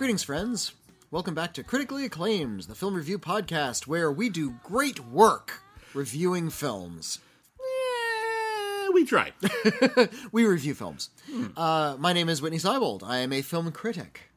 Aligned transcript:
Greetings, 0.00 0.22
friends. 0.22 0.72
Welcome 1.10 1.34
back 1.34 1.52
to 1.52 1.62
Critically 1.62 2.06
Acclaimed, 2.06 2.62
the 2.62 2.74
film 2.74 2.94
review 2.94 3.18
podcast 3.18 3.86
where 3.86 4.10
we 4.10 4.30
do 4.30 4.54
great 4.64 4.98
work 4.98 5.60
reviewing 5.92 6.48
films. 6.48 7.18
Eh, 7.60 8.88
we 8.94 9.04
try. 9.04 9.34
We 10.32 10.46
review 10.46 10.72
films. 10.72 11.10
Uh, 11.54 11.96
my 11.98 12.14
name 12.14 12.30
is 12.30 12.40
Whitney 12.40 12.56
Seibold. 12.56 13.02
I 13.04 13.18
am 13.18 13.30
a 13.30 13.42
film 13.42 13.70
critic. 13.72 14.30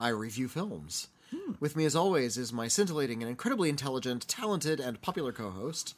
I 0.00 0.08
review 0.08 0.48
films. 0.48 1.06
With 1.60 1.76
me, 1.76 1.84
as 1.84 1.94
always, 1.94 2.36
is 2.36 2.52
my 2.52 2.66
scintillating 2.66 3.22
and 3.22 3.30
incredibly 3.30 3.68
intelligent, 3.68 4.26
talented, 4.26 4.80
and 4.80 5.00
popular 5.00 5.30
co 5.30 5.50
host. 5.50 5.94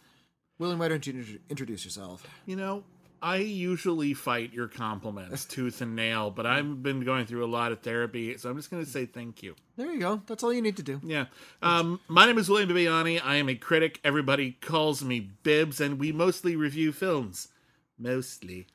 William, 0.59 0.79
why 0.79 0.88
don't 0.88 1.06
you 1.06 1.38
introduce 1.48 1.87
yourself? 1.87 2.29
you 2.45 2.56
know, 2.56 2.84
I 3.22 3.36
usually 3.36 4.14
fight 4.14 4.52
your 4.52 4.66
compliments 4.66 5.44
tooth 5.44 5.80
and 5.80 5.94
nail, 5.94 6.30
but 6.32 6.44
I've 6.44 6.82
been 6.82 7.04
going 7.04 7.24
through 7.26 7.45
a 7.45 7.46
lot 7.46 7.70
of 7.70 7.80
therapy, 7.80 8.36
so 8.36 8.50
I'm 8.50 8.56
just 8.56 8.68
going 8.68 8.84
to 8.84 8.90
say 8.90 9.06
thank 9.06 9.45
you. 9.45 9.54
There 9.76 9.92
you 9.92 10.00
go. 10.00 10.22
That's 10.26 10.42
all 10.42 10.52
you 10.52 10.60
need 10.60 10.76
to 10.78 10.82
do. 10.82 11.00
Yeah. 11.04 11.26
Um, 11.62 12.00
my 12.08 12.26
name 12.26 12.36
is 12.36 12.48
William 12.48 12.68
Bibiani. 12.68 13.20
I 13.24 13.36
am 13.36 13.48
a 13.48 13.54
critic. 13.54 14.00
Everybody 14.02 14.52
calls 14.60 15.04
me 15.04 15.20
Bibs, 15.45 15.80
and 15.80 16.00
we 16.00 16.10
mostly 16.10 16.56
review 16.56 16.90
films. 16.90 17.46
Mostly. 17.96 18.66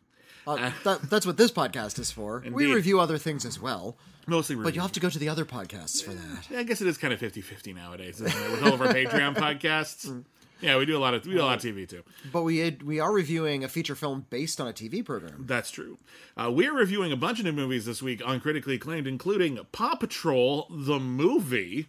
Uh, 0.48 0.72
that, 0.86 1.02
that's 1.10 1.26
what 1.26 1.36
this 1.36 1.52
podcast 1.52 2.00
is 2.00 2.10
for. 2.10 2.42
We 2.50 2.74
review 2.74 3.02
other 3.02 3.18
things 3.18 3.44
as 3.46 3.60
well, 3.60 3.98
Mostly 4.28 4.56
review. 4.56 4.64
but 4.64 4.76
you 4.76 4.82
have 4.82 4.94
to 4.94 5.02
go 5.02 5.10
to 5.10 5.20
the 5.20 5.28
other 5.28 5.44
podcasts 5.44 6.02
for 6.02 6.12
that. 6.12 6.50
Yeah, 6.50 6.60
I 6.60 6.64
guess 6.64 6.80
it 6.80 6.88
is 6.88 6.98
kind 6.98 7.14
of 7.14 7.20
50-50 7.20 7.76
nowadays, 7.76 8.22
isn't 8.22 8.28
it? 8.28 8.52
With 8.52 8.64
all 8.64 8.74
of 8.76 8.82
our 8.82 8.88
Patreon 8.94 9.36
podcasts. 9.62 10.24
Yeah, 10.62 10.78
we 10.78 10.86
do 10.86 10.98
a 10.98 11.00
lot 11.00 11.14
of 11.14 11.26
we 11.26 11.34
do 11.34 11.42
a 11.42 11.44
lot 11.44 11.64
of 11.64 11.64
TV 11.64 11.88
too. 11.88 12.04
But 12.32 12.44
we 12.44 12.78
we 12.84 13.00
are 13.00 13.12
reviewing 13.12 13.64
a 13.64 13.68
feature 13.68 13.96
film 13.96 14.26
based 14.30 14.60
on 14.60 14.68
a 14.68 14.74
TV 14.74 15.04
program. 15.06 15.46
That's 15.48 15.70
true. 15.72 15.98
Uh, 16.36 16.52
we're 16.52 16.74
reviewing 16.74 17.12
a 17.12 17.16
bunch 17.18 17.40
of 17.40 17.46
new 17.46 17.52
movies 17.52 17.86
this 17.86 18.02
week 18.02 18.22
on 18.26 18.40
critically 18.40 18.76
acclaimed, 18.76 19.08
including 19.08 19.60
Paw 19.72 19.96
Patrol 19.96 20.68
the 20.70 21.00
movie, 21.00 21.88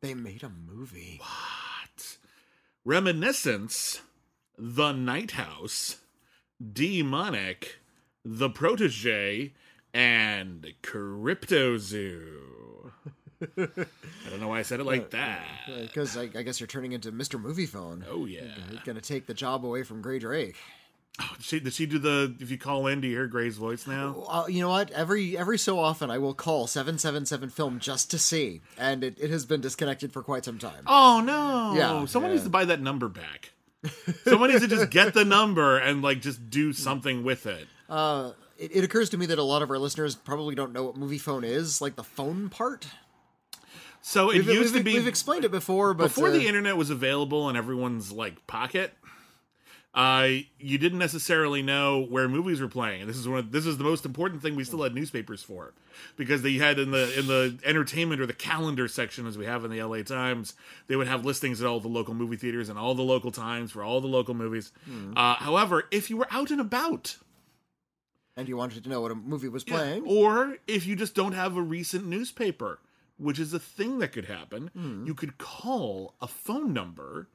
They 0.00 0.14
made 0.14 0.42
a 0.42 0.50
movie. 0.50 1.18
What? 1.20 2.16
Reminiscence, 2.84 4.00
The 4.58 4.92
Night 4.92 5.32
House, 5.32 5.98
Demonic, 6.60 7.78
The 8.24 8.50
Protege, 8.50 9.52
and 9.94 10.66
Cryptozoo. 10.82 12.40
I 13.56 14.30
don't 14.30 14.40
know 14.40 14.48
why 14.48 14.60
I 14.60 14.62
said 14.62 14.80
it 14.80 14.84
like 14.84 15.10
that. 15.10 15.44
Because 15.80 16.16
I, 16.16 16.22
I 16.34 16.42
guess 16.42 16.60
you're 16.60 16.66
turning 16.66 16.92
into 16.92 17.12
Mr. 17.12 17.42
Moviefone. 17.42 18.04
Oh 18.08 18.26
yeah. 18.26 18.42
You're 18.70 18.82
going 18.84 18.96
to 18.96 19.02
take 19.02 19.26
the 19.26 19.34
job 19.34 19.64
away 19.64 19.82
from 19.82 20.02
Gray 20.02 20.18
Drake. 20.18 20.56
Oh, 21.20 21.30
did 21.36 21.44
she, 21.44 21.60
did 21.60 21.72
she 21.74 21.86
do 21.86 21.98
the? 21.98 22.34
If 22.40 22.50
you 22.50 22.56
call 22.56 22.86
in, 22.86 23.02
do 23.02 23.08
you 23.08 23.14
hear 23.14 23.26
Gray's 23.26 23.58
voice 23.58 23.86
now? 23.86 24.24
Uh, 24.26 24.46
you 24.48 24.62
know 24.62 24.70
what? 24.70 24.90
Every 24.92 25.36
every 25.36 25.58
so 25.58 25.78
often, 25.78 26.10
I 26.10 26.16
will 26.16 26.32
call 26.32 26.66
777 26.66 27.50
Film 27.50 27.78
just 27.80 28.10
to 28.12 28.18
see. 28.18 28.62
And 28.78 29.04
it, 29.04 29.18
it 29.20 29.30
has 29.30 29.44
been 29.44 29.60
disconnected 29.60 30.12
for 30.12 30.22
quite 30.22 30.46
some 30.46 30.58
time. 30.58 30.84
Oh 30.86 31.20
no! 31.20 31.74
Yeah, 31.76 32.06
someone 32.06 32.30
yeah. 32.30 32.36
needs 32.36 32.44
to 32.44 32.50
buy 32.50 32.64
that 32.64 32.80
number 32.80 33.08
back. 33.08 33.52
someone 34.24 34.50
needs 34.50 34.62
to 34.62 34.68
just 34.68 34.90
get 34.90 35.12
the 35.12 35.24
number 35.24 35.76
and 35.76 36.00
like 36.00 36.22
just 36.22 36.48
do 36.48 36.72
something 36.72 37.24
with 37.24 37.44
it. 37.46 37.68
Uh, 37.90 38.32
it, 38.56 38.76
it 38.76 38.84
occurs 38.84 39.10
to 39.10 39.18
me 39.18 39.26
that 39.26 39.38
a 39.38 39.42
lot 39.42 39.60
of 39.60 39.70
our 39.70 39.78
listeners 39.78 40.14
probably 40.14 40.54
don't 40.54 40.72
know 40.72 40.84
what 40.84 40.96
Moviefone 40.96 41.44
is, 41.44 41.82
like 41.82 41.96
the 41.96 42.04
phone 42.04 42.48
part. 42.48 42.86
So 44.04 44.30
it 44.30 44.38
We've, 44.38 44.46
used 44.48 44.74
we've- 44.74 44.78
to 44.78 44.84
be 44.84 44.94
we've 44.94 45.06
explained 45.06 45.44
it 45.44 45.50
before, 45.52 45.94
but 45.94 46.04
before 46.08 46.28
uh, 46.28 46.32
the 46.32 46.46
internet 46.46 46.76
was 46.76 46.90
available 46.90 47.48
in 47.48 47.56
everyone's 47.56 48.10
like 48.12 48.46
pocket. 48.46 48.92
Uh, 49.94 50.28
you 50.58 50.78
didn't 50.78 50.98
necessarily 50.98 51.60
know 51.60 52.02
where 52.06 52.26
movies 52.26 52.62
were 52.62 52.68
playing, 52.68 53.02
and 53.02 53.10
this 53.10 53.16
is 53.18 53.28
one. 53.28 53.38
Of, 53.40 53.52
this 53.52 53.66
is 53.66 53.76
the 53.76 53.84
most 53.84 54.06
important 54.06 54.40
thing 54.40 54.56
we 54.56 54.64
still 54.64 54.82
had 54.82 54.94
newspapers 54.94 55.42
for, 55.42 55.74
because 56.16 56.40
they 56.40 56.54
had 56.54 56.78
in 56.78 56.92
the 56.92 57.18
in 57.18 57.26
the 57.26 57.58
entertainment 57.62 58.18
or 58.18 58.24
the 58.26 58.32
calendar 58.32 58.88
section, 58.88 59.26
as 59.26 59.36
we 59.36 59.44
have 59.44 59.66
in 59.66 59.70
the 59.70 59.82
LA 59.82 60.02
Times, 60.02 60.54
they 60.86 60.96
would 60.96 61.08
have 61.08 61.26
listings 61.26 61.60
at 61.60 61.66
all 61.68 61.78
the 61.78 61.88
local 61.88 62.14
movie 62.14 62.36
theaters 62.36 62.70
and 62.70 62.78
all 62.78 62.94
the 62.94 63.02
local 63.02 63.30
times 63.30 63.70
for 63.70 63.84
all 63.84 64.00
the 64.00 64.06
local 64.08 64.32
movies. 64.32 64.72
Uh, 65.14 65.34
however, 65.34 65.84
if 65.90 66.08
you 66.08 66.16
were 66.16 66.28
out 66.30 66.50
and 66.50 66.60
about, 66.60 67.18
and 68.34 68.48
you 68.48 68.56
wanted 68.56 68.82
to 68.82 68.88
know 68.88 69.02
what 69.02 69.12
a 69.12 69.14
movie 69.14 69.48
was 69.50 69.62
playing. 69.62 70.04
or 70.06 70.56
if 70.66 70.86
you 70.86 70.96
just 70.96 71.14
don't 71.14 71.32
have 71.34 71.54
a 71.54 71.62
recent 71.62 72.06
newspaper, 72.06 72.78
which 73.22 73.38
is 73.38 73.52
a 73.54 73.58
thing 73.58 73.98
that 74.00 74.12
could 74.12 74.24
happen, 74.26 74.70
Hmm. 74.74 75.06
you 75.06 75.14
could 75.14 75.38
call 75.38 76.14
a 76.20 76.26
phone 76.26 76.72
number 76.72 77.28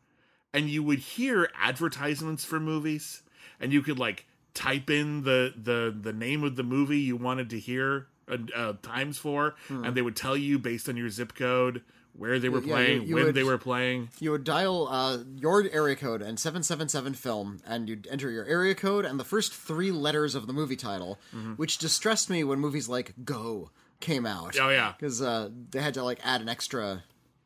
and 0.53 0.70
you 0.70 0.84
would 0.84 1.00
hear 1.00 1.50
advertisements 1.56 2.44
for 2.46 2.59
movies 2.59 3.24
and 3.59 3.72
you 3.74 3.81
could 3.81 4.00
like 4.00 4.25
type 4.53 4.90
in 4.90 5.24
the 5.24 5.53
the 5.56 5.96
the 6.00 6.14
name 6.14 6.44
of 6.44 6.56
the 6.56 6.64
movie 6.64 7.00
you 7.00 7.16
wanted 7.16 7.50
to 7.52 7.59
hear 7.59 8.08
uh, 8.30 8.38
uh, 8.56 8.74
times 8.81 9.18
for 9.18 9.56
and 9.70 9.96
they 9.96 10.02
would 10.02 10.16
tell 10.16 10.36
you 10.36 10.58
based 10.59 10.90
on 10.90 10.98
your 10.98 11.09
zip 11.09 11.34
code 11.36 11.81
where 12.14 12.40
they 12.40 12.50
were. 12.50 12.62
Yeah, 12.62 12.74
playing 12.74 13.02
you- 13.04 13.08
you 13.09 13.16
when 13.16 13.25
would- 13.25 13.36
they 13.36 13.44
were 13.44 13.59
playing 13.59 14.09
You 14.19 14.31
would 14.31 14.44
dial 14.44 14.88
uh, 14.88 15.19
your 15.36 15.69
area 15.72 15.96
code 15.96 16.22
and 16.24 16.40
777 16.40 17.14
film, 17.14 17.59
and 17.66 17.88
you'd 17.88 18.08
enter 18.09 18.31
your 18.31 18.44
area 18.46 18.74
code 18.74 19.06
and 19.06 19.19
the 19.19 19.24
first 19.24 19.54
three 19.54 19.92
letters 19.92 20.34
of 20.34 20.48
the 20.48 20.54
movie 20.54 20.75
title, 20.75 21.19
which 21.58 21.78
distressed 21.78 22.28
me 22.30 22.44
when 22.44 22.59
movies 22.59 22.90
like 22.90 23.14
Go 23.24 23.69
came 24.00 24.25
out. 24.25 24.58
oh 24.59 24.69
yeah 24.69 24.94
Because 24.97 25.22
uh, 25.22 25.50
they 25.72 25.81
had 25.81 25.94
to 25.96 26.03
like 26.03 26.19
add 26.24 26.41
an 26.41 26.50
extra 26.50 27.03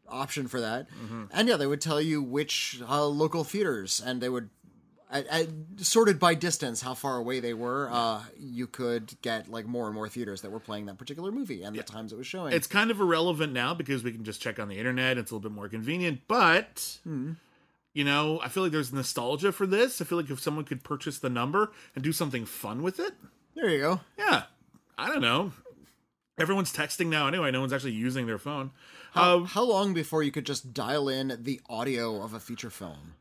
option 0.07 0.47
for 0.47 0.59
that. 0.59 0.87
And 1.31 1.47
yeah, 1.47 1.55
they 1.57 1.67
would 1.67 1.81
tell 1.81 2.01
you 2.01 2.21
which 2.21 2.81
uh, 2.87 3.05
local 3.05 3.43
theaters, 3.43 4.01
and 4.05 4.21
they 4.21 4.29
would. 4.29 4.49
I, 5.13 5.25
I, 5.29 5.47
sorted 5.75 6.19
by 6.19 6.35
distance, 6.35 6.81
how 6.81 6.93
far 6.93 7.17
away 7.17 7.41
they 7.41 7.53
were, 7.53 7.89
uh, 7.91 8.21
you 8.39 8.65
could 8.65 9.13
get 9.21 9.49
like 9.51 9.65
more 9.65 9.87
and 9.87 9.93
more 9.93 10.07
theaters 10.07 10.41
that 10.41 10.51
were 10.51 10.59
playing 10.61 10.85
that 10.85 10.97
particular 10.97 11.33
movie 11.33 11.63
and 11.63 11.75
the 11.75 11.83
times 11.83 12.13
it 12.13 12.17
was 12.17 12.27
showing. 12.27 12.53
it's 12.53 12.65
kind 12.65 12.89
of 12.91 13.01
irrelevant 13.01 13.51
now 13.51 13.73
because 13.73 14.05
we 14.05 14.13
can 14.13 14.23
just 14.23 14.41
check 14.41 14.57
on 14.57 14.69
the 14.69 14.77
internet. 14.77 15.17
It's 15.17 15.29
a 15.31 15.35
little 15.35 15.49
bit 15.49 15.53
more 15.53 15.67
convenient, 15.67 16.21
but 16.29 16.97
you 17.93 18.05
know, 18.05 18.39
I 18.41 18.47
feel 18.47 18.63
like 18.63 18.71
there's 18.71 18.93
nostalgia 18.93 19.51
for 19.51 19.67
this. 19.67 20.01
I 20.01 20.05
feel 20.05 20.17
like 20.17 20.29
if 20.29 20.39
someone 20.39 20.63
could 20.63 20.81
purchase 20.81 21.19
the 21.19 21.29
number 21.29 21.73
and 21.93 22.01
do 22.05 22.13
something 22.13 22.45
fun 22.45 22.81
with 22.81 22.97
it, 23.01 23.11
there 23.53 23.69
you 23.69 23.79
go. 23.79 23.99
yeah, 24.17 24.43
I 24.97 25.09
don't 25.09 25.21
know. 25.21 25.51
Everyone's 26.37 26.73
texting 26.73 27.07
now 27.07 27.27
anyway. 27.27 27.51
No 27.51 27.59
one's 27.59 27.73
actually 27.73 27.91
using 27.91 28.25
their 28.25 28.39
phone. 28.39 28.71
How, 29.11 29.39
Uh, 29.39 29.43
how 29.45 29.63
long 29.63 29.93
before 29.93 30.23
you 30.23 30.31
could 30.31 30.45
just 30.45 30.73
dial 30.73 31.09
in 31.09 31.37
the 31.41 31.59
audio 31.69 32.21
of 32.21 32.33
a 32.33 32.39
feature 32.39 32.69
film? 32.69 33.15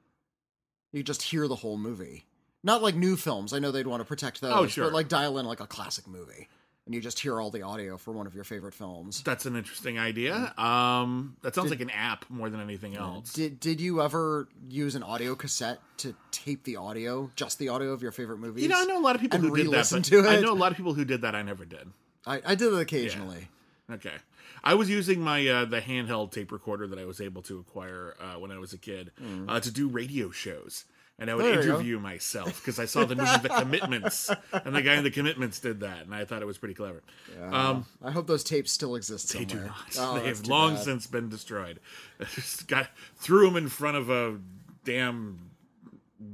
You 0.92 1.02
just 1.02 1.22
hear 1.22 1.46
the 1.48 1.56
whole 1.56 1.76
movie. 1.76 2.24
Not 2.62 2.82
like 2.82 2.94
new 2.94 3.16
films. 3.16 3.52
I 3.52 3.58
know 3.58 3.70
they'd 3.70 3.86
want 3.86 4.00
to 4.00 4.04
protect 4.04 4.40
those. 4.40 4.52
Oh, 4.54 4.66
sure. 4.66 4.84
But 4.84 4.92
like 4.92 5.08
dial 5.08 5.38
in 5.38 5.46
like 5.46 5.60
a 5.60 5.66
classic 5.66 6.06
movie. 6.06 6.48
And 6.86 6.94
you 6.94 7.00
just 7.00 7.20
hear 7.20 7.40
all 7.40 7.50
the 7.50 7.62
audio 7.62 7.96
for 7.96 8.10
one 8.12 8.26
of 8.26 8.34
your 8.34 8.42
favorite 8.42 8.74
films. 8.74 9.22
that's 9.22 9.46
an 9.46 9.54
interesting 9.54 9.98
idea. 9.98 10.52
Um, 10.56 11.36
that 11.42 11.54
sounds 11.54 11.70
like 11.70 11.80
an 11.80 11.90
app 11.90 12.24
more 12.28 12.50
than 12.50 12.60
anything 12.60 12.96
else. 12.96 13.32
Did 13.32 13.60
did 13.60 13.80
you 13.80 14.02
ever 14.02 14.48
use 14.68 14.94
an 14.96 15.02
audio 15.04 15.34
cassette 15.36 15.78
to 15.98 16.14
tape 16.32 16.64
the 16.64 16.76
audio, 16.76 17.30
just 17.36 17.58
the 17.58 17.68
audio 17.68 17.92
of 17.92 18.02
your 18.02 18.10
favorite 18.12 18.38
movies? 18.38 18.62
You 18.64 18.70
know, 18.70 18.80
I 18.80 18.84
know 18.86 18.98
a 18.98 19.04
lot 19.04 19.14
of 19.14 19.20
people 19.20 19.38
who 19.38 19.54
did 19.56 19.70
that. 19.70 19.88
But 19.90 20.04
to 20.04 20.26
I 20.26 20.40
know 20.40 20.52
a 20.52 20.54
lot 20.54 20.72
of 20.72 20.76
people 20.76 20.94
who 20.94 21.04
did 21.04 21.22
that. 21.22 21.34
I 21.36 21.42
never 21.42 21.64
did. 21.64 21.86
I, 22.26 22.40
I 22.44 22.54
did 22.54 22.72
it 22.72 22.80
occasionally. 22.80 23.48
Okay. 23.90 24.14
I 24.62 24.74
was 24.74 24.90
using 24.90 25.20
my 25.20 25.46
uh, 25.46 25.64
the 25.64 25.80
handheld 25.80 26.32
tape 26.32 26.52
recorder 26.52 26.86
that 26.88 26.98
I 26.98 27.04
was 27.04 27.20
able 27.20 27.42
to 27.42 27.58
acquire 27.58 28.14
uh, 28.20 28.38
when 28.38 28.50
I 28.50 28.58
was 28.58 28.72
a 28.72 28.78
kid 28.78 29.10
uh, 29.48 29.58
to 29.60 29.70
do 29.70 29.88
radio 29.88 30.30
shows, 30.30 30.84
and 31.18 31.30
I 31.30 31.34
would. 31.34 31.44
There 31.44 31.62
interview 31.62 31.98
myself 31.98 32.60
because 32.60 32.78
I 32.78 32.84
saw 32.84 33.04
the 33.04 33.16
movie 33.16 33.38
The 33.42 33.48
Commitments, 33.48 34.30
and 34.52 34.74
the 34.74 34.82
guy 34.82 34.96
in 34.96 35.04
The 35.04 35.10
Commitments 35.10 35.60
did 35.60 35.80
that, 35.80 36.02
and 36.04 36.14
I 36.14 36.24
thought 36.24 36.42
it 36.42 36.46
was 36.46 36.58
pretty 36.58 36.74
clever. 36.74 37.02
Um, 37.50 37.86
I 38.02 38.10
hope 38.10 38.26
those 38.26 38.44
tapes 38.44 38.70
still 38.70 38.96
exist 38.96 39.32
they 39.32 39.46
somewhere. 39.46 39.64
do 39.64 39.66
not. 39.68 39.96
Oh, 39.98 40.18
they 40.20 40.28
have 40.28 40.46
long 40.46 40.74
bad. 40.74 40.84
since 40.84 41.06
been 41.06 41.30
destroyed. 41.30 41.80
Just 42.34 42.68
got 42.68 42.88
threw 43.16 43.46
them 43.46 43.56
in 43.56 43.68
front 43.68 43.96
of 43.96 44.10
a 44.10 44.38
damn 44.84 45.50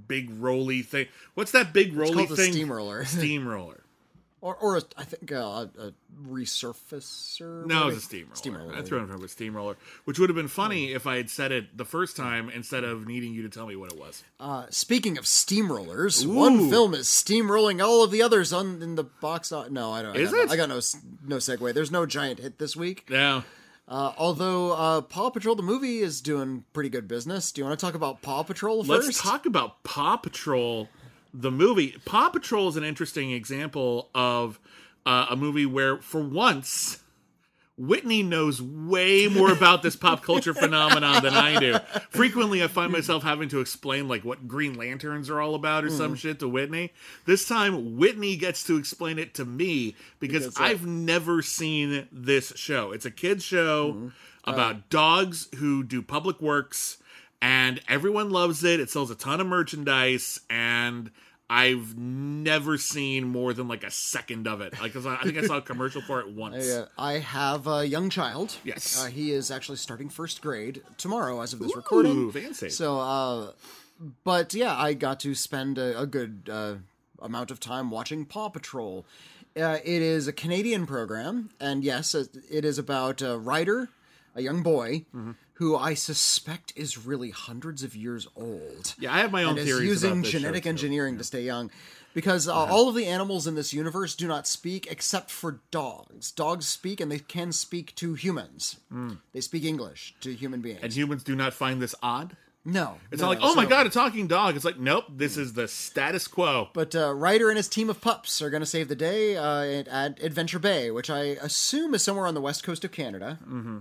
big 0.09 0.31
roly 0.41 0.83
thing. 0.83 1.06
What's 1.35 1.53
that 1.53 1.73
big 1.73 1.97
a 1.97 2.06
thing? 2.27 2.53
steamroller. 2.53 3.05
Steamroller. 3.05 3.85
Or, 4.43 4.55
or 4.56 4.77
a, 4.77 4.83
I 4.97 5.05
think 5.05 5.33
uh, 5.33 5.67
a, 5.79 5.93
resurfacer. 6.29 7.67
No, 7.67 7.88
it's 7.88 7.99
a 7.99 8.00
steamroller. 8.00 8.37
Steamroller. 8.37 8.75
I 8.75 8.83
threw 8.83 8.99
it 8.99 9.03
in 9.03 9.06
front 9.06 9.23
of 9.23 9.25
a 9.25 9.29
steamroller, 9.29 9.77
which 10.05 10.19
would 10.19 10.29
have 10.29 10.37
been 10.37 10.47
funny 10.47 10.93
if 10.93 11.06
I 11.06 11.17
had 11.17 11.31
said 11.31 11.53
it 11.53 11.77
the 11.77 11.87
first 11.87 12.17
time 12.17 12.50
instead 12.50 12.85
of 12.85 13.06
needing 13.06 13.33
you 13.33 13.43
to 13.43 13.49
tell 13.49 13.67
me 13.67 13.77
what 13.77 13.93
it 13.93 13.99
was. 13.99 14.23
Uh, 14.38 14.67
speaking 14.69 15.17
of 15.17 15.25
steamrollers, 15.25 16.27
one 16.27 16.69
film 16.71 16.94
is 16.94 17.06
steamrolling 17.06 17.83
all 17.83 18.05
of 18.05 18.11
the 18.11 18.23
others 18.23 18.53
on 18.53 18.83
in 18.83 18.94
the 18.94 19.05
box. 19.05 19.50
No, 19.50 19.93
I 19.93 20.03
don't. 20.03 20.15
Is 20.15 20.33
I 20.33 20.37
got, 20.37 20.44
it? 20.44 20.50
I 20.50 20.56
got 20.56 20.69
no 20.69 20.81
no 21.27 21.37
segue. 21.37 21.75
There's 21.75 21.91
no 21.91 22.05
giant 22.05 22.41
hit 22.41 22.59
this 22.59 22.77
week. 22.77 23.06
Yeah. 23.11 23.43
Uh, 23.88 24.12
although 24.19 24.73
uh, 24.73 25.00
Paw 25.00 25.31
Patrol 25.31 25.55
the 25.55 25.62
movie 25.62 26.00
is 26.00 26.21
doing 26.21 26.65
pretty 26.73 26.88
good 26.88 27.06
business. 27.06 27.53
Do 27.53 27.61
you 27.61 27.67
want 27.67 27.79
to 27.79 27.87
talk 27.87 27.94
about 27.94 28.21
Paw 28.21 28.43
Patrol 28.43 28.83
1st 28.83 28.88
Let's 28.88 29.23
talk 29.23 29.47
about 29.47 29.85
Paw 29.85 30.17
Patrol, 30.17 30.88
the 31.41 31.50
movie. 31.50 31.97
Paw 32.05 32.31
Patrol 32.31 32.69
is 32.69 32.77
an 32.77 32.85
interesting 32.85 33.31
example 33.31 34.11
of 34.15 34.59
uh, 35.05 35.27
a 35.31 35.37
movie 35.37 35.67
where, 35.67 35.99
for 35.99 36.21
once, 36.21 37.03
Whitney 37.79 38.23
knows 38.23 38.62
way 38.62 39.29
more 39.29 39.53
about 39.53 39.83
this 39.83 39.97
pop 39.97 40.23
culture 40.23 40.55
phenomenon 40.65 41.23
than 41.23 41.35
I 41.35 41.59
do. 41.61 41.77
Frequently, 42.09 42.62
I 42.65 42.69
find 42.69 42.91
myself 42.91 43.23
having 43.23 43.50
to 43.50 43.61
explain 43.61 44.09
like 44.09 44.25
what 44.25 44.49
Green 44.49 44.75
Lanterns 44.75 45.29
are 45.29 45.41
all 45.41 45.55
about 45.55 45.85
or 45.85 45.91
some 45.91 46.15
shit 46.15 46.38
to 46.38 46.49
Whitney. 46.49 46.93
This 47.27 47.47
time, 47.47 47.97
Whitney 47.99 48.37
gets 48.37 48.65
to 48.65 48.79
explain 48.79 49.19
it 49.19 49.35
to 49.35 49.44
me 49.44 49.94
because 50.21 50.47
Because, 50.47 50.59
uh, 50.59 50.65
I've 50.65 50.87
never 50.87 51.43
seen 51.43 52.09
this 52.11 52.55
show. 52.56 52.93
It's 52.93 53.05
a 53.05 53.11
kids 53.11 53.44
show 53.44 54.11
about 54.44 54.88
dogs 54.88 55.49
who 55.56 55.85
do 55.85 56.00
public 56.00 56.41
works, 56.41 56.97
and 57.43 57.81
everyone 57.88 58.31
loves 58.31 58.65
it. 58.65 58.81
It 58.81 58.88
sells 58.88 59.11
a 59.11 59.15
ton 59.15 59.41
of 59.41 59.49
merchandise, 59.49 60.41
and 60.49 61.11
I've 61.49 61.97
never 61.97 62.77
seen 62.77 63.29
more 63.29 63.53
than 63.53 63.69
like 63.69 63.85
a 63.85 63.91
second 63.91 64.49
of 64.49 64.61
it. 64.61 64.81
Like 64.81 64.97
I 64.97 65.19
I 65.21 65.23
think 65.23 65.39
I 65.39 65.43
saw 65.43 65.59
a 65.59 65.63
commercial 65.63 66.03
for 66.03 66.21
it 66.21 66.29
once. 66.29 66.69
Uh, 66.69 66.89
I 66.99 67.15
have 67.15 67.69
a 67.69 67.87
young 67.87 68.11
child. 68.11 68.57
Yes. 68.65 69.01
Uh, 69.01 69.07
he 69.07 69.31
is 69.31 69.51
actually 69.51 69.77
starting 69.77 70.09
first 70.09 70.43
grade 70.43 70.83
tomorrow 70.99 71.41
as 71.41 71.53
of 71.53 71.61
this 71.61 71.77
recording. 71.77 72.13
Ooh, 72.13 72.33
fancy. 72.33 72.69
So, 72.69 72.99
uh, 72.99 73.53
but 74.25 74.55
yeah, 74.55 74.77
I 74.77 74.95
got 74.95 75.21
to 75.21 75.35
spend 75.37 75.79
a, 75.79 76.01
a 76.01 76.07
good 76.07 76.51
uh, 76.51 76.75
amount 77.21 77.53
of 77.53 77.61
time 77.61 77.91
watching 77.91 78.25
Paw 78.25 78.49
Patrol. 78.49 79.07
Uh, 79.57 79.79
it 79.85 80.03
is 80.03 80.27
a 80.29 80.33
Canadian 80.33 80.85
program, 80.85 81.51
and 81.61 81.83
yes, 81.83 82.15
it 82.15 82.65
is 82.65 82.77
about 82.79 83.23
a 83.23 83.39
Ryder, 83.39 83.89
a 84.37 84.43
young 84.43 84.62
boy, 84.62 85.06
Mm-hmm. 85.15 85.33
who 85.55 85.77
I 85.77 85.94
suspect 85.94 86.73
is 86.77 86.97
really 87.06 87.31
hundreds 87.31 87.83
of 87.83 87.97
years 87.97 88.29
old. 88.37 88.94
yeah, 88.99 89.12
I 89.12 89.19
have 89.19 89.33
my 89.33 89.43
own 89.43 89.50
and 89.50 89.59
is 89.61 89.65
theories 89.67 89.88
using 89.88 90.12
about 90.12 90.23
this 90.25 90.33
show, 90.33 90.38
genetic 90.38 90.67
engineering 90.67 91.19
to 91.19 91.25
stay 91.25 91.43
young. 91.43 91.71
Because 92.15 92.49
uh, 92.49 92.55
Uh-huh. 92.55 92.73
all 92.75 92.88
of 92.88 92.94
the 92.94 93.05
animals 93.06 93.47
in 93.47 93.55
this 93.56 93.75
universe 93.75 94.15
do 94.15 94.27
not 94.27 94.47
speak 94.47 94.87
except 94.91 95.31
for 95.31 95.61
dogs. 95.71 96.31
Dogs 96.33 96.67
speak 96.67 97.00
and 97.00 97.11
they 97.12 97.19
can 97.19 97.53
speak 97.53 97.94
to 97.97 98.15
humans. 98.15 98.77
They 99.35 99.41
speak 99.43 99.65
English 99.65 100.15
to 100.21 100.33
human 100.35 100.61
beings. 100.62 100.81
And 100.83 100.93
humans 100.93 101.23
do 101.25 101.35
not 101.37 101.53
find 101.53 101.81
this 101.83 101.94
odd. 102.03 102.37
no. 102.65 102.97
It's 103.12 103.21
no, 103.21 103.29
not 103.29 103.35
like, 103.41 103.44
oh 103.49 103.55
my 103.55 103.65
so- 103.65 103.69
god, 103.69 103.87
a 103.87 103.91
talking 103.91 104.27
dog. 104.29 104.56
It's 104.56 104.65
like, 104.65 104.79
nope, 104.79 105.05
this 105.11 105.37
is 105.37 105.53
the 105.53 105.69
status 105.69 106.27
quo. 106.27 106.69
But 106.73 106.94
uh, 106.97 107.15
Ryder 107.15 107.49
and 107.50 107.56
his 107.59 107.69
team 107.69 107.91
of 107.91 108.00
pups 108.00 108.41
are 108.43 108.49
going 108.50 108.62
to 108.62 108.67
save 108.67 108.88
the 108.88 108.97
day 108.97 109.37
uh, 109.37 109.62
at, 109.62 109.87
at 109.88 110.23
Adventure 110.23 110.59
Bay, 110.59 110.91
which 110.91 111.11
I 111.11 111.21
assume 111.49 111.94
is 111.94 112.03
somewhere 112.03 112.27
on 112.27 112.33
the 112.35 112.41
west 112.41 112.65
coast 112.65 112.83
of 112.85 112.93
Canada. 112.93 113.38
Mm-hmm. 113.44 113.79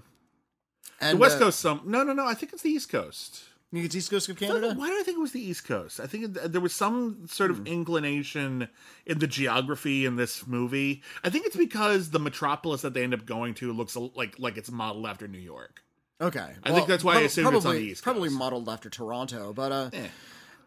And 1.01 1.17
The 1.17 1.21
West 1.21 1.37
uh, 1.37 1.39
Coast, 1.39 1.59
some 1.59 1.81
no, 1.85 2.03
no, 2.03 2.13
no. 2.13 2.25
I 2.25 2.33
think 2.33 2.53
it's 2.53 2.61
the 2.63 2.69
East 2.69 2.89
Coast. 2.89 3.43
You 3.71 3.79
think 3.81 3.85
it's 3.87 3.95
east 3.97 4.11
coast 4.11 4.29
of 4.29 4.37
Canada? 4.37 4.73
Why 4.73 4.87
do 4.87 4.93
I 4.97 5.03
think 5.03 5.17
it 5.17 5.21
was 5.21 5.33
the 5.33 5.41
East 5.41 5.65
Coast? 5.65 5.99
I 5.99 6.07
think 6.07 6.23
it, 6.37 6.51
there 6.53 6.61
was 6.61 6.73
some 6.73 7.27
sort 7.27 7.51
Hmm. 7.51 7.59
of 7.61 7.67
inclination 7.67 8.69
in 9.05 9.19
the 9.19 9.27
geography 9.27 10.05
in 10.05 10.15
this 10.15 10.47
movie. 10.47 11.01
I 11.25 11.29
think 11.29 11.45
it's 11.45 11.57
because 11.57 12.11
the 12.11 12.19
metropolis 12.19 12.83
that 12.83 12.93
they 12.93 13.03
end 13.03 13.13
up 13.13 13.25
going 13.25 13.53
to 13.55 13.73
looks 13.73 13.97
like 13.97 14.39
like 14.39 14.55
it's 14.55 14.71
modeled 14.71 15.07
after 15.07 15.27
New 15.27 15.39
York. 15.39 15.81
Okay, 16.21 16.53
I 16.63 16.71
think 16.71 16.87
that's 16.87 17.03
why 17.03 17.17
I 17.17 17.21
assumed 17.21 17.45
probably, 17.49 17.57
it's 17.57 17.65
on 17.65 17.75
the 17.75 17.81
East 17.81 18.03
Probably 18.03 18.29
Coast. 18.29 18.39
modeled 18.39 18.69
after 18.69 18.89
Toronto, 18.89 19.51
but 19.51 19.71
uh, 19.73 19.89
Eh. 19.91 20.07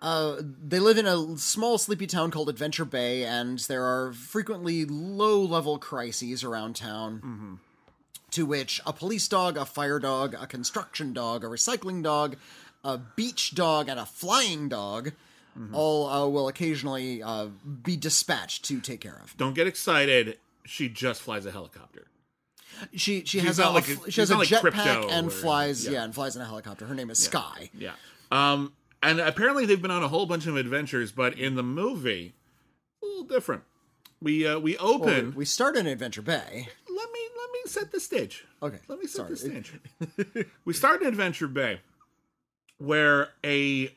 uh, 0.03 0.37
they 0.43 0.79
live 0.79 0.99
in 0.99 1.07
a 1.07 1.39
small, 1.39 1.79
sleepy 1.79 2.07
town 2.07 2.31
called 2.31 2.51
Adventure 2.51 2.85
Bay, 2.85 3.25
and 3.25 3.59
there 3.61 3.85
are 3.85 4.13
frequently 4.13 4.85
low-level 4.85 5.79
crises 5.79 6.45
around 6.45 6.77
town. 6.77 7.15
Mm-hmm. 7.25 7.55
To 8.33 8.45
which 8.47 8.81
a 8.87 8.93
police 8.93 9.27
dog, 9.29 9.57
a 9.57 9.65
fire 9.65 9.99
dog, 9.99 10.35
a 10.39 10.47
construction 10.47 11.13
dog, 11.13 11.45
a 11.45 11.47
recycling 11.47 12.03
dog, 12.03 12.37
a 12.85 12.99
beach 12.99 13.55
dog, 13.55 13.89
and 13.89 13.99
a 13.99 14.07
flying 14.07 14.69
dog 14.69 15.13
Mm-hmm. 15.59 15.75
all 15.75 16.07
uh, 16.09 16.29
will 16.29 16.47
occasionally 16.47 17.21
uh, 17.21 17.47
be 17.83 17.97
dispatched 17.97 18.65
to 18.67 18.81
take 18.81 19.01
care 19.01 19.19
of. 19.25 19.37
Don't 19.37 19.55
get 19.55 19.67
excited. 19.67 20.39
She 20.65 20.89
just 20.89 21.21
flies 21.21 21.47
a 21.47 21.51
helicopter. 21.51 22.07
She 22.95 23.25
she 23.25 23.41
has 23.41 23.59
not 23.59 23.71
a, 23.71 23.75
like 23.75 23.89
a- 23.89 24.11
she 24.11 24.21
has 24.21 24.31
a 24.31 24.37
like 24.39 24.47
jetpack 24.47 25.11
and 25.11 25.27
or- 25.27 25.31
flies 25.31 25.85
yeah. 25.85 25.93
yeah. 25.93 26.05
and 26.05 26.15
flies 26.15 26.37
in 26.37 26.43
a 26.43 26.45
helicopter. 26.45 26.87
Her 26.87 26.95
name 26.95 27.11
is 27.11 27.19
Sky. 27.19 27.71
Yeah. 27.77 27.95
Um, 28.31 28.73
and 29.03 29.19
apparently 29.19 29.67
they've 29.67 29.83
been 29.83 29.91
on 29.91 30.05
a 30.05 30.09
whole 30.09 30.27
bunch 30.27 30.47
of 30.47 30.57
adventures, 30.57 31.11
but 31.11 31.37
in 31.37 31.57
the 31.57 31.65
movie, 31.65 32.35
a 33.03 33.07
little 33.07 33.25
different. 33.25 33.65
We 34.23 34.47
uh, 34.47 34.61
we 34.61 34.77
open. 34.79 35.35
We 35.35 35.45
start 35.45 35.77
in 35.77 35.89
Adventure 35.89 36.23
Bay. 36.23 36.69
Me 37.69 37.81
set 37.81 37.93
the 37.93 38.01
stage. 38.01 38.45
Okay, 38.63 38.79
Let 38.89 38.99
me 38.99 39.07
set 39.07 39.17
sorry. 39.17 39.31
the 39.31 39.37
stage. 39.37 39.73
we 40.65 40.73
start 40.73 41.03
in 41.03 41.09
Adventure 41.09 41.49
Bay, 41.49 41.81
where 42.79 43.31
a 43.45 43.95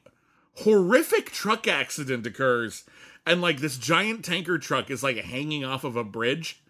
horrific 0.56 1.32
truck 1.32 1.68
accident 1.68 2.26
occurs, 2.28 2.84
and 3.26 3.42
like 3.42 3.60
this 3.60 3.78
giant 3.78 4.26
tanker 4.26 4.58
truck 4.58 4.90
is 4.92 5.04
like 5.04 5.18
hanging 5.18 5.64
off 5.64 5.84
of 5.84 5.96
a 5.96 6.04
bridge, 6.04 6.62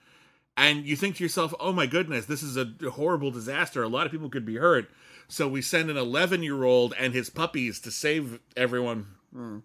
and 0.56 0.86
you 0.86 0.96
think 0.96 1.16
to 1.16 1.24
yourself, 1.24 1.54
"Oh 1.60 1.74
my 1.74 1.88
goodness, 1.88 2.26
this 2.26 2.44
is 2.44 2.58
a 2.58 2.72
horrible 2.92 3.32
disaster. 3.32 3.84
A 3.84 3.88
lot 3.88 4.06
of 4.06 4.12
people 4.12 4.30
could 4.30 4.46
be 4.46 4.58
hurt." 4.58 4.90
So 5.28 5.48
we 5.48 5.62
send 5.62 5.90
an 5.90 5.98
11 5.98 6.44
year 6.44 6.64
old 6.64 6.94
and 7.00 7.14
his 7.14 7.30
puppies 7.30 7.80
to 7.82 7.92
save 7.92 8.40
everyone, 8.58 9.08
hmm. 9.34 9.60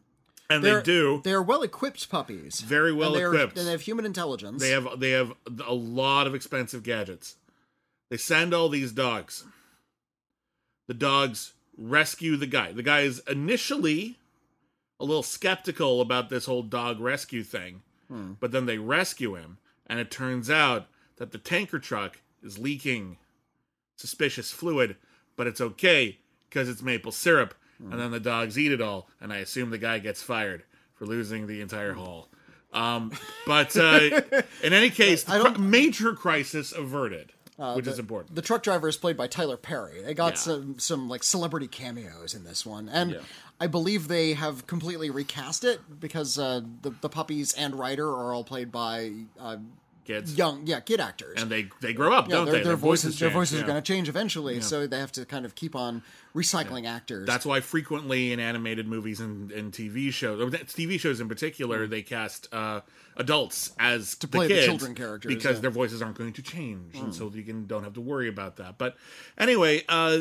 And 0.50 0.60
Hmm. 0.60 0.64
They're, 0.64 0.76
they 0.80 0.84
do. 0.84 1.20
They're 1.24 1.42
well 1.42 1.62
equipped 1.62 2.08
puppies. 2.08 2.60
Very 2.60 2.92
well 2.92 3.14
and 3.16 3.24
equipped. 3.24 3.58
And 3.58 3.66
they 3.66 3.72
have 3.72 3.80
human 3.82 4.04
intelligence. 4.06 4.60
They 4.62 4.70
have 4.70 5.00
they 5.00 5.10
have 5.10 5.32
a 5.66 5.74
lot 5.74 6.26
of 6.26 6.34
expensive 6.34 6.82
gadgets. 6.82 7.36
They 8.10 8.16
send 8.16 8.54
all 8.54 8.68
these 8.68 8.92
dogs. 8.92 9.44
The 10.86 10.94
dogs 10.94 11.52
rescue 11.76 12.36
the 12.36 12.46
guy. 12.46 12.72
The 12.72 12.82
guy 12.82 13.00
is 13.00 13.20
initially 13.28 14.18
a 15.00 15.04
little 15.04 15.22
skeptical 15.24 16.00
about 16.00 16.28
this 16.30 16.46
whole 16.46 16.62
dog 16.62 17.00
rescue 17.00 17.42
thing, 17.42 17.82
but 18.40 18.52
then 18.52 18.66
they 18.66 18.78
rescue 18.78 19.34
him, 19.34 19.58
and 19.86 19.98
it 19.98 20.10
turns 20.10 20.48
out 20.48 20.86
that 21.16 21.32
the 21.32 21.38
tanker 21.38 21.78
truck 21.80 22.20
is 22.42 22.56
leaking 22.58 23.18
suspicious 23.96 24.52
fluid, 24.52 24.96
but 25.34 25.46
it's 25.46 25.60
okay 25.60 26.18
because 26.48 26.68
it's 26.68 26.80
maple 26.82 27.12
syrup, 27.12 27.52
and 27.78 28.00
then 28.00 28.10
the 28.10 28.20
dogs 28.20 28.58
eat 28.58 28.72
it 28.72 28.80
all, 28.80 29.08
and 29.20 29.32
I 29.32 29.38
assume 29.38 29.70
the 29.70 29.78
guy 29.78 29.98
gets 29.98 30.22
fired 30.22 30.64
for 30.94 31.06
losing 31.06 31.46
the 31.46 31.60
entire 31.60 31.92
haul. 31.92 32.28
Um, 32.72 33.12
but 33.46 33.76
uh, 33.76 34.20
in 34.62 34.72
any 34.72 34.90
case, 35.02 35.24
the 35.24 35.40
cri- 35.54 35.58
major 35.62 36.12
crisis 36.14 36.72
averted, 36.72 37.32
which 37.74 37.86
is 37.86 37.98
important. 37.98 38.34
The 38.34 38.42
truck 38.42 38.62
driver 38.62 38.88
is 38.88 38.96
played 38.96 39.16
by 39.16 39.26
Tyler 39.28 39.56
Perry. 39.56 40.02
They 40.02 40.14
got 40.14 40.32
Yeah. 40.32 40.38
some 40.40 40.78
some 40.78 41.08
like 41.08 41.22
celebrity 41.22 41.68
cameos 41.68 42.34
in 42.34 42.44
this 42.44 42.66
one, 42.66 42.88
and 42.88 43.12
Yeah. 43.12 43.20
I 43.60 43.66
believe 43.68 44.08
they 44.08 44.34
have 44.34 44.66
completely 44.66 45.08
recast 45.08 45.64
it 45.64 45.80
because 46.00 46.38
uh, 46.38 46.60
the 46.82 46.90
the 47.00 47.08
puppies 47.08 47.54
and 47.54 47.74
Ryder 47.78 48.06
are 48.08 48.34
all 48.34 48.44
played 48.44 48.70
by 48.70 49.12
uh, 49.40 49.56
Kids, 50.06 50.38
young, 50.38 50.66
yeah, 50.66 50.80
kid 50.80 51.00
actors. 51.00 51.42
and 51.42 51.50
they 51.50 51.68
they 51.80 51.92
grow 51.92 52.12
up, 52.12 52.28
yeah, 52.28 52.36
don't 52.36 52.44
their, 52.46 52.54
they? 52.54 52.62
their 52.62 52.76
voices, 52.76 53.18
their 53.18 53.30
voices 53.30 53.58
yeah. 53.58 53.64
are 53.64 53.66
going 53.66 53.82
to 53.82 53.82
change 53.82 54.08
eventually, 54.08 54.60
so 54.60 54.86
they 54.86 55.00
have 55.00 55.10
to 55.12 55.26
kind 55.26 55.44
of 55.44 55.56
keep 55.56 55.74
on 55.74 56.02
recycling 56.34 56.86
actors. 56.86 57.26
That's 57.26 57.44
why 57.44 57.60
frequently 57.60 58.32
in 58.32 58.38
animated 58.38 58.86
movies 58.86 59.18
and, 59.18 59.50
and 59.50 59.72
TV 59.72 60.12
shows, 60.12 60.40
or 60.40 60.48
TV 60.50 61.00
shows 61.00 61.20
in 61.20 61.28
particular, 61.28 61.88
they 61.88 62.02
cast 62.02 62.46
uh, 62.52 62.82
adults 63.16 63.72
as 63.80 64.14
to 64.16 64.28
play 64.28 64.46
the 64.46 64.54
kids 64.54 64.66
children 64.66 64.94
characters, 64.94 65.34
because 65.34 65.56
yeah. 65.56 65.62
Their 65.62 65.70
voices 65.70 66.02
aren't 66.02 66.16
going 66.16 66.34
to 66.34 66.42
change, 66.42 66.96
and 66.96 67.12
so 67.12 67.30
you 67.34 67.42
can 67.42 67.66
don't 67.66 67.82
have 67.82 67.94
to 67.94 68.00
worry 68.00 68.28
about 68.28 68.56
that. 68.56 68.78
But 68.78 68.96
anyway, 69.36 69.84
uh, 69.88 70.20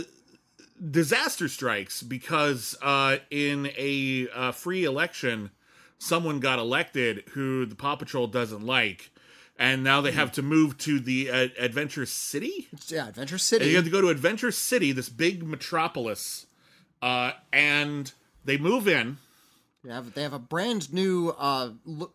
disaster 0.91 1.47
strikes 1.47 2.01
because 2.01 2.75
uh, 2.81 3.17
in 3.29 3.71
a 3.77 4.27
uh, 4.33 4.51
free 4.51 4.83
election, 4.83 5.51
someone 5.97 6.39
got 6.39 6.59
elected 6.59 7.23
who 7.31 7.65
the 7.65 7.75
Paw 7.75 7.95
Patrol 7.95 8.27
doesn't 8.27 8.65
like. 8.65 9.11
And 9.57 9.83
now 9.83 10.01
they 10.01 10.11
have 10.11 10.33
to 10.33 10.41
move 10.41 10.77
to 10.79 10.99
the 10.99 11.29
uh, 11.31 11.47
Adventure 11.57 12.05
City. 12.05 12.67
yeah, 12.87 13.07
Adventure 13.07 13.35
And 13.35 13.41
City. 13.41 13.65
you 13.67 13.75
have 13.77 13.85
to 13.85 13.91
go 13.91 14.01
to 14.01 14.09
Adventure 14.09 14.51
City, 14.51 14.91
this 14.91 15.07
big 15.07 15.43
metropolis, 15.47 16.45
uh, 17.01 17.31
and 17.53 18.11
they 18.43 18.57
move 18.57 18.85
in. 18.87 19.17
They 19.83 19.93
have 19.93 20.13
they 20.13 20.23
have 20.23 20.33
a 20.33 20.39
brand 20.39 20.91
new 20.91 21.29
uh, 21.37 21.69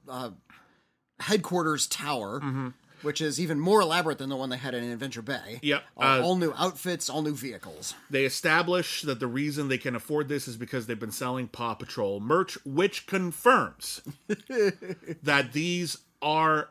uh, 0.08 0.30
headquarters 1.20 1.86
tower, 1.86 2.40
Mm-hmm. 2.40 2.68
which 3.02 3.20
is 3.22 3.40
even 3.40 3.58
more 3.58 3.80
elaborate 3.80 4.18
than 4.18 4.28
the 4.28 4.36
one 4.36 4.50
they 4.50 4.56
had 4.58 4.74
in 4.74 4.84
Adventure 4.84 5.22
Bay. 5.22 5.60
Yep, 5.62 5.82
Uh, 5.96 6.00
uh, 6.00 6.22
all 6.22 6.36
new 6.36 6.52
outfits, 6.58 7.08
all 7.08 7.22
new 7.22 7.34
vehicles. 7.34 7.94
They 8.10 8.24
establish 8.26 9.00
that 9.02 9.18
the 9.20 9.26
reason 9.26 9.68
they 9.68 9.78
can 9.78 9.94
afford 9.96 10.28
this 10.28 10.46
is 10.46 10.56
because 10.58 10.86
they've 10.86 10.98
been 11.00 11.10
selling 11.12 11.48
Paw 11.48 11.74
Patrol 11.74 12.20
merch, 12.20 12.58
which 12.66 13.06
confirms 13.06 14.02
that 15.22 15.52
these 15.52 15.96
are 16.20 16.68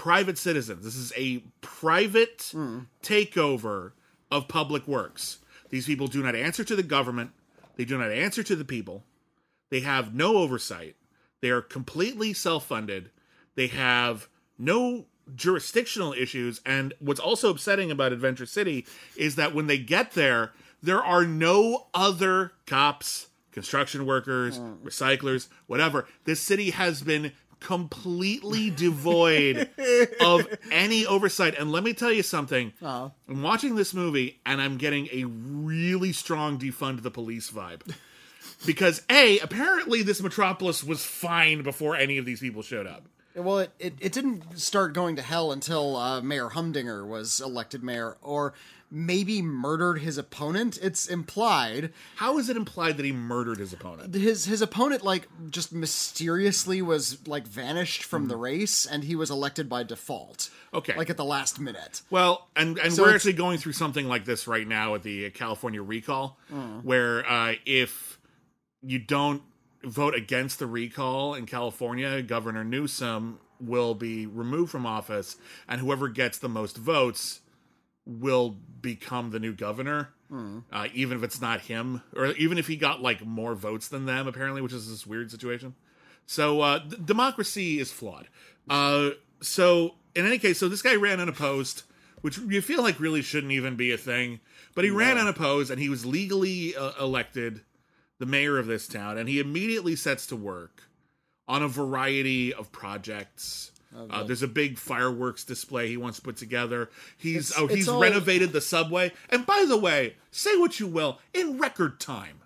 private 0.00 0.38
citizens. 0.38 0.82
This 0.82 0.96
is 0.96 1.12
a 1.14 1.40
private 1.60 2.38
takeover 3.02 3.92
of 4.30 4.48
public 4.48 4.88
works. 4.88 5.40
These 5.68 5.84
people 5.84 6.06
do 6.06 6.22
not 6.22 6.34
answer 6.34 6.64
to 6.64 6.74
the 6.74 6.82
government, 6.82 7.32
they 7.76 7.84
do 7.84 7.98
not 7.98 8.10
answer 8.10 8.42
to 8.42 8.56
the 8.56 8.64
people. 8.64 9.04
They 9.68 9.80
have 9.80 10.14
no 10.14 10.38
oversight. 10.38 10.96
They 11.42 11.50
are 11.50 11.60
completely 11.60 12.32
self 12.32 12.64
funded. 12.64 13.10
They 13.56 13.66
have 13.66 14.28
no 14.58 15.04
jurisdictional 15.34 16.14
issues. 16.14 16.62
And 16.64 16.94
what's 16.98 17.20
also 17.20 17.50
upsetting 17.50 17.90
about 17.90 18.14
Adventure 18.14 18.46
City 18.46 18.86
is 19.16 19.36
that 19.36 19.54
when 19.54 19.66
they 19.66 19.76
get 19.76 20.12
there, 20.12 20.52
there 20.82 21.04
are 21.04 21.26
no 21.26 21.88
other 21.92 22.52
cops, 22.66 23.28
construction 23.52 24.06
workers, 24.06 24.58
recyclers, 24.82 25.48
whatever. 25.66 26.08
This 26.24 26.40
city 26.40 26.70
has 26.70 27.02
been 27.02 27.32
completely 27.60 28.70
devoid 28.70 29.70
of 30.20 30.48
any 30.72 31.06
oversight. 31.06 31.56
And 31.58 31.70
let 31.70 31.84
me 31.84 31.92
tell 31.92 32.12
you 32.12 32.22
something. 32.22 32.72
Uh-huh. 32.82 33.10
I'm 33.28 33.42
watching 33.42 33.74
this 33.74 33.94
movie 33.94 34.40
and 34.44 34.60
I'm 34.60 34.76
getting 34.76 35.08
a 35.12 35.24
really 35.24 36.12
strong 36.12 36.58
defund 36.58 37.02
the 37.02 37.10
police 37.10 37.50
vibe. 37.50 37.82
Because 38.66 39.02
A, 39.08 39.38
apparently 39.38 40.02
this 40.02 40.20
metropolis 40.20 40.82
was 40.82 41.04
fine 41.04 41.62
before 41.62 41.96
any 41.96 42.18
of 42.18 42.26
these 42.26 42.40
people 42.40 42.62
showed 42.62 42.86
up. 42.86 43.04
Well, 43.34 43.60
it, 43.60 43.70
it, 43.78 43.94
it 44.00 44.12
didn't 44.12 44.58
start 44.58 44.92
going 44.92 45.16
to 45.16 45.22
hell 45.22 45.52
until 45.52 45.96
uh, 45.96 46.20
Mayor 46.20 46.48
Humdinger 46.48 47.06
was 47.06 47.40
elected 47.40 47.82
mayor, 47.82 48.16
or 48.22 48.54
maybe 48.90 49.40
murdered 49.40 49.98
his 50.00 50.18
opponent. 50.18 50.78
It's 50.82 51.06
implied. 51.06 51.92
How 52.16 52.38
is 52.38 52.48
it 52.48 52.56
implied 52.56 52.96
that 52.96 53.06
he 53.06 53.12
murdered 53.12 53.58
his 53.58 53.72
opponent? 53.72 54.14
His 54.14 54.46
his 54.46 54.60
opponent 54.62 55.04
like 55.04 55.28
just 55.50 55.72
mysteriously 55.72 56.82
was 56.82 57.26
like 57.26 57.46
vanished 57.46 58.02
from 58.04 58.28
the 58.28 58.36
race, 58.36 58.86
and 58.86 59.04
he 59.04 59.14
was 59.16 59.30
elected 59.30 59.68
by 59.68 59.82
default. 59.84 60.50
Okay. 60.72 60.94
like 60.96 61.10
at 61.10 61.16
the 61.16 61.24
last 61.24 61.58
minute. 61.58 62.02
Well, 62.10 62.48
and 62.54 62.78
and 62.78 62.92
So 62.92 63.02
we're 63.02 63.14
actually 63.14 63.32
going 63.32 63.58
through 63.58 63.72
something 63.72 64.06
like 64.06 64.24
this 64.24 64.46
right 64.46 64.66
now 64.66 64.94
at 64.94 65.02
the 65.02 65.30
California 65.30 65.82
recall, 65.82 66.38
Mm. 66.52 66.84
where 66.84 67.28
uh, 67.28 67.54
if 67.66 68.18
you 68.82 68.98
don't 69.00 69.42
vote 69.82 70.14
against 70.14 70.58
the 70.58 70.66
recall 70.66 71.34
in 71.34 71.46
California, 71.46 72.22
Governor 72.22 72.62
Newsom 72.64 73.40
will 73.60 73.94
be 73.94 74.26
removed 74.26 74.70
from 74.70 74.86
office, 74.86 75.36
and 75.68 75.80
whoever 75.80 76.08
gets 76.08 76.38
the 76.38 76.48
most 76.48 76.76
votes 76.76 77.40
will 78.18 78.56
become 78.80 79.30
the 79.30 79.38
new 79.38 79.52
governor. 79.52 80.10
Mm. 80.30 80.64
Uh, 80.72 80.86
even 80.94 81.18
if 81.18 81.24
it's 81.24 81.40
not 81.40 81.62
him, 81.62 82.02
or 82.14 82.26
even 82.32 82.56
if 82.56 82.68
he 82.68 82.76
got 82.76 83.02
like 83.02 83.24
more 83.24 83.54
votes 83.54 83.88
than 83.88 84.06
them, 84.06 84.28
apparently, 84.28 84.62
which 84.62 84.72
is 84.72 84.88
this 84.88 85.06
weird 85.06 85.30
situation. 85.30 85.74
So 86.26 86.60
uh, 86.60 86.78
d- 86.78 86.96
democracy 87.04 87.80
is 87.80 87.90
flawed. 87.90 88.28
Uh, 88.68 89.10
so 89.40 89.96
in 90.14 90.26
any 90.26 90.38
case, 90.38 90.58
so 90.58 90.68
this 90.68 90.82
guy 90.82 90.94
ran 90.94 91.18
unopposed, 91.20 91.82
which 92.20 92.38
you 92.38 92.62
feel 92.62 92.82
like 92.82 93.00
really 93.00 93.22
shouldn't 93.22 93.52
even 93.52 93.74
be 93.74 93.90
a 93.90 93.98
thing, 93.98 94.38
but 94.74 94.84
he 94.84 94.90
ran 94.90 95.18
unopposed 95.18 95.70
and 95.70 95.80
he 95.80 95.88
was 95.88 96.06
legally 96.06 96.76
uh, 96.76 96.92
elected 97.00 97.62
the 98.18 98.26
mayor 98.26 98.58
of 98.58 98.66
this 98.66 98.86
town, 98.86 99.18
and 99.18 99.28
he 99.28 99.40
immediately 99.40 99.96
sets 99.96 100.26
to 100.26 100.36
work 100.36 100.82
on 101.48 101.62
a 101.62 101.68
variety 101.68 102.54
of 102.54 102.70
projects. 102.70 103.69
Uh, 103.94 104.22
there's 104.22 104.42
a 104.42 104.48
big 104.48 104.78
fireworks 104.78 105.44
display 105.44 105.88
he 105.88 105.96
wants 105.96 106.18
to 106.18 106.22
put 106.22 106.36
together. 106.36 106.90
He's 107.16 107.50
It's- 107.50 107.52
oh 107.58 107.66
he's 107.66 107.88
all- 107.88 108.00
renovated 108.00 108.52
the 108.52 108.60
subway, 108.60 109.12
and 109.28 109.44
by 109.44 109.64
the 109.66 109.76
way, 109.76 110.14
say 110.30 110.56
what 110.56 110.78
you 110.78 110.86
will, 110.86 111.18
in 111.34 111.58
record 111.58 111.98
time. 112.00 112.36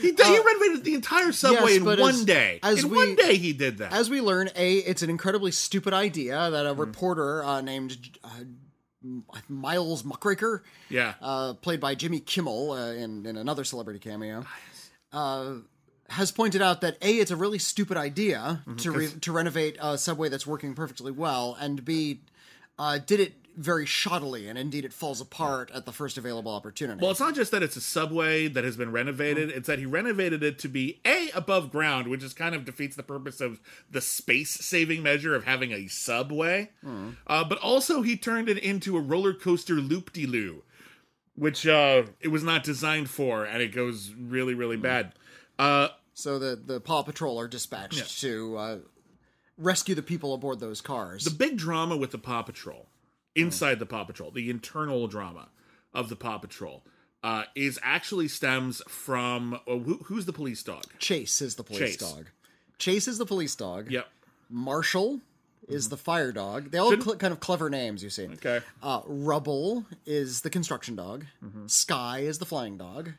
He, 0.00 0.10
did, 0.12 0.26
he 0.26 0.38
renovated 0.38 0.82
the 0.84 0.94
entire 0.94 1.30
subway 1.32 1.58
Uh, 1.58 1.66
yes, 1.66 1.76
in 1.76 1.84
one 1.84 1.98
as- 2.14 2.24
day. 2.24 2.58
as 2.62 2.82
in 2.84 2.90
we- 2.90 2.96
one 2.96 3.14
day, 3.16 3.36
he 3.36 3.52
did 3.52 3.78
that. 3.78 3.92
As 3.92 4.08
we 4.10 4.20
learn, 4.20 4.50
a 4.56 4.76
it's 4.78 5.02
an 5.02 5.10
incredibly 5.10 5.50
stupid 5.52 5.92
idea 5.92 6.50
that 6.50 6.66
a 6.66 6.74
Hmm. 6.74 6.80
reporter 6.80 7.44
uh, 7.44 7.60
named 7.60 7.96
uh, 8.24 8.28
Miles 9.48 10.02
Muckraker, 10.04 10.62
yeah, 10.88 11.14
uh, 11.20 11.54
played 11.54 11.78
by 11.80 11.94
Jimmy 11.94 12.20
Kimmel 12.20 12.72
uh, 12.72 12.92
in 12.92 13.26
in 13.26 13.36
another 13.36 13.62
celebrity 13.64 13.98
cameo, 14.00 14.44
uh, 15.12 15.56
has 16.10 16.30
pointed 16.30 16.60
out 16.62 16.80
that 16.82 16.96
a 17.02 17.12
it's 17.18 17.30
a 17.30 17.36
really 17.36 17.58
stupid 17.58 17.96
idea 17.96 18.62
Mm-hmm. 18.66 18.76
to 18.76 18.90
re- 18.90 19.08
to 19.22 19.32
renovate 19.32 19.76
a 19.80 19.96
subway 19.98 20.28
that's 20.28 20.46
working 20.46 20.74
perfectly 20.74 21.12
well, 21.12 21.56
and 21.60 21.84
b 21.84 22.20
uh, 22.78 22.98
did 22.98 23.20
it 23.20 23.34
very 23.56 23.84
shoddily, 23.86 24.48
and 24.50 24.58
indeed 24.58 24.84
it 24.84 24.92
falls 24.92 25.20
apart 25.20 25.70
at 25.72 25.86
the 25.86 25.92
first 25.92 26.18
available 26.18 26.50
opportunity. 26.52 27.00
Well, 27.00 27.12
it's 27.12 27.20
not 27.20 27.36
just 27.36 27.52
that 27.52 27.62
it's 27.62 27.76
a 27.76 27.80
subway 27.80 28.48
that 28.48 28.64
has 28.64 28.76
been 28.76 28.90
renovated. 28.90 29.48
It's 29.50 29.68
that 29.68 29.78
he 29.78 29.86
renovated 29.86 30.42
it 30.42 30.58
to 30.58 30.68
be 30.68 31.00
a 31.06 31.30
above 31.36 31.70
ground, 31.70 32.08
which 32.08 32.24
is 32.24 32.34
kind 32.34 32.56
of 32.56 32.64
defeats 32.64 32.96
the 32.96 33.04
purpose 33.04 33.40
of 33.40 33.60
the 33.88 34.00
space 34.00 34.50
saving 34.50 35.04
measure 35.04 35.36
of 35.36 35.44
having 35.44 35.70
a 35.70 35.86
subway. 35.86 36.70
Uh, 37.28 37.44
but 37.44 37.58
also, 37.58 38.02
he 38.02 38.16
turned 38.16 38.48
it 38.48 38.58
into 38.58 38.96
a 38.96 39.00
roller 39.00 39.32
coaster 39.32 39.74
loop 39.74 40.12
de 40.12 40.26
loo, 40.26 40.64
which 41.36 41.64
uh, 41.64 42.02
it 42.20 42.28
was 42.28 42.42
not 42.42 42.64
designed 42.64 43.08
for, 43.08 43.44
and 43.44 43.62
it 43.62 43.72
goes 43.72 44.12
really, 44.18 44.54
really 44.54 44.76
bad. 44.76 45.12
Uh, 45.58 45.88
so 46.14 46.38
the 46.38 46.56
the 46.56 46.80
Paw 46.80 47.02
Patrol 47.02 47.38
are 47.38 47.48
dispatched 47.48 48.20
to 48.20 48.56
uh, 48.56 48.78
rescue 49.58 49.94
the 49.94 50.02
people 50.02 50.34
aboard 50.34 50.60
those 50.60 50.80
cars. 50.80 51.24
the 51.24 51.30
big 51.30 51.56
drama 51.56 51.96
with 51.96 52.10
the 52.10 52.18
Paw 52.18 52.42
Patrol, 52.42 52.88
inside 53.34 53.78
the 53.78 53.86
Paw 53.86 54.04
Patrol, 54.04 54.30
the 54.30 54.50
internal 54.50 55.06
drama 55.06 55.48
of 55.92 56.08
the 56.08 56.16
Paw 56.16 56.38
Patrol, 56.38 56.84
uh, 57.22 57.44
is 57.54 57.78
actually 57.82 58.28
stems 58.28 58.82
from 58.88 59.54
uh, 59.54 59.78
who, 59.78 59.94
who's 60.04 60.26
the 60.26 60.32
police 60.32 60.62
dog? 60.62 60.84
Chase 60.98 61.40
is 61.40 61.54
the 61.56 61.64
police 61.64 61.78
Chase. 61.78 61.96
dog. 61.96 62.26
Chase 62.78 63.06
is 63.08 63.18
the 63.18 63.26
police 63.26 63.54
dog. 63.54 63.90
Yep. 63.90 64.06
Marshall 64.50 65.20
is 65.68 65.88
the 65.88 65.96
fire 65.96 66.30
dog. 66.32 66.70
They 66.70 66.78
all 66.78 66.90
have 66.90 67.02
cl- 67.02 67.16
kind 67.16 67.32
of 67.32 67.40
clever 67.40 67.70
names, 67.70 68.02
you 68.04 68.10
see. 68.10 68.26
Okay. 68.26 68.60
Uh, 68.82 69.00
Rubble 69.06 69.86
is 70.04 70.42
the 70.42 70.50
construction 70.50 70.94
dog. 70.96 71.24
Mm-hmm. 71.42 71.66
Sky 71.68 72.18
is 72.18 72.38
the 72.38 72.44
flying 72.44 72.76
dog. 72.76 73.12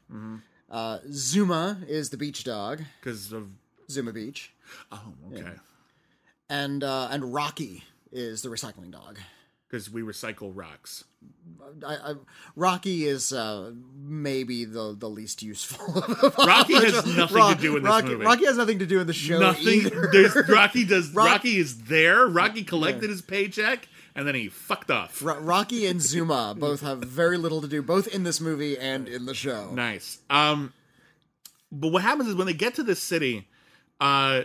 Uh, 0.69 0.99
Zuma 1.11 1.77
is 1.87 2.09
the 2.09 2.17
beach 2.17 2.43
dog. 2.43 2.81
Because 2.99 3.31
of 3.31 3.49
Zuma 3.89 4.11
Beach. 4.13 4.51
oh, 4.91 5.13
okay. 5.31 5.51
And 6.49 6.83
uh, 6.83 7.09
and 7.11 7.33
Rocky 7.33 7.83
is 8.11 8.41
the 8.41 8.49
recycling 8.49 8.91
dog. 8.91 9.19
Because 9.69 9.89
we 9.89 10.01
recycle 10.01 10.51
rocks. 10.53 11.03
I, 11.85 11.95
I, 11.95 12.13
Rocky 12.55 13.05
is 13.05 13.33
uh, 13.33 13.71
maybe 13.95 14.63
the 14.65 14.95
the 14.97 15.09
least 15.09 15.41
useful. 15.41 15.93
Rocky 16.45 16.73
has 16.75 17.05
nothing 17.15 17.35
Rock- 17.35 17.55
to 17.57 17.61
do 17.61 17.77
in 17.77 17.83
this 17.83 17.89
Rocky, 17.89 18.07
movie. 18.09 18.25
Rocky 18.25 18.45
has 18.45 18.57
nothing 18.57 18.79
to 18.79 18.85
do 18.85 18.99
in 18.99 19.07
the 19.07 19.13
show. 19.13 19.39
Nothing. 19.39 19.89
Rocky 20.47 20.85
does. 20.85 21.09
Rock- 21.13 21.27
Rocky 21.27 21.57
is 21.57 21.83
there. 21.85 22.27
Rocky 22.27 22.63
collected 22.63 23.09
his 23.09 23.21
paycheck 23.21 23.87
and 24.15 24.27
then 24.27 24.35
he 24.35 24.47
fucked 24.49 24.89
off. 24.89 25.21
Ro- 25.21 25.39
Rocky 25.39 25.85
and 25.85 26.01
Zuma 26.01 26.55
both 26.59 26.81
have 26.81 26.99
very 26.99 27.37
little 27.37 27.61
to 27.61 27.67
do, 27.67 27.81
both 27.81 28.07
in 28.07 28.23
this 28.23 28.39
movie 28.39 28.77
and 28.77 29.07
in 29.07 29.25
the 29.25 29.33
show. 29.33 29.71
Nice. 29.71 30.19
Um, 30.29 30.73
but 31.71 31.89
what 31.91 32.01
happens 32.01 32.29
is 32.29 32.35
when 32.35 32.47
they 32.47 32.53
get 32.53 32.75
to 32.75 32.83
this 32.83 33.01
city, 33.01 33.47
uh, 33.99 34.43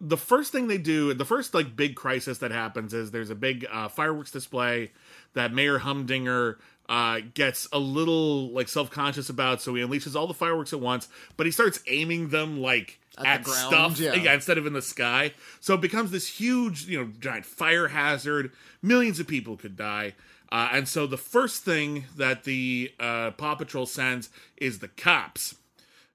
the 0.00 0.16
first 0.16 0.50
thing 0.52 0.68
they 0.68 0.78
do, 0.78 1.12
the 1.12 1.26
first 1.26 1.52
like 1.52 1.76
big 1.76 1.94
crisis 1.94 2.38
that 2.38 2.50
happens 2.50 2.94
is 2.94 3.10
there's 3.10 3.30
a 3.30 3.34
big 3.34 3.66
uh, 3.70 3.88
fireworks 3.88 4.30
display 4.30 4.92
that 5.34 5.52
Mayor 5.52 5.78
Humdinger 5.78 6.58
uh, 6.90 7.20
gets 7.34 7.68
a 7.72 7.78
little 7.78 8.50
like 8.50 8.68
self 8.68 8.90
conscious 8.90 9.30
about, 9.30 9.62
so 9.62 9.72
he 9.74 9.82
unleashes 9.82 10.16
all 10.16 10.26
the 10.26 10.34
fireworks 10.34 10.72
at 10.72 10.80
once, 10.80 11.08
but 11.36 11.46
he 11.46 11.52
starts 11.52 11.78
aiming 11.86 12.30
them 12.30 12.60
like 12.60 12.98
At 13.16 13.26
at, 13.26 13.44
the 13.44 13.50
ground, 13.50 13.96
stuff 13.96 14.00
yeah. 14.00 14.34
instead 14.34 14.58
of 14.58 14.66
in 14.66 14.72
the 14.72 14.82
sky. 14.82 15.32
So 15.60 15.74
it 15.74 15.80
becomes 15.80 16.10
this 16.10 16.26
huge, 16.26 16.86
you 16.86 16.98
know, 16.98 17.12
giant 17.20 17.46
fire 17.46 17.86
hazard. 17.88 18.50
Millions 18.82 19.20
of 19.20 19.28
people 19.28 19.56
could 19.56 19.76
die. 19.76 20.14
Uh, 20.50 20.70
and 20.72 20.88
so 20.88 21.06
the 21.06 21.16
first 21.16 21.62
thing 21.62 22.06
that 22.16 22.42
the 22.42 22.92
uh, 22.98 23.30
Paw 23.30 23.54
Patrol 23.54 23.86
sends 23.86 24.28
is 24.56 24.80
the 24.80 24.88
cops 24.88 25.54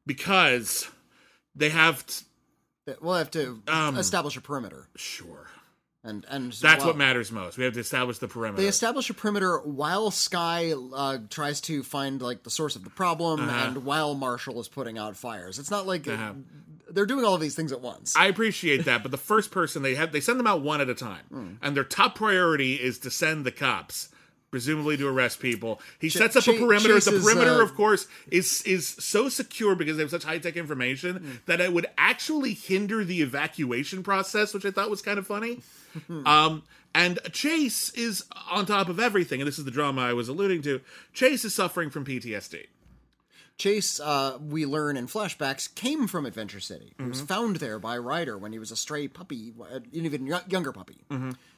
because 0.06 0.90
they 1.56 1.70
have 1.70 2.06
t- 2.06 2.26
We'll 3.02 3.16
have 3.16 3.32
to 3.32 3.62
Um, 3.68 3.98
establish 3.98 4.36
a 4.36 4.42
perimeter, 4.42 4.90
sure 4.98 5.48
and 6.06 6.26
and 6.30 6.54
that's 6.54 6.80
well, 6.80 6.88
what 6.94 6.98
matters 6.98 7.32
most. 7.32 7.58
We 7.58 7.64
have 7.66 7.74
to 7.74 7.80
establish 7.82 8.20
the 8.20 8.28
perimeter. 8.28 8.62
They 8.62 8.68
establish 8.70 9.10
a 9.10 9.14
perimeter 9.14 9.60
while 9.60 10.12
Sky 10.12 10.74
uh, 10.74 11.18
tries 11.30 11.60
to 11.62 11.84
find 11.84 12.22
like 12.22 12.44
the 12.44 12.50
source 12.50 12.76
of 12.76 12.84
the 12.84 12.90
problem, 12.90 13.42
Uh-huh. 13.42 13.66
and 13.68 13.84
while 13.86 14.14
Marshall 14.16 14.60
is 14.62 14.68
putting 14.70 14.98
out 14.98 15.18
fires. 15.18 15.60
It's 15.60 15.72
not 15.72 15.86
like 15.88 16.08
Uh-huh. 16.08 16.34
they're 16.90 17.06
doing 17.06 17.26
all 17.26 17.34
of 17.36 17.42
these 17.42 17.56
things 17.56 17.72
at 17.72 17.82
once. 17.82 18.16
I 18.16 18.28
appreciate 18.28 18.86
that, 18.86 19.02
but 19.02 19.12
the 19.12 19.18
first 19.18 19.52
person 19.52 19.82
they 19.82 19.96
have 19.96 20.12
they 20.12 20.22
send 20.22 20.40
them 20.40 20.48
out 20.48 20.62
one 20.62 20.80
at 20.80 20.90
a 20.90 20.96
time, 20.96 21.26
Hmm. 21.30 21.48
and 21.62 21.76
their 21.76 21.84
top 21.84 22.16
priority 22.16 22.76
is 22.76 23.00
to 23.00 23.10
send 23.12 23.46
the 23.46 23.52
cops, 23.52 24.10
presumably 24.56 24.96
to 24.96 25.06
arrest 25.06 25.42
people. 25.42 25.82
He 26.00 26.08
sets 26.08 26.38
up 26.38 26.48
a 26.48 26.54
perimeter. 26.58 26.98
The 26.98 27.20
perimeter, 27.22 27.60
uh, 27.60 27.62
of 27.64 27.76
course, 27.76 28.08
is 28.32 28.62
is 28.62 28.88
so 28.88 29.28
secure 29.28 29.76
because 29.76 29.98
they 29.98 30.04
have 30.04 30.10
such 30.12 30.24
high 30.24 30.38
tech 30.40 30.56
information 30.56 31.18
Hmm. 31.18 31.32
that 31.46 31.60
it 31.60 31.74
would 31.74 31.88
actually 31.98 32.54
hinder 32.54 33.04
the 33.04 33.22
evacuation 33.22 34.02
process, 34.02 34.54
which 34.54 34.64
I 34.66 34.72
thought 34.72 34.90
was 34.90 35.02
kind 35.02 35.20
of 35.20 35.28
funny. 35.28 35.60
um, 36.26 36.64
and 36.94 37.20
Chase 37.34 37.90
is 37.96 38.24
on 38.50 38.66
top 38.66 38.88
of 38.88 38.98
everything, 38.98 39.42
and 39.42 39.48
this 39.48 39.60
is 39.60 39.66
the 39.66 39.72
drama 39.72 40.02
I 40.04 40.14
was 40.14 40.30
alluding 40.30 40.62
to. 40.62 40.80
Chase 41.14 41.44
is 41.44 41.54
suffering 41.54 41.90
from 41.90 42.06
PTSD. 42.06 42.68
Chase, 43.58 44.00
uh, 44.00 44.38
we 44.42 44.66
learn 44.66 44.96
in 44.98 45.08
flashbacks, 45.08 45.74
came 45.76 46.08
from 46.08 46.26
Adventure 46.26 46.62
City. 46.62 46.94
He 46.98 47.04
Mm-hmm. 47.04 47.10
was 47.10 47.22
found 47.22 47.58
there 47.58 47.78
by 47.80 47.98
Ryder 47.98 48.38
when 48.38 48.54
he 48.54 48.60
was 48.60 48.72
a 48.72 48.76
stray 48.78 49.08
puppy, 49.10 49.54
an 49.70 49.84
even 49.92 50.26
younger 50.48 50.72
puppy. 50.72 50.98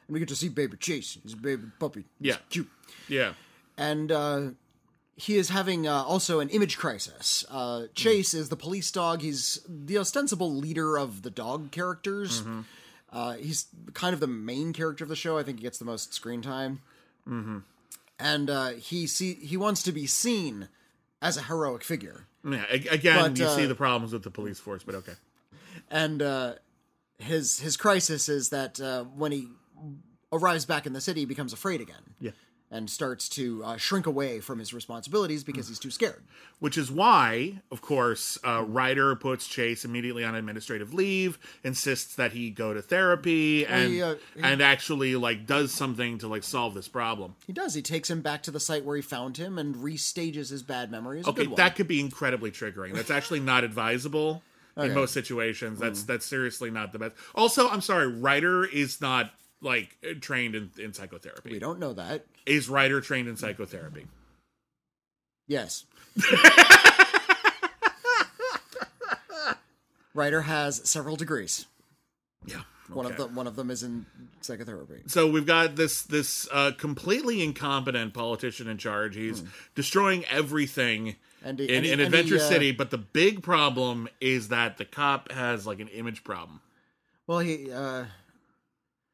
And 0.08 0.14
we 0.14 0.18
get 0.18 0.28
to 0.30 0.36
see 0.36 0.48
baby 0.48 0.76
Chase. 0.78 1.18
He's 1.22 1.34
a 1.34 1.36
baby 1.36 1.64
puppy. 1.78 2.04
He's 2.20 2.34
Mm-hmm. 2.34 2.40
Yeah. 2.40 2.48
cute. 2.50 2.68
Yeah. 3.08 3.32
and 3.76 4.10
uh, 4.10 4.40
he 5.16 5.36
is 5.36 5.48
having 5.50 5.86
uh, 5.86 6.02
also 6.02 6.40
an 6.40 6.48
image 6.48 6.78
crisis. 6.78 7.44
Uh, 7.50 7.84
Chase 7.94 8.34
is 8.34 8.48
the 8.48 8.56
police 8.56 8.90
dog. 8.90 9.20
He's 9.22 9.60
the 9.68 9.98
ostensible 9.98 10.52
leader 10.54 10.96
of 10.98 11.22
the 11.22 11.30
dog 11.30 11.70
characters. 11.72 12.42
Uh, 13.12 13.34
he's 13.34 13.66
kind 13.94 14.14
of 14.14 14.20
the 14.20 14.26
main 14.26 14.72
character 14.72 15.02
of 15.04 15.08
the 15.08 15.16
show. 15.16 15.38
I 15.38 15.42
think 15.42 15.58
he 15.58 15.62
gets 15.62 15.78
the 15.78 15.84
most 15.84 16.12
screen 16.14 16.40
time. 16.42 16.80
Mm-hmm. 17.28 17.58
And 18.18 18.50
uh, 18.50 18.68
he 18.70 19.06
see 19.06 19.34
he 19.34 19.56
wants 19.56 19.82
to 19.84 19.92
be 19.92 20.06
seen 20.06 20.68
as 21.20 21.36
a 21.36 21.42
heroic 21.42 21.82
figure. 21.84 22.26
Yeah. 22.48 22.64
Again, 22.70 23.18
But, 23.32 23.38
you 23.38 23.48
see 23.48 23.64
uh, 23.64 23.68
the 23.68 23.74
problems 23.74 24.12
with 24.12 24.22
the 24.24 24.30
police 24.30 24.58
force, 24.60 24.82
but 24.84 24.94
okay. 24.96 25.14
and 25.90 26.22
uh, 26.22 26.54
his 27.18 27.58
his 27.60 27.76
crisis 27.76 28.28
is 28.28 28.50
that 28.50 28.80
uh, 28.80 29.04
when 29.04 29.32
he 29.32 29.48
arrives 30.32 30.64
back 30.66 30.86
in 30.86 30.92
the 30.92 31.00
city, 31.00 31.24
becomes 31.24 31.52
afraid 31.52 31.80
again. 31.80 32.14
Yeah. 32.20 32.32
And 32.70 32.90
starts 32.90 33.30
to 33.30 33.64
uh, 33.64 33.76
shrink 33.78 34.04
away 34.04 34.40
from 34.40 34.58
his 34.58 34.74
responsibilities 34.74 35.42
because 35.42 35.68
he's 35.68 35.78
too 35.78 35.90
scared. 35.90 36.22
Which 36.58 36.76
is 36.76 36.90
why, 36.90 37.62
of 37.72 37.80
course, 37.80 38.38
uh, 38.44 38.62
Ryder 38.68 39.16
puts 39.16 39.48
Chase 39.48 39.86
immediately 39.86 40.22
on 40.22 40.34
administrative 40.34 40.92
leave, 40.92 41.38
insists 41.64 42.14
that 42.16 42.32
he 42.32 42.50
go 42.50 42.74
to 42.74 42.82
therapy, 42.82 43.64
and 43.64 43.90
he, 43.90 44.02
uh, 44.02 44.16
he- 44.34 44.42
and 44.42 44.60
actually 44.60 45.16
like 45.16 45.46
does 45.46 45.72
something 45.72 46.18
to 46.18 46.28
like 46.28 46.42
solve 46.44 46.74
this 46.74 46.88
problem. 46.88 47.36
He 47.46 47.54
does. 47.54 47.72
He 47.72 47.80
takes 47.80 48.10
him 48.10 48.20
back 48.20 48.42
to 48.42 48.50
the 48.50 48.60
site 48.60 48.84
where 48.84 48.96
he 48.96 49.02
found 49.02 49.38
him 49.38 49.56
and 49.56 49.74
restages 49.76 50.50
his 50.50 50.62
bad 50.62 50.90
memories. 50.90 51.26
Okay, 51.26 51.46
that 51.56 51.74
could 51.74 51.88
be 51.88 52.00
incredibly 52.00 52.50
triggering. 52.50 52.92
That's 52.92 53.10
actually 53.10 53.40
not 53.40 53.64
advisable 53.64 54.42
in 54.76 54.92
most 54.92 55.14
situations. 55.14 55.78
That's 55.78 56.02
that's 56.02 56.26
seriously 56.26 56.70
not 56.70 56.92
the 56.92 56.98
best. 56.98 57.16
Also, 57.34 57.66
I'm 57.70 57.80
sorry, 57.80 58.08
Ryder 58.08 58.66
is 58.66 59.00
not 59.00 59.32
like 59.60 59.96
trained 60.20 60.54
in, 60.54 60.70
in 60.78 60.92
psychotherapy. 60.92 61.50
we 61.50 61.58
don't 61.58 61.78
know 61.78 61.92
that. 61.94 62.24
Is 62.46 62.68
Ryder 62.68 63.00
trained 63.00 63.28
in 63.28 63.36
psychotherapy? 63.36 64.06
Yes. 65.46 65.84
Ryder 70.14 70.42
has 70.42 70.88
several 70.88 71.16
degrees. 71.16 71.66
Yeah. 72.46 72.62
One 72.88 73.04
of 73.06 73.12
okay. 73.12 73.22
them. 73.24 73.34
One 73.34 73.46
of 73.46 73.54
them 73.56 73.70
is 73.70 73.82
in 73.82 74.06
psychotherapy. 74.40 75.02
So 75.06 75.30
we've 75.30 75.44
got 75.46 75.76
this 75.76 76.02
this 76.02 76.48
uh, 76.50 76.72
completely 76.76 77.42
incompetent 77.42 78.14
politician 78.14 78.66
in 78.66 78.78
charge. 78.78 79.14
He's 79.14 79.42
destroying 79.74 80.24
everything 80.26 81.16
Hmm. 81.40 81.48
And 81.48 81.58
he- 81.60 81.68
in, 81.68 81.74
and 81.76 81.84
he- 81.86 81.92
in 81.92 82.00
and 82.00 82.14
he, 82.14 82.18
Adventure 82.20 82.44
uh, 82.44 82.48
City. 82.48 82.72
But 82.72 82.90
the 82.90 82.98
big 82.98 83.42
problem 83.42 84.08
is 84.20 84.48
that 84.48 84.76
the 84.78 84.84
cop 84.84 85.30
has 85.30 85.66
like 85.66 85.78
an 85.80 85.88
image 85.88 86.24
problem. 86.24 86.60
Well, 87.26 87.38
he. 87.40 87.70
Uh, 87.70 88.04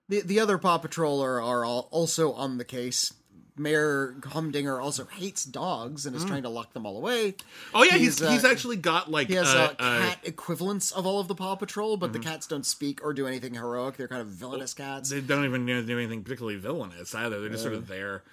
the 0.09 0.21
the 0.21 0.41
other 0.41 0.59
Paw 0.59 0.79
Patrol 0.79 1.23
are, 1.23 1.41
are 1.41 1.65
all 1.65 1.89
also 1.91 2.33
on 2.33 2.59
the 2.59 2.65
case. 2.65 3.13
Mayor 3.57 4.17
Humdinger 4.25 4.81
also 4.81 5.05
hates 5.05 5.45
dogs 5.45 6.07
and 6.07 6.17
is 6.17 6.25
trying 6.25 6.43
to 6.43 6.49
lock 6.49 6.73
them 6.73 6.85
all 6.85 6.97
away. 6.97 7.37
Oh 7.73 7.85
yeah, 7.85 7.97
he's 7.97 8.19
he's, 8.19 8.45
uh, 8.45 8.49
actually 8.51 8.75
got 8.77 9.09
like 9.13 9.29
He 9.29 9.35
has 9.35 9.47
uh, 9.47 9.75
uh, 9.79 9.83
uh, 9.83 9.99
cat 10.01 10.19
equivalents 10.25 10.91
of 10.91 11.07
all 11.07 11.21
of 11.21 11.29
the 11.29 11.37
Paw 11.37 11.55
Patrol, 11.55 11.97
but 11.97 12.07
Mm-hmm. 12.11 12.21
the 12.21 12.29
cats 12.29 12.49
don't 12.49 12.67
speak 12.67 13.05
or 13.05 13.15
do 13.15 13.29
anything 13.29 13.55
heroic. 13.55 13.97
They're 13.97 14.09
kind 14.09 14.23
of 14.23 14.27
villainous 14.27 14.75
cats. 14.75 15.11
they 15.11 15.21
don't 15.21 15.45
even 15.45 15.67
do 15.67 15.97
anything 15.99 16.25
particularly 16.25 16.59
villainous 16.59 17.15
either. 17.15 17.41
They're 17.41 17.49
just 17.51 17.63
sort 17.63 17.75
of 17.75 17.87
there. 17.87 18.25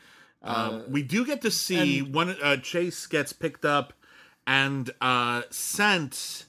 Uh, 0.42 0.70
Um, 0.88 0.92
we 0.92 1.04
do 1.04 1.24
get 1.24 1.44
to 1.44 1.52
see 1.52 2.02
one 2.02 2.36
uh, 2.42 2.58
Chase 2.58 3.06
gets 3.06 3.32
picked 3.32 3.64
up 3.64 3.94
and 4.48 4.90
uh, 5.02 5.44
sent 5.52 6.46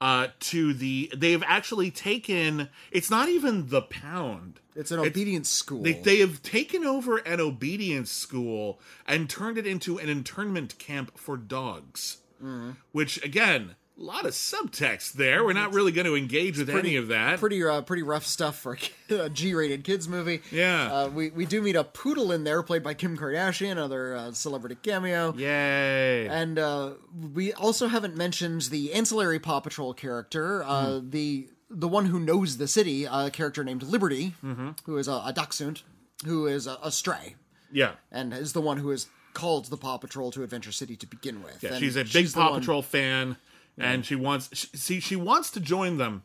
uh, 0.00 0.28
to 0.40 0.72
the. 0.72 1.10
They've 1.16 1.42
actually 1.46 1.90
taken. 1.90 2.68
It's 2.90 3.10
not 3.10 3.28
even 3.28 3.68
the 3.68 3.82
pound. 3.82 4.60
It's 4.74 4.92
an 4.92 5.00
obedience 5.00 5.48
school. 5.48 5.82
They, 5.82 5.94
they 5.94 6.18
have 6.18 6.42
taken 6.42 6.84
over 6.84 7.18
an 7.18 7.40
obedience 7.40 8.12
school 8.12 8.80
and 9.06 9.28
turned 9.28 9.58
it 9.58 9.66
into 9.66 9.98
an 9.98 10.08
internment 10.08 10.78
camp 10.78 11.18
for 11.18 11.36
dogs. 11.36 12.18
Mm-hmm. 12.42 12.70
Which, 12.92 13.22
again, 13.24 13.74
a 13.98 14.02
lot 14.02 14.24
of 14.26 14.32
subtext 14.32 15.14
there. 15.14 15.44
We're 15.44 15.52
not 15.54 15.74
really 15.74 15.90
going 15.92 16.06
to 16.06 16.14
engage 16.14 16.56
with 16.58 16.70
any 16.70 16.96
of 16.96 17.08
that. 17.08 17.38
pretty 17.40 17.62
uh, 17.64 17.82
pretty 17.82 18.02
rough 18.02 18.24
stuff 18.24 18.56
for 18.58 18.78
a 19.10 19.28
G-rated 19.28 19.82
kids 19.84 20.08
movie. 20.08 20.40
Yeah. 20.52 20.92
Uh, 20.92 21.08
we 21.08 21.30
we 21.30 21.46
do 21.46 21.60
meet 21.60 21.76
a 21.76 21.84
poodle 21.84 22.30
in 22.32 22.44
there, 22.44 22.62
played 22.62 22.82
by 22.82 22.94
Kim 22.94 23.16
Kardashian, 23.18 23.72
another 23.72 24.14
uh, 24.14 24.32
celebrity 24.32 24.76
cameo. 24.82 25.34
Yay. 25.34 26.28
And 26.28 26.58
uh, 26.58 26.92
we 27.34 27.52
also 27.52 27.88
haven't 27.88 28.16
mentioned 28.16 28.62
the 28.62 28.92
ancillary 28.94 29.38
Paw 29.38 29.60
Patrol 29.60 29.94
character, 29.94 30.62
uh, 30.62 31.00
Hmm. 31.00 31.10
the 31.10 31.48
the 31.70 31.88
one 31.88 32.06
who 32.06 32.18
knows 32.18 32.56
the 32.56 32.66
city, 32.68 33.04
a 33.04 33.30
character 33.30 33.62
named 33.62 33.82
Liberty, 33.82 34.34
Mm-hmm. 34.42 34.70
who 34.86 34.96
is 34.96 35.06
a, 35.08 35.20
a 35.26 35.32
dachshund, 35.34 35.82
who 36.24 36.46
is 36.46 36.66
a, 36.66 36.78
a 36.82 36.90
stray, 36.90 37.34
yeah. 37.70 37.92
and 38.10 38.32
is 38.32 38.54
the 38.54 38.62
one 38.62 38.78
who 38.78 38.90
is 38.90 39.06
called 39.34 39.66
the 39.66 39.76
Paw 39.76 39.98
Patrol 39.98 40.30
to 40.32 40.42
Adventure 40.42 40.72
City 40.72 40.96
to 40.96 41.06
begin 41.06 41.42
with. 41.42 41.62
Yeah, 41.62 41.72
And 41.72 41.78
she's 41.78 41.94
a 41.96 42.04
big 42.04 42.28
the 42.28 42.32
Paw 42.40 42.58
Patrol 42.58 42.80
fan, 42.80 43.36
and 43.78 44.04
she 44.04 44.14
wants 44.14 44.50
she, 44.52 44.66
see 44.76 45.00
she 45.00 45.16
wants 45.16 45.50
to 45.52 45.60
join 45.60 45.96
them, 45.98 46.22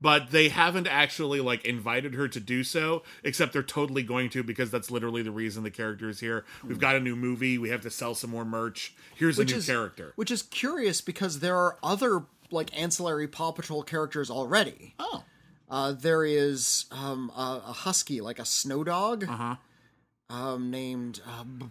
but 0.00 0.30
they 0.30 0.48
haven't 0.48 0.86
actually 0.86 1.40
like 1.40 1.64
invited 1.64 2.14
her 2.14 2.28
to 2.28 2.40
do 2.40 2.64
so. 2.64 3.02
Except 3.22 3.52
they're 3.52 3.62
totally 3.62 4.02
going 4.02 4.30
to 4.30 4.42
because 4.42 4.70
that's 4.70 4.90
literally 4.90 5.22
the 5.22 5.30
reason 5.30 5.62
the 5.62 5.70
character 5.70 6.08
is 6.08 6.20
here. 6.20 6.44
We've 6.66 6.78
got 6.80 6.96
a 6.96 7.00
new 7.00 7.16
movie. 7.16 7.58
We 7.58 7.70
have 7.70 7.82
to 7.82 7.90
sell 7.90 8.14
some 8.14 8.30
more 8.30 8.44
merch. 8.44 8.94
Here's 9.16 9.38
a 9.38 9.44
new 9.44 9.56
is, 9.56 9.66
character. 9.66 10.12
Which 10.16 10.30
is 10.30 10.42
curious 10.42 11.00
because 11.00 11.40
there 11.40 11.56
are 11.56 11.78
other 11.82 12.24
like 12.50 12.76
ancillary 12.78 13.26
Paw 13.26 13.52
Patrol 13.52 13.82
characters 13.82 14.30
already. 14.30 14.94
Oh, 14.98 15.24
Uh, 15.68 15.92
there 15.92 16.24
is 16.24 16.84
um, 16.92 17.32
a, 17.34 17.62
a 17.66 17.72
husky, 17.72 18.20
like 18.20 18.38
a 18.38 18.44
snow 18.44 18.84
dog, 18.84 19.24
uh-huh. 19.24 19.56
um, 20.28 20.70
named 20.70 21.20
uh, 21.26 21.42
B- 21.42 21.66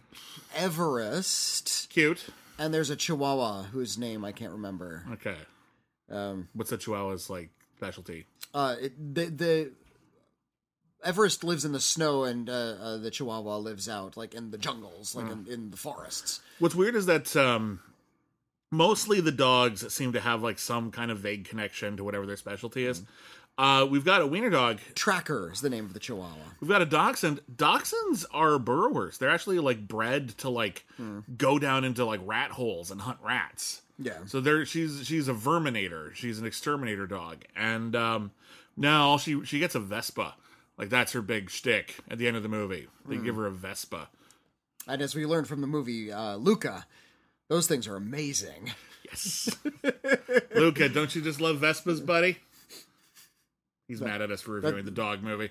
Everest, 0.56 1.88
cute. 1.90 2.26
And 2.60 2.74
there's 2.74 2.90
a 2.90 2.96
Chihuahua 2.96 3.64
whose 3.64 3.98
name 3.98 4.24
I 4.26 4.32
can't 4.32 4.52
remember. 4.54 5.04
Okay, 5.14 5.38
Um, 6.10 6.50
what's 6.54 6.70
the 6.70 6.78
Chihuahua's 6.78 7.30
like 7.30 7.50
specialty? 7.78 8.26
uh, 8.54 8.76
it, 8.82 9.16
the 9.16 9.26
the 9.26 9.72
Everest 11.04 11.44
lives 11.44 11.66
in 11.66 11.74
the 11.74 11.82
snow, 11.82 12.24
and 12.24 12.50
uh, 12.50 12.54
uh, 12.54 12.98
the 12.98 13.12
Chihuahua 13.12 13.58
lives 13.58 13.90
out 13.90 14.16
like 14.16 14.34
in 14.34 14.52
the 14.52 14.58
jungles, 14.58 15.14
like 15.16 15.30
in, 15.30 15.46
in 15.52 15.70
the 15.70 15.76
forests. 15.78 16.40
What's 16.60 16.76
weird 16.76 16.96
is 16.96 17.08
that 17.08 17.36
um, 17.36 17.82
mostly 18.72 19.20
the 19.20 19.32
dogs 19.34 19.92
seem 19.94 20.14
to 20.14 20.22
have 20.22 20.42
like 20.42 20.60
some 20.60 20.92
kind 20.92 21.12
of 21.12 21.20
vague 21.20 21.44
connection 21.44 21.98
to 21.98 22.06
whatever 22.06 22.26
their 22.26 22.38
specialty 22.38 22.86
is. 22.86 23.04
Uh, 23.58 23.86
we've 23.90 24.06
got 24.06 24.22
a 24.22 24.28
wiener 24.28 24.50
dog 24.50 24.80
Tracker 24.96 25.52
is 25.52 25.62
the 25.62 25.70
name 25.70 25.86
of 25.86 25.94
the 25.94 26.00
Chihuahua. 26.00 26.36
We've 26.60 26.70
got 26.70 26.82
a 26.82 26.86
dachshund. 26.88 27.40
Dachshunds 27.56 28.26
are 28.32 28.58
burrowers. 28.58 29.18
They're 29.20 29.30
actually 29.30 29.60
like 29.60 29.88
bred 29.88 30.30
to 30.40 30.50
like 30.50 30.86
go 31.38 31.60
down 31.60 31.84
into 31.84 32.04
like 32.04 32.22
rat 32.24 32.52
holes 32.52 32.90
and 32.90 33.02
hunt 33.02 33.20
rats. 33.24 33.82
Yeah. 34.00 34.26
So 34.26 34.42
they're 34.42 34.66
she's 34.66 35.06
she's 35.06 35.28
a 35.28 35.34
verminator. 35.34 36.16
She's 36.16 36.40
an 36.40 36.48
exterminator 36.48 37.06
dog. 37.06 37.44
And 37.56 37.96
um 37.96 38.32
no, 38.76 39.20
she 39.20 39.44
she 39.46 39.60
gets 39.60 39.76
a 39.76 39.80
Vespa. 39.80 40.36
Like 40.78 40.90
that's 40.90 41.12
her 41.12 41.22
big 41.22 41.52
shtick 41.52 41.98
at 42.10 42.18
the 42.18 42.28
end 42.28 42.36
of 42.36 42.42
the 42.44 42.50
movie. 42.50 42.88
They 43.08 43.18
give 43.18 43.36
her 43.36 43.46
a 43.46 43.52
Vespa. 43.52 44.10
And 44.88 45.02
as 45.02 45.14
we 45.14 45.26
learned 45.28 45.48
from 45.48 45.62
the 45.62 45.68
movie 45.68 46.12
uh, 46.12 46.36
Luca, 46.38 46.88
those 47.50 47.68
things 47.68 47.88
are 47.88 47.96
amazing. 47.96 48.72
Yes. 49.06 49.56
Luca, 50.56 50.90
don't 50.90 51.14
you 51.14 51.22
just 51.22 51.40
love 51.40 51.58
Vespas, 51.58 52.04
buddy? 52.04 52.40
He's 53.88 54.00
mad 54.00 54.22
at 54.22 54.32
us 54.32 54.42
for 54.42 54.52
reviewing 54.54 54.86
the 54.86 54.92
dog 54.92 55.22
movie. 55.22 55.50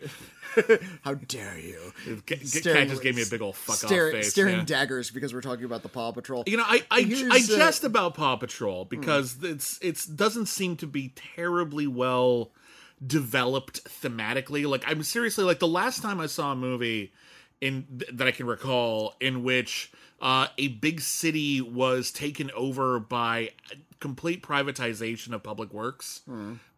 How 1.03 1.15
dare 1.15 1.59
you? 1.59 1.93
Cat 2.25 2.47
Staring- 2.47 2.89
just 2.89 3.03
gave 3.03 3.15
me 3.15 3.23
a 3.23 3.27
big 3.27 3.43
old 3.43 3.57
fuck 3.57 3.77
Stare- 3.77 4.07
off 4.07 4.13
face. 4.13 4.31
staring 4.31 4.61
yeah. 4.61 4.65
daggers 4.65 5.11
because 5.11 5.35
we're 5.35 5.43
talking 5.43 5.67
about 5.67 5.83
the 5.83 5.91
Paw 5.91 6.13
Patrol. 6.13 6.43
You 6.47 6.57
know, 6.57 6.65
I 6.67 6.83
I, 6.91 7.29
I 7.31 7.37
uh, 7.37 7.57
jest 7.57 7.85
about 7.85 8.15
Paw 8.15 8.37
Patrol 8.37 8.87
because 8.87 9.37
it's 9.43 9.79
it's 9.83 10.07
doesn't 10.07 10.47
seem 10.47 10.77
to 10.77 10.87
be 10.87 11.13
terribly 11.37 11.87
well 11.87 12.53
developed 13.07 13.85
thematically. 13.85 14.67
Like 14.67 14.85
I'm 14.87 15.03
seriously 15.03 15.45
like 15.45 15.59
the 15.59 15.69
last 15.69 16.01
time 16.01 16.19
I 16.19 16.27
saw 16.27 16.53
a 16.53 16.57
movie 16.57 17.13
in 17.61 17.87
that 18.13 18.27
I 18.27 18.31
can 18.31 18.47
recall 18.47 19.15
in 19.21 19.45
which 19.45 19.93
uh, 20.23 20.47
a 20.57 20.69
big 20.69 21.03
city 21.03 21.61
was 21.61 22.11
taken 22.11 22.51
over 22.53 22.99
by 22.99 23.51
complete 24.01 24.43
privatization 24.43 25.33
of 25.33 25.43
public 25.43 25.73
works. 25.73 26.23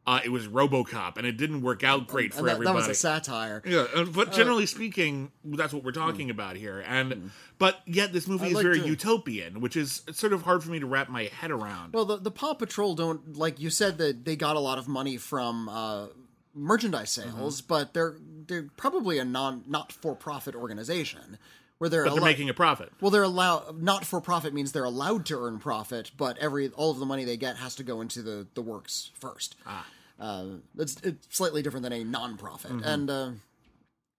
Uh, 0.06 0.20
it 0.22 0.28
was 0.28 0.48
RoboCop, 0.48 1.16
and 1.16 1.26
it 1.26 1.38
didn't 1.38 1.62
work 1.62 1.82
out 1.82 2.06
great 2.06 2.34
for 2.34 2.40
and 2.40 2.48
that, 2.48 2.50
that 2.52 2.56
everybody. 2.56 2.76
was 2.76 2.88
a 2.88 2.94
satire. 2.94 3.62
Yeah, 3.64 3.86
uh, 3.94 4.04
but 4.04 4.32
generally 4.32 4.66
speaking, 4.66 5.32
that's 5.42 5.72
what 5.72 5.82
we're 5.82 5.92
talking 5.92 6.28
about 6.28 6.56
here. 6.56 6.84
And 6.86 7.30
but 7.58 7.80
yet 7.86 8.12
this 8.12 8.28
movie 8.28 8.44
I'd 8.44 8.48
is 8.48 8.54
like 8.56 8.62
very 8.64 8.80
to- 8.80 8.86
utopian, 8.86 9.60
which 9.62 9.76
is 9.76 10.02
sort 10.12 10.34
of 10.34 10.42
hard 10.42 10.62
for 10.62 10.70
me 10.70 10.78
to 10.78 10.86
wrap 10.86 11.08
my 11.08 11.24
head 11.24 11.50
around. 11.50 11.94
Well, 11.94 12.04
the, 12.04 12.18
the 12.18 12.30
Paw 12.30 12.52
Patrol 12.52 12.94
don't 12.94 13.34
like 13.38 13.58
you 13.60 13.70
said 13.70 13.96
that 13.96 14.26
they 14.26 14.36
got 14.36 14.56
a 14.56 14.60
lot 14.60 14.76
of 14.76 14.88
money 14.88 15.16
from 15.16 15.70
uh, 15.70 16.08
merchandise 16.54 17.10
sales, 17.10 17.62
Mm-hmm. 17.62 17.68
but 17.68 17.94
they're 17.94 18.16
they're 18.46 18.68
probably 18.76 19.18
a 19.18 19.24
non 19.24 19.64
not 19.66 19.90
for 19.90 20.14
profit 20.14 20.54
organization 20.54 21.38
where 21.78 21.90
they're, 21.90 22.04
but 22.04 22.14
they're 22.14 22.22
making 22.24 22.48
a 22.48 22.54
profit. 22.54 22.92
well 23.00 23.10
they're 23.10 23.22
allowed 23.22 23.82
not 23.82 24.04
for 24.04 24.20
profit 24.20 24.54
means 24.54 24.72
they're 24.72 24.84
allowed 24.84 25.26
to 25.26 25.38
earn 25.38 25.58
profit, 25.58 26.10
but 26.16 26.38
every 26.38 26.68
all 26.70 26.90
of 26.90 26.98
the 26.98 27.06
money 27.06 27.24
they 27.24 27.36
get 27.36 27.56
has 27.56 27.74
to 27.76 27.82
go 27.82 28.00
into 28.00 28.22
the 28.22 28.46
the 28.54 28.62
works 28.62 29.10
first. 29.14 29.56
Ah. 29.66 29.86
Uh, 30.18 30.44
it's, 30.78 30.96
it's 31.02 31.26
slightly 31.36 31.60
different 31.60 31.82
than 31.82 31.92
a 31.92 32.04
non-profit, 32.04 32.70
and 32.70 33.10
uh, 33.10 33.30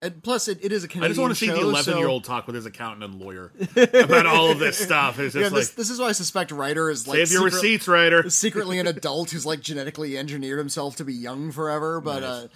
and 0.02 0.22
plus 0.22 0.50
it, 0.50 0.60
it 0.62 0.74
is 0.74 0.84
a 0.84 0.89
Mm-hmm. 0.89 1.04
I 1.04 1.08
just 1.08 1.20
want 1.20 1.32
to 1.32 1.36
see 1.36 1.48
the 1.48 1.54
show, 1.56 1.62
so- 1.62 1.70
eleven-year-old 1.70 2.26
talk 2.26 2.48
with 2.48 2.56
his 2.56 2.65
accountant 2.65 3.06
and 3.06 3.22
lawyer 3.22 3.54
about 3.78 4.26
all 4.26 4.52
of 4.52 4.60
this 4.60 4.78
stuff. 4.78 5.18
It's 5.20 5.34
just 5.34 5.41
Yeah, 5.41 5.44
like 5.48 5.54
this, 5.54 5.70
this 5.72 5.89
is 5.89 5.98
why 6.00 6.08
I 6.08 6.12
suspect 6.12 6.52
Ryder 6.52 6.89
is 6.89 7.08
like 7.08 7.15
save 7.20 7.32
your 7.32 7.44
secret- 7.50 7.54
receipts, 7.54 7.88
Ryder. 7.88 8.30
secretly 8.30 8.78
an 8.80 8.88
adult 8.88 9.32
who's 9.32 9.46
like 9.46 9.62
genetically 9.62 10.18
engineered 10.18 10.60
himself 10.60 10.98
to 10.98 11.06
be 11.06 11.13
young 11.13 11.52
forever 11.54 12.02
but 12.02 12.24
uh 12.24 12.48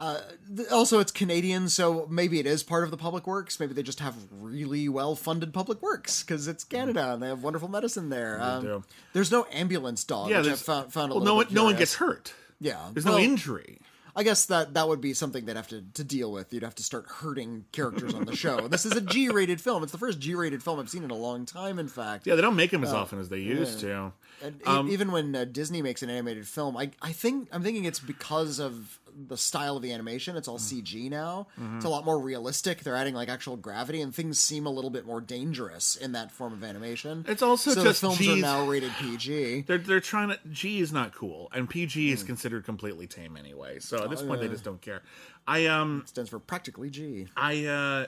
uh, 0.00 0.20
th- 0.56 0.68
also, 0.70 0.98
it's 0.98 1.12
Canadian, 1.12 1.68
so 1.68 2.06
maybe 2.10 2.40
it 2.40 2.46
is 2.46 2.62
part 2.62 2.84
of 2.84 2.90
the 2.90 2.96
public 2.96 3.26
works. 3.26 3.60
Maybe 3.60 3.74
they 3.74 3.82
just 3.82 4.00
have 4.00 4.14
really 4.32 4.88
well-funded 4.88 5.52
public 5.52 5.82
works 5.82 6.22
because 6.22 6.48
it's 6.48 6.64
Canada 6.64 7.12
and 7.12 7.22
they 7.22 7.28
have 7.28 7.42
wonderful 7.42 7.68
medicine 7.68 8.08
there. 8.08 8.40
Um, 8.40 8.84
there's 9.12 9.30
no 9.30 9.46
ambulance 9.52 10.02
dog, 10.04 10.30
Yeah, 10.30 10.40
there's 10.40 10.62
found, 10.62 10.92
found 10.92 11.12
a 11.12 11.16
well, 11.16 11.24
no 11.24 11.34
one, 11.34 11.46
no 11.50 11.64
one 11.64 11.76
gets 11.76 11.94
hurt. 11.94 12.32
Yeah, 12.60 12.78
There's 12.92 13.04
well, 13.04 13.18
no 13.18 13.20
injury. 13.20 13.78
I 14.16 14.22
guess 14.22 14.46
that 14.46 14.74
that 14.74 14.88
would 14.88 15.00
be 15.00 15.14
something 15.14 15.44
they'd 15.44 15.56
have 15.56 15.68
to, 15.68 15.82
to 15.94 16.02
deal 16.04 16.32
with. 16.32 16.52
You'd 16.52 16.62
have 16.64 16.74
to 16.76 16.82
start 16.82 17.06
hurting 17.08 17.64
characters 17.72 18.12
on 18.12 18.24
the 18.24 18.34
show. 18.34 18.66
This 18.68 18.84
is 18.84 18.92
a 18.92 19.00
G-rated 19.00 19.60
film. 19.60 19.82
It's 19.82 19.92
the 19.92 19.98
first 19.98 20.18
G-rated 20.18 20.62
film 20.62 20.80
I've 20.80 20.90
seen 20.90 21.04
in 21.04 21.10
a 21.10 21.16
long 21.16 21.46
time. 21.46 21.78
In 21.78 21.88
fact, 21.88 22.26
Yeah, 22.26 22.34
they 22.34 22.42
don't 22.42 22.56
make 22.56 22.70
them 22.70 22.82
as 22.82 22.92
often 22.92 23.18
as 23.18 23.28
they 23.28 23.38
used 23.38 23.80
to. 23.80 24.12
And 24.42 24.60
e- 24.60 24.64
Um, 24.64 24.88
even 24.90 25.12
when 25.12 25.34
uh, 25.34 25.44
Disney 25.44 25.82
makes 25.82 26.02
an 26.02 26.10
animated 26.10 26.46
film, 26.48 26.76
I 26.76 26.90
I 27.02 27.12
think 27.12 27.48
I'm 27.52 27.62
thinking 27.62 27.84
it's 27.84 28.00
because 28.00 28.58
of 28.58 28.98
the 29.28 29.36
style 29.36 29.76
of 29.76 29.82
the 29.82 29.92
animation. 29.92 30.36
It's 30.36 30.46
all 30.48 30.58
Mm. 30.58 30.82
CG 30.82 31.10
now. 31.10 31.48
Mm-hmm. 31.60 31.76
It's 31.76 31.84
a 31.84 31.88
lot 31.88 32.04
more 32.04 32.18
realistic. 32.18 32.80
They're 32.84 32.94
adding 32.96 33.14
like 33.14 33.28
actual 33.28 33.56
gravity, 33.56 34.00
and 34.00 34.14
things 34.14 34.38
seem 34.38 34.66
a 34.66 34.70
little 34.70 34.90
bit 34.90 35.04
more 35.04 35.20
dangerous 35.20 35.96
in 35.96 36.12
that 36.12 36.30
form 36.30 36.52
of 36.52 36.62
animation. 36.62 37.24
It's 37.28 37.42
also 37.42 37.72
so 37.72 37.82
just 37.82 38.00
the 38.00 38.08
films 38.10 38.28
are 38.28 38.36
now 38.36 38.66
rated 38.68 38.92
PG. 39.00 39.62
They're 39.62 39.78
they're 39.78 40.00
trying 40.00 40.28
to 40.28 40.38
G 40.50 40.80
is 40.80 40.92
not 40.92 41.12
cool, 41.14 41.48
and 41.52 41.68
PG 41.68 42.12
is 42.12 42.22
considered 42.22 42.64
completely 42.64 43.06
tame 43.06 43.36
anyway. 43.36 43.78
So 43.80 44.04
at 44.04 44.10
this 44.10 44.22
point, 44.22 44.40
they 44.40 44.48
just 44.48 44.64
don't 44.64 44.80
care. 44.80 45.02
I 45.46 45.66
um 45.66 46.04
Stands 46.06 46.30
for 46.30 46.38
practically 46.38 46.90
G. 46.90 47.26
I 47.36 47.64
uh 47.64 48.06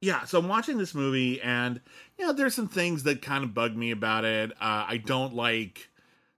yeah, 0.00 0.24
so 0.24 0.38
I'm 0.38 0.48
watching 0.48 0.78
this 0.78 0.94
movie 0.94 1.40
and 1.40 1.80
you 2.18 2.26
know 2.26 2.32
there's 2.32 2.54
some 2.54 2.68
things 2.68 3.02
that 3.04 3.22
kind 3.22 3.44
of 3.44 3.54
bug 3.54 3.76
me 3.76 3.90
about 3.90 4.24
it. 4.24 4.52
Uh 4.52 4.84
I 4.88 5.02
don't 5.04 5.34
like 5.34 5.88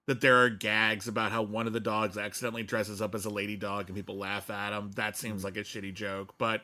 that 0.07 0.21
there 0.21 0.43
are 0.43 0.51
gags 0.51 1.07
about 1.07 1.31
how 1.33 1.43
one 1.43 1.67
of 1.67 1.73
the 1.73 1.81
dogs 1.81 2.19
accidentally 2.19 2.65
dresses 2.65 3.01
up 3.01 3.15
as 3.15 3.25
a 3.25 3.31
lady 3.31 3.57
dog 3.57 3.89
and 3.89 3.97
people 3.97 4.17
laugh 4.17 4.51
at 4.51 4.73
him. 4.73 4.91
That 4.97 5.17
seems 5.17 5.45
like 5.45 5.57
a 5.57 5.61
shitty 5.61 5.95
joke, 5.95 6.35
but 6.39 6.63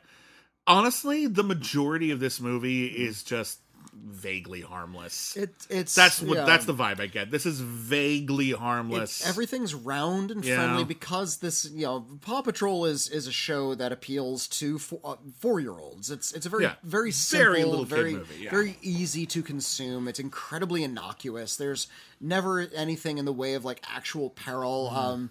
honestly, 0.67 1.27
the 1.27 1.45
majority 1.45 2.11
of 2.11 2.21
this 2.21 2.41
movie 2.41 2.87
is 2.87 3.23
just 3.23 3.61
vaguely 3.95 4.61
harmless. 4.61 5.37
It 5.37 5.51
it's 5.71 5.95
that's 5.95 6.21
what 6.21 6.39
yeah. 6.39 6.45
that's 6.45 6.65
the 6.65 6.75
vibe 6.75 7.01
I 7.01 7.07
get. 7.07 7.31
This 7.31 7.47
is 7.47 7.61
vaguely 7.61 8.53
harmless. 8.53 9.21
It's, 9.21 9.29
everything's 9.29 9.75
round 9.75 10.31
and 10.31 10.45
Yeah. 10.45 10.57
friendly 10.57 10.85
because 10.85 11.39
this, 11.39 11.65
you 11.71 11.87
know, 11.87 12.07
Paw 12.21 12.43
Patrol 12.43 12.85
is 12.85 13.09
is 13.09 13.27
a 13.27 13.33
show 13.33 13.75
that 13.75 13.93
appeals 13.93 14.47
to 14.49 14.79
four, 14.79 15.01
uh, 15.05 15.17
four 15.39 15.61
year 15.61 15.73
olds. 15.73 16.11
It's 16.11 16.33
it's 16.33 16.47
a 16.47 16.49
very 16.49 16.65
Yeah. 16.65 16.75
very 16.83 17.13
simple, 17.13 17.53
Very 17.53 17.65
little 17.65 17.85
kid 17.87 17.95
very 17.95 18.13
movie, 18.15 18.45
yeah. 18.45 18.51
very 18.51 18.79
easy 18.83 19.27
to 19.27 19.43
consume. 19.43 20.09
It's 20.09 20.21
incredibly 20.21 20.83
innocuous. 20.83 21.57
There's 21.57 21.89
never 22.21 22.61
anything 22.75 23.19
in 23.19 23.25
the 23.25 23.33
way 23.33 23.55
of 23.55 23.65
like 23.65 23.83
actual 23.89 24.31
peril. 24.31 24.89
Mm-hmm. 24.91 24.99
Um, 24.99 25.31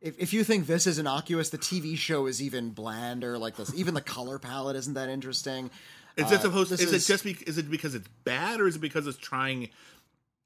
if, 0.00 0.18
if 0.18 0.32
you 0.34 0.44
think 0.44 0.66
this 0.66 0.86
is 0.86 0.98
innocuous, 0.98 1.48
the 1.48 1.58
TV 1.58 1.96
show 1.96 2.26
is 2.26 2.42
even 2.42 2.70
blander. 2.70 3.38
Like 3.38 3.56
this, 3.56 3.72
even 3.74 3.94
the 3.94 4.02
color 4.02 4.38
palette 4.38 4.76
isn't 4.76 4.94
that 4.94 5.08
interesting. 5.08 5.70
Is 6.16 6.30
it 6.30 6.36
Uh, 6.38 6.42
supposed? 6.42 6.72
Is, 6.72 6.80
is- 6.80 6.92
it 6.92 7.12
just? 7.12 7.24
Be, 7.24 7.36
is 7.46 7.58
it 7.58 7.70
because 7.70 7.94
it's 7.94 8.08
bad, 8.24 8.60
or 8.60 8.66
is 8.68 8.76
it 8.76 8.80
because 8.80 9.06
it's 9.06 9.18
trying 9.18 9.70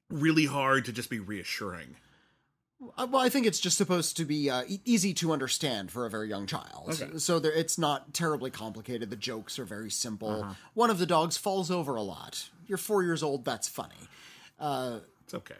really 0.09 0.45
hard 0.45 0.85
to 0.85 0.91
just 0.91 1.09
be 1.09 1.19
reassuring? 1.19 1.95
Uh, 2.97 3.05
Well, 3.09 3.21
I 3.21 3.29
think 3.29 3.45
it's 3.45 3.59
just 3.59 3.77
supposed 3.77 4.17
to 4.17 4.25
be 4.25 4.49
uh, 4.49 4.63
e- 4.67 4.79
easy 4.85 5.13
to 5.15 5.31
understand 5.31 5.91
for 5.91 6.05
a 6.05 6.09
very 6.09 6.29
young 6.29 6.47
child. 6.47 6.89
Okay. 7.01 7.17
So 7.19 7.37
there, 7.39 7.51
it's 7.51 7.77
not 7.77 8.13
terribly 8.13 8.49
complicated. 8.51 9.09
The 9.09 9.15
jokes 9.17 9.59
are 9.59 9.65
very 9.65 9.91
simple. 9.91 10.43
Uh-huh. 10.43 10.53
One 10.73 10.89
of 10.89 10.97
the 10.97 11.05
dogs 11.05 11.37
falls 11.37 11.69
over 11.69 11.95
a 11.95 12.01
lot. 12.01 12.49
You're 12.67 12.77
four 12.79 13.03
years 13.03 13.21
old. 13.21 13.45
That's 13.45 13.67
funny. 13.67 13.95
It's 14.61 15.33
okay. 15.33 15.55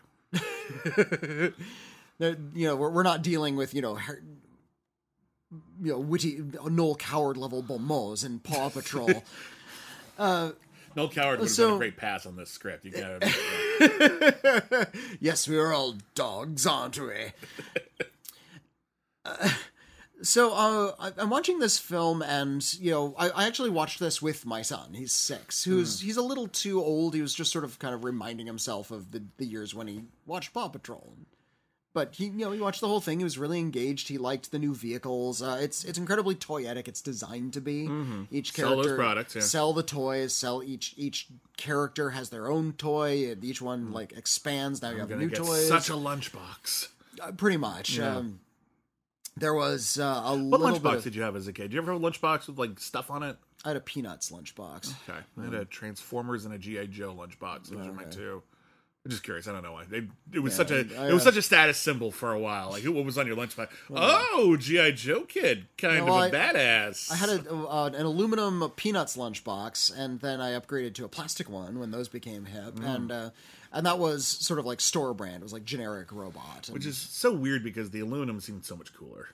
You 2.19 2.67
know, 2.67 2.76
we're, 2.76 2.89
we're 2.89 3.04
not 3.04 3.22
dealing 3.22 3.56
with 3.56 3.74
you 3.74 3.82
know, 3.82 3.95
her, 3.95 4.22
you 5.82 5.91
know, 5.93 6.00
witty 6.00 6.41
Noel 6.65 6.95
Coward 6.95 7.38
level 7.38 7.62
bon 7.62 7.82
mots 7.84 8.24
in 8.24 8.39
Paw 8.39 8.69
Patrol. 8.69 9.24
Noel 10.20 11.10
Coward 11.10 11.40
would 11.40 11.46
have 11.48 11.52
So- 11.52 11.68
been 11.70 11.76
a 11.76 11.78
great 11.80 11.98
pass 11.98 12.26
on 12.26 12.36
this 12.36 12.50
script. 12.50 12.86
You 12.86 12.92
gotta 12.92 14.88
yes, 15.20 15.48
we 15.48 15.58
are 15.58 15.72
all 15.74 15.96
dogs, 16.16 16.66
aren't 16.66 17.00
we? 17.00 17.32
Uh, 19.26 19.50
so 20.22 20.52
uh, 20.54 20.94
I- 21.00 21.14
I'm 21.18 21.30
watching 21.30 21.60
this 21.60 21.78
film, 21.80 22.22
and 22.22 22.66
you 22.80 22.92
know, 22.92 23.16
I, 23.18 23.30
I 23.30 23.48
actually 23.48 23.70
watched 23.70 24.00
this 24.00 24.22
with 24.22 24.46
my 24.46 24.62
son. 24.62 24.94
He's 24.94 25.12
six. 25.14 25.64
Who's 25.64 26.02
he's 26.02 26.18
a 26.18 26.22
little 26.22 26.48
too 26.48 26.82
old. 26.84 27.14
He 27.16 27.22
was 27.22 27.34
just 27.34 27.52
sort 27.52 27.64
of 27.64 27.80
kind 27.80 27.94
of 27.96 28.04
reminding 28.04 28.46
himself 28.48 28.92
of 28.92 29.12
the, 29.12 29.24
the 29.38 29.46
years 29.46 29.74
when 29.74 29.88
he 29.88 30.04
watched 30.26 30.54
Paw 30.54 30.68
Patrol. 30.70 31.14
But 31.91 32.13
he, 32.13 32.25
you 32.25 32.32
know, 32.45 32.52
he 32.52 32.62
watched 32.62 32.82
the 32.82 32.88
whole 32.88 33.02
thing. 33.02 33.17
He 33.19 33.23
was 33.23 33.39
really 33.39 33.58
engaged. 33.60 34.10
He 34.10 34.19
liked 34.19 34.52
the 34.52 34.60
new 34.60 34.75
vehicles. 34.75 35.41
Uh, 35.41 35.58
it's 35.60 35.84
it's 35.84 35.97
incredibly 35.97 36.36
toyetic. 36.36 36.88
It's 36.88 37.02
designed 37.02 37.54
to 37.54 37.62
be. 37.62 37.89
Each 38.32 38.52
Sell 38.54 38.69
character 38.69 38.89
those 38.91 38.97
products, 38.97 39.36
yeah. 39.36 39.41
sell 39.41 39.73
the 39.73 39.82
toys. 39.84 40.34
Sell 40.34 40.62
each 40.62 40.93
each 40.97 41.28
character 41.58 42.12
has 42.12 42.30
their 42.30 42.47
own 42.47 42.73
toy. 42.73 43.32
and 43.32 43.43
Each 43.43 43.60
one 43.62 43.91
like 43.91 44.12
expands. 44.13 44.82
Now 44.84 44.91
you 44.91 44.99
have 44.99 45.10
Gonna 45.10 45.21
new 45.25 45.30
toys. 45.32 45.67
such 45.67 45.89
a 45.89 45.93
lunchbox. 45.93 46.89
Uh, 47.21 47.32
pretty 47.32 47.58
much. 47.58 47.99
Um, 47.99 48.39
there 49.36 49.54
was 49.56 49.97
uh, 49.99 50.04
a 50.25 50.38
What 50.38 50.62
lunchbox 50.62 50.97
Of, 50.97 51.04
did 51.06 51.15
you 51.15 51.23
have 51.23 51.36
as 51.36 51.47
a 51.47 51.54
kid? 51.54 51.63
Did 51.63 51.73
you 51.73 51.80
ever 51.82 51.93
have 51.93 52.04
a 52.04 52.06
lunchbox 52.12 52.47
with 52.47 52.60
like 52.60 52.80
stuff 52.80 53.10
on 53.10 53.23
it? 53.23 53.36
I 53.65 53.69
had 53.69 53.78
a 53.78 53.82
Peanuts 53.82 54.32
lunchbox. 54.32 54.93
Okay, 55.10 55.19
I 55.39 55.43
had 55.43 55.54
a 55.54 55.65
Transformers 55.65 56.45
and 56.45 56.54
a 56.54 56.58
GI 56.58 56.88
Joe 56.88 57.13
lunchbox. 57.13 57.69
Those 57.69 57.88
are 57.88 57.91
my 57.93 58.04
two. 58.04 58.43
I'm 59.06 59.12
just 59.12 59.24
curious. 59.24 59.48
I 59.48 59.54
don't 59.54 59.64
know 59.64 59.72
why. 59.72 59.86
They, 59.86 60.04
it 60.34 60.40
was 60.40 60.54
such 60.54 60.72
a 60.72 60.80
I- 61.00 61.08
it 61.10 61.14
was 61.14 61.24
such 61.24 61.38
a 61.38 61.42
status 61.42 61.78
symbol 61.78 62.12
for 62.12 62.34
a 62.34 62.40
while. 62.40 62.72
Like, 62.72 62.84
what 62.84 63.06
was 63.06 63.18
on 63.18 63.28
your 63.28 63.38
lunchbox? 63.38 63.70
Oh, 63.90 64.58
GI 64.60 64.92
Joe 64.92 65.22
kid, 65.22 65.68
kind 65.78 66.06
No, 66.06 66.08
of 66.08 66.10
a 66.10 66.14
I- 66.26 66.32
badass. 66.32 67.10
I 67.12 67.16
had 67.16 67.30
a, 67.30 67.54
uh, 67.56 67.86
an 67.94 68.06
aluminum 68.06 68.70
Peanuts 68.76 69.16
lunchbox, 69.16 69.98
and 69.98 70.20
then 70.20 70.42
I 70.42 70.52
upgraded 70.52 70.96
to 70.96 71.06
a 71.06 71.08
plastic 71.10 71.50
one 71.50 71.80
when 71.80 71.92
those 71.92 72.10
became 72.10 72.46
hip, 72.46 72.76
Mm. 72.76 72.96
and 72.96 73.12
uh, 73.12 73.30
and 73.72 73.86
that 73.86 74.00
was 74.00 74.28
sort 74.28 74.60
of 74.60 74.66
like 74.66 74.82
store 74.82 75.14
brand. 75.14 75.38
It 75.38 75.44
was 75.44 75.54
like 75.54 75.64
generic 75.64 76.12
robot. 76.12 76.68
And 76.68 76.74
which 76.74 76.86
is 76.86 76.98
so 76.98 77.34
weird 77.34 77.64
because 77.64 77.92
the 77.92 78.02
aluminum 78.02 78.42
seemed 78.42 78.66
so 78.66 78.76
much 78.76 78.94
cooler. 78.94 79.30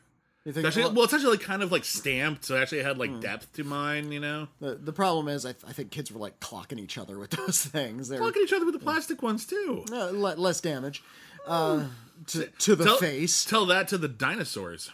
You 0.46 0.54
think, 0.54 0.66
It's 0.66 0.78
actually, 0.78 0.84
well, 0.90 0.94
well, 0.94 1.04
it's 1.06 1.14
actually 1.14 1.32
like 1.38 1.42
kind 1.42 1.64
of 1.64 1.72
like 1.72 1.84
stamped, 1.84 2.46
so 2.46 2.56
it 2.56 2.62
actually 2.62 2.84
had 2.84 2.98
like 2.98 3.20
depth 3.20 3.52
to 3.54 3.64
mine. 3.64 4.12
You 4.12 4.20
know, 4.20 4.48
the, 4.60 4.76
the 4.76 4.94
problem 4.94 5.28
is, 5.28 5.46
I, 5.46 5.54
th- 5.54 5.64
I 5.68 5.74
think 5.74 5.92
kids 5.92 6.12
were 6.12 6.20
like 6.20 6.40
clocking 6.40 6.80
each 6.80 6.98
other 6.98 7.18
with 7.18 7.32
those 7.46 7.66
things. 7.66 8.08
They're 8.10 8.20
look 8.22 8.38
at 8.38 8.44
each 8.44 8.54
other 8.54 8.66
with 8.66 8.74
the 8.76 8.80
plastic 8.80 9.22
ones 9.24 9.46
too. 9.46 9.84
uh, 9.92 10.12
le- 10.14 10.36
less 10.36 10.62
damage 10.62 11.04
uh, 11.48 11.86
to 12.28 12.46
to 12.60 12.76
the 12.76 12.86
Tell, 12.86 12.98
face. 12.98 13.44
Tell 13.44 13.66
that 13.66 13.88
to 13.90 13.98
the 13.98 14.08
dinosaurs. 14.08 14.92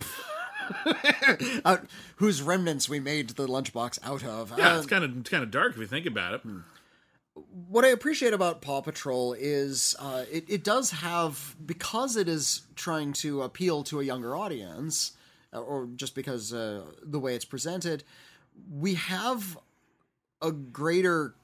uh, 1.64 1.76
whose 2.16 2.40
remnants 2.42 2.88
we 2.88 3.00
made 3.00 3.30
the 3.30 3.46
lunchbox 3.46 3.98
out 4.02 4.24
of. 4.24 4.52
Yeah, 4.56 4.74
Uh, 4.74 4.78
it's 4.78 4.86
kind 4.86 5.04
of 5.04 5.16
it's 5.18 5.28
kind 5.30 5.42
of 5.42 5.50
dark 5.50 5.72
if 5.72 5.78
you 5.78 5.86
think 5.86 6.06
about 6.06 6.34
it. 6.34 6.40
What 7.68 7.84
I 7.84 7.88
appreciate 7.88 8.32
about 8.32 8.62
Paw 8.62 8.80
Patrol 8.80 9.32
is 9.32 9.96
uh, 9.98 10.24
it, 10.30 10.44
it 10.48 10.62
does 10.64 10.90
have 10.92 11.56
because 11.64 12.16
it 12.16 12.28
is 12.28 12.62
trying 12.76 13.12
to 13.14 13.42
appeal 13.42 13.82
to 13.84 14.00
a 14.00 14.04
younger 14.04 14.36
audience, 14.36 15.12
uh, 15.52 15.58
or 15.60 15.86
just 15.96 16.14
because 16.14 16.52
uh, 16.52 16.82
the 17.02 17.18
way 17.18 17.34
it's 17.34 17.44
presented, 17.44 18.04
we 18.72 18.94
have 18.94 19.58
a 20.40 20.52
greater 20.52 21.34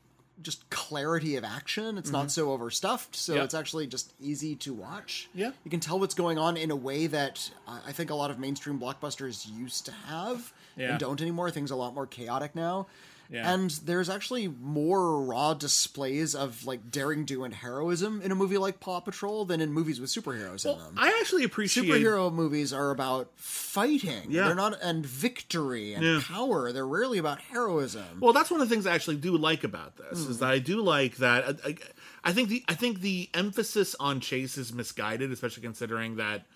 just 0.42 0.70
clarity 0.70 1.36
of 1.36 1.44
action. 1.44 1.98
It's 1.98 2.10
not 2.10 2.30
so 2.30 2.50
overstuffed, 2.52 3.14
so 3.14 3.34
Yeah. 3.34 3.44
it's 3.44 3.52
actually 3.52 3.86
just 3.86 4.14
easy 4.20 4.56
to 4.56 4.72
watch. 4.72 5.28
Yeah. 5.34 5.50
you 5.64 5.70
can 5.70 5.80
tell 5.80 5.98
what's 6.00 6.14
going 6.14 6.38
on 6.38 6.56
in 6.56 6.70
a 6.70 6.76
way 6.76 7.08
that 7.08 7.50
uh, 7.68 7.80
I 7.86 7.92
think 7.92 8.08
a 8.08 8.14
lot 8.14 8.30
of 8.30 8.38
mainstream 8.38 8.78
blockbusters 8.78 9.46
used 9.52 9.84
to 9.86 9.92
have 9.92 10.52
Yeah. 10.76 10.92
and 10.92 10.98
don't 11.00 11.20
anymore. 11.20 11.50
Things 11.50 11.70
are 11.70 11.74
a 11.74 11.76
lot 11.76 11.94
more 11.94 12.06
chaotic 12.06 12.54
now. 12.54 12.86
Yeah. 13.30 13.52
And 13.52 13.70
there's 13.70 14.10
actually 14.10 14.48
more 14.48 15.22
raw 15.22 15.54
displays 15.54 16.34
of 16.34 16.66
like 16.66 16.90
daring 16.90 17.24
do 17.24 17.44
and 17.44 17.54
heroism 17.54 18.20
in 18.22 18.32
a 18.32 18.34
movie 18.34 18.58
like 18.58 18.80
Paw 18.80 18.98
Patrol 19.00 19.44
than 19.44 19.60
in 19.60 19.72
movies 19.72 20.00
with 20.00 20.10
superheroes 20.10 20.66
in 20.66 20.76
them. 20.76 20.94
I 20.96 21.16
actually 21.20 21.44
appreciate 21.44 21.86
Superhero 21.86 22.32
movies 22.32 22.72
are 22.72 22.90
about 22.90 23.30
fighting. 23.36 24.30
Yeah. 24.30 24.46
They're 24.46 24.56
not 24.56 24.80
and 24.82 25.06
victory 25.06 25.94
and 25.94 26.04
Yeah. 26.04 26.20
power. 26.24 26.72
They're 26.72 26.86
rarely 26.86 27.18
about 27.18 27.40
heroism. 27.40 28.18
Well, 28.18 28.32
that's 28.32 28.50
one 28.50 28.60
of 28.60 28.68
the 28.68 28.74
things 28.74 28.84
I 28.84 28.94
actually 28.94 29.16
do 29.16 29.36
like 29.36 29.62
about 29.62 29.96
this 29.96 30.18
is 30.18 30.36
hmm. 30.36 30.40
that 30.40 30.50
I 30.50 30.58
do 30.58 30.82
like 30.82 31.18
that. 31.18 31.44
I, 31.44 31.68
I, 31.68 31.76
I 32.24 32.32
think 32.32 32.48
the 32.48 32.64
I 32.68 32.74
think 32.74 33.00
the 33.00 33.30
emphasis 33.32 33.94
on 34.00 34.20
Chase 34.20 34.58
is 34.58 34.72
misguided, 34.72 35.30
especially 35.30 35.62
considering 35.62 36.16
that 36.16 36.46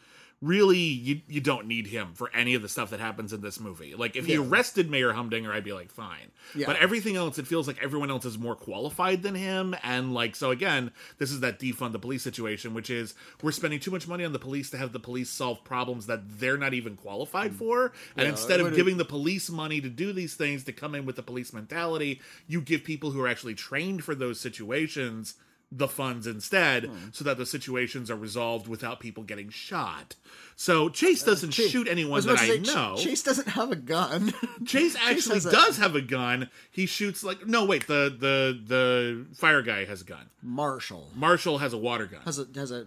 really 0.44 0.78
you 0.78 1.20
you 1.28 1.40
don't 1.40 1.66
need 1.66 1.86
him 1.86 2.12
for 2.14 2.30
any 2.34 2.54
of 2.54 2.62
the 2.62 2.68
stuff 2.68 2.90
that 2.90 3.00
happens 3.00 3.32
in 3.32 3.40
this 3.40 3.58
movie. 3.58 3.94
Like 3.94 4.16
if 4.16 4.26
he 4.26 4.36
arrested 4.36 4.90
Mayor 4.90 5.12
Humdinger, 5.12 5.52
I'd 5.52 5.64
be 5.64 5.72
like 5.72 5.90
fine. 5.90 6.30
Yeah. 6.54 6.66
But 6.66 6.76
everything 6.76 7.16
else, 7.16 7.38
it 7.38 7.46
feels 7.46 7.66
like 7.66 7.82
everyone 7.82 8.10
else 8.10 8.24
is 8.24 8.38
more 8.38 8.54
qualified 8.54 9.22
than 9.22 9.34
him, 9.34 9.74
and 9.82 10.12
like 10.12 10.36
so 10.36 10.50
again, 10.50 10.90
this 11.18 11.30
is 11.30 11.40
that 11.40 11.58
defund 11.58 11.92
the 11.92 11.98
police 11.98 12.22
situation, 12.22 12.74
which 12.74 12.90
is 12.90 13.14
we're 13.42 13.52
spending 13.52 13.80
too 13.80 13.90
much 13.90 14.06
money 14.06 14.24
on 14.24 14.32
the 14.32 14.38
police 14.38 14.70
to 14.70 14.76
have 14.76 14.92
the 14.92 15.00
police 15.00 15.30
solve 15.30 15.64
problems 15.64 16.06
that 16.06 16.38
they're 16.38 16.58
not 16.58 16.74
even 16.74 16.96
qualified 16.96 17.52
mm. 17.52 17.56
for, 17.56 17.92
and 18.16 18.24
Yeah, 18.24 18.30
instead 18.30 18.60
of 18.60 18.74
giving 18.74 18.98
the 18.98 19.04
police 19.04 19.50
money 19.50 19.80
to 19.80 19.88
do 19.88 20.12
these 20.12 20.34
things 20.34 20.64
to 20.64 20.72
come 20.72 20.94
in 20.94 21.06
with 21.06 21.16
the 21.16 21.22
police 21.22 21.52
mentality 21.52 22.20
you 22.46 22.60
give 22.60 22.84
people 22.84 23.10
who 23.10 23.20
are 23.20 23.28
actually 23.28 23.54
trained 23.54 24.04
for 24.04 24.14
those 24.14 24.40
situations 24.40 25.34
the 25.76 25.88
funds 25.88 26.26
instead 26.26 26.84
Hmm. 26.84 26.96
so 27.12 27.24
that 27.24 27.36
the 27.36 27.44
situations 27.46 28.10
are 28.10 28.16
resolved 28.16 28.68
without 28.68 29.00
people 29.00 29.22
getting 29.24 29.48
shot 29.48 30.14
so 30.54 30.88
chase 30.88 31.22
doesn't 31.24 31.50
Chase- 31.50 31.70
shoot 31.70 31.88
anyone 31.88 32.20
that 32.26 32.38
i 32.38 32.46
to 32.46 32.46
say, 32.46 32.60
Ch- 32.60 32.66
know 32.74 32.94
Chase 32.96 33.22
doesn't 33.24 33.48
have 33.48 33.72
a 33.72 33.76
gun. 33.76 34.32
chase 34.66 34.94
actually 34.96 35.34
has 35.36 35.46
a- 35.46 35.50
does 35.50 35.76
have 35.78 35.96
a 35.96 36.00
gun 36.00 36.48
he 36.70 36.86
shoots 36.86 37.24
like 37.24 37.44
no 37.46 37.64
wait 37.64 37.86
the 37.88 38.14
the 38.16 38.58
the 38.66 39.26
fire 39.34 39.62
guy 39.62 39.84
has 39.84 40.02
a 40.02 40.04
gun 40.04 40.30
Marshall 40.42 41.10
marshall 41.14 41.58
has 41.58 41.72
a 41.72 41.78
water 41.78 42.06
gun 42.06 42.20
has 42.24 42.38
a 42.38 42.46
has 42.54 42.70
a 42.70 42.86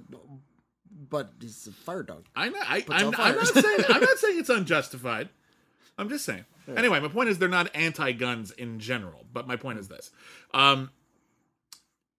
but 1.10 1.32
he's 1.40 1.68
a 1.68 1.72
fire 1.72 2.04
dog. 2.04 2.26
I 2.36 2.50
know 2.50 2.60
I, 2.62 2.84
I'm, 2.90 3.14
I'm 3.18 3.36
not 3.36 3.48
saying. 3.48 3.80
I'm 3.88 4.02
not 4.02 4.18
saying 4.18 4.40
it's 4.40 4.50
unjustified. 4.60 5.30
I'm 5.98 6.10
just 6.10 6.26
saying. 6.26 6.44
Anyway, 6.76 7.00
my 7.00 7.08
point 7.08 7.30
is 7.30 7.38
they're 7.38 7.48
not 7.48 7.74
anti-guns 7.74 8.52
in 8.52 8.80
general. 8.80 9.24
But 9.32 9.48
my 9.48 9.56
point 9.56 9.80
is 9.80 9.88
this: 9.88 10.12
um, 10.54 10.90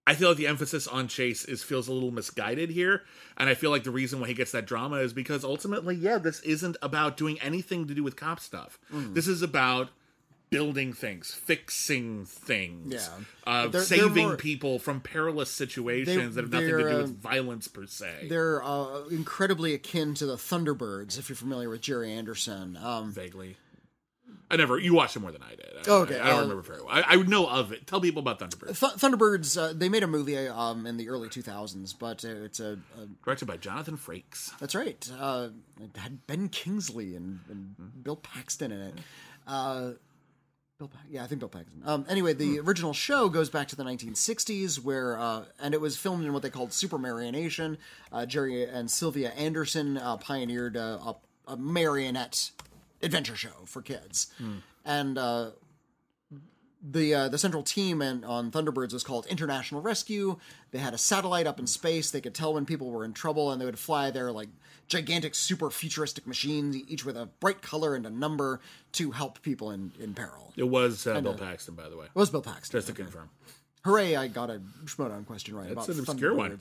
I 0.09 0.15
feel 0.15 0.29
like 0.29 0.37
the 0.37 0.47
emphasis 0.47 0.87
on 0.87 1.07
Chase 1.07 1.45
is 1.45 1.61
feels 1.61 1.87
a 1.87 1.93
little 1.93 2.09
misguided 2.09 2.71
here, 2.71 3.03
and 3.37 3.47
I 3.47 3.53
feel 3.53 3.69
like 3.69 3.83
the 3.83 3.91
reason 3.91 4.19
why 4.19 4.27
he 4.27 4.33
gets 4.33 4.51
that 4.53 4.65
drama 4.65 4.97
is 4.97 5.13
because 5.13 5.43
ultimately, 5.43 5.95
yeah, 5.95 6.17
this 6.17 6.39
isn't 6.41 6.77
about 6.81 7.15
doing 7.15 7.39
anything 7.41 7.87
to 7.87 7.93
do 7.93 8.01
with 8.03 8.15
cop 8.15 8.39
stuff. 8.39 8.79
Mm. 8.91 9.13
This 9.13 9.27
is 9.27 9.43
about 9.43 9.89
building 10.49 10.93
things, 10.93 11.31
fixing 11.31 12.25
things, 12.25 12.93
Yeah. 12.93 13.07
uh, 13.45 13.61
They're- 13.63 13.69
they're 13.69 13.81
saving 13.83 14.27
more- 14.29 14.35
people 14.35 14.79
from 14.79 14.99
perilous 14.99 15.51
situations 15.51 16.33
that 16.33 16.41
have 16.45 16.51
nothing 16.51 16.69
to 16.69 16.75
they're, 16.77 16.89
do 16.89 16.97
uh, 16.97 17.01
with 17.03 17.21
violence 17.21 17.67
per 17.67 17.85
se. 17.85 18.25
They're 18.29 18.63
uh, 18.63 19.03
incredibly 19.11 19.75
akin 19.75 20.15
to 20.15 20.25
the 20.25 20.37
Thunderbirds, 20.37 21.19
if 21.19 21.29
you're 21.29 21.35
familiar 21.35 21.69
with 21.69 21.81
Gerry 21.81 22.11
Anderson. 22.11 22.77
Um, 22.77 23.11
vaguely. 23.11 23.57
I 24.51 24.55
never. 24.55 24.79
You 24.79 24.93
watched 24.93 25.15
it 25.15 25.19
more 25.19 25.31
than 25.31 25.43
I 25.43 25.49
did. 25.49 25.87
I, 25.87 25.91
Okay, 25.91 26.19
I, 26.19 26.23
I 26.25 26.29
don't 26.29 26.39
uh, 26.39 26.41
remember 26.41 26.61
very 26.63 26.79
well. 26.81 26.89
I, 26.89 27.03
I 27.07 27.15
would 27.17 27.29
know 27.29 27.45
of 27.47 27.71
it. 27.71 27.85
Tell 27.87 28.01
people 28.01 28.21
about 28.21 28.39
Thunderbirds. 28.39 28.79
Th- 28.79 28.93
Thunderbirds, 28.93 29.57
uh, 29.61 29.73
they 29.73 29.89
made 29.89 30.03
a 30.03 30.07
movie 30.07 30.37
um, 30.47 30.85
in 30.85 30.97
the 30.97 31.09
early 31.09 31.29
2000s, 31.29 31.93
but 31.97 32.25
uh, 32.25 32.29
it's 32.29 32.59
a, 32.59 32.79
a 33.01 33.05
Directed 33.23 33.45
by 33.45 33.57
Jonathan 33.57 33.97
Frakes. 33.97 34.57
That's 34.59 34.73
right. 34.75 35.09
Uh, 35.19 35.49
it 35.81 35.95
had 35.97 36.25
Ben 36.27 36.49
Kingsley 36.49 37.15
and, 37.15 37.39
and 37.49 37.75
Bill 38.03 38.15
Paxton 38.15 38.71
in 38.71 38.81
it. 38.81 38.93
Uh, 39.47 39.91
Bill, 40.79 40.87
pa- 40.87 40.99
yeah, 41.09 41.23
I 41.23 41.27
think 41.27 41.39
Bill 41.39 41.49
Paxton. 41.49 41.81
Um, 41.85 42.05
anyway, 42.09 42.33
the 42.33 42.59
original 42.59 42.93
show 42.93 43.29
goes 43.29 43.49
back 43.49 43.67
to 43.69 43.75
the 43.75 43.83
1960s, 43.83 44.81
where 44.83 45.19
uh, 45.19 45.43
and 45.59 45.73
it 45.73 45.81
was 45.81 45.97
filmed 45.97 46.25
in 46.25 46.33
what 46.33 46.41
they 46.41 46.49
called 46.49 46.71
Super 46.73 46.97
Marionation. 46.97 47.77
Uh, 48.11 48.25
Gerry 48.25 48.63
and 48.63 48.89
Sylvia 48.89 49.29
Anderson 49.31 49.97
uh, 49.97 50.17
pioneered 50.17 50.77
uh, 50.77 50.97
a, 51.47 51.51
a 51.53 51.57
marionette 51.57 52.51
adventure 53.01 53.35
show 53.35 53.65
for 53.65 53.81
kids, 53.81 54.27
and 54.85 55.17
uh, 55.17 55.51
the 56.81 57.13
uh, 57.13 57.29
the 57.29 57.37
central 57.37 57.63
team 57.63 58.01
and 58.01 58.23
on 58.23 58.51
Thunderbirds 58.51 58.93
was 58.93 59.03
called 59.03 59.25
International 59.27 59.81
Rescue. 59.81 60.37
They 60.71 60.79
had 60.79 60.93
a 60.93 60.97
satellite 60.97 61.47
up 61.47 61.59
in 61.59 61.67
space. 61.67 62.11
They 62.11 62.21
could 62.21 62.33
tell 62.33 62.53
when 62.53 62.65
people 62.65 62.89
were 62.89 63.03
in 63.03 63.13
trouble, 63.13 63.51
and 63.51 63.59
they 63.59 63.65
would 63.65 63.79
fly 63.79 64.11
their 64.11 64.31
like 64.31 64.49
gigantic, 64.87 65.35
super 65.35 65.69
futuristic 65.69 66.25
machines, 66.25 66.75
each 66.87 67.05
with 67.05 67.17
a 67.17 67.27
bright 67.39 67.61
color 67.61 67.95
and 67.95 68.05
a 68.05 68.09
number, 68.09 68.59
to 68.93 69.11
help 69.11 69.41
people 69.41 69.71
in 69.71 69.91
in 69.99 70.13
peril. 70.13 70.53
It 70.55 70.69
was 70.69 71.05
uh, 71.05 71.19
Bill 71.21 71.33
Paxton, 71.33 71.75
by 71.75 71.89
the 71.89 71.97
way. 71.97 72.05
It 72.05 72.15
was 72.15 72.29
Bill 72.29 72.41
Paxton. 72.41 72.77
Just 72.77 72.87
to 72.87 72.93
confirm. 72.93 73.29
Hooray! 73.83 74.15
I 74.15 74.27
got 74.27 74.49
a 74.49 74.61
Schmoedown 74.85 75.25
question 75.25 75.55
right 75.55 75.73
That's 75.73 75.87
about 75.87 75.95
an 75.95 76.09
obscure 76.09 76.33
one. 76.33 76.59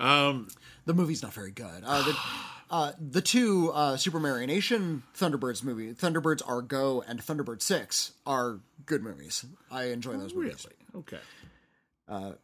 Um, 0.00 0.48
The 0.86 0.94
movie's 0.94 1.22
not 1.22 1.32
very 1.34 1.50
good. 1.50 1.82
Uh, 1.84 2.02
the, 2.02 2.16
uh, 2.70 2.92
the 2.98 3.20
two 3.22 3.70
uh, 3.72 3.96
Super 3.96 4.18
Marionation 4.18 5.02
Thunderbirds 5.16 5.62
movie, 5.62 5.92
Thunderbirds 5.92 6.42
Are 6.46 6.62
Go 6.62 7.02
and 7.06 7.20
Thunderbird 7.20 7.62
Six, 7.62 8.12
are 8.26 8.60
good 8.86 9.02
movies. 9.02 9.44
I 9.70 9.84
enjoy 9.84 10.16
those 10.16 10.34
movies. 10.34 10.66
really? 10.94 11.04
Okay. 11.04 12.38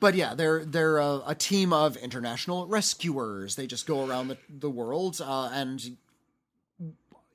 But 0.00 0.14
yeah, 0.14 0.34
they're 0.34 0.64
they're 0.64 0.98
a, 0.98 1.22
a 1.28 1.34
team 1.34 1.72
of 1.72 1.96
international 1.96 2.66
rescuers. 2.66 3.56
They 3.56 3.66
just 3.66 3.86
go 3.86 4.06
around 4.06 4.28
the 4.28 4.38
the 4.48 4.70
world, 4.70 5.20
uh, 5.20 5.50
and 5.52 5.96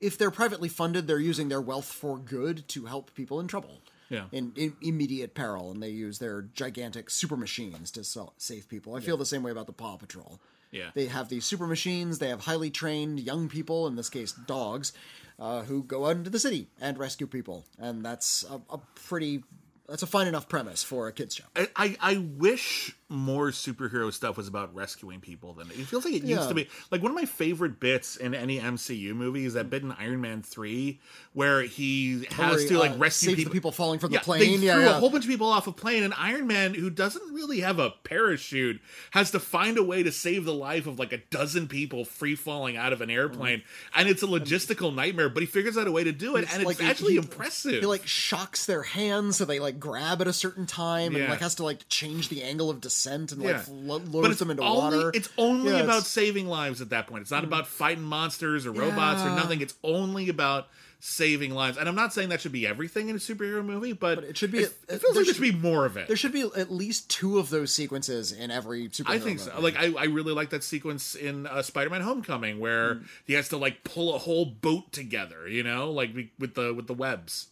if 0.00 0.16
they're 0.16 0.30
privately 0.30 0.68
funded, 0.68 1.06
they're 1.06 1.18
using 1.18 1.48
their 1.48 1.60
wealth 1.60 1.86
for 1.86 2.18
good 2.18 2.66
to 2.68 2.86
help 2.86 3.14
people 3.14 3.40
in 3.40 3.48
trouble. 3.48 3.80
Yeah. 4.10 4.26
In, 4.32 4.52
in 4.56 4.76
immediate 4.82 5.34
peril, 5.34 5.70
and 5.70 5.82
they 5.82 5.88
use 5.88 6.18
their 6.18 6.42
gigantic 6.42 7.10
super 7.10 7.36
machines 7.36 7.90
to 7.92 8.04
sell, 8.04 8.34
save 8.36 8.68
people. 8.68 8.94
I 8.94 9.00
feel 9.00 9.16
the 9.16 9.26
same 9.26 9.42
way 9.42 9.50
about 9.50 9.66
the 9.66 9.72
Paw 9.72 9.96
Patrol. 9.96 10.40
Yeah. 10.70 10.90
They 10.94 11.06
have 11.06 11.28
these 11.28 11.44
super 11.44 11.66
machines. 11.66 12.18
They 12.18 12.28
have 12.28 12.40
highly 12.40 12.70
trained 12.70 13.20
young 13.20 13.48
people, 13.48 13.86
in 13.86 13.96
this 13.96 14.10
case 14.10 14.32
dogs, 14.32 14.92
uh, 15.38 15.62
who 15.62 15.82
go 15.82 16.06
out 16.06 16.16
into 16.16 16.30
the 16.30 16.38
city 16.38 16.68
and 16.80 16.98
rescue 16.98 17.26
people, 17.26 17.64
and 17.78 18.04
that's 18.04 18.44
a, 18.50 18.60
a 18.74 18.78
pretty 18.94 19.42
that's 19.88 20.02
a 20.02 20.06
fine 20.06 20.26
enough 20.26 20.48
premise 20.48 20.82
for 20.82 21.08
a 21.08 21.12
kids 21.12 21.34
show. 21.34 21.44
I, 21.54 21.68
I, 21.76 21.96
I 22.00 22.16
wish 22.16 22.96
more 23.10 23.48
superhero 23.50 24.12
stuff 24.12 24.36
was 24.36 24.48
about 24.48 24.74
rescuing 24.74 25.20
people 25.20 25.52
than 25.52 25.68
it 25.70 25.74
feels 25.86 26.04
like 26.06 26.14
it 26.14 26.22
used 26.24 26.48
to 26.48 26.54
be. 26.54 26.68
Like 26.90 27.02
one 27.02 27.10
of 27.10 27.14
my 27.16 27.26
favorite 27.26 27.78
bits 27.78 28.16
in 28.16 28.34
any 28.34 28.58
MCU 28.58 29.14
movie 29.14 29.44
is 29.44 29.54
that 29.54 29.68
bit 29.68 29.82
in 29.82 29.92
Iron 29.92 30.20
Man 30.22 30.42
three 30.42 31.00
where 31.34 31.62
he 31.62 32.26
has 32.30 32.64
to 32.66 32.78
like 32.78 32.92
uh, 32.92 32.96
rescue 32.96 33.36
people. 33.36 33.52
people 33.52 33.72
falling 33.72 33.98
from 33.98 34.10
the 34.12 34.20
plane. 34.20 34.40
They 34.40 34.66
Yeah, 34.66 34.74
threw 34.76 34.84
yeah. 34.84 34.96
a 34.96 35.00
whole 35.00 35.10
bunch 35.10 35.24
of 35.24 35.30
people 35.30 35.48
off 35.48 35.66
a 35.66 35.72
plane, 35.72 36.02
and 36.02 36.14
Iron 36.16 36.46
Man, 36.46 36.72
who 36.74 36.88
doesn't 36.88 37.34
really 37.34 37.60
have 37.60 37.78
a 37.78 37.90
parachute, 37.90 38.80
has 39.10 39.30
to 39.32 39.38
find 39.40 39.76
a 39.76 39.82
way 39.82 40.02
to 40.02 40.10
save 40.10 40.44
the 40.46 40.54
life 40.54 40.86
of 40.86 40.98
like 40.98 41.12
a 41.12 41.18
dozen 41.18 41.68
people 41.68 42.04
free 42.06 42.34
falling 42.34 42.76
out 42.78 42.92
of 42.94 43.00
an 43.02 43.10
airplane, 43.10 43.62
and 43.94 44.08
it's 44.08 44.22
a 44.22 44.26
logistical 44.26 44.94
nightmare. 44.94 45.28
But 45.28 45.42
he 45.42 45.46
figures 45.46 45.76
out 45.76 45.86
a 45.86 45.92
way 45.92 46.04
to 46.04 46.12
do 46.12 46.36
it, 46.36 46.46
and 46.52 46.62
it's 46.62 46.66
like, 46.66 46.78
he- 46.80 46.86
actually 46.86 47.12
he- 47.12 47.18
impressive. 47.18 47.80
He 47.80 47.86
like 47.86 48.06
shocks 48.06 48.64
their 48.66 48.82
hands 48.82 49.36
so 49.36 49.44
they 49.44 49.58
like 49.60 49.78
grab 49.78 50.20
at 50.22 50.26
a 50.26 50.32
certain 50.32 50.64
time 50.66 51.14
and 51.14 51.28
like 51.28 51.40
has 51.40 51.56
to 51.56 51.64
like 51.64 51.86
change 51.88 52.28
the 52.30 52.42
angle 52.42 52.70
of 52.70 52.80
descent 52.80 52.93
and 53.06 53.42
Yeah. 53.42 53.62
like 53.68 54.02
but 54.10 54.30
it's 54.30 54.38
them 54.40 54.50
into 54.50 54.62
only, 54.62 54.96
water. 54.98 55.10
It's 55.14 55.28
only 55.38 55.72
Yeah, 55.72 55.80
about 55.80 55.98
it's- 55.98 56.04
Mm. 56.10 56.14
saving 56.14 56.46
lives 56.48 56.80
at 56.80 56.90
that 56.90 57.06
point. 57.06 57.22
It's 57.22 57.30
not 57.30 57.44
about 57.44 57.66
fighting 57.66 58.04
monsters 58.04 58.66
or 58.66 58.72
robots 58.72 59.22
or 59.22 59.30
nothing. 59.30 59.60
It's 59.60 59.74
only 59.82 60.28
about 60.28 60.68
saving 61.00 61.52
lives. 61.52 61.76
And 61.76 61.86
I'm 61.86 61.94
not 61.94 62.14
saying 62.14 62.30
that 62.30 62.40
should 62.40 62.52
be 62.52 62.66
everything 62.66 63.10
in 63.10 63.16
a 63.16 63.18
superhero 63.18 63.62
movie, 63.62 63.92
but, 63.92 64.24
it 64.24 64.38
should 64.38 64.50
be- 64.50 64.60
It, 64.60 64.72
it- 64.88 65.00
feels 65.02 65.14
like 65.16 65.26
there 65.26 65.34
should- 65.34 65.42
be 65.42 65.50
more 65.52 65.84
of 65.84 65.98
it. 65.98 66.08
there 66.08 66.16
should 66.16 66.32
be 66.32 66.48
at 66.56 66.72
least 66.72 67.10
two 67.10 67.38
of 67.38 67.50
those 67.50 67.74
sequences 67.74 68.32
in 68.32 68.50
every 68.50 68.88
superhero. 68.88 69.10
I 69.10 69.18
think 69.18 69.40
so. 69.40 69.52
Like 69.60 69.76
I, 69.76 69.92
I 69.98 70.04
really 70.04 70.32
like 70.32 70.48
that 70.50 70.64
sequence 70.64 71.14
in 71.14 71.46
uh, 71.46 71.60
Spider-Man: 71.60 72.00
Homecoming 72.00 72.58
where 72.58 72.94
Mm. 72.94 73.04
he 73.26 73.34
has 73.34 73.50
to 73.50 73.58
like 73.58 73.84
pull 73.84 74.14
a 74.14 74.18
whole 74.18 74.46
boat 74.46 74.92
together. 74.92 75.46
You 75.46 75.62
know, 75.62 75.90
like 75.90 76.10
with 76.38 76.54
the 76.54 76.72
with 76.72 76.86
the 76.86 76.94
webs. 76.94 77.48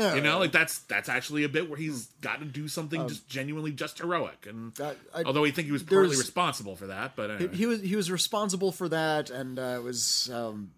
Yeah. 0.00 0.14
You 0.14 0.20
know, 0.22 0.38
like 0.38 0.52
that's 0.52 0.78
that's 0.80 1.08
actually 1.08 1.44
a 1.44 1.48
bit 1.48 1.68
where 1.68 1.78
he's 1.78 2.06
got 2.22 2.38
to 2.40 2.44
do 2.46 2.68
something 2.68 3.06
just 3.08 3.28
genuinely 3.28 3.72
just 3.72 3.98
heroic. 3.98 4.46
And 4.48 4.78
Um, 4.80 4.96
I- 5.14 5.20
I- 5.20 5.22
although 5.24 5.44
I 5.44 5.50
think 5.50 5.66
he 5.66 5.72
was 5.72 5.82
partly 5.82 6.16
responsible 6.16 6.76
for 6.76 6.86
that, 6.88 7.16
but 7.16 7.30
anyway. 7.30 7.54
he 7.56 7.66
was 7.66 7.80
he 7.82 7.96
was 7.96 8.10
responsible 8.10 8.72
for 8.72 8.88
that, 8.88 9.30
and 9.30 9.58
uh, 9.58 9.76
it 9.78 9.82
was 9.82 10.30
um, 10.32 10.70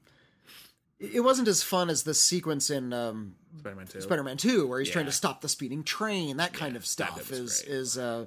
it 0.99 1.21
wasn't 1.25 1.49
as 1.49 1.63
fun 1.63 1.91
as 1.91 2.05
the 2.05 2.15
sequence 2.15 2.71
in 2.71 2.93
um, 2.93 3.35
Spider-Man 3.59 3.87
Two. 3.87 4.01
Spider-Man 4.01 4.37
Two, 4.37 4.67
where 4.67 4.79
he's 4.81 4.91
trying 4.91 5.07
to 5.07 5.13
stop 5.13 5.41
the 5.41 5.49
speeding 5.49 5.83
train. 5.85 6.37
That 6.39 6.53
kind 6.53 6.77
of 6.77 6.87
stuff 6.87 7.31
is 7.33 7.63
great. 7.63 7.75
is 7.77 7.99
uh, 7.99 8.27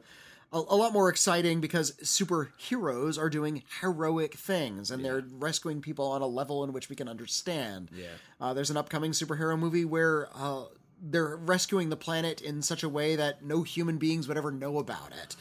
a, 0.52 0.58
a 0.58 0.76
lot 0.76 0.94
more 0.94 1.10
exciting 1.10 1.62
because 1.62 1.94
superheroes 2.04 3.18
are 3.18 3.30
doing 3.30 3.64
heroic 3.82 4.36
things 4.36 4.92
and 4.92 5.04
they're 5.04 5.24
rescuing 5.32 5.82
people 5.82 6.06
on 6.08 6.22
a 6.22 6.28
level 6.28 6.64
in 6.64 6.72
which 6.74 6.90
we 6.90 6.96
can 6.96 7.08
understand. 7.08 7.90
Yeah. 7.96 8.08
Uh, 8.40 8.54
there's 8.54 8.70
an 8.70 8.78
upcoming 8.78 9.12
superhero 9.12 9.58
movie 9.58 9.86
where 9.86 10.28
uh, 10.36 10.66
they're 11.02 11.36
rescuing 11.36 11.90
the 11.90 11.96
planet 11.98 12.42
in 12.42 12.62
such 12.62 12.84
a 12.84 12.90
way 12.90 13.16
that 13.16 13.44
no 13.44 13.64
human 13.64 13.98
beings 13.98 14.28
would 14.28 14.38
ever 14.38 14.52
know 14.52 14.78
about 14.80 15.12
it. 15.12 15.36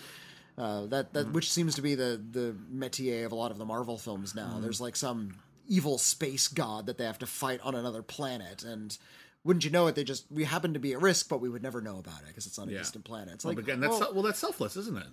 Uh, 0.57 0.87
that 0.87 1.13
that 1.15 1.33
which 1.33 1.51
seems 1.51 1.75
to 1.75 1.83
be 1.83 1.95
the 1.95 2.21
the 2.31 2.55
métier 2.73 3.25
of 3.27 3.33
a 3.33 3.35
lot 3.35 3.51
of 3.51 3.59
the 3.59 3.65
Marvel 3.65 3.99
films 3.99 4.35
now. 4.35 4.59
There's 4.61 4.81
like 4.81 4.95
some 4.97 5.35
evil 5.67 5.99
space 5.99 6.47
god 6.49 6.87
that 6.87 6.99
they 6.99 7.05
have 7.05 7.19
to 7.19 7.27
fight 7.27 7.61
on 7.63 7.75
another 7.75 8.03
planet, 8.03 8.63
and 8.63 8.97
wouldn't 9.43 9.65
you 9.65 9.71
know 9.71 9.89
it, 9.89 9.97
they 9.97 10.05
just 10.05 10.27
we 10.31 10.45
happen 10.45 10.73
to 10.75 10.79
be 10.79 10.93
at 10.93 11.01
risk, 11.01 11.29
but 11.29 11.41
we 11.41 11.49
would 11.49 11.63
never 11.63 11.81
know 11.81 11.99
about 11.99 12.21
it 12.21 12.29
because 12.29 12.47
it's 12.47 12.59
on 12.59 12.69
a 12.69 12.73
Yeah. 12.73 12.79
distant 12.79 13.05
planet. 13.05 13.35
It's 13.35 13.45
Well, 13.45 13.55
like 13.55 13.65
again, 13.65 13.81
that's 13.81 13.99
well, 13.99 14.15
well, 14.15 14.23
that's 14.23 14.39
selfless, 14.39 14.77
isn't 14.77 14.97
it? 14.97 15.07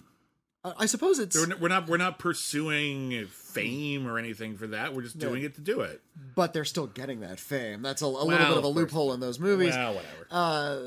I 0.63 0.73
I 0.79 0.85
suppose 0.85 1.19
it's, 1.19 1.35
We're 1.59 1.67
not, 1.69 1.87
we're 1.87 1.97
not 1.97 2.19
pursuing 2.19 3.25
fame 3.27 4.07
or 4.07 4.17
anything 4.19 4.57
for 4.57 4.67
that. 4.67 4.93
We're 4.93 5.01
just 5.01 5.17
doing 5.19 5.43
it 5.43 5.55
to 5.55 5.61
do 5.61 5.81
it. 5.81 6.01
but 6.35 6.53
they're 6.53 6.65
still 6.65 6.87
getting 6.87 7.21
that 7.21 7.39
fame. 7.39 7.81
That's 7.81 8.01
a, 8.01 8.05
a 8.05 8.07
little 8.07 8.29
bit 8.29 8.57
of 8.57 8.63
a 8.63 8.67
loophole 8.67 9.13
in 9.13 9.19
those 9.19 9.39
movies. 9.39 9.73
Well, 9.75 9.95
whatever. 9.95 10.27
Uh, 10.29 10.79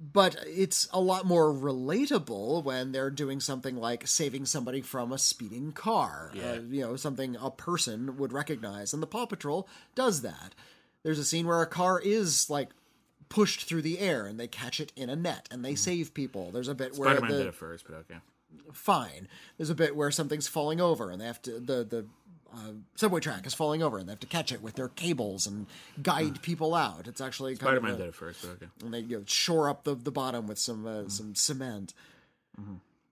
but 0.00 0.36
it's 0.46 0.88
a 0.92 1.00
lot 1.00 1.24
more 1.24 1.52
relatable 1.52 2.64
when 2.64 2.92
they're 2.92 3.10
doing 3.10 3.40
something 3.40 3.76
like 3.76 4.06
saving 4.06 4.44
somebody 4.46 4.80
from 4.80 5.12
a 5.12 5.18
speeding 5.18 5.72
car. 5.72 6.32
Uh, 6.34 6.60
you 6.68 6.80
know, 6.82 6.96
something 6.96 7.36
a 7.40 7.50
person 7.50 8.16
would 8.18 8.32
recognize. 8.32 8.92
And 8.92 9.02
the 9.02 9.06
Paw 9.06 9.26
Patrol 9.26 9.68
does 9.94 10.22
that. 10.22 10.54
There's 11.04 11.18
a 11.18 11.24
scene 11.24 11.46
where 11.46 11.62
a 11.62 11.66
car 11.66 12.00
is 12.00 12.50
like 12.50 12.70
pushed 13.28 13.62
through 13.62 13.82
the 13.82 13.98
air 13.98 14.26
and 14.26 14.38
they 14.38 14.48
catch 14.48 14.80
it 14.80 14.92
in 14.96 15.08
a 15.10 15.16
net 15.16 15.48
and 15.50 15.64
they 15.64 15.74
save 15.74 16.12
people. 16.12 16.50
There's 16.50 16.68
a 16.68 16.74
bit 16.74 16.96
where 16.96 17.08
Mm-hmm. 17.10 17.18
Spider-Man 17.18 17.38
the, 17.38 17.44
did 17.44 17.48
it 17.48 17.54
first, 17.54 17.84
but 17.88 17.96
okay. 17.98 18.16
Fine. 18.72 19.28
There's 19.56 19.70
a 19.70 19.74
bit 19.74 19.96
where 19.96 20.10
something's 20.10 20.48
falling 20.48 20.80
over 20.80 21.10
and 21.10 21.20
they 21.20 21.26
have 21.26 21.42
to 21.42 21.52
the 21.60 21.84
the 21.84 22.06
uh, 22.52 22.72
subway 22.94 23.18
track 23.20 23.46
is 23.46 23.54
falling 23.54 23.82
over 23.82 23.98
and 23.98 24.08
they 24.08 24.12
have 24.12 24.20
to 24.20 24.28
catch 24.28 24.52
it 24.52 24.62
with 24.62 24.74
their 24.76 24.88
cables 24.88 25.46
and 25.46 25.66
guide 26.02 26.40
people 26.40 26.72
out. 26.74 27.08
It's 27.08 27.20
actually 27.20 27.56
kind 27.56 27.62
Spider-Man 27.76 27.90
of 27.92 27.96
a, 27.96 28.02
did 28.02 28.08
it 28.10 28.14
first, 28.14 28.42
but 28.42 28.50
okay. 28.52 28.66
and 28.84 28.94
they 28.94 29.00
you 29.00 29.18
know, 29.18 29.24
shore 29.26 29.68
up 29.68 29.82
the, 29.84 29.94
the 29.96 30.12
bottom 30.12 30.46
with 30.46 30.58
some 30.58 30.84
Mm-hmm. 30.84 31.06
uh, 31.06 31.08
some 31.08 31.34
cement. 31.34 31.94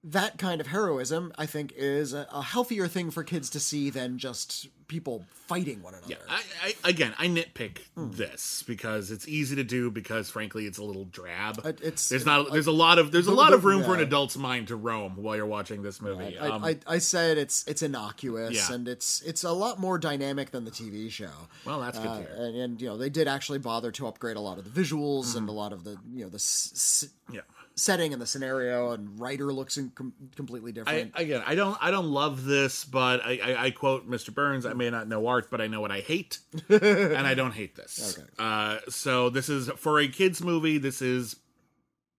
That 0.04 0.36
kind 0.36 0.60
of 0.60 0.66
heroism, 0.66 1.32
I 1.38 1.46
think, 1.46 1.72
is 1.76 2.12
a, 2.12 2.26
a 2.32 2.42
healthier 2.42 2.88
thing 2.88 3.12
for 3.12 3.22
kids 3.22 3.48
to 3.50 3.60
see 3.60 3.88
than 3.88 4.18
just 4.18 4.66
people 4.88 5.24
fighting 5.46 5.80
one 5.80 5.94
another. 5.94 6.16
I, 6.28 6.42
I 6.84 6.88
again, 6.90 7.14
I 7.18 7.28
nitpick 7.28 7.78
this 7.96 8.64
because 8.66 9.12
it's 9.12 9.28
easy 9.28 9.54
to 9.56 9.62
do 9.64 9.92
because 9.92 10.28
frankly, 10.28 10.66
it's 10.66 10.78
a 10.78 10.82
little 10.82 11.04
drab. 11.04 11.58
It- 11.64 11.80
it's- 11.80 12.08
there's 12.08 12.26
not 12.26 12.50
there's 12.52 12.66
a 12.66 12.72
lot 12.72 12.98
of 12.98 13.12
there's 13.12 13.28
a 13.28 13.32
lot 13.32 13.52
of 13.52 13.64
room 13.64 13.84
for 13.84 13.94
an 13.94 14.00
adult's 14.00 14.36
mind 14.36 14.68
to 14.68 14.76
roam 14.76 15.14
while 15.22 15.36
you're 15.36 15.46
watching 15.46 15.82
this 15.84 16.02
movie. 16.02 16.36
I, 16.36 16.48
Um, 16.48 16.64
I, 16.64 16.78
I 16.86 16.98
said 16.98 17.38
it's 17.38 17.64
it's 17.68 17.80
innocuous 17.82 18.54
Yeah. 18.68 18.74
and 18.74 18.88
it's 18.88 19.22
it's 19.22 19.44
a 19.44 19.52
lot 19.52 19.78
more 19.78 19.98
dynamic 19.98 20.50
than 20.50 20.64
the 20.64 20.72
TV 20.72 21.10
show. 21.12 21.30
Well, 21.64 21.78
that's 21.80 21.96
good 21.98 22.04
to 22.06 22.10
Uh, 22.10 22.18
hear. 22.18 22.34
and, 22.38 22.56
and 22.56 22.82
you 22.82 22.88
know 22.88 22.96
they 22.96 23.08
did 23.08 23.28
actually 23.28 23.60
bother 23.60 23.92
to 23.92 24.08
upgrade 24.08 24.36
a 24.36 24.40
lot 24.40 24.58
of 24.58 24.64
the 24.64 24.80
visuals 24.82 25.36
and 25.36 25.48
a 25.48 25.52
lot 25.52 25.72
of 25.72 25.84
the 25.84 25.96
you 26.12 26.24
know 26.24 26.28
the 26.28 26.34
s- 26.36 26.72
s- 27.04 27.10
yeah. 27.32 27.42
Setting 27.74 28.12
and 28.12 28.20
the 28.20 28.26
scenario 28.26 28.92
and 28.92 29.18
Ryder 29.18 29.52
looks 29.52 29.78
com- 29.94 30.12
completely 30.36 30.70
I, 30.70 30.74
different. 30.74 31.12
again, 31.14 31.42
I 31.46 31.54
don't, 31.54 31.78
I 31.80 31.90
don't 31.90 32.10
love 32.10 32.44
this, 32.44 32.84
but 32.84 33.24
I, 33.24 33.40
I, 33.42 33.64
I 33.64 33.70
quote 33.70 34.08
Mr. 34.08 34.32
Burns: 34.32 34.66
"I 34.66 34.74
may 34.74 34.90
not 34.90 35.08
know 35.08 35.26
art, 35.26 35.50
but 35.50 35.60
I 35.60 35.68
know 35.68 35.80
what 35.80 35.90
I 35.90 36.00
hate, 36.00 36.38
and 36.68 37.26
I 37.26 37.34
don't 37.34 37.52
hate 37.52 37.74
this." 37.74 38.18
Okay. 38.18 38.28
Uh, 38.38 38.78
so 38.88 39.30
this 39.30 39.48
is 39.48 39.68
for 39.70 39.98
a 40.00 40.08
kids 40.08 40.42
movie. 40.42 40.78
This 40.78 41.00
is 41.00 41.36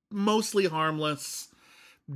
mostly 0.09 0.65
harmless. 0.65 1.49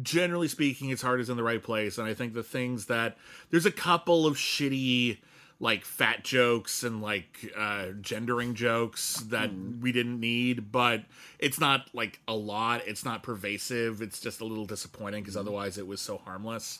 Generally 0.01 0.49
speaking, 0.49 0.89
its 0.89 1.01
heart 1.01 1.21
is 1.21 1.29
in 1.29 1.37
the 1.37 1.43
right 1.43 1.63
place, 1.63 1.97
and 1.97 2.07
I 2.07 2.13
think 2.13 2.33
the 2.33 2.43
things 2.43 2.87
that 2.87 3.17
there's 3.51 3.65
a 3.65 3.71
couple 3.71 4.25
of 4.25 4.35
shitty 4.35 5.19
like 5.59 5.83
fat 5.85 6.23
jokes 6.23 6.83
and 6.83 7.01
like 7.01 7.51
uh 7.57 7.87
gendering 8.01 8.53
jokes 8.53 9.15
that 9.29 9.49
we 9.81 9.91
didn't 9.91 10.19
need 10.19 10.71
but 10.71 11.01
it's 11.39 11.59
not 11.59 11.87
like 11.93 12.19
a 12.27 12.35
lot 12.35 12.81
it's 12.85 13.03
not 13.03 13.23
pervasive 13.23 14.01
it's 14.01 14.19
just 14.19 14.39
a 14.39 14.45
little 14.45 14.65
disappointing 14.65 15.23
because 15.23 15.35
otherwise 15.35 15.79
it 15.79 15.87
was 15.87 15.99
so 15.99 16.17
harmless 16.19 16.79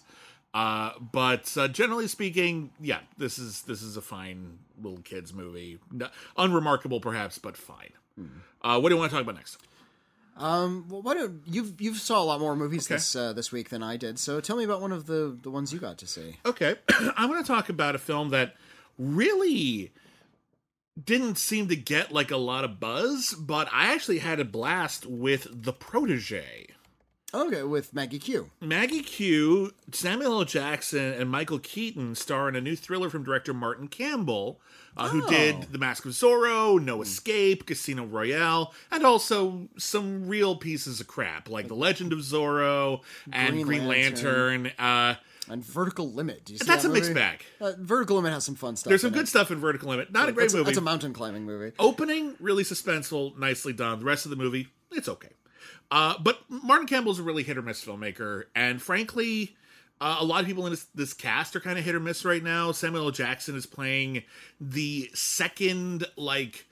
uh 0.54 0.92
but 1.12 1.52
uh, 1.58 1.68
generally 1.68 2.08
speaking 2.08 2.70
yeah 2.80 3.00
this 3.18 3.40
is 3.40 3.64
this 3.64 3.82
is 3.82 3.98
a 3.98 4.02
fine 4.02 4.60
little 4.80 5.00
kids 5.00 5.34
movie 5.34 5.80
No- 5.92 6.10
unremarkable 6.38 7.00
perhaps 7.00 7.40
but 7.40 7.58
fine 7.58 7.94
uh 8.62 8.80
what 8.80 8.90
do 8.90 8.96
you 8.96 9.00
want 9.00 9.10
to 9.10 9.16
talk 9.16 9.24
about 9.24 9.36
next 9.36 9.58
um, 10.40 10.86
well, 10.88 11.02
why 11.02 11.16
don't 11.16 11.42
you've 11.48 11.82
you've 11.82 11.98
saw 11.98 12.22
a 12.22 12.26
lot 12.26 12.40
more 12.40 12.56
movies 12.56 12.86
Okay. 12.86 12.94
this 12.94 13.16
uh, 13.16 13.34
this 13.34 13.52
week 13.52 13.70
than 13.70 13.82
I 13.82 13.98
did. 13.98 14.20
So 14.20 14.40
tell 14.40 14.56
me 14.56 14.64
about 14.66 14.82
one 14.82 14.92
of 14.92 15.08
the 15.08 15.36
the 15.42 15.50
ones 15.50 15.74
you 15.74 15.80
got 15.80 15.98
to 15.98 16.06
see. 16.06 16.36
Okay. 16.46 16.76
I'm 17.18 17.28
going 17.28 17.42
to 17.42 17.48
talk 17.48 17.70
about 17.70 17.96
a 17.96 17.98
film 17.98 18.30
that 18.30 18.56
really 18.98 19.92
didn't 21.04 21.38
seem 21.38 21.68
to 21.68 21.76
get 21.76 22.12
like 22.12 22.32
a 22.32 22.38
lot 22.38 22.64
of 22.64 22.80
buzz, 22.80 23.34
but 23.38 23.68
I 23.72 23.94
actually 23.94 24.20
had 24.20 24.40
a 24.40 24.46
blast 24.46 25.06
with 25.06 25.48
The 25.52 25.74
Protege. 25.74 26.68
Okay, 27.34 27.62
with 27.62 27.94
Maggie 27.94 28.20
Q. 28.20 28.50
Maggie 28.62 29.04
Q, 29.04 29.74
Samuel 29.92 30.40
L. 30.40 30.46
Jackson, 30.46 31.12
and 31.14 31.30
Michael 31.30 31.60
Keaton 31.60 32.16
star 32.16 32.48
in 32.48 32.56
a 32.56 32.62
new 32.62 32.76
thriller 32.76 33.10
from 33.10 33.24
director 33.26 33.54
Martin 33.54 33.90
Campbell, 33.90 34.62
uh, 34.96 35.10
who 35.10 35.24
Oh. 35.26 35.30
did 35.30 35.64
The 35.74 35.78
Mask 35.78 36.06
of 36.06 36.14
Zorro, 36.14 36.82
No 36.82 37.02
Escape, 37.02 37.66
Casino 37.66 38.06
Royale, 38.06 38.74
and 38.90 39.06
also 39.06 39.68
some 39.78 40.28
real 40.28 40.56
pieces 40.56 41.02
of 41.02 41.08
crap 41.08 41.50
like 41.50 41.68
The 41.68 41.76
Legend 41.76 42.14
of 42.14 42.20
Zorro 42.20 43.02
and 43.32 43.56
Green 43.56 43.66
Green 43.66 43.88
Lantern. 43.88 44.68
Uh, 44.80 45.16
And 45.50 45.64
Vertical 45.64 46.12
Limit. 46.12 46.46
Do 46.46 46.54
you 46.54 46.60
see 46.60 46.66
that's 46.66 46.84
that 46.84 46.90
a 46.90 46.94
mixed 46.94 47.14
bag. 47.14 47.44
Uh, 47.62 47.74
Vertical 47.78 48.18
Limit 48.18 48.34
has 48.34 48.44
some 48.44 48.56
fun 48.56 48.76
stuff. 48.76 48.90
There's 48.90 49.02
some 49.02 49.12
good 49.12 49.24
it. 49.24 49.28
stuff 49.28 49.50
in 49.52 49.60
Vertical 49.60 49.90
Limit. 49.90 50.12
Not 50.12 50.30
a 50.30 50.32
great 50.32 50.46
That's, 50.46 50.54
movie. 50.54 50.66
that's 50.66 50.78
a 50.78 50.82
mountain 50.82 51.14
climbing 51.14 51.44
movie. 51.44 51.74
Opening 51.80 52.36
really 52.40 52.64
suspenseful, 52.64 53.38
nicely 53.38 53.74
done. 53.74 54.00
The 54.00 54.06
rest 54.06 54.26
of 54.26 54.30
the 54.30 54.36
movie, 54.36 54.68
it's 54.92 55.08
okay. 55.08 55.30
Uh, 55.90 56.16
but 56.20 56.40
Martin 56.50 56.86
Campbell's 56.88 57.20
a 57.20 57.24
really 57.24 57.44
hit 57.44 57.58
or 57.58 57.62
miss 57.62 57.84
filmmaker, 57.84 58.44
and 58.56 58.82
frankly, 58.82 59.56
uh, 60.02 60.18
a 60.20 60.26
lot 60.26 60.42
of 60.42 60.46
people 60.46 60.66
in 60.66 60.72
this, 60.72 60.86
this 60.94 61.14
cast 61.14 61.56
are 61.56 61.60
kind 61.60 61.80
of 61.80 61.86
hit 61.86 61.96
or 61.96 62.00
miss 62.00 62.26
right 62.26 62.44
now. 62.44 62.72
Samuel 62.72 63.06
L. 63.06 63.12
Jackson 63.12 63.56
is 63.56 63.66
playing 63.66 64.24
the 64.60 65.10
second, 65.14 66.06
like, 66.18 66.66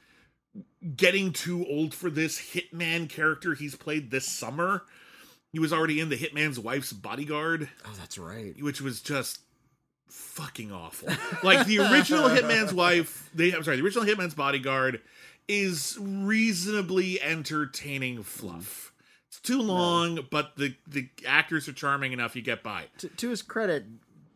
getting 0.96 1.32
too 1.32 1.66
old 1.66 1.94
for 1.94 2.10
this 2.10 2.38
hitman 2.54 3.10
character 3.10 3.54
he's 3.56 3.76
played 3.76 4.12
this 4.12 4.28
summer. 4.28 4.84
He 5.56 5.60
was 5.60 5.72
already 5.72 6.02
in 6.02 6.10
the 6.10 6.18
Hitman's 6.18 6.60
Wife's 6.60 6.92
Bodyguard 6.92 7.70
Oh, 7.86 7.94
that's 7.98 8.18
right. 8.18 8.54
which 8.62 8.82
was 8.82 9.00
just 9.00 9.40
fucking 10.10 10.70
awful. 10.72 11.08
Like 11.44 11.66
the 11.66 11.80
original 11.80 12.28
Hitman's 12.28 12.74
wife, 12.86 13.30
they 13.34 13.54
I'm 13.54 13.64
sorry, 13.64 13.78
the 13.78 13.84
original 13.84 14.04
Hitman's 14.06 14.36
bodyguard 14.36 15.00
is 15.48 15.98
reasonably 16.02 17.22
entertaining 17.22 18.22
fluff. 18.24 18.92
It's 19.30 19.40
too 19.40 19.62
long, 19.62 20.20
but 20.30 20.58
the 20.58 20.76
the 20.88 21.08
actors 21.26 21.68
are 21.70 21.74
charming 21.74 22.12
enough 22.12 22.36
you 22.36 22.42
get 22.42 22.62
by. 22.62 22.86
To, 22.98 23.08
to 23.08 23.30
his 23.30 23.42
credit, 23.42 23.86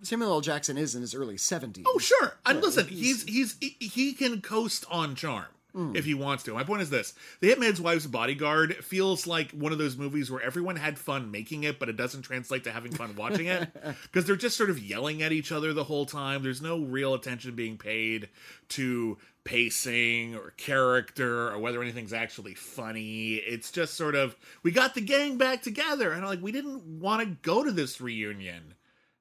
Samuel 0.02 0.32
L. 0.32 0.42
Jackson 0.42 0.78
is 0.78 0.96
in 0.96 1.02
his 1.02 1.14
early 1.14 1.36
70s. 1.36 1.84
Oh 1.86 2.00
sure, 2.00 2.38
and 2.46 2.62
listen, 2.62 2.88
he's- 2.88 3.24
he's 3.24 3.56
he's 3.60 3.76
he, 3.80 3.88
he 3.88 4.14
can 4.14 4.42
coast 4.42 4.86
on 4.90 5.16
charm. 5.16 5.48
Hmm. 5.74 5.96
If 5.96 6.04
he 6.04 6.16
wants 6.16 6.44
to. 6.46 6.54
My 6.56 6.64
point 6.64 6.82
is 6.82 6.90
this 6.90 7.14
The 7.42 7.52
Hitman's 7.52 7.80
Wife's 7.80 8.08
Bodyguard 8.08 8.78
feels 8.78 9.28
like 9.28 9.52
one 9.52 9.72
of 9.72 9.78
those 9.78 9.98
movies 9.98 10.32
where 10.32 10.42
everyone 10.42 10.76
had 10.76 10.98
fun 10.98 11.30
making 11.30 11.64
it, 11.64 11.78
but 11.78 11.90
it 11.90 11.96
doesn't 11.96 12.24
translate 12.24 12.64
to 12.64 12.72
having 12.72 12.92
fun 12.92 13.16
watching 13.16 13.46
it. 13.46 13.70
Because 14.04 14.26
they're 14.26 14.36
just 14.36 14.58
sort 14.58 14.70
of 14.70 14.80
yelling 14.80 15.22
at 15.22 15.32
each 15.32 15.52
other 15.52 15.74
the 15.74 15.84
whole 15.84 16.06
time. 16.06 16.42
There's 16.42 16.62
no 16.62 16.80
real 16.80 17.14
attention 17.14 17.56
being 17.56 17.78
paid 17.78 18.30
to 18.70 19.18
pacing 19.44 20.36
or 20.36 20.52
character 20.58 21.50
or 21.50 21.60
whether 21.60 21.82
anything's 21.82 22.14
actually 22.14 22.56
funny. 22.56 23.36
It's 23.36 23.72
just 23.72 23.94
sort 23.96 24.16
of, 24.16 24.36
we 24.64 24.72
got 24.72 24.96
the 24.96 25.02
gang 25.02 25.38
back 25.38 25.62
together. 25.62 26.12
And 26.12 26.22
I'm 26.24 26.30
like, 26.30 26.42
we 26.42 26.52
didn't 26.52 26.84
want 26.84 27.22
to 27.22 27.38
go 27.42 27.64
to 27.64 27.72
this 27.72 28.02
reunion. 28.02 28.74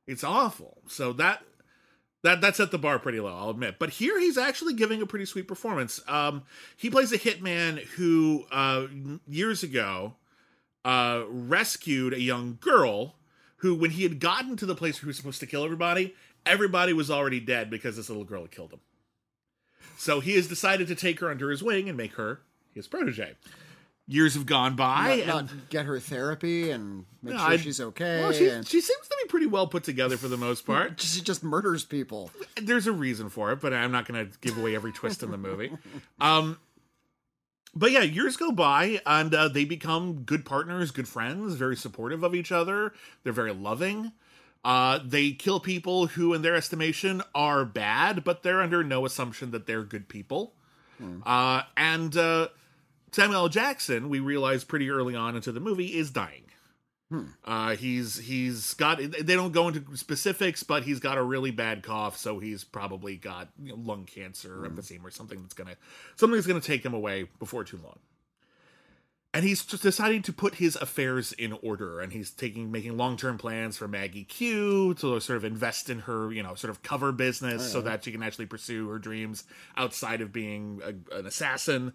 It's 0.06 0.24
awful. 0.24 0.78
So 0.87 1.12
that 1.14 1.42
that 2.22 2.40
that 2.40 2.57
set 2.57 2.70
the 2.70 2.78
bar 2.78 2.98
pretty 2.98 3.20
low, 3.20 3.35
I'll 3.35 3.50
admit. 3.50 3.78
But 3.78 3.90
here 3.90 4.18
he's 4.18 4.38
actually 4.38 4.74
giving 4.74 5.00
a 5.00 5.07
pretty 5.07 5.24
sweet 5.24 5.46
performance. 5.46 6.00
Um, 6.09 6.42
he 6.76 6.90
plays 6.90 7.12
a 7.12 7.18
hitman 7.18 7.78
who 7.78 8.46
uh, 8.50 8.87
years 9.28 9.62
ago 9.62 10.14
uh, 10.85 11.22
rescued 11.28 12.12
a 12.12 12.20
young 12.20 12.59
girl 12.61 13.14
who, 13.59 13.74
when 13.74 13.90
he 13.90 14.02
had 14.02 14.20
gotten 14.20 14.57
to 14.57 14.66
the 14.66 14.74
place 14.74 14.96
where 14.96 15.07
he 15.07 15.09
was 15.09 15.16
supposed 15.16 15.40
to 15.40 15.46
kill 15.46 15.64
everybody, 15.64 16.14
everybody 16.46 16.92
was 16.92 17.11
already 17.11 17.40
dead 17.40 17.70
because 17.70 17.96
this 17.96 18.09
little 18.09 18.24
girl 18.24 18.42
had 18.42 18.50
killed 18.50 18.72
him. 18.72 18.81
So 19.96 20.20
he 20.20 20.35
has 20.37 20.46
decided 20.46 20.88
to 20.88 20.94
take 20.94 21.20
her 21.20 21.31
under 21.31 21.50
his 21.50 21.62
wing 21.62 21.88
and 21.88 21.96
make 21.96 22.14
her 22.14 22.40
his 22.72 22.87
protege. 22.87 23.35
Years 24.10 24.32
have 24.34 24.46
gone 24.46 24.74
by, 24.74 25.08
Not, 25.08 25.18
and 25.18 25.26
not 25.50 25.68
get 25.68 25.84
her 25.84 26.00
therapy 26.00 26.70
and 26.70 27.04
make 27.22 27.34
No, 27.34 27.40
sure 27.40 27.48
I- 27.50 27.56
she's 27.58 27.78
okay. 27.78 28.20
well, 28.22 28.32
she, 28.32 28.48
and 28.48 28.66
she 28.66 28.80
seems 28.80 29.06
to 29.06 29.16
be 29.22 29.28
pretty 29.28 29.44
well 29.46 29.66
put 29.66 29.84
together 29.84 30.16
for 30.16 30.28
the 30.28 30.38
most 30.38 30.64
part. 30.64 30.98
she 31.02 31.20
just 31.20 31.44
murders 31.44 31.84
people. 31.84 32.30
there's 32.62 32.86
a 32.86 32.92
reason 32.92 33.28
for 33.28 33.52
it, 33.52 33.60
but 33.60 33.74
I'm 33.74 33.92
not 33.92 34.08
going 34.08 34.26
to 34.30 34.38
give 34.40 34.56
away 34.56 34.74
every 34.74 34.92
twist 34.92 35.22
in 35.22 35.30
the 35.30 35.36
movie. 35.36 35.72
Um, 36.20 36.58
but 37.74 37.90
yeah, 37.92 38.00
years 38.00 38.38
go 38.38 38.50
by 38.50 39.00
and 39.04 39.34
uh, 39.34 39.48
they 39.48 39.66
become 39.66 40.22
good 40.22 40.46
partners, 40.46 40.90
good 40.90 41.06
friends, 41.06 41.54
very 41.54 41.76
supportive 41.76 42.22
of 42.22 42.34
each 42.34 42.50
other. 42.50 42.94
They're 43.24 43.32
very 43.34 43.52
loving. 43.52 44.12
Uh, 44.64 45.00
they 45.04 45.32
kill 45.32 45.60
people 45.60 46.06
who, 46.08 46.32
in 46.32 46.40
their 46.42 46.54
estimation, 46.54 47.22
are 47.34 47.64
bad, 47.66 48.24
but 48.24 48.42
they're 48.42 48.62
under 48.62 48.82
no 48.82 49.04
assumption 49.04 49.50
that 49.50 49.66
they're 49.66 49.82
good 49.84 50.08
people. 50.08 50.54
Uh, 51.24 51.62
and 51.76 52.16
uh, 52.16 52.48
Samuel 53.12 53.42
L. 53.42 53.48
Jackson, 53.48 54.08
we 54.08 54.20
realize 54.20 54.64
pretty 54.64 54.90
early 54.90 55.14
on 55.16 55.36
into 55.36 55.52
the 55.52 55.60
movie, 55.60 55.96
is 55.96 56.10
dying. 56.10 56.44
Uh, 57.44 57.74
he's 57.74 58.18
he's 58.18 58.74
got. 58.74 58.98
They 58.98 59.34
don't 59.34 59.52
go 59.52 59.68
into 59.68 59.96
specifics, 59.96 60.62
but 60.62 60.82
he's 60.82 61.00
got 61.00 61.16
a 61.16 61.22
really 61.22 61.50
bad 61.50 61.82
cough, 61.82 62.18
so 62.18 62.38
he's 62.38 62.64
probably 62.64 63.16
got 63.16 63.48
you 63.58 63.70
know, 63.70 63.76
lung 63.76 64.04
cancer 64.04 64.62
or 64.62 64.68
emphysema 64.68 65.04
or 65.04 65.10
something 65.10 65.40
that's 65.40 65.54
gonna 65.54 65.76
something 66.16 66.34
that's 66.34 66.46
gonna 66.46 66.60
take 66.60 66.84
him 66.84 66.92
away 66.92 67.26
before 67.38 67.64
too 67.64 67.78
long. 67.82 67.98
And 69.32 69.42
he's 69.42 69.64
just 69.64 69.82
deciding 69.82 70.22
to 70.22 70.32
put 70.34 70.56
his 70.56 70.76
affairs 70.76 71.32
in 71.32 71.54
order, 71.62 72.00
and 72.00 72.12
he's 72.12 72.30
taking 72.30 72.70
making 72.70 72.98
long 72.98 73.16
term 73.16 73.38
plans 73.38 73.78
for 73.78 73.88
Maggie 73.88 74.24
Q 74.24 74.92
to 74.94 75.18
sort 75.18 75.38
of 75.38 75.44
invest 75.44 75.88
in 75.88 76.00
her, 76.00 76.30
you 76.30 76.42
know, 76.42 76.54
sort 76.56 76.70
of 76.70 76.82
cover 76.82 77.10
business 77.12 77.72
so 77.72 77.80
that 77.80 78.04
she 78.04 78.12
can 78.12 78.22
actually 78.22 78.46
pursue 78.46 78.86
her 78.90 78.98
dreams 78.98 79.44
outside 79.78 80.20
of 80.20 80.30
being 80.30 80.82
a, 80.84 81.16
an 81.16 81.26
assassin. 81.26 81.94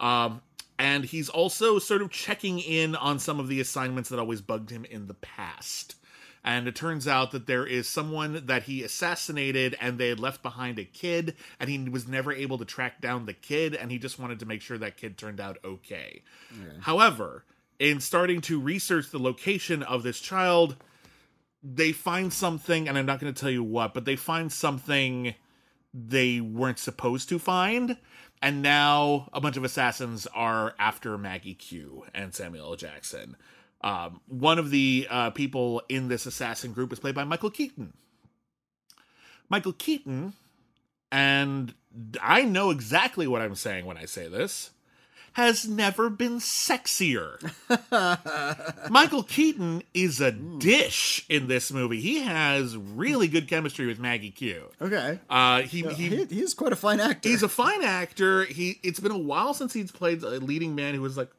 Um, 0.00 0.40
and 0.82 1.04
he's 1.04 1.28
also 1.28 1.78
sort 1.78 2.02
of 2.02 2.10
checking 2.10 2.58
in 2.58 2.96
on 2.96 3.20
some 3.20 3.38
of 3.38 3.46
the 3.46 3.60
assignments 3.60 4.08
that 4.08 4.18
always 4.18 4.40
bugged 4.40 4.70
him 4.70 4.84
in 4.84 5.06
the 5.06 5.14
past. 5.14 5.94
And 6.42 6.66
it 6.66 6.74
turns 6.74 7.06
out 7.06 7.30
that 7.30 7.46
there 7.46 7.64
is 7.64 7.88
someone 7.88 8.46
that 8.46 8.64
he 8.64 8.82
assassinated 8.82 9.76
and 9.80 9.96
they 9.96 10.08
had 10.08 10.18
left 10.18 10.42
behind 10.42 10.80
a 10.80 10.84
kid, 10.84 11.36
and 11.60 11.70
he 11.70 11.78
was 11.88 12.08
never 12.08 12.32
able 12.32 12.58
to 12.58 12.64
track 12.64 13.00
down 13.00 13.26
the 13.26 13.32
kid, 13.32 13.76
and 13.76 13.92
he 13.92 13.98
just 13.98 14.18
wanted 14.18 14.40
to 14.40 14.46
make 14.46 14.60
sure 14.60 14.76
that 14.76 14.96
kid 14.96 15.16
turned 15.16 15.38
out 15.38 15.56
okay. 15.64 16.24
However, 16.80 17.44
in 17.78 18.00
starting 18.00 18.40
to 18.40 18.60
research 18.60 19.10
the 19.10 19.20
location 19.20 19.84
of 19.84 20.02
this 20.02 20.18
child, 20.18 20.74
they 21.62 21.92
find 21.92 22.32
something, 22.32 22.88
and 22.88 22.98
I'm 22.98 23.06
not 23.06 23.20
going 23.20 23.32
to 23.32 23.40
tell 23.40 23.52
you 23.52 23.62
what, 23.62 23.94
but 23.94 24.04
they 24.04 24.16
find 24.16 24.52
something 24.52 25.36
they 25.94 26.40
weren't 26.40 26.80
supposed 26.80 27.28
to 27.28 27.38
find. 27.38 27.98
And 28.42 28.60
now 28.60 29.28
a 29.32 29.40
bunch 29.40 29.56
of 29.56 29.64
assassins 29.64 30.26
are 30.34 30.74
after 30.78 31.16
Maggie 31.16 31.54
Q 31.54 32.04
and 32.12 32.34
Samuel 32.34 32.66
L. 32.66 32.76
Jackson. 32.76 33.36
Um, 33.82 34.20
one 34.26 34.58
of 34.58 34.70
the 34.70 35.06
uh, 35.08 35.30
people 35.30 35.80
in 35.88 36.08
this 36.08 36.26
assassin 36.26 36.72
group 36.72 36.92
is 36.92 36.98
played 36.98 37.14
by 37.14 37.24
Michael 37.24 37.50
Keaton. 37.50 37.92
Michael 39.48 39.72
Keaton 39.72 40.34
and 41.12 41.74
I 42.22 42.42
know 42.42 42.70
exactly 42.70 43.26
what 43.26 43.42
I'm 43.42 43.54
saying 43.54 43.84
when 43.84 43.98
I 43.98 44.06
say 44.06 44.26
this, 44.26 44.70
has 45.32 45.66
never 45.66 46.10
been 46.10 46.38
sexier. 46.38 47.38
Michael 48.90 49.22
Keaton 49.22 49.82
is 49.94 50.20
a 50.20 50.30
dish 50.30 51.24
in 51.28 51.48
this 51.48 51.72
movie. 51.72 52.00
He 52.00 52.20
has 52.20 52.76
really 52.76 53.28
good 53.28 53.48
chemistry 53.48 53.86
with 53.86 53.98
Maggie 53.98 54.30
Q. 54.30 54.68
Okay. 54.80 55.18
Uh, 55.30 55.62
he, 55.62 55.82
he, 55.82 56.08
he 56.08 56.24
he's 56.26 56.54
quite 56.54 56.72
a 56.72 56.76
fine 56.76 57.00
actor. 57.00 57.28
he's 57.28 57.42
a 57.42 57.48
fine 57.48 57.82
actor. 57.82 58.44
He 58.44 58.78
it's 58.82 59.00
been 59.00 59.12
a 59.12 59.18
while 59.18 59.54
since 59.54 59.72
he's 59.72 59.90
played 59.90 60.22
a 60.22 60.38
leading 60.40 60.74
man 60.74 60.94
who 60.94 61.00
was 61.00 61.16
like 61.16 61.30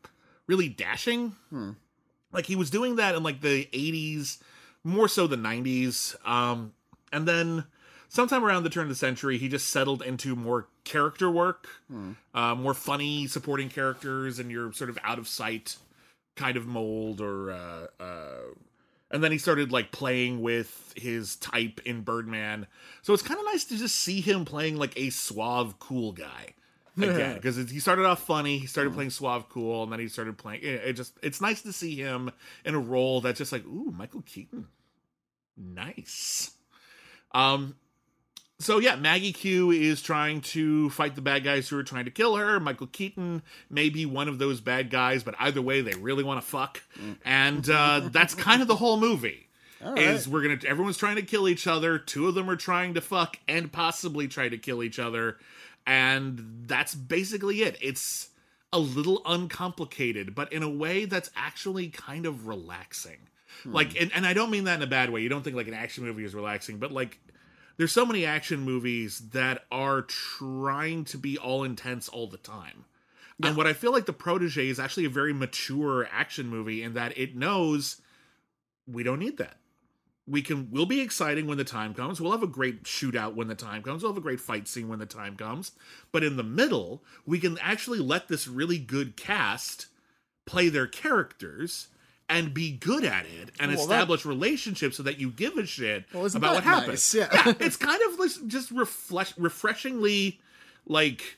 really 0.48 0.70
dashing. 0.70 1.36
Like 2.32 2.46
he 2.46 2.56
was 2.56 2.70
doing 2.70 2.96
that 2.96 3.16
in 3.16 3.22
like 3.24 3.41
the 3.41 3.66
80s, 3.66 4.39
more 4.84 5.08
so 5.08 5.28
the 5.28 5.36
90s. 5.36 6.16
Um 6.28 6.74
and 7.12 7.28
then 7.28 7.66
sometime 8.14 8.45
around 8.45 8.61
the 8.61 8.70
turn 8.70 8.84
of 8.84 8.89
the 8.89 8.95
century 8.95 9.39
he 9.39 9.49
just 9.49 9.68
settled 9.70 10.03
into 10.03 10.36
more 10.36 10.68
character 10.84 11.30
work, 11.32 11.68
uh, 12.34 12.55
more 12.55 12.74
funny 12.74 13.28
supporting 13.28 13.70
characters 13.70 14.38
and 14.39 14.51
your 14.51 14.72
sort 14.72 14.89
of 14.89 14.97
out 15.03 15.18
of 15.18 15.28
sight 15.28 15.76
kind 16.36 16.55
of 16.55 16.66
mold 16.66 17.22
or 17.22 17.51
uh 17.51 17.86
uh 17.99 18.41
and 19.11 19.24
then 19.24 19.32
he 19.32 19.38
started 19.38 19.72
like 19.72 19.91
playing 19.91 20.41
with 20.41 20.93
his 20.95 21.36
type 21.36 21.80
in 21.86 22.01
Birdman. 22.01 22.66
So 23.03 23.14
it's 23.14 23.22
kind 23.22 23.39
of 23.39 23.45
nice 23.45 23.64
to 23.66 23.78
just 23.78 23.95
see 23.97 24.22
him 24.22 24.43
playing 24.43 24.78
like 24.78 24.97
a 24.97 25.11
suave, 25.11 25.78
cool 25.78 26.14
guy 26.14 26.55
again 26.97 27.36
because 27.36 27.55
he 27.55 27.80
started 27.80 28.05
off 28.05 28.26
funny. 28.26 28.57
He 28.57 28.66
started 28.66 28.93
playing 28.93 29.11
suave, 29.11 29.49
cool, 29.49 29.84
and 29.84 29.91
then 29.91 29.99
he 29.99 30.07
started 30.07 30.38
playing. 30.38 30.61
It, 30.64 30.82
it 30.86 30.93
just 30.93 31.14
it's 31.22 31.41
nice 31.41 31.61
to 31.61 31.74
see 31.74 31.95
him 31.95 32.32
in 32.66 32.74
a 32.74 32.80
role 32.80 33.22
that's 33.22 33.38
just 33.38 33.51
like 33.51 33.66
ooh, 33.66 33.93
Michael 33.95 34.24
Keaton, 34.24 34.68
nice. 35.57 36.51
Um, 37.36 37.76
so 38.64 38.80
yeah, 38.80 38.95
Maggie 38.95 39.34
Q 39.34 39.72
is 39.72 40.01
trying 40.01 40.41
to 40.41 40.89
fight 40.91 41.16
the 41.16 41.22
bad 41.22 41.43
guys 41.43 41.68
who 41.70 41.78
are 41.78 41.84
trying 41.84 42.05
to 42.05 42.11
kill 42.11 42.36
her. 42.36 42.59
Michael 42.59 42.88
Keaton 42.88 43.41
may 43.70 43.89
be 43.89 44.05
one 44.05 44.28
of 44.28 44.39
those 44.39 44.61
bad 44.61 44.89
guys, 44.89 45.24
but 45.24 45.36
either 45.39 45.61
way, 45.61 45.82
they 45.82 45.93
really 45.93 46.24
want 46.24 46.41
to 46.41 46.47
fuck, 46.47 46.82
and 47.26 47.70
uh, 47.70 48.01
that's 48.11 48.34
kind 48.36 48.61
of 48.61 48.68
the 48.68 48.76
whole 48.76 48.97
movie. 48.97 49.47
Is 49.97 50.30
we're 50.30 50.41
gonna 50.41 50.59
everyone's 50.66 50.97
trying 50.97 51.18
to 51.18 51.24
kill 51.24 51.49
each 51.49 51.68
other. 51.68 51.99
Two 51.99 52.28
of 52.28 52.36
them 52.36 52.49
are 52.49 52.55
trying 52.55 52.93
to 52.93 53.01
fuck 53.01 53.38
and 53.49 53.70
possibly 53.72 54.30
try 54.30 54.47
to 54.47 54.57
kill 54.57 54.82
each 54.82 54.97
other, 54.97 55.38
and 55.86 56.64
that's 56.68 56.95
basically 56.95 57.64
it. 57.64 57.78
It's 57.82 58.30
a 58.72 58.80
little 58.80 59.22
uncomplicated, 59.26 60.34
but 60.34 60.51
in 60.53 60.64
a 60.64 60.70
way 60.70 61.03
that's 61.05 61.30
actually 61.36 61.89
kind 61.89 62.26
of 62.26 62.47
relaxing. 62.47 63.18
Like, 63.66 63.99
and, 64.01 64.11
and 64.14 64.26
I 64.26 64.34
don't 64.34 64.49
mean 64.49 64.66
that 64.66 64.76
in 64.76 64.82
a 64.82 64.88
bad 64.88 65.09
way. 65.09 65.22
You 65.22 65.30
don't 65.30 65.43
think 65.43 65.55
like 65.55 65.68
an 65.68 65.74
action 65.74 66.03
movie 66.03 66.26
is 66.26 66.34
relaxing, 66.34 66.78
but 66.78 66.91
like 66.91 67.20
there's 67.78 67.91
so 67.91 68.05
many 68.05 68.26
action 68.26 68.61
movies 68.61 69.19
that 69.32 69.65
are 69.71 70.01
trying 70.03 71.05
to 71.05 71.17
be 71.17 71.38
all 71.38 71.63
intense 71.63 72.07
all 72.07 72.28
the 72.28 72.38
time. 72.38 72.86
And 73.41 73.57
what 73.57 73.67
I 73.67 73.74
feel 73.74 73.91
like 73.91 74.05
The 74.05 74.13
Protege 74.13 74.69
is 74.69 74.80
actually 74.80 75.05
a 75.05 75.09
very 75.09 75.34
mature 75.34 76.07
action 76.11 76.47
movie 76.47 76.84
in 76.84 76.93
that 76.93 77.17
it 77.17 77.36
knows 77.36 78.01
we 78.88 79.03
don't 79.03 79.19
need 79.19 79.38
that. 79.38 79.57
We 80.26 80.41
can 80.41 80.69
we'll 80.71 80.86
be 80.86 81.01
exciting 81.01 81.47
when 81.47 81.57
the 81.57 81.65
time 81.65 81.93
comes. 81.93 82.21
We'll 82.21 82.32
have 82.32 82.43
a 82.43 82.47
great 82.47 82.84
shootout 82.84 83.36
when 83.36 83.47
the 83.47 83.55
time 83.55 83.82
comes. 83.82 84.01
We'll 84.03 84.13
have 84.13 84.17
a 84.17 84.21
great 84.21 84.39
fight 84.39 84.67
scene 84.67 84.88
when 84.88 84.99
the 84.99 85.05
time 85.05 85.36
comes. 85.36 85.74
But 86.13 86.24
in 86.24 86.38
the 86.38 86.43
middle, 86.43 87.03
we 87.26 87.39
can 87.39 87.57
actually 87.57 87.99
let 87.99 88.30
this 88.30 88.47
really 88.47 88.78
good 88.78 89.17
cast 89.17 89.88
play 90.45 90.69
their 90.69 90.88
characters 90.88 91.88
and 92.30 92.53
be 92.53 92.71
good 92.71 93.03
at 93.03 93.26
it 93.26 93.51
and 93.59 93.69
Well, 93.76 93.86
that- 93.88 93.93
establish 93.93 94.26
relationships 94.26 94.97
so 94.97 95.03
that 95.03 95.19
you 95.19 95.30
give 95.30 95.57
a 95.57 95.65
shit 95.65 96.05
Well, 96.13 96.26
about 96.26 96.41
that 96.41 96.53
what 96.53 96.63
happens. 96.63 97.13
nice? 97.13 97.15
Yeah. 97.15 97.53
it's 97.59 97.76
kind 97.78 98.01
of 98.11 98.19
like 98.19 98.32
just 98.47 98.71
refresh, 98.71 99.38
refreshingly 99.38 100.39
like 100.86 101.38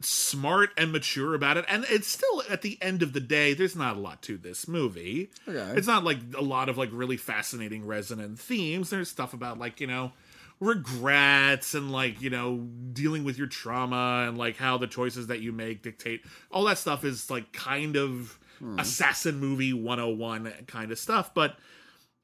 smart 0.00 0.70
and 0.78 0.92
mature 0.92 1.34
about 1.34 1.58
it 1.58 1.64
and 1.68 1.84
it's 1.90 2.06
still 2.08 2.42
at 2.48 2.62
the 2.62 2.78
end 2.80 3.02
of 3.02 3.12
the 3.12 3.20
day 3.20 3.52
there's 3.52 3.76
not 3.76 3.96
a 3.96 4.00
lot 4.00 4.22
to 4.22 4.38
this 4.38 4.66
movie 4.66 5.28
Okay. 5.46 5.76
it's 5.76 5.86
not 5.86 6.04
like 6.04 6.16
a 6.34 6.40
lot 6.42 6.70
of 6.70 6.78
like 6.78 6.88
really 6.90 7.18
fascinating 7.18 7.84
resonant 7.86 8.38
themes 8.38 8.88
there's 8.88 9.10
stuff 9.10 9.34
about 9.34 9.58
like 9.58 9.80
you 9.82 9.86
know 9.86 10.12
regrets 10.58 11.74
and 11.74 11.92
like 11.92 12.20
you 12.22 12.30
know 12.30 12.66
dealing 12.92 13.24
with 13.24 13.36
your 13.36 13.46
trauma 13.46 14.24
and 14.28 14.38
like 14.38 14.56
how 14.56 14.78
the 14.78 14.86
choices 14.86 15.26
that 15.26 15.40
you 15.40 15.52
make 15.52 15.82
dictate 15.82 16.22
all 16.50 16.64
that 16.64 16.78
stuff 16.78 17.04
is 17.04 17.30
like 17.30 17.52
kind 17.52 17.96
of 17.96 18.38
assassin 18.78 19.38
movie 19.38 19.72
101 19.72 20.52
kind 20.66 20.90
of 20.92 20.98
stuff 20.98 21.34
but 21.34 21.56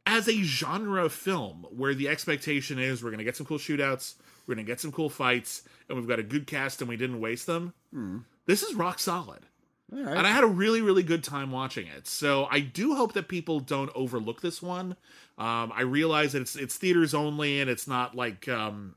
as 0.06 0.28
a 0.28 0.42
genre 0.42 1.08
film 1.08 1.66
where 1.70 1.94
the 1.94 2.08
expectation 2.08 2.78
is 2.78 3.02
we're 3.02 3.10
going 3.10 3.18
to 3.18 3.24
get 3.24 3.36
some 3.36 3.46
cool 3.46 3.58
shootouts, 3.58 4.14
we're 4.46 4.54
going 4.54 4.64
to 4.66 4.70
get 4.70 4.80
some 4.80 4.90
cool 4.92 5.10
fights, 5.10 5.62
and 5.88 5.96
we've 5.98 6.08
got 6.08 6.18
a 6.18 6.22
good 6.24 6.46
cast 6.46 6.80
and 6.80 6.88
we 6.88 6.96
didn't 6.96 7.20
waste 7.20 7.46
them, 7.46 7.74
this 8.46 8.62
is 8.62 8.74
rock 8.74 8.98
solid. 8.98 9.40
All 9.92 10.02
right. 10.02 10.16
And 10.16 10.26
I 10.26 10.30
had 10.30 10.44
a 10.44 10.48
really, 10.48 10.80
really 10.82 11.02
good 11.02 11.24
time 11.24 11.50
watching 11.50 11.86
it. 11.86 12.06
So 12.06 12.46
I 12.50 12.60
do 12.60 12.94
hope 12.94 13.12
that 13.14 13.28
people 13.28 13.60
don't 13.60 13.90
overlook 13.94 14.40
this 14.40 14.62
one. 14.62 14.96
Um, 15.36 15.72
I 15.74 15.82
realize 15.82 16.32
that 16.32 16.42
it's 16.42 16.54
it's 16.54 16.76
theaters 16.76 17.12
only 17.12 17.60
and 17.60 17.68
it's 17.68 17.88
not 17.88 18.14
like 18.14 18.48
um, 18.48 18.94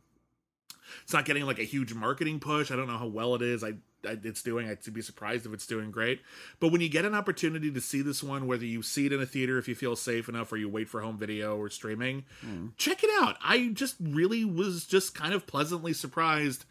it's 1.03 1.13
not 1.13 1.25
getting 1.25 1.45
like 1.45 1.57
a 1.59 1.63
huge 1.63 1.93
marketing 1.93 2.39
push. 2.39 2.69
I 2.71 2.75
don't 2.75 2.87
know 2.87 2.97
how 2.97 3.07
well 3.07 3.33
it 3.33 3.41
is. 3.41 3.63
I, 3.63 3.69
I 3.69 3.73
it's 4.03 4.41
doing. 4.41 4.69
I'd 4.69 4.93
be 4.93 5.01
surprised 5.01 5.45
if 5.45 5.53
it's 5.53 5.67
doing 5.67 5.91
great. 5.91 6.21
But 6.59 6.71
when 6.71 6.81
you 6.81 6.89
get 6.89 7.05
an 7.05 7.15
opportunity 7.15 7.71
to 7.71 7.81
see 7.81 8.01
this 8.01 8.23
one, 8.23 8.47
whether 8.47 8.65
you 8.65 8.81
see 8.81 9.05
it 9.05 9.13
in 9.13 9.21
a 9.21 9.25
theater 9.25 9.57
if 9.57 9.67
you 9.67 9.75
feel 9.75 9.95
safe 9.95 10.29
enough, 10.29 10.51
or 10.51 10.57
you 10.57 10.69
wait 10.69 10.89
for 10.89 11.01
home 11.01 11.17
video 11.17 11.57
or 11.57 11.69
streaming, 11.69 12.25
hmm. 12.41 12.67
check 12.77 13.03
it 13.03 13.09
out. 13.21 13.37
I 13.43 13.69
just 13.73 13.95
really 13.99 14.45
was 14.45 14.85
just 14.85 15.15
kind 15.15 15.33
of 15.33 15.47
pleasantly 15.47 15.93
surprised 15.93 16.65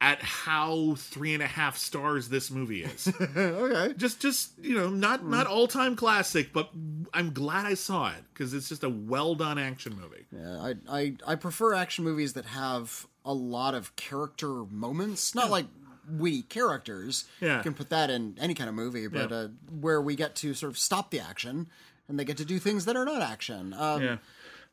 at 0.00 0.20
how 0.22 0.94
three 0.96 1.32
and 1.32 1.42
a 1.42 1.46
half 1.46 1.78
stars 1.78 2.28
this 2.28 2.50
movie 2.50 2.84
is. 2.84 3.08
okay. 3.36 3.94
just 3.96 4.20
just 4.20 4.52
you 4.60 4.74
know 4.74 4.90
not 4.90 5.20
hmm. 5.20 5.30
not 5.30 5.46
all 5.46 5.66
time 5.66 5.96
classic, 5.96 6.52
but 6.52 6.70
I'm 7.14 7.32
glad 7.32 7.66
I 7.66 7.74
saw 7.74 8.10
it 8.10 8.24
because 8.32 8.54
it's 8.54 8.68
just 8.68 8.84
a 8.84 8.90
well 8.90 9.34
done 9.34 9.58
action 9.58 9.98
movie. 10.00 10.26
Yeah, 10.30 10.60
I, 10.60 10.74
I 10.88 11.14
I 11.26 11.34
prefer 11.36 11.74
action 11.74 12.04
movies 12.04 12.34
that 12.34 12.46
have 12.46 13.06
a 13.24 13.32
lot 13.34 13.74
of 13.74 13.96
character 13.96 14.64
moments, 14.64 15.34
not 15.34 15.50
like 15.50 15.66
witty 16.08 16.42
characters. 16.42 17.24
Yeah. 17.40 17.58
you 17.58 17.62
can 17.62 17.74
put 17.74 17.90
that 17.90 18.10
in 18.10 18.36
any 18.40 18.54
kind 18.54 18.68
of 18.68 18.74
movie, 18.74 19.06
but 19.08 19.30
Yeah. 19.30 19.36
uh, 19.36 19.48
where 19.80 20.00
we 20.00 20.16
get 20.16 20.34
to 20.36 20.54
sort 20.54 20.70
of 20.70 20.78
stop 20.78 21.10
the 21.10 21.20
action 21.20 21.68
and 22.08 22.18
they 22.18 22.24
get 22.24 22.36
to 22.38 22.44
do 22.44 22.58
things 22.58 22.84
that 22.84 22.96
are 22.96 23.04
not 23.04 23.22
action. 23.22 23.74
Um, 23.74 24.02
Yeah. 24.02 24.16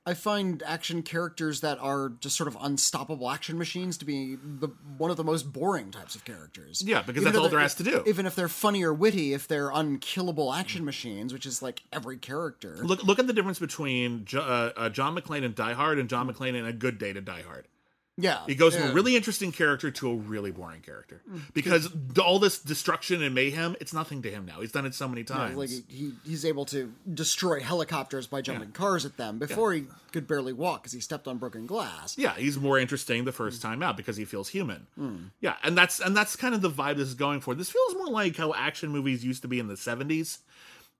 I 0.06 0.14
find 0.16 0.62
action 0.64 1.02
characters 1.02 1.62
that 1.62 1.80
are 1.80 2.10
just 2.20 2.36
sort 2.36 2.50
of 2.50 2.58
unstoppable 2.60 3.30
action 3.30 3.58
machines 3.58 3.98
to 4.00 4.06
be 4.06 4.36
the 4.36 4.68
one 4.98 5.10
of 5.10 5.16
the 5.16 5.24
most 5.24 5.54
boring 5.54 5.92
types 5.92 6.14
of 6.14 6.26
characters. 6.26 6.84
Yeah, 6.86 7.02
because 7.04 7.22
Even 7.22 7.32
that's 7.32 7.38
all 7.42 7.48
they're- 7.48 7.60
has 7.62 7.74
to 7.76 7.84
do. 7.84 8.04
Even 8.06 8.26
if 8.26 8.36
they're 8.36 8.50
funny 8.50 8.84
or 8.84 8.94
witty, 8.94 9.32
if 9.34 9.48
they're 9.48 9.70
unkillable 9.70 10.52
action 10.54 10.84
machines, 10.84 11.32
which 11.32 11.46
is 11.46 11.62
like 11.62 11.84
every 11.94 12.18
character. 12.18 12.80
Look 12.84 13.02
look 13.06 13.18
at 13.18 13.28
the 13.28 13.34
difference 13.34 13.60
between 13.60 14.28
uh, 14.34 14.40
uh, 14.40 14.90
John 14.90 15.16
McClane 15.16 15.44
in 15.44 15.54
Die 15.54 15.72
Hard 15.74 15.98
and 15.98 16.10
John 16.10 16.28
McClane 16.30 16.56
in 16.56 16.66
A 16.66 16.74
Good 16.74 16.98
Day 16.98 17.14
to 17.14 17.22
Die 17.22 17.42
Hard. 17.44 17.70
Yeah, 18.16 18.42
He 18.46 18.54
goes 18.54 18.76
yeah. 18.76 18.82
from 18.82 18.92
a 18.92 18.94
really 18.94 19.16
interesting 19.16 19.52
character 19.52 19.90
to 19.90 20.12
a 20.12 20.16
really 20.16 20.52
boring 20.52 20.82
character 20.82 21.22
mm. 21.30 21.42
because 21.54 21.90
all 22.24 22.38
this 22.38 22.60
destruction 22.60 23.24
and 23.24 23.34
mayhem, 23.34 23.76
it's 23.82 23.94
nothing 23.94 24.22
to 24.22 24.30
him 24.30 24.46
now. 24.46 24.62
He's 24.62 24.72
done 24.72 24.86
it 24.86 24.94
so 24.94 25.08
many 25.08 25.24
times. 25.24 25.58
Like 25.58 25.70
he, 25.88 26.14
he's 26.24 26.46
able 26.46 26.66
to 26.66 26.94
destroy 27.12 27.60
helicopters 27.60 28.28
by 28.28 28.42
jumping 28.42 28.72
cars 28.72 29.06
at 29.06 29.18
them. 29.18 29.40
Before 29.40 29.74
he 29.74 29.86
could 30.12 30.28
barely 30.28 30.54
walk 30.54 30.84
because 30.84 30.94
he 30.94 31.00
stepped 31.00 31.28
on 31.28 31.40
broken 31.40 31.66
glass. 31.66 32.16
yeah, 32.16 32.36
he's 32.36 32.60
more 32.60 32.78
interesting 32.78 33.26
the 33.26 33.32
first 33.32 33.64
time 33.64 33.82
out 33.82 33.98
because 33.98 34.16
he 34.16 34.26
feels 34.26 34.48
human. 34.48 34.86
Mm. 34.98 35.32
Yeah, 35.42 35.56
and 35.64 35.76
that's 35.76 36.00
and 36.00 36.16
that's 36.16 36.36
kind 36.36 36.54
of 36.54 36.62
the 36.62 36.70
vibe 36.70 36.98
this 36.98 37.08
is 37.08 37.16
going 37.16 37.42
for. 37.42 37.56
This 37.56 37.72
feels 37.72 37.96
more 37.96 38.10
like 38.10 38.36
how 38.36 38.54
action 38.54 38.92
movies 38.92 39.26
used 39.26 39.42
to 39.42 39.48
be 39.48 39.60
in 39.60 39.68
the 39.68 39.78
seventies, 39.78 40.38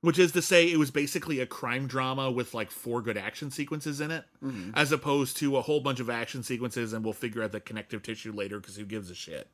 which 0.04 0.20
is 0.20 0.34
to 0.34 0.42
say, 0.42 0.70
it 0.70 0.78
was 0.78 0.92
basically 0.92 1.40
a 1.40 1.46
crime 1.46 1.88
drama 1.88 2.30
with 2.30 2.54
like 2.54 2.70
four 2.70 3.02
good 3.02 3.18
action 3.18 3.50
sequences 3.50 4.02
in 4.02 4.12
it, 4.12 4.26
as 4.76 4.92
opposed 4.92 5.38
to 5.38 5.56
a 5.56 5.62
whole 5.62 5.80
bunch 5.80 6.02
of 6.02 6.10
action 6.10 6.44
sequences 6.44 6.92
and 6.92 7.06
we'll 7.06 7.14
figure 7.14 7.42
out 7.42 7.54
the 7.54 7.62
connective 7.62 8.04
tissue 8.04 8.34
later 8.34 8.60
because 8.60 8.76
who 8.76 8.84
gives 8.86 9.10
a 9.10 9.16
shit. 9.16 9.48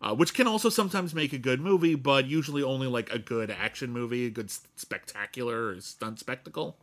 Uh, 0.00 0.14
which 0.14 0.34
can 0.34 0.46
also 0.46 0.68
sometimes 0.68 1.14
make 1.14 1.32
a 1.32 1.38
good 1.38 1.60
movie, 1.60 1.94
but 1.94 2.26
usually 2.26 2.62
only 2.62 2.86
like 2.86 3.10
a 3.12 3.18
good 3.18 3.50
action 3.50 3.90
movie, 3.90 4.26
a 4.26 4.30
good 4.30 4.50
spectacular 4.76 5.68
or 5.68 5.80
stunt 5.80 6.18
spectacle. 6.20 6.76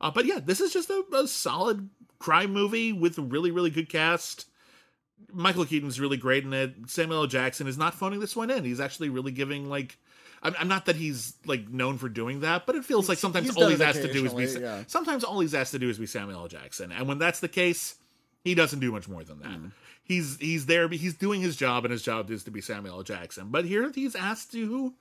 Uh, 0.00 0.10
but 0.10 0.26
yeah, 0.26 0.40
this 0.44 0.60
is 0.60 0.72
just 0.72 0.90
a, 0.90 1.04
a 1.14 1.26
solid 1.28 1.88
crime 2.18 2.52
movie 2.52 2.92
with 2.92 3.16
a 3.16 3.22
really, 3.22 3.50
really 3.52 3.70
good 3.70 3.88
cast. 3.88 4.46
Michael 5.32 5.64
Keaton's 5.64 6.00
really 6.00 6.16
great 6.16 6.44
in 6.44 6.52
it. 6.52 6.74
Samuel 6.88 7.20
L. 7.22 7.26
Jackson 7.28 7.66
is 7.68 7.78
not 7.78 7.94
phoning 7.94 8.18
this 8.20 8.34
one 8.34 8.50
in. 8.50 8.64
He's 8.64 8.80
actually 8.80 9.08
really 9.08 9.32
giving 9.32 9.70
like. 9.70 9.98
I'm, 10.42 10.54
I'm 10.58 10.68
not 10.68 10.86
that 10.86 10.96
he's 10.96 11.34
like 11.44 11.68
known 11.68 11.98
for 11.98 12.08
doing 12.08 12.40
that, 12.40 12.66
but 12.66 12.76
it 12.76 12.84
feels 12.84 13.08
like 13.08 13.18
sometimes 13.18 13.46
he's 13.46 13.56
all 13.56 13.68
he's 13.68 13.80
asked 13.80 14.02
to 14.02 14.12
do 14.12 14.24
is 14.24 14.34
be. 14.34 14.60
yeah. 14.60 14.84
Sometimes 14.86 15.24
all 15.24 15.40
he's 15.40 15.54
asked 15.54 15.72
to 15.72 15.78
do 15.78 15.88
is 15.88 15.98
be 15.98 16.06
Samuel 16.06 16.40
L. 16.40 16.48
Jackson, 16.48 16.92
and 16.92 17.06
when 17.08 17.18
that's 17.18 17.40
the 17.40 17.48
case, 17.48 17.96
he 18.42 18.54
doesn't 18.54 18.80
do 18.80 18.90
much 18.92 19.08
more 19.08 19.24
than 19.24 19.40
that. 19.40 19.48
Hmm. 19.48 19.66
He's 20.02 20.38
he's 20.38 20.66
there, 20.66 20.88
but 20.88 20.98
he's 20.98 21.14
doing 21.14 21.40
his 21.40 21.56
job, 21.56 21.84
and 21.84 21.92
his 21.92 22.02
job 22.02 22.30
is 22.30 22.44
to 22.44 22.50
be 22.50 22.60
Samuel 22.60 22.96
L. 22.96 23.02
Jackson. 23.02 23.48
But 23.50 23.64
here 23.64 23.90
he's 23.94 24.16
asked 24.16 24.52
to 24.52 24.94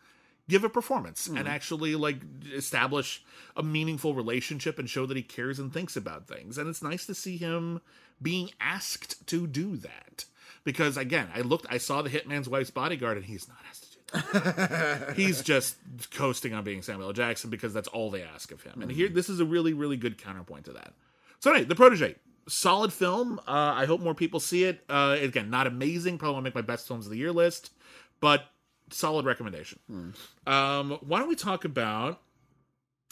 give 0.49 0.63
a 0.63 0.69
performance 0.69 1.27
and 1.27 1.47
actually 1.47 1.95
like 1.95 2.17
establish 2.53 3.23
a 3.55 3.61
meaningful 3.61 4.15
relationship 4.15 4.79
and 4.79 4.89
show 4.89 5.05
that 5.05 5.15
he 5.15 5.21
cares 5.23 5.59
and 5.59 5.71
thinks 5.71 5.95
about 5.95 6.27
things. 6.27 6.57
And 6.57 6.67
it's 6.67 6.81
nice 6.81 7.05
to 7.05 7.13
see 7.13 7.37
him 7.37 7.81
being 8.21 8.49
asked 8.59 9.25
to 9.27 9.45
do 9.47 9.77
that. 9.77 10.25
Because 10.63 10.97
again, 10.97 11.29
I 11.33 11.41
looked 11.41 11.67
I 11.69 11.77
saw 11.77 12.01
the 12.01 12.09
Hitman's 12.09 12.49
Wife's 12.49 12.71
Bodyguard 12.71 13.17
and 13.17 13.25
he's 13.27 13.47
not 13.47 13.57
asked 13.69 13.83
to 13.83 13.88
do 13.88 13.88
that. 13.88 13.88
he's 15.15 15.41
just 15.41 15.75
coasting 16.11 16.53
on 16.53 16.63
being 16.63 16.81
Samuel 16.81 17.09
L. 17.09 17.13
Jackson 17.13 17.49
because 17.49 17.73
that's 17.73 17.87
all 17.87 18.09
they 18.09 18.23
ask 18.23 18.51
of 18.51 18.63
him. 18.63 18.81
And 18.81 18.91
here 18.91 19.09
this 19.09 19.29
is 19.29 19.39
a 19.39 19.45
really, 19.45 19.73
really 19.73 19.97
good 19.97 20.17
counterpoint 20.17 20.65
to 20.65 20.73
that. 20.73 20.93
So 21.39 21.51
anyway, 21.51 21.65
The 21.65 21.75
Protege. 21.75 22.15
Solid 22.47 22.91
film. 22.91 23.39
Uh, 23.47 23.73
I 23.75 23.85
hope 23.85 24.01
more 24.01 24.15
people 24.15 24.39
see 24.39 24.63
it. 24.63 24.83
Uh, 24.89 25.17
again, 25.19 25.51
not 25.51 25.67
amazing. 25.67 26.17
Probably 26.17 26.33
won't 26.33 26.45
make 26.45 26.55
my 26.55 26.61
best 26.61 26.87
films 26.87 27.05
of 27.05 27.11
the 27.11 27.17
year 27.17 27.31
list, 27.31 27.71
but 28.19 28.45
solid 28.89 29.25
recommendation. 29.25 29.79
Um, 30.47 30.97
why 31.01 31.19
don't 31.19 31.29
we 31.29 31.35
talk 31.35 31.63
about? 31.65 32.21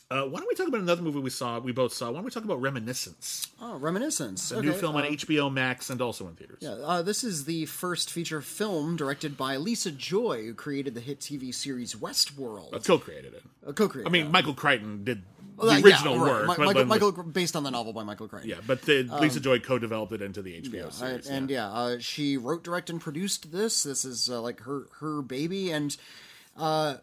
Uh, 0.09 0.23
why 0.23 0.39
don't 0.39 0.47
we 0.47 0.55
talk 0.55 0.69
about 0.69 0.79
another 0.79 1.01
movie 1.01 1.19
we 1.19 1.29
saw? 1.29 1.59
We 1.59 1.73
both 1.73 1.91
saw. 1.91 2.07
Why 2.07 2.13
don't 2.15 2.23
we 2.23 2.31
talk 2.31 2.45
about 2.45 2.61
Reminiscence, 2.61 3.47
Oh, 3.61 3.75
Reminiscence. 3.77 4.51
a 4.51 4.61
new 4.61 4.71
film 4.71 4.95
on 4.95 5.03
HBO 5.03 5.51
Max 5.51 5.89
and 5.89 6.01
also 6.01 6.29
in 6.29 6.35
theaters. 6.35 6.59
Yeah, 6.61 6.69
uh, 6.75 7.01
this 7.01 7.25
is 7.25 7.43
the 7.43 7.65
first 7.65 8.09
feature 8.09 8.39
film 8.41 8.95
directed 8.95 9.35
by 9.35 9.57
Lisa 9.57 9.91
Joy, 9.91 10.45
who 10.45 10.53
created 10.53 10.93
the 10.93 11.01
hit 11.01 11.19
TV 11.19 11.53
series 11.53 11.93
Westworld. 11.95 12.73
Uh, 12.73 12.79
co-created 12.79 13.33
it. 13.33 13.43
Uh, 13.67 13.73
co-created. 13.73 14.07
I 14.07 14.11
mean, 14.11 14.25
yeah. 14.27 14.31
Michael 14.31 14.53
Crichton 14.53 15.03
did 15.03 15.23
the 15.57 15.65
Well, 15.65 15.77
yeah, 15.79 15.85
original 15.85 16.19
right. 16.19 16.47
work, 16.47 16.47
but- 16.47 16.57
Michael, 16.59 16.73
but- 16.73 16.87
Michael, 16.87 17.11
based 17.23 17.57
on 17.57 17.63
the 17.63 17.71
novel 17.71 17.91
by 17.91 18.03
Michael 18.03 18.29
Crichton. 18.29 18.49
yeah, 18.49 18.61
but 18.65 18.83
the, 18.83 19.03
Lisa 19.19 19.41
Joy 19.41 19.59
co-developed 19.59 20.13
it 20.13 20.21
into 20.21 20.41
the 20.41 20.53
HBO 20.61 20.85
Uh, 20.87 20.89
series. 20.89 21.27
and 21.27 21.49
yeah, 21.49 21.67
uh, 21.67 21.99
she 21.99 22.37
wrote, 22.37 22.63
directed, 22.63 22.93
and 22.93 23.01
produced 23.01 23.51
this. 23.51 23.83
This 23.83 24.05
is 24.05 24.29
uh, 24.29 24.39
like 24.41 24.61
her 24.61 24.87
her 25.01 25.21
baby, 25.21 25.69
and 25.71 25.97
uh, 26.55 26.95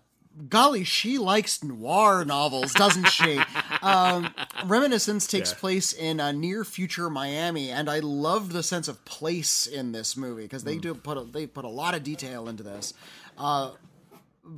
golly, 0.48 0.84
she 0.84 1.18
likes 1.18 1.62
noir 1.62 2.24
novels, 2.24 2.72
doesn't 2.72 3.08
she? 3.08 3.40
um, 3.82 4.34
Reminiscence 4.64 5.26
takes 5.26 5.50
Yeah. 5.52 5.58
place 5.58 5.92
in 5.92 6.20
a 6.20 6.32
near 6.32 6.64
future 6.64 7.08
Miami, 7.10 7.70
and 7.70 7.88
I 7.88 8.00
love 8.00 8.52
the 8.52 8.62
sense 8.62 8.88
of 8.88 9.04
place 9.04 9.66
in 9.66 9.92
this 9.92 10.16
movie 10.16 10.42
because 10.42 10.62
Mm. 10.62 10.66
they 10.66 10.78
do 10.78 10.94
put 10.94 11.16
a, 11.16 11.22
they 11.24 11.46
put 11.46 11.64
a 11.64 11.68
lot 11.68 11.94
of 11.94 12.02
detail 12.02 12.48
into 12.48 12.62
this. 12.62 12.94
Uh, 13.38 13.72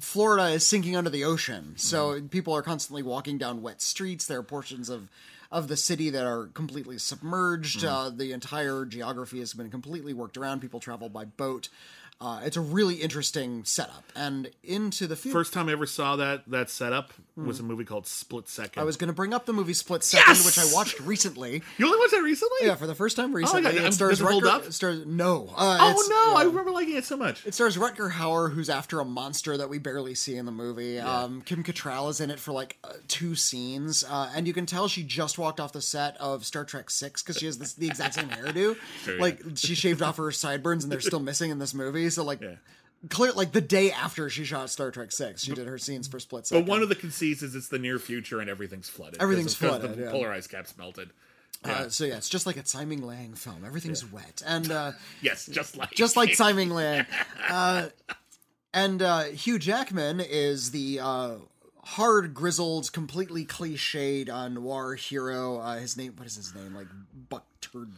Florida 0.00 0.48
is 0.48 0.66
sinking 0.66 0.96
under 0.96 1.10
the 1.10 1.22
ocean, 1.24 1.74
so 1.76 2.20
people 2.22 2.52
are 2.54 2.62
constantly 2.62 3.02
walking 3.04 3.38
down 3.38 3.62
wet 3.62 3.80
streets. 3.80 4.26
There 4.26 4.40
are 4.40 4.42
portions 4.42 4.88
of 4.88 5.08
of 5.52 5.68
the 5.68 5.76
city 5.76 6.10
that 6.10 6.26
are 6.26 6.46
completely 6.46 6.98
submerged. 6.98 7.84
Uh, 7.84 8.10
the 8.10 8.32
entire 8.32 8.84
geography 8.84 9.38
has 9.38 9.54
been 9.54 9.70
completely 9.70 10.12
worked 10.12 10.36
around. 10.36 10.60
People 10.60 10.80
travel 10.80 11.08
by 11.08 11.24
boat. 11.24 11.68
Uh, 12.20 12.40
it's 12.44 12.56
a 12.56 12.60
really 12.60 12.96
interesting 12.96 13.64
setup. 13.64 14.04
And 14.14 14.50
into 14.62 15.06
the 15.06 15.16
future, 15.16 15.38
First 15.38 15.52
time 15.52 15.68
I 15.68 15.72
ever 15.72 15.86
saw 15.86 16.16
that 16.16 16.48
that 16.50 16.70
setup 16.70 17.12
was 17.36 17.60
a 17.60 17.62
movie 17.62 17.84
called 17.84 18.06
Split 18.06 18.48
Second. 18.48 18.74
Hmm. 18.74 18.80
I 18.80 18.84
was 18.84 18.96
going 18.96 19.08
to 19.08 19.12
bring 19.14 19.34
up 19.34 19.44
the 19.44 19.52
movie 19.52 19.74
Split 19.74 20.02
Second, 20.02 20.36
Yes! 20.36 20.46
which 20.46 20.58
I 20.58 20.72
watched 20.74 20.98
recently. 21.00 21.62
you 21.76 21.84
only 21.86 21.98
watched 21.98 22.12
that 22.12 22.22
recently? 22.22 22.56
Yeah, 22.66 22.76
for 22.76 22.86
the 22.86 22.94
first 22.94 23.16
time 23.16 23.34
recently. 23.34 23.62
God, 23.62 23.74
it 23.74 23.92
stars 23.92 24.20
does 24.20 24.26
Rutger- 24.28 24.46
up? 24.46 24.72
stars 24.72 25.04
no. 25.04 25.52
Uh, 25.54 25.78
oh 25.94 26.06
no, 26.32 26.38
I 26.40 26.44
remember 26.44 26.70
liking 26.70 26.96
it 26.96 27.04
so 27.04 27.16
much. 27.16 27.44
It 27.46 27.52
stars 27.54 27.76
Rutger 27.76 28.10
Hauer, 28.12 28.52
who's 28.52 28.70
after 28.70 29.00
a 29.00 29.04
monster 29.04 29.56
that 29.56 29.68
we 29.68 29.78
barely 29.78 30.14
see 30.14 30.36
in 30.36 30.46
the 30.46 30.52
movie. 30.52 30.98
Um, 30.98 31.42
Kim 31.42 31.62
Cattrall 31.62 32.08
is 32.10 32.20
in 32.20 32.30
it 32.30 32.38
for 32.40 32.52
like 32.52 32.78
uh, 32.82 32.92
two 33.08 33.34
scenes, 33.34 34.02
uh, 34.04 34.30
and 34.34 34.46
you 34.46 34.54
can 34.54 34.64
tell 34.64 34.88
she 34.88 35.02
just 35.02 35.38
walked 35.38 35.60
off 35.60 35.72
the 35.72 35.82
set 35.82 36.16
of 36.18 36.44
Star 36.46 36.64
Trek 36.64 36.88
Six 36.90 37.22
because 37.22 37.36
she 37.36 37.46
has 37.46 37.58
this, 37.58 37.74
the 37.74 37.86
exact 37.86 38.14
same 38.14 38.28
hairdo. 38.28 38.76
Sure, 39.04 39.18
like 39.20 39.42
she 39.56 39.74
shaved 39.74 40.00
off 40.00 40.16
her 40.16 40.30
sideburns, 40.32 40.84
and 40.84 40.90
they're 40.92 41.00
still 41.00 41.20
missing 41.20 41.50
in 41.50 41.58
this 41.58 41.74
movie. 41.74 42.08
So 42.10 42.24
like. 42.24 42.40
Yeah. 43.02 43.08
Clear, 43.08 43.32
like 43.32 43.52
the 43.52 43.60
day 43.60 43.90
after 43.92 44.28
she 44.30 44.44
shot 44.44 44.70
Star 44.70 44.90
Trek 44.90 45.12
Six, 45.12 45.44
she 45.44 45.52
did 45.52 45.66
her 45.66 45.78
scenes 45.78 46.08
for 46.08 46.18
Split 46.18 46.46
second. 46.46 46.64
But 46.64 46.70
one 46.70 46.82
of 46.82 46.88
the 46.88 46.94
conceits 46.94 47.42
is 47.42 47.54
it's 47.54 47.68
the 47.68 47.78
near 47.78 47.98
future 47.98 48.40
and 48.40 48.48
everything's 48.50 48.88
flooded. 48.88 49.20
Everything's 49.22 49.54
flooded, 49.54 49.96
The 49.96 50.04
yeah. 50.04 50.10
polar 50.10 50.32
ice 50.32 50.46
caps 50.46 50.76
melted. 50.76 51.10
uh, 51.64 51.88
so 51.88 52.04
yeah, 52.04 52.16
it's 52.16 52.28
just 52.28 52.46
like 52.46 52.56
a 52.56 52.66
Simon 52.66 53.02
Lang 53.02 53.34
film. 53.34 53.64
Everything's 53.64 54.04
wet, 54.10 54.42
and 54.46 54.70
uh, 54.70 54.92
Yes, 55.22 55.46
just 55.46 55.76
like 55.76 55.90
just 55.92 56.16
like 56.16 56.34
Simon 56.34 56.70
Lang. 56.70 57.06
Uh, 57.48 57.88
and 58.74 59.00
uh, 59.02 59.24
Hugh 59.24 59.58
Jackman 59.58 60.20
is 60.20 60.70
the 60.72 60.98
uh, 61.00 61.34
hard, 61.84 62.34
grizzled, 62.34 62.92
completely 62.92 63.44
cliched 63.44 64.28
uh, 64.28 64.48
noir 64.48 64.94
hero. 64.96 65.58
Uh, 65.60 65.76
his 65.78 65.96
name, 65.96 66.14
what 66.16 66.26
is 66.26 66.34
his 66.36 66.54
name? 66.54 66.74
Like 66.74 66.88
Buck 67.28 67.46
Turd. 67.60 67.90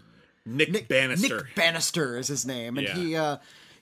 Nick, 0.45 0.87
Bannister. 0.89 1.37
Nick 1.39 1.55
Bannister 1.55 2.17
is 2.19 2.29
his 2.29 2.47
name, 2.47 2.79
and 2.79 2.87
Yeah. 2.87 2.95
he 2.95 3.17
uh, 3.17 3.37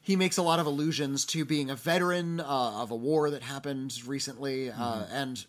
he 0.07 0.15
makes 0.15 0.37
a 0.37 0.43
lot 0.43 0.61
of 0.61 0.67
allusions 0.67 1.25
to 1.27 1.45
being 1.45 1.69
a 1.69 1.75
veteran 1.75 2.39
uh, 2.39 2.45
of 2.45 2.93
a 2.93 2.97
war 2.97 3.29
that 3.31 3.43
happened 3.43 3.93
recently, 4.07 4.71
uh, 4.71 4.75
Mm-hmm. 4.75 5.15
and. 5.15 5.47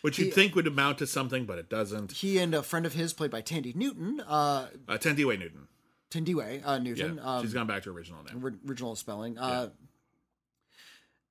which 0.00 0.18
you'd 0.18 0.32
think 0.32 0.54
would 0.54 0.66
amount 0.66 0.96
to 0.98 1.06
something, 1.06 1.44
but 1.44 1.58
it 1.58 1.68
doesn't. 1.68 2.12
He 2.12 2.38
and 2.38 2.54
a 2.54 2.62
friend 2.62 2.86
of 2.86 2.94
his, 2.94 3.12
played 3.12 3.30
by 3.30 3.42
Thandie 3.42 3.76
Newton, 3.76 4.20
uh, 4.26 4.68
Uh, 4.88 4.96
Newton. 5.04 5.68
Thandiwe 6.10 6.62
uh, 6.66 6.70
Yeah, 6.72 6.78
Newton, 6.78 7.18
um, 7.22 7.42
she's 7.44 7.52
gone 7.52 7.66
back 7.66 7.82
to 7.82 7.90
original 7.90 8.22
name. 8.24 8.42
ori- 8.42 8.54
original 8.66 8.96
spelling. 8.96 9.36
Uh, 9.38 9.68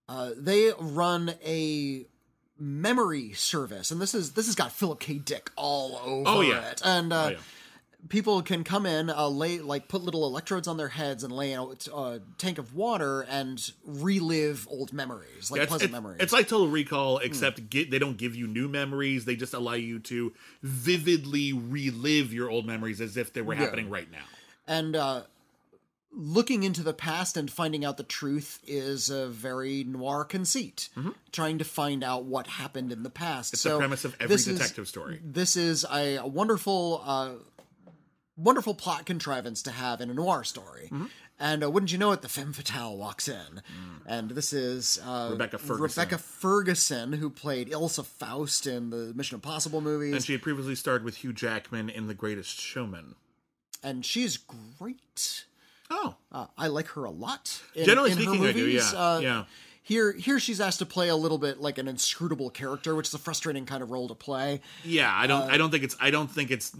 uh, 0.07 0.31
they 0.37 0.71
run 0.79 1.33
a 1.43 2.05
memory 2.59 3.33
service, 3.33 3.91
and 3.91 3.99
this 4.01 4.13
is 4.13 4.33
this 4.33 4.45
has 4.45 4.55
got 4.55 4.71
Philip 4.71 4.99
K. 4.99 5.15
Dick 5.17 5.51
all 5.55 5.99
over 6.03 6.23
Oh, 6.29 6.41
yeah. 6.41 6.69
it. 6.71 6.81
And 6.85 7.11
uh, 7.11 7.23
Oh, 7.25 7.29
yeah. 7.29 7.37
People 8.09 8.41
can 8.41 8.63
come 8.63 8.85
in, 8.85 9.09
uh, 9.09 9.27
lay 9.27 9.59
like 9.59 9.87
put 9.87 10.01
little 10.03 10.25
electrodes 10.25 10.67
on 10.67 10.77
their 10.77 10.87
heads 10.89 11.23
and 11.23 11.33
lay 11.33 11.51
in 11.51 11.59
a 11.93 12.19
tank 12.37 12.57
of 12.57 12.73
water 12.75 13.21
and 13.21 13.71
relive 13.85 14.67
old 14.69 14.93
memories, 14.93 15.49
like 15.51 15.59
Yeah, 15.61 15.65
pleasant 15.65 15.89
it's- 15.89 15.91
memories. 16.01 16.17
Hmm. 16.17 16.23
it's 16.23 16.33
like 16.33 16.47
Total 16.47 16.67
Recall, 16.67 17.17
except 17.19 17.69
get, 17.69 17.91
they 17.91 17.99
don't 17.99 18.17
give 18.17 18.35
you 18.35 18.47
new 18.47 18.67
memories. 18.67 19.25
They 19.25 19.35
just 19.35 19.53
allow 19.53 19.73
you 19.73 19.99
to 19.99 20.31
vividly 20.63 21.53
relive 21.53 22.33
your 22.33 22.49
old 22.49 22.65
memories 22.65 23.01
as 23.01 23.17
if 23.17 23.33
they 23.33 23.41
were 23.41 23.55
happening 23.55 23.89
right 23.89 24.09
now. 24.11 24.25
and 24.67 24.95
uh, 24.95 25.23
looking 26.11 26.63
into 26.63 26.81
the 26.83 26.93
past 26.93 27.37
and 27.37 27.51
finding 27.51 27.85
out 27.85 27.97
the 27.97 28.03
truth 28.03 28.59
is 28.65 29.09
a 29.09 29.27
very 29.27 29.83
noir 29.83 30.23
conceit. 30.23 30.89
Trying 31.31 31.57
to 31.59 31.63
find 31.65 32.03
out 32.03 32.23
what 32.25 32.47
happened 32.47 32.91
in 32.91 33.03
the 33.03 33.09
past. 33.09 33.49
Mm-hmm. 33.49 33.55
It's 33.55 33.61
so 33.61 33.69
the 33.73 33.77
premise 33.79 34.05
of 34.05 34.15
every 34.19 34.35
this 34.35 34.47
is- 34.47 34.57
detective 34.59 34.87
story. 34.87 35.19
This 35.23 35.55
is 35.57 35.85
a, 35.91 36.15
a 36.17 36.27
wonderful, 36.27 37.01
uh, 37.05 37.29
wonderful 38.37 38.73
plot 38.75 39.05
contrivance 39.05 39.61
to 39.63 39.71
have 39.71 39.99
in 39.99 40.09
a 40.09 40.13
noir 40.13 40.43
story. 40.43 40.85
Mm-hmm. 40.91 41.05
And 41.39 41.63
uh, 41.63 41.69
wouldn't 41.69 41.91
you 41.91 41.97
know 41.99 42.11
it, 42.13 42.21
the 42.23 42.29
femme 42.29 42.51
fatale 42.53 42.97
walks 42.97 43.27
in, 43.27 43.61
Mm. 43.61 44.01
and 44.07 44.31
this 44.31 44.53
is 44.53 44.99
uh, 45.05 45.29
Rebecca 45.33 45.59
Ferguson. 45.59 46.01
Rebecca 46.01 46.17
Ferguson, 46.17 47.13
who 47.13 47.29
played 47.29 47.69
Ilsa 47.69 48.03
Faust 48.03 48.65
in 48.65 48.89
the 48.89 49.13
Mission 49.15 49.35
Impossible 49.35 49.79
movies, 49.81 50.13
And 50.15 50.23
she 50.23 50.31
had 50.31 50.41
previously 50.41 50.73
starred 50.73 51.03
with 51.03 51.17
Hugh 51.17 51.33
Jackman 51.33 51.89
in 51.91 52.07
The 52.07 52.15
Greatest 52.15 52.59
Showman. 52.59 53.13
and 53.83 54.03
she's 54.03 54.37
great. 54.37 55.45
Oh, 55.91 56.15
Uh, 56.31 56.47
I 56.57 56.67
like 56.67 56.87
her 56.89 57.05
a 57.05 57.11
lot. 57.11 57.61
In, 57.75 57.85
Generally 57.85 58.11
in 58.13 58.17
her 58.17 58.23
speaking, 58.23 58.45
I 58.47 58.51
do, 58.53 58.59
movies. 58.65 58.91
yeah, 58.91 58.99
Uh, 58.99 59.19
yeah. 59.19 59.43
Here, 59.87 60.11
here 60.11 60.37
she's 60.37 60.59
asked 60.59 60.79
to 60.79 60.85
play 60.85 61.07
a 61.07 61.15
little 61.15 61.37
bit 61.37 61.61
like 61.61 61.77
an 61.77 61.87
inscrutable 61.87 62.49
character, 62.49 62.93
which 62.93 63.07
is 63.07 63.13
a 63.13 63.17
frustrating 63.17 63.65
kind 63.65 63.81
of 63.81 63.89
role 63.89 64.09
to 64.09 64.15
play. 64.15 64.59
yeah. 64.83 65.09
I 65.09 65.23
Uh, 65.23 65.27
don't. 65.27 65.51
I 65.51 65.57
don't 65.57 65.71
think 65.71 65.83
it's. 65.85 65.95
I 66.01 66.11
don't 66.11 66.29
think 66.29 66.51
it's 66.51 66.75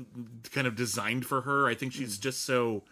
kind 0.51 0.67
of 0.67 0.75
designed 0.75 1.25
for 1.25 1.41
her. 1.41 1.67
I 1.67 1.73
think 1.73 1.93
she's 1.93 2.17
just 2.17 2.43
so 2.43 2.83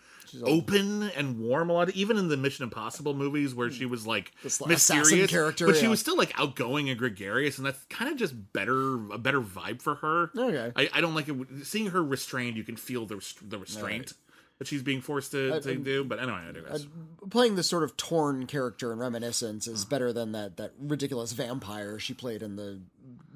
open 0.43 1.03
and 1.15 1.39
warm 1.39 1.69
a 1.69 1.73
lot. 1.73 1.89
Even 1.91 2.17
in 2.17 2.27
the 2.29 2.37
Mission 2.37 2.63
Impossible 2.63 3.13
movies, 3.13 3.53
where 3.53 3.69
she 3.69 3.85
was 3.85 4.07
like 4.07 4.31
mysterious 4.65 5.29
character, 5.29 5.65
but 5.67 5.75
she 5.75 5.83
yeah. 5.83 5.89
was 5.89 5.99
still 5.99 6.17
like 6.17 6.31
outgoing 6.39 6.89
and 6.89 6.97
gregarious, 6.97 7.57
and 7.57 7.65
that's 7.67 7.83
kind 7.89 8.09
of 8.11 8.17
just 8.17 8.33
better. 8.53 8.95
A 9.11 9.17
better 9.17 9.41
vibe 9.41 9.81
for 9.81 9.95
her. 9.95 10.31
Okay. 10.37 10.71
I, 10.75 10.89
I 10.93 11.01
don't 11.01 11.13
like 11.13 11.27
it. 11.29 11.35
Seeing 11.63 11.87
her 11.87 12.03
restrained, 12.03 12.57
you 12.57 12.63
can 12.63 12.75
feel 12.77 13.05
the 13.05 13.21
the 13.45 13.57
restraint. 13.57 14.13
That 14.59 14.67
she's 14.67 14.83
being 14.83 15.01
forced 15.01 15.31
to, 15.31 15.59
to 15.59 15.75
do, 15.75 16.05
but 16.05 16.17
anyway, 16.17 16.39
I 16.47 16.51
digress. 16.53 16.87
Playing 17.29 17.55
this 17.55 17.67
sort 17.67 17.83
of 17.83 17.97
torn 17.97 18.47
character 18.47 18.93
in 18.93 18.99
Reminiscence 18.99 19.67
is 19.67 19.83
better 19.83 20.13
than 20.13 20.31
that 20.31 20.55
that 20.55 20.71
ridiculous 20.79 21.33
vampire 21.33 21.99
she 21.99 22.13
played 22.13 22.41
in 22.41 22.55
the 22.55 22.79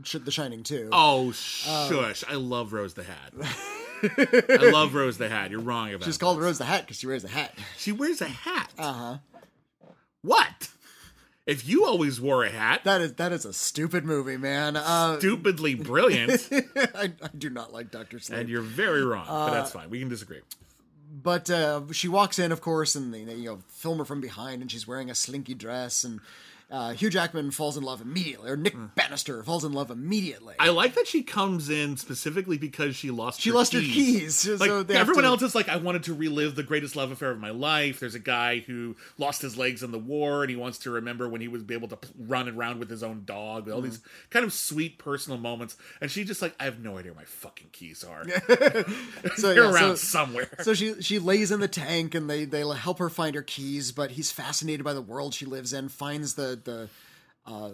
Sh- 0.04 0.16
The 0.24 0.32
Shining 0.32 0.64
too. 0.64 0.88
Oh, 0.94 1.34
shush! 1.34 2.24
I 2.30 2.36
love 2.36 2.72
Rose 2.72 2.94
the 2.94 3.04
Hat. 3.04 3.34
I 4.02 4.70
love 4.72 4.96
Rose 4.96 5.18
the 5.18 5.28
Hat. 5.28 5.52
You're 5.52 5.60
wrong 5.60 5.90
about. 5.90 6.04
It. 6.04 6.06
She's 6.06 6.18
that. 6.18 6.24
called 6.24 6.40
Rose 6.40 6.58
the 6.58 6.64
Hat 6.64 6.82
because 6.86 7.00
she 7.00 7.08
wears 7.08 7.26
a 7.26 7.28
hat. 7.28 7.54
She 7.78 7.92
wears 7.92 8.22
a 8.22 8.28
hat. 8.30 8.72
Uh 8.78 8.94
huh. 8.94 9.18
What? 10.22 10.70
If 11.46 11.68
you 11.68 11.84
always 11.86 12.22
wore 12.22 12.44
a 12.46 12.50
hat, 12.50 12.84
That 12.84 13.02
is 13.02 13.14
that 13.16 13.32
is 13.32 13.44
a 13.44 13.52
stupid 13.54 14.06
movie, 14.06 14.38
man. 14.38 14.78
Uh, 14.78 15.18
stupidly 15.18 15.74
brilliant, 15.76 16.48
I, 16.76 17.12
I 17.22 17.28
do 17.38 17.50
not 17.50 17.74
like 17.74 17.92
Doctor 17.92 18.20
Sleep. 18.20 18.40
and 18.40 18.48
you're 18.50 18.62
very 18.62 19.04
wrong. 19.04 19.26
Uh, 19.28 19.48
but 19.48 19.52
that's 19.52 19.72
fine. 19.72 19.90
We 19.90 20.00
can 20.00 20.10
disagree. 20.10 20.42
But 21.22 21.50
uh, 21.50 21.82
she 21.92 22.08
walks 22.08 22.40
in, 22.40 22.52
of 22.52 22.62
course, 22.62 22.96
and 22.96 23.14
they, 23.14 23.22
you 23.36 23.46
know 23.46 23.60
film 23.68 24.00
her 24.00 24.06
from 24.06 24.22
behind, 24.22 24.62
and 24.62 24.72
she's 24.72 24.88
wearing 24.88 25.10
a 25.10 25.16
slinky 25.16 25.54
dress, 25.54 26.04
and 26.04 26.20
Uh, 26.72 26.92
Hugh 26.94 27.10
Jackman 27.10 27.50
falls 27.50 27.78
in 27.78 27.84
love 27.84 28.00
immediately, 28.00 28.50
or 28.52 28.56
Nick 28.56 28.76
Bannister 28.96 29.42
falls 29.44 29.66
in 29.66 29.72
love 29.74 29.90
immediately. 29.90 30.54
I 30.60 30.70
like 30.70 30.94
that 30.96 31.08
she 31.08 31.24
comes 31.24 31.68
in 31.70 31.98
specifically 31.98 32.60
because 32.60 32.96
she 32.96 33.10
lost. 33.10 33.42
she 33.42 33.50
her 33.50 33.56
lost 33.56 33.74
her 33.74 33.80
keys. 33.80 33.94
keys, 33.94 34.36
so 34.36 34.54
Like 34.56 34.92
everyone 34.92 35.24
to- 35.24 35.30
else 35.30 35.42
is 35.42 35.56
like, 35.56 35.68
I 35.68 35.78
wanted 35.78 36.04
to 36.04 36.14
relive 36.14 36.54
the 36.56 36.62
greatest 36.62 36.96
love 36.96 37.12
affair 37.12 37.32
of 37.32 37.40
my 37.40 37.50
life. 37.50 38.00
There's 38.00 38.14
a 38.14 38.20
guy 38.20 38.60
who 38.60 38.96
lost 39.18 39.42
his 39.42 39.58
legs 39.58 39.82
in 39.82 39.92
the 39.92 39.98
war, 39.98 40.44
and 40.44 40.50
he 40.52 40.56
wants 40.56 40.78
to 40.80 40.92
remember 40.92 41.28
when 41.28 41.42
he 41.42 41.48
was 41.48 41.64
able 41.72 41.88
to 41.88 41.98
run 42.20 42.48
around 42.48 42.80
with 42.80 42.90
his 42.90 43.02
own 43.02 43.24
dog. 43.26 43.68
All 43.70 43.82
these 43.82 43.98
Mm-hmm. 43.98 44.30
kind 44.30 44.46
of 44.46 44.54
sweet 44.54 45.00
personal 45.00 45.40
moments, 45.40 45.76
and 46.02 46.12
she 46.12 46.24
just 46.24 46.42
like, 46.42 46.54
I 46.60 46.66
have 46.66 46.80
no 46.80 46.98
idea 47.00 47.14
where 47.14 47.22
my 47.22 47.26
fucking 47.26 47.70
keys 47.72 48.04
are. 48.04 48.26
So, 49.36 49.54
They're 49.54 49.64
yeah, 49.66 49.72
around 49.72 49.98
so- 49.98 50.20
somewhere. 50.26 50.50
So 50.62 50.74
she 50.74 51.02
she 51.02 51.20
lays 51.20 51.52
in 51.52 51.60
the 51.60 51.68
tank 51.68 52.16
and 52.16 52.30
they 52.30 52.46
they 52.46 52.60
help 52.62 53.00
her 53.00 53.10
find 53.10 53.36
her 53.36 53.42
keys, 53.42 53.92
but 53.92 54.12
he's 54.12 54.32
fascinated 54.32 54.84
by 54.84 54.94
the 54.94 55.02
world 55.02 55.34
she 55.34 55.46
lives 55.46 55.74
in. 55.74 55.90
Finds 55.90 56.36
the 56.36 56.59
the 56.66 56.90
uh, 57.46 57.72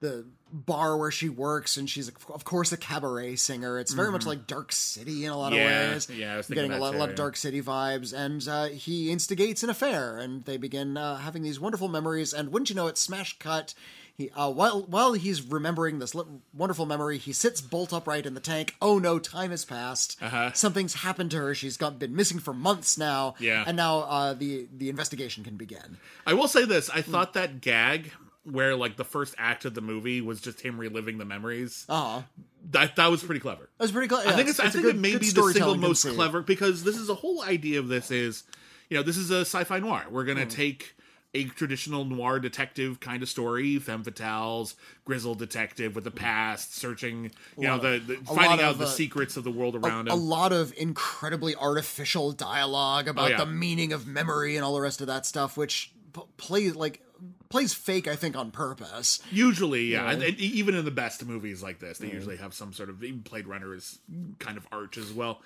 the 0.00 0.24
bar 0.50 0.96
where 0.96 1.10
she 1.10 1.28
works, 1.28 1.76
and 1.76 1.88
she's 1.90 2.08
of 2.08 2.44
course 2.44 2.72
a 2.72 2.76
cabaret 2.76 3.36
singer. 3.36 3.78
It's 3.78 3.92
very 3.92 4.10
much 4.10 4.24
like 4.24 4.46
Dark 4.46 4.72
City 4.72 5.24
in 5.26 5.30
a 5.32 5.36
lot 5.36 5.52
Mm-hmm. 5.52 5.60
Yeah, 5.60 5.80
of 5.88 5.92
ways. 5.92 6.10
yeah, 6.10 6.34
I 6.34 6.36
was 6.38 6.46
thinking 6.46 6.62
getting 6.68 6.78
a 6.78 6.80
lot, 6.80 6.92
too, 6.92 6.98
lot 6.98 7.10
of. 7.10 7.16
Dark 7.16 7.36
City 7.36 7.60
vibes, 7.60 8.14
and 8.16 8.46
uh, 8.48 8.66
he 8.66 9.10
instigates 9.10 9.62
an 9.62 9.68
affair, 9.70 10.16
and 10.16 10.42
they 10.44 10.56
begin 10.56 10.96
uh, 10.96 11.16
having 11.18 11.42
these 11.42 11.60
wonderful 11.60 11.88
memories. 11.88 12.32
And 12.32 12.50
wouldn't 12.50 12.70
you 12.70 12.76
know 12.76 12.86
it, 12.86 12.96
smash 12.96 13.38
cut. 13.38 13.74
He, 14.16 14.30
uh, 14.30 14.48
while 14.50 14.82
while 14.82 15.14
he's 15.14 15.42
remembering 15.42 15.98
this 15.98 16.14
li- 16.14 16.24
wonderful 16.52 16.86
memory, 16.86 17.18
he 17.18 17.32
sits 17.32 17.60
bolt 17.60 17.92
upright 17.92 18.26
in 18.26 18.34
the 18.34 18.40
tank. 18.40 18.76
Oh 18.80 18.98
no, 19.00 19.18
time 19.18 19.50
has 19.50 19.64
passed. 19.64 20.16
Uh-huh. 20.22 20.52
Something's 20.52 20.94
happened 20.94 21.32
to 21.32 21.38
her. 21.38 21.54
She's 21.54 21.76
got 21.76 21.98
been 21.98 22.14
missing 22.14 22.38
for 22.38 22.54
months 22.54 22.96
now. 22.96 23.34
Yeah. 23.40 23.64
and 23.66 23.76
now 23.76 23.98
uh, 24.00 24.34
the 24.34 24.68
the 24.76 24.88
investigation 24.88 25.42
can 25.42 25.56
begin. 25.56 25.98
I 26.26 26.34
will 26.34 26.46
say 26.48 26.64
this: 26.64 26.88
I 26.90 27.00
Hmm. 27.00 27.10
thought 27.10 27.32
that 27.34 27.60
gag 27.60 28.12
where 28.44 28.76
like 28.76 28.96
the 28.96 29.04
first 29.04 29.34
act 29.38 29.64
of 29.64 29.74
the 29.74 29.80
movie 29.80 30.20
was 30.20 30.40
just 30.40 30.60
him 30.60 30.78
reliving 30.78 31.18
the 31.18 31.24
memories. 31.24 31.84
Uh, 31.88 32.22
That 32.70 32.94
that 32.96 33.10
was 33.10 33.22
pretty 33.24 33.40
clever. 33.40 33.68
that 33.78 33.82
was 33.84 33.90
pretty 33.90 34.06
clever. 34.08 34.28
I 34.28 34.32
think 34.34 34.48
it's, 34.48 34.60
I 34.60 34.68
think 34.68 34.84
it 34.84 34.96
may 34.96 35.16
be 35.16 35.30
the 35.30 35.50
single 35.52 35.74
most 35.76 36.06
clever 36.06 36.40
because 36.40 36.84
this 36.84 36.96
is 36.96 37.08
the 37.08 37.14
whole 37.16 37.42
idea 37.42 37.78
of 37.80 37.88
this 37.88 38.10
is, 38.12 38.44
you 38.90 38.96
know, 38.96 39.02
this 39.02 39.16
is 39.16 39.30
a 39.32 39.40
sci-fi 39.40 39.80
noir. 39.80 40.04
We're 40.10 40.24
gonna 40.24 40.46
take 40.46 40.94
a 41.34 41.44
traditional 41.44 42.04
noir 42.04 42.38
detective 42.38 43.00
kind 43.00 43.22
of 43.22 43.28
story, 43.28 43.78
femme 43.78 44.04
fatales, 44.04 44.74
grizzled 45.04 45.38
detective 45.38 45.96
with 45.96 46.06
a 46.06 46.10
past, 46.12 46.76
searching, 46.76 47.32
you 47.58 47.66
know, 47.66 47.78
the, 47.78 47.98
the 47.98 48.16
finding 48.24 48.64
out 48.64 48.72
of, 48.72 48.78
the 48.78 48.84
uh, 48.84 48.88
secrets 48.88 49.36
of 49.36 49.42
the 49.42 49.50
world 49.50 49.74
around 49.74 50.06
A 50.08 50.12
him. 50.12 50.18
A 50.18 50.22
lot 50.22 50.52
of 50.52 50.72
incredibly 50.76 51.56
artificial 51.56 52.30
dialogue 52.32 53.08
about 53.08 53.24
Oh, 53.24 53.28
yeah. 53.30 53.38
the 53.38 53.46
meaning 53.46 53.92
of 53.92 54.06
memory 54.06 54.54
and 54.56 54.64
all 54.64 54.74
the 54.74 54.80
rest 54.80 55.00
of 55.00 55.08
that 55.08 55.26
stuff, 55.26 55.56
which 55.56 55.92
p- 56.12 56.22
plays 56.36 56.76
like 56.76 57.00
plays 57.48 57.74
fake. 57.74 58.06
I 58.06 58.16
think 58.16 58.36
on 58.36 58.50
purpose. 58.50 59.20
Usually, 59.32 59.86
yeah. 59.86 60.10
And, 60.10 60.22
and 60.22 60.38
even 60.38 60.74
in 60.74 60.84
the 60.84 60.90
best 60.90 61.24
movies 61.24 61.62
like 61.62 61.80
this, 61.80 61.98
they 61.98 62.10
usually 62.10 62.36
have 62.36 62.54
some 62.54 62.72
sort 62.72 62.90
of 62.90 63.02
even 63.02 63.20
Blade 63.20 63.46
Runner 63.48 63.74
is 63.74 63.98
kind 64.38 64.56
of 64.56 64.66
arch 64.70 64.98
as 64.98 65.12
well. 65.12 65.40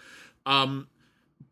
Um, 0.45 0.89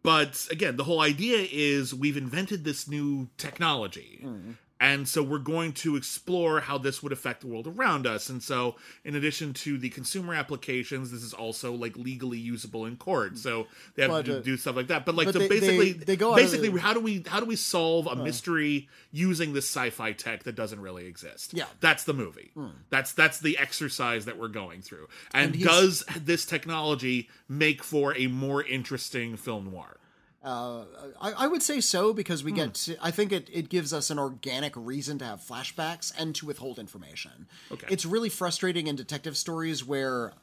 but 0.06 0.46
again, 0.52 0.76
the 0.76 0.84
whole 0.84 1.00
idea 1.00 1.48
is 1.50 1.92
we've 1.92 2.16
invented 2.16 2.62
this 2.62 2.86
new 2.86 3.28
technology. 3.38 4.20
Mm. 4.24 4.54
And 4.78 5.08
so 5.08 5.22
we're 5.22 5.38
going 5.38 5.72
to 5.72 5.96
explore 5.96 6.60
how 6.60 6.76
this 6.76 7.02
would 7.02 7.10
affect 7.10 7.40
the 7.40 7.46
world 7.46 7.66
around 7.66 8.06
us. 8.06 8.28
And 8.28 8.42
so, 8.42 8.76
in 9.04 9.14
addition 9.16 9.54
to 9.54 9.78
the 9.78 9.88
consumer 9.88 10.34
applications, 10.34 11.10
this 11.10 11.22
is 11.22 11.32
also 11.32 11.72
like 11.72 11.96
legally 11.96 12.36
usable 12.38 12.84
in 12.84 12.96
court. 12.96 13.38
So 13.38 13.68
they 13.94 14.02
have 14.02 14.10
But, 14.10 14.24
to 14.26 14.36
uh, 14.36 14.40
do 14.40 14.56
stuff 14.58 14.76
like 14.76 14.88
that. 14.88 15.06
But 15.06 15.14
like 15.14 15.28
but 15.28 15.32
the 15.32 15.38
they- 15.40 15.48
basically, 15.48 15.92
they- 15.92 16.04
they 16.04 16.16
go 16.16 16.36
basically, 16.36 16.68
the- 16.68 16.78
how 16.80 16.92
do 16.92 17.00
we 17.00 17.24
how 17.26 17.40
do 17.40 17.46
we 17.46 17.56
solve 17.56 18.06
a 18.06 18.16
mystery 18.16 18.88
using 19.12 19.54
this 19.54 19.64
sci-fi 19.64 20.12
tech 20.12 20.42
that 20.42 20.56
doesn't 20.56 20.80
really 20.80 21.06
exist? 21.06 21.54
Yeah. 21.54 21.64
That's 21.80 22.04
the 22.04 22.14
movie. 22.14 22.50
That's 22.90 23.12
that's 23.14 23.40
the 23.40 23.56
exercise 23.56 24.26
that 24.26 24.36
we're 24.38 24.48
going 24.48 24.82
through. 24.82 25.08
And, 25.32 25.54
And 25.54 25.64
does 25.64 26.04
this 26.20 26.44
technology 26.44 27.30
make 27.48 27.82
for 27.82 28.14
a 28.14 28.26
more 28.26 28.62
interesting 28.62 29.36
film 29.38 29.70
noir? 29.70 29.96
Uh, 30.44 30.84
I, 31.20 31.32
I 31.32 31.46
would 31.48 31.62
say 31.62 31.80
so 31.80 32.12
because 32.12 32.44
we 32.44 32.52
get. 32.52 32.74
To, 32.74 32.96
I 33.02 33.10
think 33.10 33.32
it, 33.32 33.48
it 33.52 33.68
gives 33.68 33.92
us 33.92 34.10
an 34.10 34.18
organic 34.18 34.72
reason 34.76 35.18
to 35.18 35.24
have 35.24 35.40
flashbacks 35.40 36.12
and 36.18 36.34
to 36.36 36.46
withhold 36.46 36.78
information. 36.78 37.46
Okay. 37.72 37.86
It's 37.90 38.06
really 38.06 38.28
frustrating 38.28 38.86
in 38.86 38.94
detective 38.96 39.36
stories 39.36 39.84
where 39.84 40.34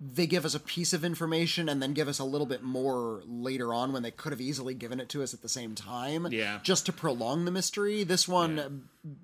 they 0.00 0.28
give 0.28 0.44
us 0.44 0.54
a 0.54 0.60
piece 0.60 0.92
of 0.92 1.04
information 1.04 1.68
and 1.68 1.82
then 1.82 1.92
give 1.92 2.06
us 2.06 2.20
a 2.20 2.24
little 2.24 2.46
bit 2.46 2.62
more 2.62 3.20
later 3.26 3.74
on 3.74 3.92
when 3.92 4.04
they 4.04 4.12
could 4.12 4.30
have 4.30 4.40
easily 4.40 4.72
given 4.74 5.00
it 5.00 5.08
to 5.08 5.24
us 5.24 5.34
at 5.34 5.42
the 5.42 5.48
same 5.48 5.74
time. 5.74 6.28
Yeah. 6.30 6.60
Just 6.62 6.86
to 6.86 6.92
prolong 6.92 7.44
the 7.44 7.50
mystery. 7.50 8.04
This 8.04 8.28
one, 8.28 8.56
Yeah. 8.56 8.68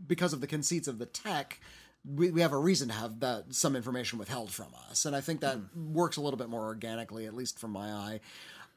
because 0.08 0.32
of 0.32 0.40
the 0.40 0.48
conceits 0.48 0.88
of 0.88 0.98
the 0.98 1.06
tech. 1.06 1.60
We, 2.06 2.30
we 2.32 2.40
have 2.42 2.52
a 2.52 2.58
reason 2.58 2.88
to 2.88 2.94
have 2.94 3.20
that 3.20 3.54
some 3.54 3.74
information 3.76 4.18
withheld 4.18 4.50
from 4.50 4.66
us, 4.90 5.06
and 5.06 5.16
I 5.16 5.22
think 5.22 5.40
that 5.40 5.56
works 5.74 6.18
a 6.18 6.20
little 6.20 6.36
bit 6.36 6.50
more 6.50 6.64
organically, 6.64 7.24
at 7.24 7.32
least 7.34 7.58
from 7.58 7.70
my 7.70 7.88
eye. 7.90 8.20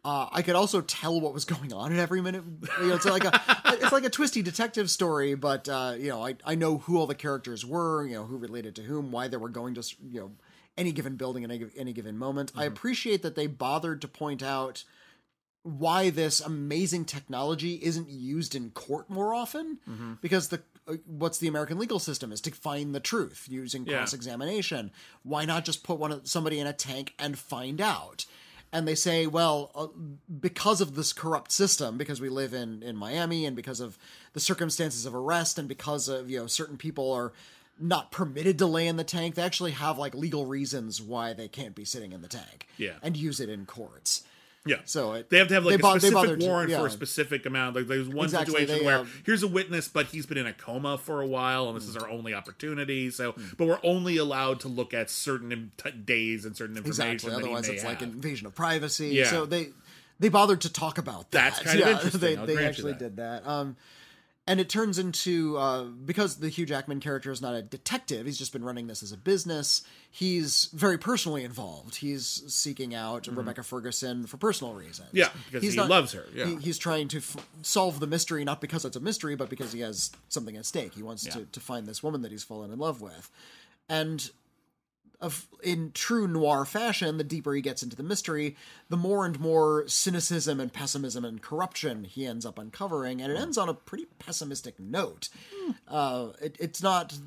Uh, 0.08 0.30
I 0.32 0.42
could 0.42 0.56
also 0.56 0.80
tell 0.80 1.20
what 1.20 1.34
was 1.34 1.44
going 1.44 1.74
on 1.74 1.92
at 1.92 2.00
every 2.00 2.22
minute. 2.22 2.42
You 2.80 2.88
know, 2.88 2.96
it's 2.96 3.04
like 3.04 3.26
a 3.26 3.42
it's 3.66 3.92
like 3.92 4.06
a 4.06 4.10
twisty 4.10 4.42
detective 4.42 4.90
story, 4.90 5.36
but 5.36 5.68
uh, 5.68 5.96
you 6.00 6.08
know, 6.08 6.26
I, 6.26 6.36
I 6.46 6.56
know 6.56 6.78
who 6.78 6.98
all 6.98 7.08
the 7.08 7.14
characters 7.14 7.66
were, 7.66 8.08
you 8.08 8.16
know, 8.16 8.24
who 8.24 8.38
related 8.38 8.74
to 8.78 8.84
whom, 8.84 9.12
why 9.12 9.28
they 9.28 9.36
were 9.36 9.50
going 9.50 9.74
to 9.74 9.82
you 10.10 10.22
know 10.22 10.32
any 10.78 10.94
given 10.94 11.18
building 11.18 11.44
at 11.44 11.52
any, 11.52 11.66
any 11.76 11.92
given 11.92 12.18
moment. 12.18 12.54
I 12.56 12.64
appreciate 12.64 13.22
that 13.24 13.36
they 13.36 13.48
bothered 13.48 14.00
to 14.00 14.08
point 14.08 14.42
out 14.42 14.86
why 15.64 16.10
this 16.10 16.40
amazing 16.40 17.04
technology 17.04 17.78
isn't 17.84 18.08
used 18.10 18.56
in 18.56 18.70
court 18.70 19.10
more 19.10 19.34
often 19.34 19.80
because 20.22 20.48
the 20.48 20.62
uh, 20.88 20.94
what's 21.06 21.40
the 21.40 21.50
American 21.50 21.78
legal 21.78 22.00
system 22.00 22.32
is 22.32 22.40
to 22.40 22.52
find 22.52 22.96
the 22.96 23.02
truth 23.02 23.48
using 23.50 23.86
cross 23.86 24.14
examination. 24.14 24.92
Why 25.24 25.44
not 25.44 25.66
just 25.66 25.84
put 25.84 26.00
one 26.00 26.14
of, 26.14 26.28
somebody 26.30 26.62
in 26.62 26.68
a 26.68 26.72
tank 26.72 27.14
and 27.20 27.38
find 27.38 27.82
out? 27.82 28.26
And 28.74 28.88
they 28.88 28.96
say, 28.96 29.28
well, 29.28 29.72
uh, 29.76 29.88
because 30.42 30.82
of 30.82 30.96
this 30.96 31.14
corrupt 31.14 31.52
system, 31.52 31.98
because 31.98 32.20
we 32.20 32.30
live 32.30 32.54
in 32.54 32.84
in 32.84 32.96
Miami, 32.96 33.46
and 33.46 33.56
because 33.56 33.80
of 33.80 33.98
the 34.34 34.40
circumstances 34.40 35.06
of 35.06 35.16
arrest, 35.16 35.58
and 35.58 35.68
because 35.68 36.08
of 36.10 36.30
you 36.30 36.40
know 36.40 36.48
certain 36.48 36.78
people 36.78 37.12
are 37.12 37.32
not 37.80 38.12
permitted 38.12 38.58
to 38.60 38.66
lay 38.66 38.88
in 38.88 38.98
the 38.98 39.04
tank, 39.04 39.36
they 39.36 39.42
actually 39.42 39.72
have 39.72 39.98
like 39.98 40.14
legal 40.16 40.46
reasons 40.46 41.02
why 41.02 41.34
they 41.34 41.48
can't 41.48 41.76
be 41.76 41.86
sitting 41.86 42.12
in 42.12 42.22
the 42.22 42.28
tank. 42.28 42.68
Yeah. 42.78 42.94
and 43.02 43.16
use 43.16 43.40
it 43.40 43.50
in 43.50 43.66
courts. 43.66 44.24
Yeah. 44.68 44.78
So 44.86 45.14
it, 45.14 45.30
They 45.30 45.38
have 45.38 45.48
to 45.50 45.54
have 45.54 45.66
like 45.66 45.76
a 45.76 45.80
bo- 45.80 45.98
specific 45.98 46.40
warrant 46.40 46.72
for 46.72 46.88
a 46.88 46.92
specific 46.92 47.46
amount. 47.46 47.76
Like 47.76 47.88
there's 47.88 48.08
one 48.08 48.26
Exactly, 48.26 48.54
situation 48.60 48.80
they, 48.80 48.86
where 48.86 49.00
uh, 49.00 49.06
here's 49.26 49.44
a 49.44 49.48
witness, 49.48 49.88
but 49.88 50.08
he's 50.08 50.26
been 50.26 50.38
in 50.38 50.48
a 50.48 50.54
coma 50.54 50.98
for 50.98 51.22
a 51.22 51.28
while, 51.28 51.68
and 51.70 51.78
this 51.78 51.88
is 51.88 51.96
Hmm. 51.96 52.04
our 52.04 52.10
only 52.10 52.34
opportunity. 52.34 53.10
So, 53.12 53.36
but 53.58 53.68
we're 53.68 53.80
only 53.84 54.18
allowed 54.18 54.60
to 54.62 54.68
look 54.68 54.94
at 54.94 55.10
certain 55.10 55.72
t- 55.78 55.92
days 55.92 56.46
and 56.46 56.56
certain 56.56 56.78
information. 56.78 57.12
Exactly. 57.14 57.34
Otherwise, 57.44 57.70
it's 57.70 57.84
like 57.84 58.00
have. 58.02 58.10
invasion 58.10 58.48
of 58.48 58.56
privacy. 58.56 59.10
Yeah. 59.10 59.30
So 59.30 59.46
they 59.46 59.70
they 60.20 60.30
bothered 60.30 60.62
to 60.62 60.72
talk 60.74 60.98
about 60.98 61.32
that. 61.32 61.54
That's 61.56 61.60
kind 61.64 61.80
of 61.80 61.88
interesting, 62.04 62.20
They, 62.46 62.56
they 62.56 62.66
actually 62.66 62.94
that. 62.94 63.00
did 63.00 63.16
that. 63.18 63.46
Um, 63.48 63.76
and 64.48 64.60
it 64.62 64.70
turns 64.70 64.98
into 64.98 65.58
uh, 65.58 65.84
because 65.84 66.38
the 66.38 66.48
Hugh 66.50 66.66
Jackman 66.66 67.00
character 67.02 67.32
is 67.32 67.42
not 67.42 67.54
a 67.54 67.62
detective. 67.62 68.26
He's 68.26 68.38
just 68.38 68.54
been 68.54 68.64
running 68.64 68.88
this 68.88 69.04
as 69.04 69.12
a 69.12 69.18
business. 69.18 69.84
He's 70.10 70.70
very 70.74 70.98
personally 70.98 71.44
involved. 71.44 71.98
He's 71.98 72.44
seeking 72.48 72.96
out 72.96 73.28
Rebecca 73.28 73.62
Ferguson 73.62 74.26
for 74.26 74.38
personal 74.38 74.74
reasons. 74.74 75.10
Mm-hmm. 75.10 75.18
Yeah, 75.18 75.30
because 75.46 75.64
he's 75.64 75.74
he 75.74 75.82
loves 75.82 76.14
her, 76.14 76.26
yeah. 76.34 76.46
he- 76.46 76.56
he's 76.56 76.78
trying 76.78 77.08
to 77.10 77.18
f- 77.18 77.36
solve 77.62 78.00
the 78.00 78.08
mystery 78.08 78.44
not 78.46 78.62
because 78.62 78.86
it's 78.86 78.96
a 78.96 79.02
mystery, 79.02 79.36
but 79.36 79.50
because 79.50 79.74
he 79.74 79.82
has 79.82 80.12
something 80.30 80.56
at 80.56 80.66
stake. 80.66 80.94
He 80.96 81.04
wants 81.04 81.26
to, 81.34 81.46
to 81.46 81.60
find 81.60 81.86
this 81.86 82.02
woman 82.02 82.22
that 82.22 82.32
he's 82.32 82.44
fallen 82.44 82.72
in 82.72 82.80
love 82.80 83.02
with, 83.02 83.30
and 83.90 84.32
of 85.20 85.48
in 85.64 85.92
true 85.94 86.28
noir 86.28 86.64
fashion, 86.66 87.18
the 87.18 87.24
deeper 87.24 87.54
he 87.54 87.62
gets 87.62 87.82
into 87.82 87.96
the 87.96 88.04
mystery, 88.04 88.56
the 88.90 88.98
more 88.98 89.26
and 89.26 89.40
more 89.40 89.88
cynicism 89.88 90.60
and 90.60 90.72
pessimism 90.72 91.26
and 91.26 91.42
corruption 91.42 92.04
he 92.04 92.26
ends 92.26 92.46
up 92.46 92.60
uncovering, 92.60 93.22
and 93.22 93.32
it 93.32 93.38
ends 93.38 93.58
on 93.58 93.68
a 93.68 93.74
pretty 93.74 94.06
pessimistic 94.20 94.80
note. 94.80 95.30
Uh, 95.88 96.30
it, 96.42 96.56
it's 96.60 96.84
not 96.84 97.18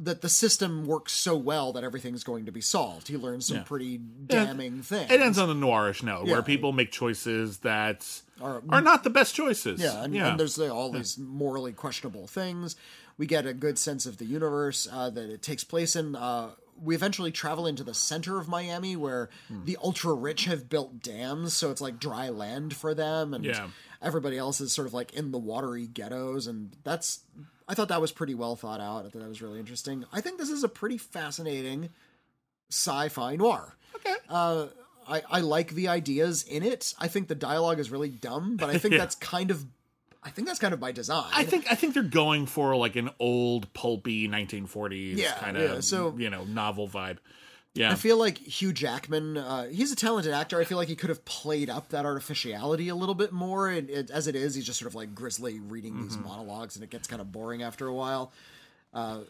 that 0.00 0.20
the 0.20 0.28
system 0.28 0.86
works 0.86 1.12
so 1.12 1.36
well 1.36 1.72
that 1.72 1.82
everything's 1.82 2.22
going 2.22 2.46
to 2.46 2.52
be 2.52 2.60
solved. 2.60 3.08
He 3.08 3.16
learns 3.16 3.46
some 3.46 3.56
Yeah. 3.58 3.62
pretty 3.64 3.98
damning 3.98 4.80
things. 4.82 5.10
It 5.10 5.20
ends 5.20 5.38
on 5.38 5.50
a 5.50 5.54
noirish 5.54 6.04
note 6.04 6.26
Yeah. 6.26 6.34
where 6.34 6.42
people 6.42 6.72
make 6.72 6.92
choices 6.92 7.58
that 7.58 8.06
Are- 8.40 8.62
are, 8.68 8.80
not 8.80 9.02
the 9.02 9.10
best 9.10 9.34
choices. 9.34 9.80
Yeah, 9.80 10.04
and, 10.04 10.14
yeah. 10.14 10.28
and 10.30 10.38
there's 10.38 10.56
uh, 10.56 10.68
all 10.72 10.92
these 10.92 11.18
morally 11.18 11.72
questionable 11.72 12.28
things. 12.28 12.76
We 13.16 13.26
get 13.26 13.44
a 13.44 13.52
good 13.52 13.76
sense 13.76 14.06
of 14.06 14.18
the 14.18 14.24
universe 14.24 14.86
uh, 14.92 15.10
that 15.10 15.28
it 15.30 15.42
takes 15.42 15.64
place 15.64 15.96
in. 15.96 16.14
Uh, 16.14 16.50
we 16.80 16.94
eventually 16.94 17.30
travel 17.32 17.66
into 17.66 17.82
the 17.84 17.94
center 17.94 18.38
of 18.38 18.48
Miami, 18.48 18.96
where 18.96 19.28
Hmm. 19.48 19.64
the 19.64 19.76
ultra 19.82 20.12
rich 20.14 20.44
have 20.46 20.68
built 20.68 21.02
dams, 21.02 21.54
so 21.56 21.70
it's 21.70 21.80
like 21.80 21.98
dry 21.98 22.28
land 22.28 22.74
for 22.76 22.94
them, 22.94 23.34
and 23.34 23.44
Yeah. 23.44 23.68
everybody 24.00 24.38
else 24.38 24.60
is 24.60 24.72
sort 24.72 24.86
of 24.86 24.94
like 24.94 25.12
in 25.12 25.30
the 25.32 25.38
watery 25.38 25.86
ghettos, 25.86 26.46
and 26.46 26.76
that's. 26.84 27.20
I 27.70 27.74
thought 27.74 27.88
that 27.88 28.00
was 28.00 28.12
pretty 28.12 28.34
well 28.34 28.56
thought 28.56 28.80
out. 28.80 29.00
I 29.04 29.10
thought 29.10 29.20
that 29.20 29.28
was 29.28 29.42
really 29.42 29.58
interesting. 29.60 30.04
I 30.12 30.20
think 30.22 30.38
this 30.38 30.48
is 30.50 30.64
a 30.64 30.68
pretty 30.68 30.96
fascinating 30.98 31.90
sci-fi 32.70 33.36
noir. 33.36 33.76
okay. 33.96 34.14
Uh, 34.28 34.66
I, 35.06 35.22
I 35.30 35.40
like 35.40 35.70
the 35.70 35.88
ideas 35.88 36.42
in 36.42 36.62
it. 36.62 36.94
I 36.98 37.08
think 37.08 37.28
the 37.28 37.34
dialogue 37.34 37.78
is 37.80 37.90
really 37.90 38.10
dumb, 38.10 38.56
but 38.56 38.68
I 38.70 38.78
think 38.78 38.92
Yeah. 38.92 38.98
that's 38.98 39.14
kind 39.14 39.50
of 39.50 39.64
I 40.22 40.30
think 40.30 40.48
that's 40.48 40.58
kind 40.58 40.74
of 40.74 40.80
by 40.80 40.92
design. 40.92 41.30
I 41.32 41.44
think 41.44 41.70
I 41.70 41.74
think 41.74 41.94
they're 41.94 42.02
going 42.02 42.46
for 42.46 42.74
like 42.76 42.96
an 42.96 43.10
old 43.20 43.72
pulpy 43.72 44.28
1940s 44.28 45.16
Yeah, 45.16 45.34
kind 45.34 45.56
of 45.56 45.62
yeah, 45.70 45.80
so- 45.80 46.14
you 46.18 46.28
know 46.30 46.44
novel 46.44 46.88
vibe. 46.88 47.18
Yeah, 47.74 47.92
I 47.92 47.94
feel 47.94 48.16
like 48.16 48.38
Hugh 48.38 48.72
Jackman, 48.72 49.36
uh, 49.36 49.66
he's 49.68 49.92
a 49.92 49.96
talented 49.96 50.32
actor. 50.32 50.58
I 50.60 50.64
feel 50.64 50.78
like 50.78 50.88
he 50.88 50.96
could 50.96 51.10
have 51.10 51.24
played 51.24 51.70
up 51.70 51.90
that 51.90 52.04
artificiality 52.04 52.88
a 52.88 52.94
little 52.96 53.14
bit 53.14 53.30
more. 53.30 53.68
And 53.68 53.88
it, 53.88 54.10
as 54.10 54.26
it 54.26 54.34
is, 54.34 54.56
he's 54.56 54.64
just 54.66 54.80
sort 54.80 54.88
of 54.90 54.96
like 54.96 55.14
grizzly 55.14 55.60
reading 55.60 56.02
these 56.02 56.16
monologues, 56.18 56.74
and 56.74 56.82
it 56.82 56.90
gets 56.90 57.06
kind 57.06 57.20
of 57.22 57.30
boring 57.30 57.62
after 57.62 57.86
a 57.86 57.94
while. 57.94 58.32
Uh, 58.92 59.20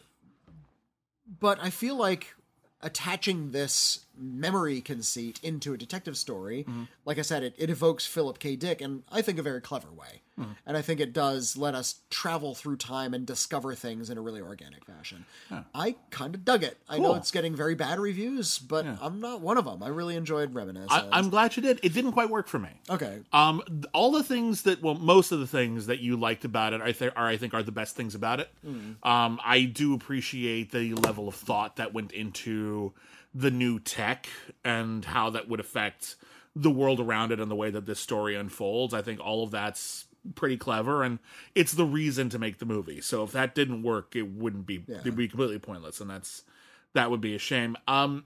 but 1.39 1.59
I 1.61 1.69
feel 1.69 1.95
like 1.95 2.33
attaching 2.81 3.51
this 3.51 4.05
memory 4.17 4.81
conceit 4.81 5.39
into 5.43 5.73
a 5.73 5.77
detective 5.77 6.17
story, 6.17 6.65
like 7.05 7.19
I 7.19 7.23
said, 7.23 7.43
it, 7.43 7.53
it 7.57 7.69
evokes 7.69 8.05
Philip 8.07 8.39
K. 8.39 8.55
Dick 8.55 8.81
in, 8.81 9.03
I 9.11 9.21
think, 9.21 9.37
a 9.37 9.43
very 9.43 9.61
clever 9.61 9.89
way. 9.91 10.21
And 10.65 10.77
I 10.77 10.81
think 10.81 10.99
it 10.99 11.13
does 11.13 11.57
let 11.57 11.75
us 11.75 11.95
travel 12.09 12.55
through 12.55 12.77
time 12.77 13.13
and 13.13 13.25
discover 13.25 13.75
things 13.75 14.09
in 14.09 14.17
a 14.17 14.21
really 14.21 14.41
organic 14.41 14.85
fashion. 14.85 15.25
I 15.75 15.95
kind 16.11 16.35
of 16.35 16.45
dug 16.45 16.63
it. 16.63 16.77
I 16.87 16.97
know 16.99 17.15
it's 17.15 17.31
getting 17.31 17.55
very 17.55 17.75
bad 17.75 17.99
reviews, 17.99 18.59
but 18.59 18.85
I'm 19.01 19.19
not 19.19 19.41
one 19.41 19.57
of 19.57 19.65
them. 19.65 19.83
I 19.83 19.89
really 19.89 20.15
enjoyed 20.15 20.53
Reminiscence. 20.53 20.91
I, 20.91 21.07
I'm 21.11 21.29
glad 21.29 21.55
you 21.55 21.63
did. 21.63 21.79
It 21.83 21.93
didn't 21.93 22.13
quite 22.13 22.29
work 22.29 22.47
for 22.47 22.59
me. 22.59 22.69
okay. 22.89 23.19
Um, 23.33 23.61
all 23.93 24.11
the 24.11 24.23
things 24.23 24.63
that, 24.63 24.81
well, 24.81 24.95
most 24.95 25.31
of 25.31 25.39
the 25.39 25.47
things 25.47 25.87
that 25.87 25.99
you 25.99 26.17
liked 26.17 26.45
about 26.45 26.73
it, 26.73 26.81
I 26.81 26.91
think, 26.93 27.13
are 27.15 27.27
I 27.27 27.37
think 27.37 27.53
are 27.53 27.63
the 27.63 27.71
best 27.71 27.95
things 27.95 28.15
about 28.15 28.39
it. 28.39 28.49
Um, 29.03 29.39
I 29.43 29.63
do 29.63 29.93
appreciate 29.93 30.71
the 30.71 30.93
level 30.93 31.27
of 31.27 31.35
thought 31.35 31.75
that 31.77 31.93
went 31.93 32.11
into 32.11 32.93
the 33.33 33.51
new 33.51 33.79
tech 33.79 34.27
and 34.63 35.05
how 35.05 35.29
that 35.31 35.47
would 35.47 35.59
affect 35.59 36.15
the 36.55 36.71
world 36.71 36.99
around 36.99 37.31
it 37.31 37.39
and 37.39 37.49
the 37.49 37.55
way 37.55 37.69
that 37.69 37.85
this 37.85 37.99
story 37.99 38.35
unfolds. 38.35 38.93
I 38.93 39.01
think 39.01 39.19
all 39.19 39.43
of 39.43 39.51
that's 39.51 40.05
pretty 40.35 40.57
clever, 40.57 41.03
and 41.03 41.19
it's 41.55 41.73
the 41.73 41.85
reason 41.85 42.29
to 42.29 42.39
make 42.39 42.59
the 42.59 42.65
movie. 42.65 43.01
So 43.01 43.23
if 43.23 43.31
that 43.31 43.55
didn't 43.55 43.83
work, 43.83 44.15
it 44.15 44.29
wouldn't 44.31 44.65
be 44.65 44.83
it'd 45.01 45.15
be 45.15 45.27
completely 45.27 45.59
pointless, 45.59 45.99
and 46.01 46.09
that's 46.09 46.43
that 46.93 47.09
would 47.11 47.21
be 47.21 47.35
a 47.35 47.39
shame. 47.39 47.75
Um, 47.87 48.25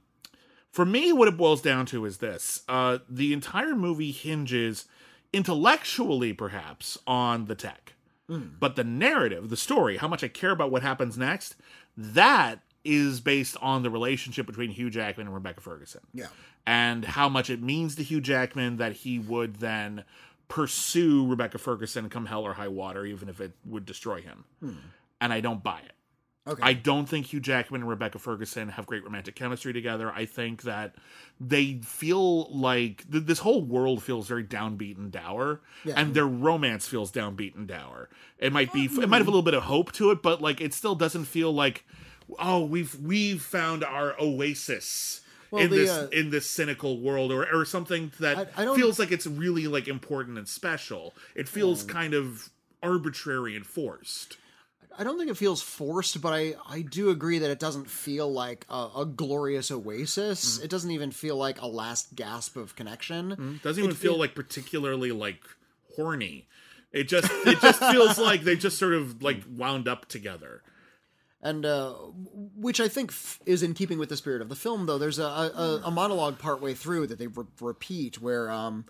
for 0.72 0.86
me, 0.86 1.14
what 1.14 1.28
it 1.28 1.38
boils 1.38 1.62
down 1.62 1.86
to 1.88 2.06
is 2.06 2.18
this: 2.18 2.64
uh, 2.68 3.00
the 3.10 3.34
entire 3.34 3.76
movie 3.76 4.12
hinges 4.12 4.86
intellectually, 5.32 6.32
perhaps, 6.34 6.98
on 7.06 7.46
the 7.46 7.56
tech, 7.56 7.94
but 8.28 8.76
the 8.76 8.84
narrative, 8.84 9.50
the 9.50 9.58
story, 9.58 9.98
how 9.98 10.08
much 10.08 10.24
I 10.24 10.28
care 10.30 10.52
about 10.52 10.72
what 10.72 10.82
happens 10.82 11.18
next, 11.18 11.56
that 11.98 12.60
is 12.86 13.20
based 13.20 13.56
on 13.62 13.84
the 13.84 13.90
relationship 13.90 14.46
between 14.46 14.70
Hugh 14.72 14.90
Jackman 14.90 15.28
and 15.28 15.34
Rebecca 15.36 15.62
Ferguson 15.62 16.02
Yeah. 16.14 16.28
and 16.66 17.06
how 17.06 17.30
much 17.30 17.50
it 17.50 17.62
means 17.62 17.96
to 17.96 18.04
Hugh 18.04 18.20
Jackman 18.22 18.78
that 18.78 18.94
he 18.94 19.20
would 19.20 19.58
then 19.58 20.04
pursue 20.48 21.28
Rebecca 21.28 21.58
Ferguson 21.58 22.10
come 22.10 22.26
hell 22.26 22.44
or 22.44 22.54
high 22.54 22.68
water, 22.68 23.06
even 23.06 23.30
if 23.30 23.42
it 23.42 23.54
would 23.66 23.86
destroy 23.86 24.22
him. 24.22 24.46
And 25.20 25.34
I 25.34 25.42
don't 25.42 25.64
buy 25.64 25.80
it. 25.80 25.94
Okay. 26.46 26.62
I 26.62 26.74
don't 26.74 27.08
think 27.08 27.28
Hugh 27.28 27.40
Jackman 27.40 27.82
and 27.82 27.90
Rebecca 27.90 28.20
Ferguson 28.20 28.68
have 28.68 28.86
great 28.86 29.04
romantic 29.06 29.34
chemistry 29.34 29.72
together. 29.72 30.12
I 30.12 30.26
think 30.26 30.64
that 30.64 30.96
they 31.40 31.80
feel 31.84 32.52
like 32.54 33.10
th- 33.10 33.24
this 33.24 33.40
whole 33.40 33.62
world 33.64 34.04
feels 34.04 34.28
very 34.28 34.44
downbeat 34.44 34.98
and 34.98 35.10
dour, 35.10 35.62
Yeah. 35.86 35.94
and 35.96 36.14
their 36.14 36.28
romance 36.28 36.86
feels 36.86 37.14
downbeat 37.14 37.56
and 37.56 37.66
dour. 37.66 38.10
It 38.40 38.52
might 38.52 38.74
be, 38.74 38.86
it 38.86 39.08
might 39.08 39.20
have 39.20 39.22
a 39.22 39.24
mm. 39.24 39.28
little 39.28 39.42
bit 39.42 39.54
of 39.54 39.64
hope 39.64 39.94
to 39.94 40.12
it, 40.12 40.22
but 40.22 40.42
like 40.42 40.60
it 40.60 40.74
still 40.74 40.96
doesn't 40.96 41.26
feel 41.26 41.54
like, 41.54 41.86
oh, 42.38 42.66
we've 42.66 42.94
we've 42.96 43.42
found 43.42 43.84
our 43.84 44.14
oasis. 44.20 45.22
Well, 45.54 45.64
in 45.64 45.70
the, 45.70 45.76
this 45.78 45.90
uh, 45.90 46.08
in 46.12 46.30
this 46.32 46.50
cynical 46.50 47.00
world, 47.00 47.32
or 47.32 47.46
or 47.54 47.64
something 47.64 48.12
that 48.20 48.52
I- 48.58 48.64
I 48.72 48.76
feels 48.76 48.98
like 49.00 49.12
it's 49.12 49.28
really 49.28 49.68
like 49.68 49.88
important 49.88 50.38
and 50.38 50.48
special. 50.48 51.14
It 51.36 51.48
feels 51.48 51.84
Um, 51.84 51.90
kind 51.90 52.14
of 52.14 52.50
arbitrary 52.82 53.56
and 53.56 53.66
forced. 53.66 54.38
I 54.98 55.04
don't 55.04 55.18
think 55.18 55.32
it 55.32 55.38
feels 55.38 55.62
forced, 55.62 56.22
but 56.22 56.34
I, 56.34 56.54
I 56.70 56.82
do 56.82 57.10
agree 57.10 57.40
that 57.40 57.50
it 57.50 57.58
doesn't 57.60 57.90
feel 57.90 58.32
like 58.32 58.66
a, 58.70 58.90
a 58.98 59.06
glorious 59.06 59.72
oasis. 59.72 60.60
Mm. 60.60 60.66
It 60.66 60.70
doesn't 60.70 60.92
even 60.92 61.10
feel 61.12 61.36
like 61.36 61.60
a 61.62 61.66
last 61.68 62.16
gasp 62.16 62.58
of 62.58 62.76
connection. 62.76 63.60
doesn't 63.64 63.84
even 63.84 63.92
It- 63.96 63.98
feel 63.98 64.16
it- 64.16 64.20
like 64.20 64.36
particularly 64.36 65.12
like 65.12 65.42
horny. 65.96 66.48
It 66.92 67.06
just 67.08 67.28
it 67.48 67.60
just 67.60 67.80
feels 67.92 68.20
like 68.20 68.44
they 68.44 68.56
just 68.56 68.78
sort 68.78 68.94
of 68.94 69.24
like 69.24 69.42
wound 69.50 69.88
up 69.88 70.08
together. 70.08 70.62
And 71.44 71.66
uh, 71.66 71.92
which 72.56 72.80
I 72.80 72.88
think 72.88 73.12
f- 73.12 73.40
is 73.46 73.62
in 73.62 73.74
keeping 73.76 74.00
with 74.00 74.10
the 74.10 74.18
spirit 74.18 74.42
of 74.42 74.50
the 74.50 74.56
film. 74.56 74.86
Though 74.88 74.98
there's 74.98 75.20
a, 75.20 75.24
a, 75.26 75.82
a 75.86 75.92
monologue 75.92 76.40
partway 76.40 76.74
through 76.74 77.08
that 77.08 77.20
they 77.20 77.28
re- 77.28 77.46
repeat 77.62 78.20
where 78.22 78.50
um, 78.50 78.86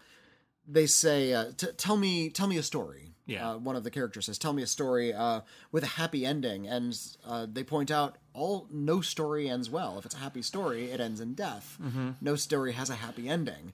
they 0.67 0.85
say, 0.85 1.33
uh, 1.33 1.51
t- 1.57 1.67
"Tell 1.75 1.97
me, 1.97 2.29
tell 2.29 2.47
me 2.47 2.57
a 2.57 2.63
story." 2.63 3.09
Yeah. 3.25 3.51
Uh, 3.51 3.57
one 3.57 3.75
of 3.77 3.83
the 3.83 3.89
characters 3.91 4.25
says, 4.27 4.37
"Tell 4.37 4.53
me 4.53 4.61
a 4.63 4.67
story 4.67 5.13
uh, 5.13 5.41
with 5.71 5.83
a 5.83 5.87
happy 5.87 6.25
ending," 6.25 6.67
and 6.67 6.97
uh, 7.25 7.47
they 7.51 7.63
point 7.63 7.89
out 7.89 8.17
all 8.33 8.67
no 8.71 9.01
story 9.01 9.49
ends 9.49 9.69
well. 9.69 9.97
If 9.97 10.05
it's 10.05 10.15
a 10.15 10.19
happy 10.19 10.41
story, 10.41 10.91
it 10.91 10.99
ends 10.99 11.19
in 11.19 11.33
death. 11.33 11.77
Mm-hmm. 11.81 12.09
No 12.21 12.35
story 12.35 12.73
has 12.73 12.89
a 12.89 12.95
happy 12.95 13.27
ending. 13.29 13.73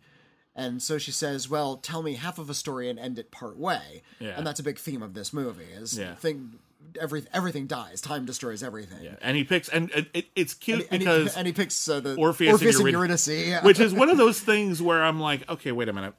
And 0.55 0.81
so 0.83 0.97
she 0.97 1.11
says, 1.11 1.49
"Well, 1.49 1.77
tell 1.77 2.03
me 2.03 2.13
half 2.13 2.37
of 2.37 2.49
a 2.49 2.53
story 2.53 2.89
and 2.89 2.99
end 2.99 3.17
it 3.17 3.31
part 3.31 3.57
way." 3.57 4.03
Yeah. 4.19 4.35
And 4.37 4.45
that's 4.45 4.59
a 4.59 4.63
big 4.63 4.77
theme 4.77 5.01
of 5.01 5.13
this 5.15 5.33
movie. 5.33 5.63
Is 5.73 5.97
Yeah. 5.97 6.15
thing 6.15 6.59
every 6.99 7.25
everything 7.33 7.67
dies. 7.67 8.01
Time 8.01 8.25
destroys 8.25 8.63
everything. 8.63 9.03
Yeah, 9.03 9.15
and 9.21 9.35
he 9.35 9.43
picks 9.43 9.69
and 9.69 9.89
it, 9.91 10.07
it, 10.13 10.25
it's 10.35 10.53
cute 10.53 10.87
And 10.91 10.99
because 10.99 11.35
and 11.35 11.45
he 11.47 11.53
picks 11.53 11.87
uh, 11.89 11.99
the 11.99 12.15
Orpheus 12.15 12.53
Orpheus, 12.53 12.77
and 12.79 12.87
and 12.87 12.93
Eurydice- 12.95 13.27
yeah. 13.27 13.63
which 13.63 13.79
is 13.79 13.93
one 13.93 14.09
of 14.09 14.17
those 14.17 14.39
things 14.39 14.81
where 14.81 15.03
I'm 15.03 15.19
like, 15.19 15.49
okay, 15.49 15.71
wait 15.71 15.89
a 15.89 15.93
minute. 15.93 16.13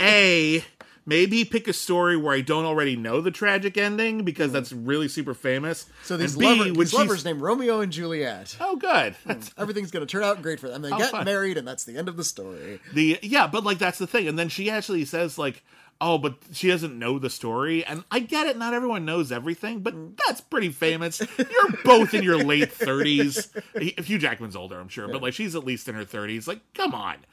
A, 0.00 0.64
maybe 1.04 1.44
pick 1.44 1.68
a 1.68 1.72
story 1.72 2.16
where 2.16 2.34
I 2.34 2.40
don't 2.40 2.64
already 2.64 2.96
know 2.96 3.20
the 3.20 3.30
tragic 3.30 3.78
ending 3.78 4.24
because 4.24 4.50
that's 4.50 4.72
really 4.72 5.06
super 5.06 5.32
famous. 5.34 5.86
so 6.02 6.16
these, 6.16 6.32
and 6.34 6.40
B, 6.40 6.46
lover, 6.46 6.70
these 6.72 6.92
lovers 6.94 7.24
named 7.24 7.40
Romeo 7.40 7.80
and 7.80 7.92
Juliet. 7.92 8.56
Oh, 8.60 8.74
good. 8.76 9.14
That's 9.24 9.52
Everything's 9.56 9.92
going 9.92 10.04
to 10.04 10.10
turn 10.10 10.24
out 10.24 10.42
great 10.42 10.58
for 10.58 10.68
them. 10.68 10.82
They 10.82 10.90
How 10.90 10.98
get 10.98 11.10
fun. 11.12 11.24
married, 11.24 11.56
and 11.56 11.66
that's 11.68 11.84
the 11.84 11.96
end 11.96 12.08
of 12.08 12.16
the 12.16 12.24
story. 12.24 12.80
the 12.94 13.18
yeah, 13.22 13.46
but 13.46 13.62
like 13.62 13.78
that's 13.78 13.98
the 13.98 14.08
thing. 14.08 14.26
And 14.26 14.36
then 14.38 14.48
she 14.48 14.70
actually 14.70 15.04
says 15.04 15.38
like, 15.38 15.62
oh, 16.00 16.18
but 16.18 16.36
she 16.52 16.68
doesn't 16.68 16.98
know 16.98 17.18
the 17.18 17.30
story. 17.30 17.84
And 17.84 18.04
I 18.10 18.18
get 18.20 18.46
it. 18.46 18.56
Not 18.56 18.74
everyone 18.74 19.04
knows 19.04 19.32
everything, 19.32 19.80
but 19.80 19.94
that's 20.26 20.40
pretty 20.40 20.70
famous. 20.70 21.20
You're 21.38 21.72
both 21.84 22.14
in 22.14 22.22
your 22.22 22.38
late 22.38 22.72
thirties. 22.72 23.48
Hugh 23.78 24.18
Jackman's 24.18 24.56
older, 24.56 24.78
I'm 24.78 24.88
sure, 24.88 25.08
but 25.08 25.22
like 25.22 25.34
she's 25.34 25.54
at 25.56 25.64
least 25.64 25.88
in 25.88 25.94
her 25.94 26.04
thirties. 26.04 26.46
Like, 26.48 26.60
come 26.74 26.94
on. 26.94 27.16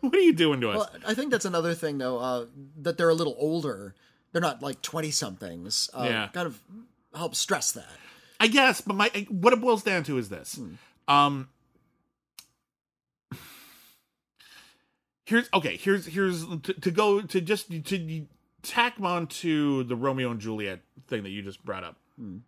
What 0.00 0.14
are 0.16 0.20
you 0.20 0.32
doing 0.32 0.62
to 0.62 0.70
us? 0.70 0.76
Well, 0.78 0.90
I 1.06 1.12
think 1.12 1.30
that's 1.30 1.44
another 1.44 1.74
thing, 1.74 1.98
though, 1.98 2.16
uh, 2.18 2.46
that 2.78 2.96
they're 2.96 3.10
a 3.10 3.14
little 3.14 3.36
older. 3.38 3.94
They're 4.32 4.40
not 4.40 4.62
like 4.62 4.80
20 4.80 5.10
somethings. 5.10 5.90
Uh, 5.92 6.06
Yeah. 6.08 6.28
Kind 6.28 6.46
of 6.46 6.58
helps 7.14 7.38
stress 7.38 7.72
that. 7.72 7.84
I 8.40 8.46
guess, 8.46 8.80
but 8.80 8.96
my 8.96 9.08
what 9.28 9.52
it 9.52 9.60
boils 9.60 9.82
down 9.82 10.04
to 10.04 10.16
is 10.16 10.30
this. 10.30 10.58
Um 11.06 11.50
Here's 15.30 15.48
okay, 15.54 15.76
here's 15.76 16.06
here's 16.06 16.44
to, 16.44 16.72
to 16.74 16.90
go 16.90 17.20
to 17.20 17.40
just 17.40 17.70
to 17.70 18.26
tack 18.62 18.94
on 19.00 19.28
to 19.28 19.84
the 19.84 19.94
Romeo 19.94 20.32
and 20.32 20.40
Juliet 20.40 20.80
thing 21.06 21.22
that 21.22 21.30
you 21.30 21.40
just 21.40 21.64
brought 21.64 21.84
up. 21.84 21.94
Hmm. 22.18 22.38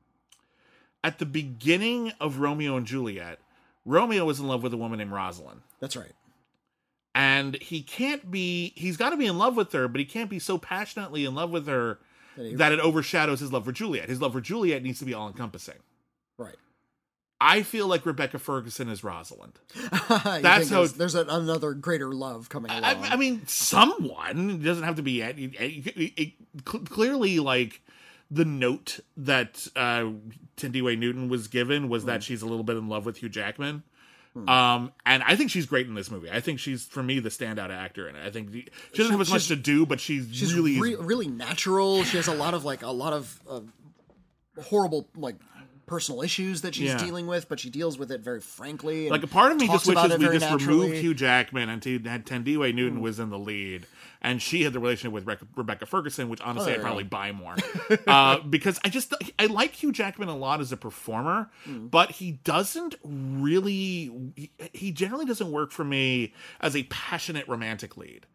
At 1.05 1.21
the 1.21 1.27
beginning 1.27 2.13
of 2.21 2.41
Romeo 2.41 2.77
and 2.77 2.85
Juliet, 2.85 3.39
Romeo 3.85 4.25
was 4.25 4.41
in 4.41 4.49
love 4.49 4.65
with 4.65 4.75
a 4.75 4.77
woman 4.77 4.99
named 4.99 5.13
Rosalind. 5.13 5.61
That's 5.79 5.95
right. 5.95 6.11
And 7.15 7.55
he 7.63 7.83
can't 7.83 8.33
be 8.33 8.73
he's 8.75 8.97
got 8.97 9.11
to 9.11 9.17
be 9.17 9.27
in 9.27 9.39
love 9.39 9.55
with 9.57 9.71
her, 9.75 9.87
but 9.87 10.01
he 10.01 10.05
can't 10.05 10.29
be 10.29 10.41
so 10.41 10.59
passionately 10.59 11.25
in 11.25 11.37
love 11.37 11.51
with 11.51 11.69
her 11.69 12.01
That 12.37 12.47
he- 12.47 12.55
that 12.57 12.73
it 12.73 12.81
overshadows 12.81 13.39
his 13.39 13.53
love 13.53 13.65
for 13.65 13.71
Juliet. 13.73 14.09
His 14.09 14.21
love 14.21 14.33
for 14.33 14.41
Juliet 14.41 14.83
needs 14.83 14.99
to 14.99 15.05
be 15.05 15.15
all 15.15 15.29
encompassing. 15.29 15.79
Right. 16.37 16.57
I 17.45 17.63
feel 17.63 17.87
like 17.89 18.07
Rebecca 18.07 18.39
Ferguson 18.39 18.89
is 18.89 19.03
Rosalind. 19.03 19.59
That's 19.91 20.09
That's 20.09 20.43
there's, 20.43 20.71
how- 20.71 20.87
there's 20.99 21.15
a, 21.15 21.25
another 21.29 21.75
greater 21.75 22.13
love 22.13 22.49
coming 22.49 22.71
along. 22.71 22.85
I, 22.85 23.09
I 23.11 23.17
mean, 23.17 23.47
someone 23.47 24.51
it 24.51 24.63
doesn't 24.63 24.85
have 24.85 24.97
to 24.97 25.03
be. 25.03 25.21
It, 25.23 25.35
it- 25.39 26.33
clearly, 26.65 27.39
like 27.41 27.83
the 28.31 28.45
note 28.45 29.01
that 29.17 29.67
uh, 29.77 30.11
Thandie 30.57 30.99
Newton 30.99 31.29
was 31.29 31.49
given 31.49 31.89
was 31.89 32.03
Hmm. 32.05 32.09
that 32.09 32.23
she's 32.23 32.43
a 32.43 32.47
little 32.47 32.65
bit 32.65 32.77
in 32.77 32.89
love 32.89 33.05
with 33.07 33.19
Hugh 33.19 33.29
Jackman. 33.29 33.83
Um, 34.49 34.93
and 35.05 35.23
I 35.25 35.37
think 35.37 35.51
she's 35.51 35.67
great 35.67 35.87
in 35.87 35.95
this 35.95 36.11
movie. 36.11 36.31
I 36.31 36.41
think 36.41 36.59
she's 36.59 36.87
for 36.87 37.03
me 37.03 37.19
the 37.19 37.29
standout 37.29 37.69
actor 37.69 38.09
in 38.09 38.17
it. 38.17 38.27
I 38.27 38.31
think 38.31 38.51
the, 38.51 38.67
she 38.93 38.97
doesn't 38.99 39.13
have 39.13 39.21
as 39.21 39.31
much 39.31 39.49
to 39.49 39.57
do, 39.57 39.85
but 39.85 40.01
she's, 40.01 40.27
She's 40.33 40.55
really 40.55 40.81
really, 40.81 40.97
really 40.97 41.29
natural. 41.29 42.03
She 42.05 42.17
has 42.17 42.29
a 42.29 42.35
lot 42.35 42.55
of 42.55 42.65
like 42.65 42.83
a 42.83 42.91
lot 42.91 43.13
of 43.13 43.39
uh, 43.47 43.61
horrible 44.63 45.07
like 45.17 45.37
personal 45.87 46.23
issues 46.23 46.63
that 46.63 46.75
she's 46.75 46.91
Yeah. 46.91 47.05
dealing 47.05 47.27
with, 47.27 47.49
but 47.49 47.61
she 47.61 47.69
deals 47.71 47.99
with 47.99 48.11
it 48.11 48.21
very 48.21 48.41
frankly. 48.41 49.03
and 49.03 49.11
like 49.11 49.23
a 49.23 49.27
part 49.27 49.53
of 49.53 49.59
me 49.59 49.67
just 49.67 49.87
wishes 49.87 50.19
we 50.19 50.25
just 50.27 50.41
naturally. 50.41 50.81
removed 50.87 51.01
Hugh 51.03 51.15
Jackman 51.15 51.69
and 51.69 51.83
t- 51.83 51.99
had 52.05 52.25
Thandiwe 52.27 52.75
Newton 52.75 53.01
was 53.01 53.19
in 53.19 53.31
the 53.31 53.39
lead, 53.39 53.87
and 54.21 54.41
she 54.41 54.63
had 54.63 54.73
the 54.73 54.81
relationship 54.81 55.13
with 55.13 55.27
Rec- 55.27 55.41
Rebecca 55.57 55.85
Ferguson, 55.87 56.29
which 56.29 56.41
honestly 56.41 56.73
there 56.73 56.81
I'd 56.81 56.85
probably 56.85 57.05
buy 57.05 57.33
more 57.33 57.57
uh, 58.07 58.39
because 58.41 58.79
I 58.85 58.89
just 58.89 59.13
I 59.39 59.47
like 59.47 59.73
Hugh 59.73 59.93
Jackman 59.93 60.29
a 60.29 60.37
lot 60.37 60.61
as 60.61 60.73
a 60.73 60.77
performer, 60.77 61.51
Hmm. 61.65 61.87
but 61.89 62.13
he 62.13 62.33
doesn't 62.45 62.95
really 63.05 64.11
he, 64.37 64.51
he 64.73 64.93
generally 64.93 65.25
doesn't 65.25 65.51
work 65.51 65.71
for 65.73 65.85
me 65.85 66.33
as 66.61 66.75
a 66.77 66.85
passionate 66.85 67.47
romantic 67.49 67.97
lead. 67.97 68.27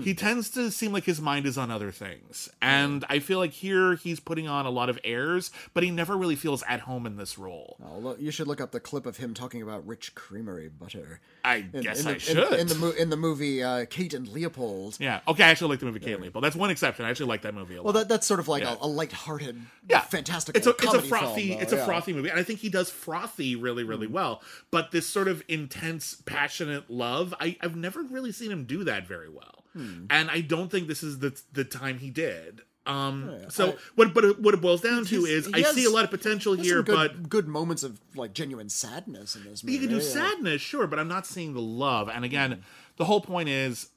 He 0.00 0.14
tends 0.14 0.48
to 0.50 0.70
seem 0.70 0.92
like 0.92 1.04
his 1.04 1.20
mind 1.20 1.44
is 1.44 1.58
on 1.58 1.70
other 1.70 1.90
things. 1.90 2.48
And 2.62 3.04
I 3.10 3.18
feel 3.18 3.38
like 3.38 3.52
here 3.52 3.94
he's 3.96 4.20
putting 4.20 4.48
on 4.48 4.64
a 4.64 4.70
lot 4.70 4.88
of 4.88 4.98
airs, 5.04 5.50
but 5.74 5.82
he 5.82 5.90
never 5.90 6.16
really 6.16 6.36
feels 6.36 6.62
at 6.66 6.80
home 6.80 7.04
in 7.06 7.16
this 7.16 7.36
role. 7.38 7.76
Oh, 7.84 7.98
look, 7.98 8.20
you 8.20 8.30
should 8.30 8.46
look 8.46 8.60
up 8.60 8.70
the 8.72 8.80
clip 8.80 9.04
of 9.04 9.18
him 9.18 9.34
talking 9.34 9.60
about 9.60 9.86
rich 9.86 10.14
creamery 10.14 10.68
butter. 10.68 11.20
I 11.44 11.66
In, 11.72 11.82
guess 11.82 11.98
in 12.00 12.04
the, 12.06 12.10
I 12.10 12.14
in- 12.14 12.18
should. 12.20 12.52
In, 12.60 12.66
the 12.68 12.74
mo- 12.76 12.94
in 12.98 13.10
the 13.10 13.16
movie 13.16 13.62
uh, 13.62 13.84
Kate 13.90 14.14
and 14.14 14.26
Leopold. 14.28 14.96
yeah. 15.00 15.20
Okay, 15.28 15.44
I 15.44 15.48
actually 15.50 15.68
like 15.70 15.80
the 15.80 15.86
movie 15.86 16.00
Kate 16.00 16.14
and 16.14 16.22
Leopold. 16.22 16.42
That's 16.44 16.56
one 16.56 16.70
exception. 16.70 17.04
I 17.04 17.10
actually 17.10 17.26
like 17.26 17.42
that 17.42 17.54
movie 17.54 17.74
a 17.74 17.78
lot. 17.78 17.84
Well, 17.84 17.92
that, 17.94 18.08
that's 18.08 18.26
sort 18.26 18.40
of 18.40 18.48
like 18.48 18.62
Yeah. 18.62 18.76
a, 18.80 18.86
a 18.86 18.88
light-hearted, 18.88 19.60
yeah, 19.90 20.00
fantastic. 20.00 20.56
It's 20.56 20.66
a 20.66 20.70
it's 20.70 20.94
a 20.94 21.02
frothy 21.02 21.48
film, 21.48 21.60
it's 21.62 21.72
a 21.72 21.76
yeah. 21.76 21.84
frothy 21.84 22.12
movie, 22.12 22.28
and 22.30 22.38
I 22.38 22.42
think 22.42 22.60
he 22.60 22.68
does 22.68 22.88
frothy 22.90 23.56
really 23.56 23.84
really 23.84 24.06
well. 24.06 24.42
But 24.70 24.90
this 24.90 25.06
sort 25.06 25.28
of 25.28 25.42
intense, 25.48 26.14
passionate 26.24 26.90
love, 26.90 27.34
I, 27.40 27.56
I've 27.60 27.76
never 27.76 28.02
really 28.02 28.32
seen 28.32 28.50
him 28.50 28.64
do 28.64 28.84
that 28.84 29.06
very 29.06 29.28
well, 29.28 29.61
Hmm. 29.72 30.06
and 30.10 30.30
I 30.30 30.40
don't 30.42 30.70
think 30.70 30.88
this 30.88 31.02
is 31.02 31.18
the 31.20 31.40
the 31.52 31.64
time 31.64 31.98
he 31.98 32.10
did. 32.10 32.60
Um, 32.84 33.30
Yeah, 33.40 33.48
so 33.48 33.70
I- 33.70 33.76
what 33.94 34.12
but 34.14 34.40
what 34.40 34.54
it 34.54 34.60
boils 34.60 34.80
down 34.80 35.04
to 35.06 35.24
is 35.24 35.48
I 35.54 35.62
see 35.62 35.84
a 35.84 35.90
lot 35.90 36.04
of 36.04 36.10
potential 36.10 36.54
here, 36.54 36.82
good, 36.82 36.94
but 36.94 37.28
good 37.28 37.46
moments 37.48 37.82
of 37.84 38.00
like 38.16 38.34
genuine 38.34 38.68
sadness 38.68 39.36
in 39.36 39.44
this 39.44 39.62
movie. 39.62 39.74
you 39.74 39.80
can 39.80 39.88
do 39.88 39.96
yeah. 40.04 40.10
sadness, 40.10 40.60
sure, 40.60 40.86
but 40.88 40.98
I'm 40.98 41.08
not 41.08 41.24
seeing 41.26 41.54
the 41.54 41.60
love. 41.60 42.08
And 42.08 42.24
again, 42.24 42.50
Mm-hmm. 42.52 42.60
the 42.96 43.04
whole 43.04 43.20
point 43.20 43.48
is 43.48 43.88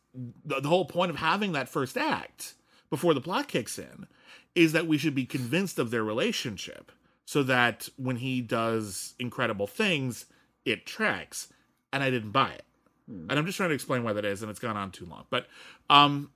the, 0.45 0.61
the 0.61 0.69
whole 0.69 0.85
point 0.85 1.09
of 1.09 1.17
having 1.17 1.51
that 1.53 1.67
first 1.67 1.97
act 1.97 2.53
before 2.91 3.13
the 3.15 3.21
plot 3.21 3.47
kicks 3.47 3.77
in 3.79 4.05
is 4.53 4.71
that 4.71 4.87
we 4.87 4.97
should 4.97 5.15
be 5.15 5.25
convinced 5.25 5.79
of 5.79 5.89
their 5.91 6.03
relationship 6.03 6.91
so 7.25 7.41
that 7.43 7.89
when 7.97 8.17
he 8.17 8.39
does 8.39 9.15
incredible 9.19 9.67
things, 9.67 10.25
it 10.63 10.85
tracks. 10.85 11.47
And 11.91 12.03
I 12.03 12.09
didn't 12.11 12.31
buy 12.31 12.51
it. 12.51 12.63
Hmm. 13.09 13.27
And 13.29 13.39
I'm 13.39 13.45
just 13.45 13.57
trying 13.57 13.69
to 13.69 13.75
explain 13.75 14.03
why 14.03 14.13
that 14.13 14.25
is, 14.25 14.41
and 14.41 14.49
it's 14.49 14.59
gone 14.59 14.77
on 14.77 14.91
too 14.91 15.05
long. 15.05 15.25
But 15.29 15.47
um 15.89 16.31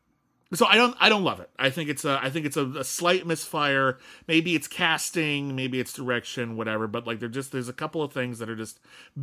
so 0.51 0.65
I 0.65 0.75
don't 0.77 0.95
I 0.99 1.09
don't 1.09 1.23
love 1.23 1.39
it. 1.39 1.49
I 1.59 1.69
think 1.69 1.89
it's 1.89 2.05
a 2.05 2.19
I 2.21 2.29
think 2.31 2.45
it's 2.47 2.57
a, 2.57 2.65
a 2.69 2.83
slight 2.83 3.25
misfire. 3.27 3.99
Maybe 4.27 4.55
it's 4.55 4.67
casting, 4.67 5.55
maybe 5.55 5.79
it's 5.79 5.93
direction, 5.93 6.57
whatever. 6.57 6.87
But 6.87 7.05
like 7.05 7.19
there 7.19 7.29
just 7.29 7.51
there's 7.51 7.69
a 7.69 7.73
couple 7.73 8.01
of 8.01 8.11
things 8.11 8.39
that 8.39 8.49
are 8.49 8.55
just 8.55 8.79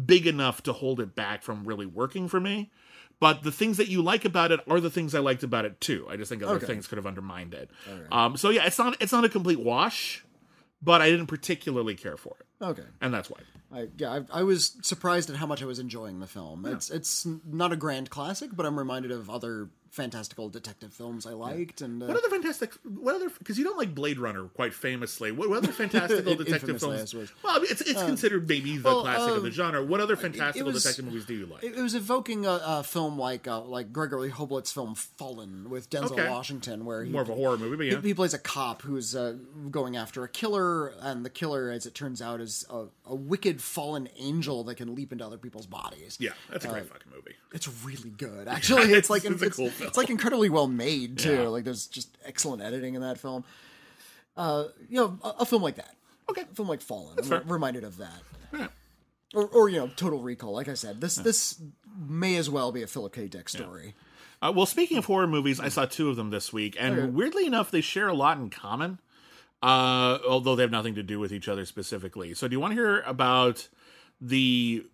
big 0.07 0.27
enough 0.27 0.63
to 0.65 0.73
hold 0.73 1.01
it 1.01 1.15
back 1.17 1.43
from 1.43 1.65
really 1.65 1.87
working 1.87 2.29
for 2.29 2.39
me. 2.39 2.71
But 3.19 3.43
the 3.43 3.51
things 3.51 3.77
that 3.79 3.89
you 3.89 4.03
like 4.03 4.25
about 4.25 4.53
it 4.53 4.61
are 4.69 4.79
the 4.79 4.91
things 4.91 5.15
I 5.15 5.21
liked 5.21 5.43
about 5.43 5.65
it 5.65 5.81
too. 5.81 6.07
I 6.09 6.17
just 6.17 6.29
think 6.29 6.43
other 6.43 6.57
Okay. 6.57 6.67
things 6.67 6.87
could 6.87 6.99
have 6.99 7.07
undermined 7.07 7.55
it. 7.55 7.71
Um, 8.13 8.37
so 8.37 8.51
yeah, 8.51 8.67
it's 8.67 8.79
not 8.79 8.97
it's 9.01 9.13
not 9.13 9.25
a 9.25 9.29
complete 9.29 9.59
wash, 9.59 10.25
but 10.83 11.01
I 11.03 11.11
didn't 11.11 11.27
particularly 11.27 11.97
care 11.97 12.17
for 12.17 12.37
it, 12.39 12.46
Okay. 12.61 12.85
and 13.01 13.13
that's 13.13 13.29
why. 13.31 13.39
I, 13.73 13.89
yeah, 13.99 14.21
I, 14.33 14.41
I 14.41 14.43
was 14.45 14.77
surprised 14.83 15.29
at 15.29 15.37
how 15.37 15.47
much 15.47 15.63
I 15.63 15.67
was 15.67 15.79
enjoying 15.79 16.21
the 16.21 16.27
film. 16.27 16.65
It's 16.67 16.89
it's 16.89 17.27
not 17.45 17.73
a 17.73 17.77
grand 17.77 18.11
classic, 18.11 18.51
but 18.55 18.65
I'm 18.65 18.79
reminded 18.79 19.11
of 19.11 19.29
other 19.29 19.69
fantastical 19.97 20.49
detective 20.51 20.93
films 20.93 21.27
I 21.27 21.33
liked, 21.33 21.81
and 21.81 22.03
uh, 22.03 22.07
What 22.07 22.17
other 22.19 22.29
fantastic? 22.29 22.75
What 22.85 23.17
other? 23.17 23.31
Because 23.39 23.59
you 23.59 23.65
don't 23.65 23.79
like 23.79 23.95
Blade 23.95 24.19
Runner 24.19 24.45
quite 24.45 24.75
famously. 24.75 25.33
What, 25.33 25.49
what 25.49 25.59
other 25.59 25.73
fantastical 25.73 26.35
detective 26.37 26.77
I 26.77 26.79
films? 26.79 27.11
suppose. 27.11 27.33
Well, 27.43 27.57
I 27.57 27.59
mean, 27.61 27.69
it's 27.71 27.81
it's 27.81 28.03
considered 28.03 28.49
maybe 28.49 28.77
the 28.77 28.85
well, 28.85 29.01
classic 29.03 29.37
of 29.37 29.43
the 29.43 29.49
uh, 29.49 29.53
genre. 29.53 29.85
What 29.85 30.01
other 30.01 30.15
fantastical 30.17 30.71
was- 30.73 30.83
detective 30.83 31.07
movies 31.07 31.25
do 31.25 31.35
you 31.35 31.47
like? 31.47 31.65
it, 31.65 31.77
was 31.77 31.95
evoking 31.95 32.45
a, 32.47 32.61
a 32.65 32.83
film 32.85 33.19
like 33.19 33.49
uh, 33.49 33.63
like 33.63 33.93
Gregory 33.93 34.31
Hoblit's 34.31 34.71
film 34.73 34.95
Fallen 34.95 35.71
with 35.71 35.89
Denzel 35.91 36.13
Okay. 36.13 36.29
Washington, 36.29 36.85
where 36.85 37.03
he, 37.05 37.11
More 37.11 37.23
of 37.23 37.29
a 37.31 37.35
horror 37.35 37.57
movie, 37.59 37.77
but 37.77 37.87
yeah. 37.87 38.01
he, 38.01 38.09
he 38.09 38.15
plays 38.15 38.35
a 38.35 38.39
cop 38.39 38.83
who's 38.83 39.17
uh, 39.17 39.37
going 39.71 39.97
after 39.97 40.23
a 40.25 40.29
killer, 40.29 40.89
and 41.01 41.25
the 41.25 41.31
killer, 41.31 41.71
as 41.71 41.87
it 41.87 41.95
turns 41.95 42.21
out, 42.21 42.41
is 42.41 42.65
a, 42.71 42.85
a 43.07 43.15
wicked 43.15 43.63
fallen 43.63 44.09
angel 44.19 44.63
that 44.65 44.75
can 44.77 44.95
leap 44.95 45.13
into 45.13 45.25
other 45.25 45.39
people's 45.39 45.67
bodies. 45.67 46.17
yeah, 46.21 46.31
that's 46.51 46.65
a 46.65 46.69
great 46.69 46.87
fucking 46.87 47.11
movie. 47.15 47.35
It's 47.53 47.69
really 47.85 48.11
good, 48.11 48.49
actually. 48.57 48.93
It's 48.93 49.09
like 49.09 49.25
It's 49.25 49.43
a 49.43 49.47
it's, 49.47 49.57
cool 49.57 49.67
it's, 49.67 49.81
film. 49.95 50.03
like 50.03 50.11
incredibly 50.11 50.49
well 50.51 50.67
made 50.69 51.19
too. 51.19 51.33
Yeah. 51.35 51.49
Like 51.49 51.65
there's 51.65 51.87
just 51.87 52.17
excellent 52.25 52.63
editing 52.63 52.95
in 52.95 53.01
that 53.03 53.19
film. 53.19 53.45
Uh, 54.37 54.65
you 54.89 54.97
know, 55.01 55.19
a, 55.25 55.29
a 55.41 55.47
film 55.47 55.63
like 55.63 55.77
that. 55.77 55.95
Okay. 56.31 56.43
A 56.43 56.55
film 56.55 56.69
like 56.69 56.81
Fallen. 56.81 57.17
I'm 57.19 57.25
fair. 57.25 57.43
reminded 57.47 57.85
of 57.85 57.97
that. 57.99 58.23
Yeah. 58.53 58.67
Or, 59.35 59.47
or 59.49 59.69
you 59.69 59.79
know, 59.79 59.89
Total 59.97 60.21
Recall. 60.21 60.53
Like 60.53 60.69
I 60.69 60.75
said, 60.75 61.01
this 61.01 61.17
this 61.17 61.61
may 61.99 62.37
as 62.37 62.49
well 62.51 62.73
be 62.73 62.83
a 62.83 62.87
Philip 62.87 63.13
K. 63.15 63.27
Dick 63.29 63.49
story. 63.49 63.95
Uh, 64.43 64.53
well, 64.55 64.67
speaking 64.67 64.99
of 64.99 65.07
horror 65.07 65.27
movies, 65.27 65.59
I 65.59 65.69
saw 65.69 65.87
two 65.87 66.11
of 66.11 66.17
them 66.17 66.29
this 66.31 66.53
week, 66.53 66.77
and 66.79 66.99
Okay. 66.99 67.07
weirdly 67.09 67.47
enough, 67.47 67.71
they 67.71 67.81
share 67.81 68.09
a 68.09 68.15
lot 68.15 68.37
in 68.39 68.51
common. 68.51 69.01
Uh, 69.63 70.19
although 70.29 70.55
they 70.55 70.63
have 70.63 70.71
nothing 70.71 70.95
to 70.95 71.03
do 71.03 71.19
with 71.19 71.33
each 71.33 71.49
other 71.49 71.65
specifically. 71.65 72.35
So, 72.35 72.47
do 72.47 72.53
you 72.55 72.61
want 72.61 72.73
to 72.73 72.75
hear 72.77 73.01
about 73.01 73.69
the 74.21 74.85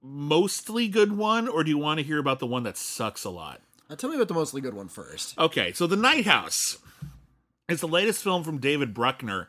mostly 0.00 0.86
good 0.88 1.12
one, 1.16 1.48
or 1.48 1.64
do 1.64 1.70
you 1.70 1.78
want 1.78 1.98
to 1.98 2.04
hear 2.06 2.18
about 2.18 2.38
the 2.38 2.46
one 2.46 2.62
that 2.62 2.76
sucks 2.76 3.24
a 3.24 3.30
lot? 3.30 3.60
Uh, 3.88 3.96
tell 3.96 4.10
me 4.10 4.16
about 4.16 4.28
the 4.28 4.34
mostly 4.34 4.60
good 4.60 4.74
one 4.74 4.88
first. 4.88 5.38
Okay, 5.38 5.72
so 5.72 5.86
The 5.86 5.96
Night 5.96 6.26
House 6.26 6.78
is 7.68 7.80
the 7.80 7.88
latest 7.88 8.22
film 8.22 8.42
from 8.42 8.58
David 8.58 8.92
Bruckner. 8.92 9.48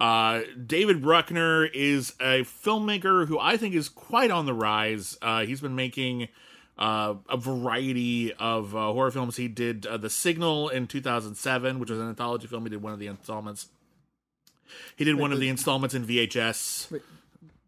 Uh, 0.00 0.42
David 0.66 1.02
Bruckner 1.02 1.64
is 1.66 2.14
a 2.20 2.42
filmmaker 2.42 3.26
who 3.26 3.38
I 3.38 3.56
think 3.56 3.74
is 3.74 3.88
quite 3.88 4.30
on 4.30 4.46
the 4.46 4.54
rise. 4.54 5.16
Uh, 5.22 5.44
he's 5.44 5.60
been 5.60 5.74
making 5.74 6.28
uh, 6.78 7.14
a 7.28 7.36
variety 7.36 8.32
of 8.34 8.76
uh, 8.76 8.92
horror 8.92 9.10
films. 9.10 9.36
He 9.36 9.48
did 9.48 9.86
uh, 9.86 9.96
The 9.96 10.10
Signal 10.10 10.68
in 10.68 10.86
2007, 10.86 11.78
which 11.78 11.90
was 11.90 11.98
an 11.98 12.08
anthology 12.08 12.46
film. 12.46 12.64
He 12.64 12.70
did 12.70 12.82
one 12.82 12.92
of 12.92 12.98
the 12.98 13.06
installments. 13.06 13.68
He 14.96 15.04
did 15.04 15.14
one 15.14 15.32
of 15.32 15.40
the 15.40 15.48
installments 15.48 15.94
in 15.94 16.06
VHS. 16.06 16.90
Wait, 16.90 17.02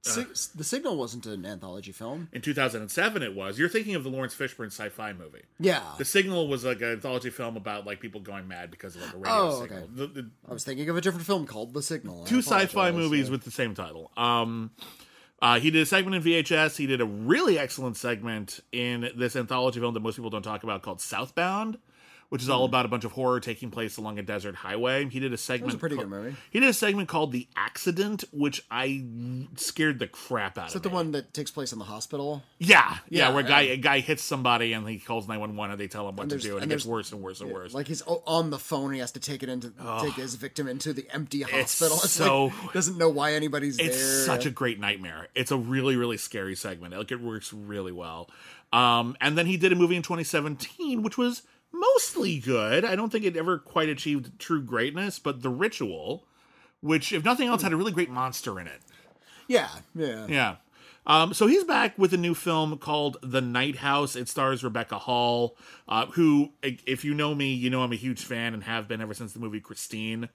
Si- 0.02 0.50
the 0.54 0.64
Signal 0.64 0.96
wasn't 0.96 1.26
an 1.26 1.44
anthology 1.44 1.92
film. 1.92 2.28
In 2.32 2.40
2007, 2.40 3.22
it 3.22 3.34
was. 3.34 3.58
You're 3.58 3.68
thinking 3.68 3.94
of 3.94 4.04
the 4.04 4.10
Laurence 4.10 4.34
Fishburne 4.34 4.66
sci-fi 4.72 5.12
movie. 5.12 5.42
Yeah, 5.58 5.82
The 5.98 6.04
Signal 6.04 6.48
was 6.48 6.64
like 6.64 6.80
an 6.80 6.92
anthology 6.92 7.30
film 7.30 7.56
about 7.56 7.84
like 7.86 8.00
people 8.00 8.20
going 8.20 8.46
mad 8.48 8.70
because 8.70 8.94
of 8.96 9.02
like 9.02 9.14
a 9.14 9.16
radio 9.18 9.32
Oh, 9.34 9.60
signal. 9.62 9.78
okay. 9.84 9.88
The- 9.94 10.06
the- 10.06 10.30
I 10.48 10.52
was 10.52 10.64
thinking 10.64 10.88
of 10.88 10.96
a 10.96 11.00
different 11.00 11.26
film 11.26 11.46
called 11.46 11.74
The 11.74 11.82
Signal. 11.82 12.24
Two 12.26 12.42
sci-fi 12.42 12.90
movies 12.92 13.26
Yeah. 13.26 13.32
with 13.32 13.42
the 13.44 13.50
same 13.50 13.74
title. 13.74 14.10
Um, 14.16 14.70
uh, 15.42 15.60
he 15.60 15.70
did 15.70 15.82
a 15.82 15.86
segment 15.86 16.16
in 16.16 16.22
VHS. 16.22 16.76
He 16.76 16.86
did 16.86 17.00
a 17.00 17.06
really 17.06 17.58
excellent 17.58 17.96
segment 17.96 18.60
in 18.72 19.10
this 19.16 19.36
anthology 19.36 19.78
film 19.80 19.94
that 19.94 20.00
most 20.00 20.16
people 20.16 20.30
don't 20.30 20.42
talk 20.42 20.62
about 20.64 20.82
called 20.82 21.00
Southbound, 21.00 21.78
which 22.30 22.42
is 22.42 22.50
all 22.50 22.64
about 22.64 22.84
a 22.84 22.88
bunch 22.88 23.04
of 23.04 23.12
horror 23.12 23.40
taking 23.40 23.70
place 23.70 23.96
along 23.96 24.18
a 24.18 24.22
desert 24.22 24.54
highway. 24.54 25.08
He 25.08 25.18
did 25.18 25.32
a 25.32 25.36
segment. 25.38 25.66
Was 25.66 25.74
a 25.76 25.78
pretty 25.78 25.96
called- 25.96 26.10
good 26.10 26.22
movie. 26.24 26.36
He 26.50 26.60
did 26.60 26.68
a 26.68 26.72
segment 26.74 27.08
called 27.08 27.32
The 27.32 27.48
Accident, 27.56 28.24
which 28.32 28.62
I 28.70 29.04
scared 29.56 29.98
the 29.98 30.06
crap 30.08 30.58
out 30.58 30.68
Is 30.68 30.74
of 30.74 30.78
Is 30.78 30.82
that 30.82 30.88
the 30.88 30.94
one 30.94 31.12
that 31.12 31.32
takes 31.32 31.50
place 31.50 31.72
in 31.72 31.78
the 31.78 31.84
hospital? 31.86 32.42
Yeah, 32.58 32.98
yeah, 33.08 33.28
Yeah, 33.28 33.34
where 33.34 33.44
a 33.44 33.48
guy 33.48 33.60
yeah. 33.62 33.72
a 33.72 33.76
guy 33.78 34.00
hits 34.00 34.22
somebody 34.22 34.72
and 34.74 34.86
he 34.88 34.98
calls 34.98 35.26
nine 35.28 35.40
one 35.40 35.56
one 35.56 35.70
and 35.70 35.80
they 35.80 35.88
tell 35.88 36.08
him 36.08 36.16
what 36.16 36.28
to 36.28 36.38
do 36.38 36.54
and, 36.54 36.64
and 36.64 36.70
it 36.72 36.74
gets 36.74 36.84
worse 36.86 37.12
and 37.12 37.22
worse 37.22 37.40
and 37.40 37.50
worse. 37.50 37.72
Like 37.72 37.86
he's 37.88 38.02
on 38.02 38.50
the 38.50 38.58
phone, 38.58 38.92
he 38.92 38.98
has 39.00 39.12
to 39.12 39.20
take 39.20 39.42
it 39.42 39.48
into 39.48 39.72
take 40.02 40.14
his 40.14 40.34
victim 40.34 40.68
into 40.68 40.92
the 40.92 41.06
empty 41.10 41.42
hospital. 41.42 41.96
It's 42.02 42.12
so- 42.12 42.46
like, 42.64 42.72
doesn't 42.74 42.98
know 42.98 43.08
why 43.08 43.32
anybody's 43.32 43.78
it's 43.78 43.96
there. 43.96 44.24
such 44.26 44.44
a 44.46 44.50
great 44.50 44.78
nightmare. 44.78 45.28
It's 45.34 45.50
a 45.50 45.56
really, 45.56 45.96
really 45.96 46.16
scary 46.18 46.56
segment. 46.56 46.94
Like 46.94 47.10
it 47.10 47.20
works 47.20 47.52
really 47.52 47.92
well. 47.92 48.28
Um, 48.72 49.16
and 49.20 49.38
then 49.38 49.46
he 49.46 49.56
did 49.56 49.72
a 49.72 49.74
movie 49.76 49.96
in 49.96 50.02
2017, 50.02 51.02
which 51.02 51.16
was 51.16 51.42
mostly 51.72 52.38
good. 52.38 52.84
I 52.84 52.96
don't 52.96 53.10
think 53.10 53.24
it 53.24 53.36
ever 53.36 53.58
quite 53.58 53.88
achieved 53.88 54.38
true 54.38 54.62
greatness, 54.62 55.18
but 55.18 55.42
The 55.42 55.50
Ritual, 55.50 56.24
which, 56.80 57.12
if 57.12 57.24
nothing 57.24 57.48
else, 57.48 57.62
had 57.62 57.72
a 57.72 57.76
really 57.76 57.92
great 57.92 58.10
monster 58.10 58.58
in 58.60 58.66
it. 58.66 58.80
yeah, 59.46 59.68
yeah, 59.94 60.26
Yeah. 60.28 60.56
Um, 61.06 61.32
so 61.32 61.46
he's 61.46 61.64
back 61.64 61.98
with 61.98 62.12
a 62.12 62.18
new 62.18 62.34
film 62.34 62.76
called 62.76 63.16
The 63.22 63.40
Night 63.40 63.76
House. 63.76 64.14
It 64.14 64.28
stars 64.28 64.62
Rebecca 64.62 64.98
Hall, 64.98 65.56
uh, 65.88 66.04
who, 66.06 66.52
if 66.62 67.02
you 67.02 67.14
know 67.14 67.34
me, 67.34 67.54
you 67.54 67.70
know 67.70 67.82
I'm 67.82 67.92
a 67.92 67.96
huge 67.96 68.22
fan 68.22 68.52
and 68.52 68.64
have 68.64 68.86
been 68.86 69.00
ever 69.00 69.14
since 69.14 69.32
the 69.32 69.38
movie 69.38 69.60
Christine. 69.60 70.28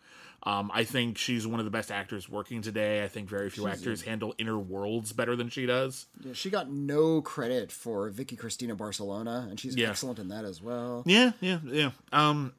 Um, 0.46 0.70
I 0.74 0.84
think 0.84 1.18
she's 1.18 1.48
one 1.48 1.60
of 1.60 1.66
the 1.66 1.72
best 1.72 1.90
actors 1.90 2.28
working 2.28 2.62
today. 2.62 3.04
I 3.04 3.08
think 3.08 3.30
very 3.30 3.50
few 3.50 3.66
actors 3.68 4.02
handle 4.02 4.36
inner 4.38 4.60
worlds 4.60 5.14
better 5.14 5.38
than 5.38 5.48
she 5.50 5.66
does. 5.66 6.08
Yeah, 6.22 6.34
She 6.34 6.50
got 6.50 6.70
no 6.70 7.22
credit 7.22 7.72
for 7.72 8.10
Vicky 8.10 8.36
Cristina 8.36 8.76
Barcelona, 8.76 9.48
and 9.50 9.58
she's 9.58 9.76
Yeah. 9.78 9.90
excellent 9.92 10.20
in 10.20 10.28
that 10.28 10.44
as 10.44 10.62
well. 10.62 11.04
Yeah, 11.06 11.32
yeah, 11.40 11.60
yeah. 11.66 11.92
Um, 12.12 12.54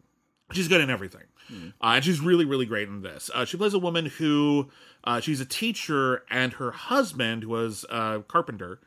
she's 0.52 0.66
good 0.68 0.80
in 0.80 0.88
everything, 0.88 1.24
uh, 1.52 1.62
and 1.96 2.04
she's 2.04 2.20
really, 2.20 2.46
really 2.46 2.64
great 2.64 2.88
in 2.88 3.02
this. 3.02 3.30
Uh, 3.34 3.44
she 3.44 3.58
plays 3.58 3.74
a 3.74 3.78
woman 3.78 4.06
who 4.06 4.70
uh, 5.04 5.20
she's 5.20 5.40
a 5.40 5.44
teacher, 5.46 6.24
and 6.30 6.54
her 6.54 6.70
husband, 6.70 7.42
who 7.42 7.50
was 7.50 7.84
a 7.90 8.22
carpenter, 8.26 8.80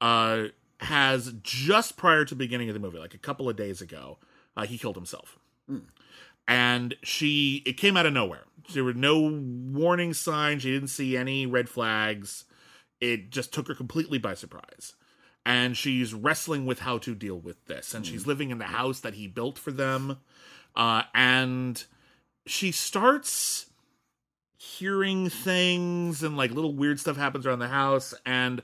uh, 0.00 0.44
has 0.78 1.32
just 1.42 1.96
prior 1.96 2.24
to 2.24 2.34
the 2.34 2.38
beginning 2.38 2.68
of 2.68 2.74
the 2.74 2.80
movie, 2.80 2.98
like 2.98 3.14
a 3.14 3.18
couple 3.18 3.48
of 3.48 3.56
days 3.56 3.80
ago, 3.80 4.18
uh, 4.56 4.64
he 4.66 4.78
killed 4.78 4.94
himself. 4.94 5.36
And 6.48 6.94
she, 7.02 7.62
it 7.66 7.76
came 7.76 7.96
out 7.96 8.06
of 8.06 8.12
nowhere. 8.12 8.44
There 8.72 8.84
were 8.84 8.94
no 8.94 9.20
warning 9.20 10.14
signs. 10.14 10.62
She 10.62 10.72
didn't 10.72 10.88
see 10.88 11.16
any 11.16 11.46
red 11.46 11.68
flags. 11.68 12.44
It 13.00 13.30
just 13.30 13.52
took 13.52 13.68
her 13.68 13.74
completely 13.74 14.18
by 14.18 14.34
surprise. 14.34 14.94
And 15.44 15.76
she's 15.76 16.12
wrestling 16.12 16.66
with 16.66 16.80
how 16.80 16.98
to 16.98 17.14
deal 17.14 17.38
with 17.38 17.66
this. 17.66 17.94
And 17.94 18.04
she's 18.04 18.26
living 18.26 18.50
in 18.50 18.58
the 18.58 18.64
house 18.64 19.00
that 19.00 19.14
he 19.14 19.28
built 19.28 19.58
for 19.58 19.70
them. 19.70 20.18
Uh, 20.74 21.02
and 21.14 21.84
she 22.46 22.72
starts 22.72 23.66
hearing 24.56 25.28
things 25.28 26.22
and 26.22 26.36
like 26.36 26.50
little 26.50 26.74
weird 26.74 26.98
stuff 26.98 27.16
happens 27.16 27.46
around 27.46 27.60
the 27.60 27.68
house. 27.68 28.12
And 28.24 28.62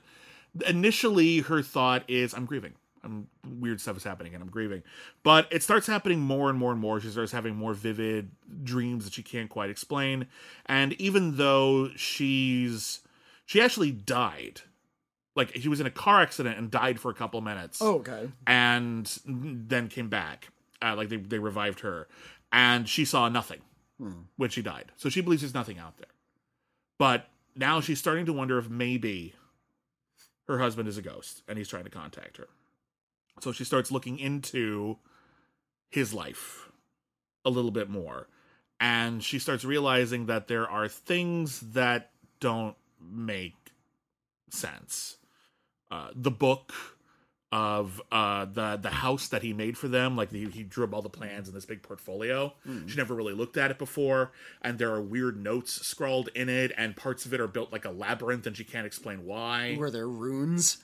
initially 0.65 1.39
her 1.39 1.61
thought 1.61 2.03
is 2.07 2.33
i'm 2.33 2.45
grieving 2.45 2.73
I'm 3.03 3.27
weird 3.59 3.81
stuff 3.81 3.97
is 3.97 4.03
happening 4.03 4.33
and 4.33 4.41
I'm 4.41 4.49
grieving. 4.49 4.83
But 5.23 5.47
it 5.51 5.63
starts 5.63 5.87
happening 5.87 6.19
more 6.19 6.49
and 6.49 6.57
more 6.57 6.71
and 6.71 6.79
more. 6.79 6.99
She 6.99 7.09
starts 7.09 7.31
having 7.31 7.55
more 7.55 7.73
vivid 7.73 8.31
dreams 8.63 9.03
that 9.05 9.13
she 9.13 9.23
can't 9.23 9.49
quite 9.49 9.69
explain. 9.69 10.27
And 10.65 10.93
even 10.93 11.37
though 11.37 11.89
she's 11.95 13.01
she 13.45 13.61
actually 13.61 13.91
died. 13.91 14.61
Like 15.35 15.55
she 15.55 15.67
was 15.67 15.79
in 15.79 15.87
a 15.87 15.91
car 15.91 16.21
accident 16.21 16.57
and 16.57 16.69
died 16.69 16.99
for 16.99 17.09
a 17.09 17.13
couple 17.13 17.41
minutes. 17.41 17.81
Oh, 17.81 17.95
okay. 17.95 18.29
And 18.45 19.11
then 19.25 19.87
came 19.87 20.09
back. 20.09 20.49
Uh, 20.81 20.95
like 20.95 21.09
they, 21.09 21.17
they 21.17 21.39
revived 21.39 21.79
her. 21.81 22.07
And 22.51 22.87
she 22.87 23.03
saw 23.03 23.29
nothing 23.29 23.61
when 24.37 24.49
she 24.49 24.61
died. 24.61 24.91
So 24.97 25.09
she 25.09 25.21
believes 25.21 25.41
there's 25.41 25.53
nothing 25.53 25.79
out 25.79 25.97
there. 25.97 26.07
But 26.99 27.29
now 27.55 27.81
she's 27.81 27.99
starting 27.99 28.25
to 28.27 28.33
wonder 28.33 28.57
if 28.59 28.69
maybe 28.69 29.33
her 30.47 30.59
husband 30.59 30.87
is 30.87 30.97
a 30.97 31.01
ghost 31.01 31.41
and 31.47 31.57
he's 31.57 31.67
trying 31.67 31.85
to 31.85 31.89
contact 31.89 32.37
her. 32.37 32.47
So 33.41 33.51
she 33.51 33.63
starts 33.63 33.91
looking 33.91 34.19
into 34.19 34.97
his 35.89 36.13
life 36.13 36.69
a 37.45 37.49
little 37.49 37.71
bit 37.71 37.89
more. 37.89 38.27
And 38.79 39.23
she 39.23 39.39
starts 39.39 39.63
realizing 39.63 40.25
that 40.25 40.47
there 40.47 40.69
are 40.69 40.87
things 40.87 41.59
that 41.73 42.11
don't 42.39 42.75
make 43.01 43.55
sense. 44.49 45.17
Uh, 45.89 46.09
the 46.15 46.31
book 46.31 46.73
of 47.51 48.01
uh, 48.11 48.45
the 48.45 48.77
the 48.81 48.89
house 48.89 49.27
that 49.27 49.43
he 49.43 49.53
made 49.53 49.77
for 49.77 49.87
them, 49.87 50.17
like 50.17 50.31
the, 50.31 50.49
he 50.49 50.63
drew 50.63 50.83
up 50.85 50.93
all 50.93 51.03
the 51.03 51.09
plans 51.09 51.47
in 51.47 51.53
this 51.53 51.65
big 51.65 51.83
portfolio. 51.83 52.51
She 52.87 52.97
never 52.97 53.13
really 53.13 53.33
looked 53.33 53.57
at 53.57 53.69
it 53.69 53.77
before, 53.77 54.31
and 54.63 54.79
there 54.79 54.91
are 54.91 55.01
weird 55.01 55.41
notes 55.41 55.85
scrawled 55.85 56.29
in 56.33 56.49
it, 56.49 56.71
and 56.75 56.95
parts 56.95 57.27
of 57.27 57.33
it 57.33 57.39
are 57.39 57.47
built 57.47 57.71
like 57.71 57.85
a 57.85 57.91
labyrinth, 57.91 58.47
and 58.47 58.57
she 58.57 58.63
can't 58.63 58.87
explain 58.87 59.23
why 59.25 59.75
Were 59.77 59.91
there 59.91 60.07
runes? 60.07 60.77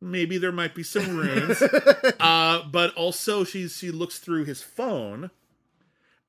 Maybe 0.00 0.38
there 0.38 0.52
might 0.52 0.74
be 0.74 0.82
some 0.82 1.16
runes. 1.16 1.62
uh, 2.20 2.62
but 2.70 2.94
also 2.94 3.44
she 3.44 3.68
she 3.68 3.90
looks 3.90 4.18
through 4.18 4.44
his 4.44 4.62
phone 4.62 5.30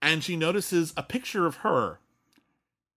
and 0.01 0.23
she 0.23 0.35
notices 0.35 0.93
a 0.97 1.03
picture 1.03 1.45
of 1.45 1.57
her. 1.57 1.99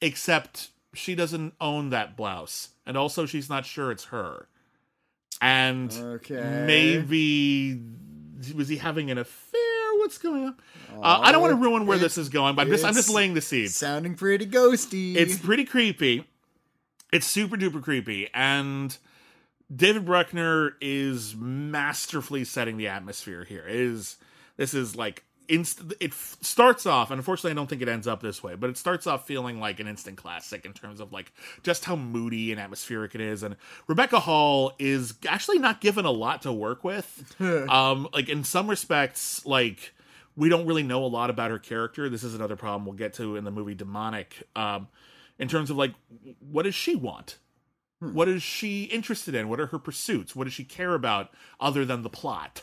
Except 0.00 0.68
she 0.92 1.14
doesn't 1.14 1.54
own 1.60 1.90
that 1.90 2.16
blouse. 2.16 2.70
And 2.86 2.96
also 2.96 3.26
she's 3.26 3.48
not 3.48 3.64
sure 3.64 3.90
it's 3.90 4.04
her. 4.04 4.48
And 5.40 5.90
Okay. 5.92 6.40
maybe 6.40 7.80
was 8.54 8.68
he 8.68 8.76
having 8.76 9.10
an 9.10 9.18
affair? 9.18 9.60
What's 9.98 10.18
going 10.18 10.44
on? 10.44 10.56
Uh, 11.02 11.20
I 11.22 11.32
don't 11.32 11.40
want 11.40 11.52
to 11.52 11.56
ruin 11.62 11.86
where 11.86 11.98
this 11.98 12.18
is 12.18 12.28
going, 12.28 12.56
but 12.56 12.62
I'm 12.62 12.70
just 12.70 12.84
I'm 12.84 12.94
just 12.94 13.08
laying 13.08 13.34
the 13.34 13.40
seeds. 13.40 13.74
Sounding 13.74 14.14
pretty 14.14 14.46
ghosty. 14.46 15.16
It's 15.16 15.38
pretty 15.38 15.64
creepy. 15.64 16.26
It's 17.12 17.26
super 17.26 17.56
duper 17.56 17.82
creepy, 17.82 18.28
and 18.34 18.96
David 19.74 20.04
Bruckner 20.04 20.76
is 20.80 21.34
masterfully 21.36 22.44
setting 22.44 22.76
the 22.76 22.88
atmosphere 22.88 23.44
here. 23.44 23.66
It 23.66 23.76
is 23.76 24.16
this 24.56 24.74
is 24.74 24.94
like 24.94 25.24
inst- 25.48 25.80
it 26.00 26.10
f- 26.10 26.36
starts 26.40 26.86
off, 26.86 27.10
and 27.10 27.18
unfortunately, 27.18 27.52
I 27.52 27.54
don't 27.54 27.68
think 27.68 27.82
it 27.82 27.88
ends 27.88 28.06
up 28.06 28.22
this 28.22 28.42
way, 28.42 28.54
but 28.54 28.70
it 28.70 28.76
starts 28.76 29.06
off 29.06 29.26
feeling 29.26 29.60
like 29.60 29.80
an 29.80 29.86
instant 29.86 30.16
classic 30.16 30.64
in 30.64 30.72
terms 30.72 31.00
of 31.00 31.12
like 31.12 31.32
just 31.62 31.84
how 31.84 31.96
moody 31.96 32.52
and 32.52 32.60
atmospheric 32.60 33.14
it 33.14 33.20
is. 33.20 33.42
And 33.42 33.56
Rebecca 33.86 34.20
Hall 34.20 34.72
is 34.78 35.14
actually 35.28 35.58
not 35.58 35.80
given 35.80 36.04
a 36.04 36.10
lot 36.10 36.42
to 36.42 36.52
work 36.52 36.84
with. 36.84 37.34
um, 37.40 38.08
like 38.12 38.28
in 38.28 38.44
some 38.44 38.68
respects, 38.68 39.44
like 39.46 39.94
we 40.36 40.48
don't 40.48 40.66
really 40.66 40.82
know 40.82 41.04
a 41.04 41.06
lot 41.08 41.30
about 41.30 41.50
her 41.50 41.58
character. 41.58 42.08
This 42.08 42.24
is 42.24 42.34
another 42.34 42.56
problem 42.56 42.84
we'll 42.84 42.96
get 42.96 43.14
to 43.14 43.36
in 43.36 43.44
the 43.44 43.50
movie 43.50 43.74
Demonic. 43.74 44.46
Um, 44.54 44.88
in 45.38 45.48
terms 45.48 45.70
of 45.70 45.76
like, 45.76 45.94
what 46.38 46.62
does 46.62 46.74
she 46.74 46.94
want? 46.94 47.38
What 48.12 48.28
is 48.28 48.42
she 48.42 48.84
interested 48.84 49.34
in? 49.34 49.48
What 49.48 49.60
are 49.60 49.66
her 49.66 49.78
pursuits? 49.78 50.34
What 50.34 50.44
does 50.44 50.52
she 50.54 50.64
care 50.64 50.94
about 50.94 51.30
other 51.60 51.84
than 51.84 52.02
the 52.02 52.10
plot? 52.10 52.62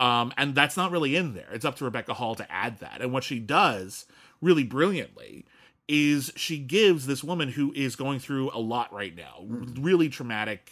Um, 0.00 0.32
and 0.38 0.54
that's 0.54 0.76
not 0.76 0.90
really 0.90 1.14
in 1.14 1.34
there. 1.34 1.48
It's 1.52 1.64
up 1.64 1.76
to 1.76 1.84
Rebecca 1.84 2.14
Hall 2.14 2.34
to 2.36 2.50
add 2.50 2.78
that. 2.78 3.02
And 3.02 3.12
what 3.12 3.22
she 3.22 3.38
does 3.38 4.06
really 4.40 4.64
brilliantly 4.64 5.44
is 5.88 6.32
she 6.36 6.56
gives 6.56 7.06
this 7.06 7.22
woman 7.22 7.50
who 7.50 7.72
is 7.74 7.96
going 7.96 8.18
through 8.18 8.50
a 8.54 8.58
lot 8.58 8.92
right 8.92 9.14
now, 9.14 9.44
really 9.46 10.08
traumatic, 10.08 10.70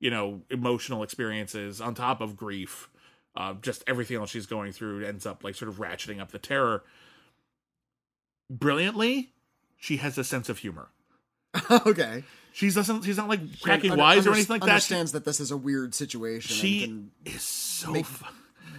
you 0.00 0.10
know, 0.10 0.42
emotional 0.50 1.02
experiences 1.02 1.80
on 1.80 1.94
top 1.94 2.20
of 2.20 2.36
grief. 2.36 2.90
Uh, 3.36 3.54
just 3.62 3.84
everything 3.86 4.16
else 4.16 4.30
she's 4.30 4.46
going 4.46 4.72
through 4.72 5.04
ends 5.04 5.24
up 5.24 5.44
like 5.44 5.54
sort 5.54 5.68
of 5.68 5.76
ratcheting 5.76 6.20
up 6.20 6.32
the 6.32 6.38
terror. 6.38 6.82
Brilliantly, 8.50 9.32
she 9.76 9.98
has 9.98 10.18
a 10.18 10.24
sense 10.24 10.48
of 10.48 10.58
humor. 10.58 10.88
okay. 11.70 12.24
She 12.58 12.70
doesn't. 12.70 13.04
She's 13.04 13.16
not 13.16 13.28
like 13.28 13.60
cracking 13.60 13.92
Under- 13.92 14.02
wise 14.02 14.26
or 14.26 14.32
anything 14.32 14.54
like 14.54 14.62
that. 14.62 14.68
Understands 14.70 15.12
that 15.12 15.24
this 15.24 15.38
is 15.38 15.52
a 15.52 15.56
weird 15.56 15.94
situation 15.94 16.56
She 16.56 17.04
is 17.24 17.42
so. 17.42 17.92
make- 17.92 18.04
fu- 18.04 18.24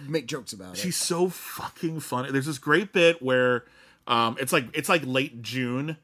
make 0.06 0.26
jokes 0.26 0.52
about 0.52 0.76
she's 0.76 0.84
it. 0.84 0.86
She's 0.88 0.96
so 0.96 1.30
fucking 1.30 2.00
funny. 2.00 2.30
There's 2.30 2.44
this 2.44 2.58
great 2.58 2.92
bit 2.92 3.22
where, 3.22 3.64
um, 4.06 4.36
it's 4.38 4.52
like 4.52 4.66
it's 4.74 4.90
like 4.90 5.02
late 5.06 5.40
June, 5.40 5.96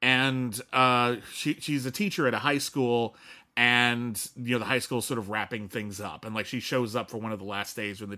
and 0.00 0.58
uh, 0.72 1.16
she 1.30 1.54
she's 1.60 1.84
a 1.84 1.90
teacher 1.90 2.26
at 2.26 2.32
a 2.32 2.38
high 2.38 2.58
school, 2.58 3.14
and 3.58 4.30
you 4.36 4.52
know 4.52 4.60
the 4.60 4.64
high 4.64 4.78
school's 4.78 5.04
sort 5.04 5.18
of 5.18 5.30
wrapping 5.30 5.68
things 5.68 6.00
up, 6.00 6.24
and 6.24 6.32
like 6.32 6.46
she 6.46 6.60
shows 6.60 6.94
up 6.94 7.10
for 7.10 7.18
one 7.18 7.32
of 7.32 7.40
the 7.40 7.44
last 7.44 7.74
days 7.74 8.00
when 8.00 8.08
the 8.08 8.16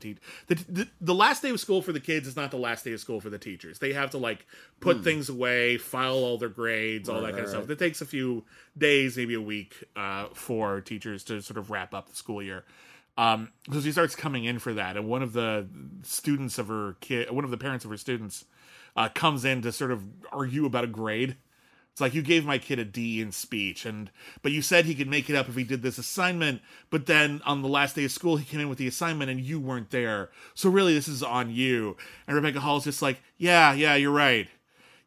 the, 0.48 0.54
the 0.68 0.88
the 1.00 1.14
last 1.14 1.40
day 1.40 1.48
of 1.48 1.58
school 1.58 1.80
for 1.80 1.92
the 1.92 2.00
kids 2.00 2.28
is 2.28 2.36
not 2.36 2.50
the 2.50 2.58
last 2.58 2.84
day 2.84 2.92
of 2.92 3.00
school 3.00 3.22
for 3.22 3.30
the 3.30 3.38
teachers. 3.38 3.78
They 3.78 3.94
have 3.94 4.10
to 4.10 4.18
like 4.18 4.46
put 4.80 5.02
things 5.02 5.30
away, 5.30 5.78
file 5.78 6.12
all 6.12 6.36
their 6.36 6.50
grades, 6.50 7.08
all 7.08 7.22
that 7.22 7.30
kind 7.30 7.38
of 7.38 7.44
right, 7.46 7.48
stuff. 7.48 7.70
It 7.70 7.78
takes 7.78 8.02
a 8.02 8.04
few 8.04 8.44
days, 8.76 9.16
maybe 9.16 9.32
a 9.32 9.40
week, 9.40 9.82
uh, 9.96 10.26
for 10.34 10.82
teachers 10.82 11.24
to 11.24 11.40
sort 11.40 11.56
of 11.56 11.70
wrap 11.70 11.94
up 11.94 12.10
the 12.10 12.16
school 12.16 12.42
year. 12.42 12.64
Um, 13.16 13.50
so 13.72 13.80
she 13.80 13.92
starts 13.92 14.14
coming 14.14 14.44
in 14.44 14.58
for 14.58 14.74
that, 14.74 14.98
and 14.98 15.08
one 15.08 15.22
of 15.22 15.32
the 15.32 15.66
students 16.02 16.58
of 16.58 16.68
her 16.68 16.96
kid, 17.00 17.30
one 17.30 17.44
of 17.44 17.50
the 17.50 17.58
parents 17.58 17.86
of 17.86 17.90
her 17.90 17.96
students, 17.96 18.44
uh, 18.94 19.08
comes 19.08 19.46
in 19.46 19.62
to 19.62 19.72
sort 19.72 19.90
of 19.90 20.04
argue 20.32 20.66
about 20.66 20.84
a 20.84 20.86
grade. 20.86 21.36
It's 21.92 22.00
like 22.00 22.14
you 22.14 22.22
gave 22.22 22.44
my 22.44 22.58
kid 22.58 22.78
a 22.78 22.84
D 22.84 23.20
in 23.20 23.32
speech, 23.32 23.84
and 23.84 24.10
but 24.42 24.52
you 24.52 24.62
said 24.62 24.84
he 24.84 24.94
could 24.94 25.08
make 25.08 25.28
it 25.28 25.36
up 25.36 25.48
if 25.48 25.56
he 25.56 25.64
did 25.64 25.82
this 25.82 25.98
assignment. 25.98 26.62
But 26.88 27.06
then 27.06 27.42
on 27.44 27.62
the 27.62 27.68
last 27.68 27.96
day 27.96 28.04
of 28.04 28.12
school, 28.12 28.36
he 28.36 28.44
came 28.44 28.60
in 28.60 28.68
with 28.68 28.78
the 28.78 28.86
assignment, 28.86 29.30
and 29.30 29.40
you 29.40 29.60
weren't 29.60 29.90
there. 29.90 30.30
So 30.54 30.70
really, 30.70 30.94
this 30.94 31.08
is 31.08 31.22
on 31.22 31.50
you. 31.50 31.96
And 32.26 32.36
Rebecca 32.36 32.60
Hall's 32.60 32.84
just 32.84 33.02
like, 33.02 33.20
yeah, 33.36 33.72
yeah, 33.72 33.96
you're 33.96 34.12
right. 34.12 34.48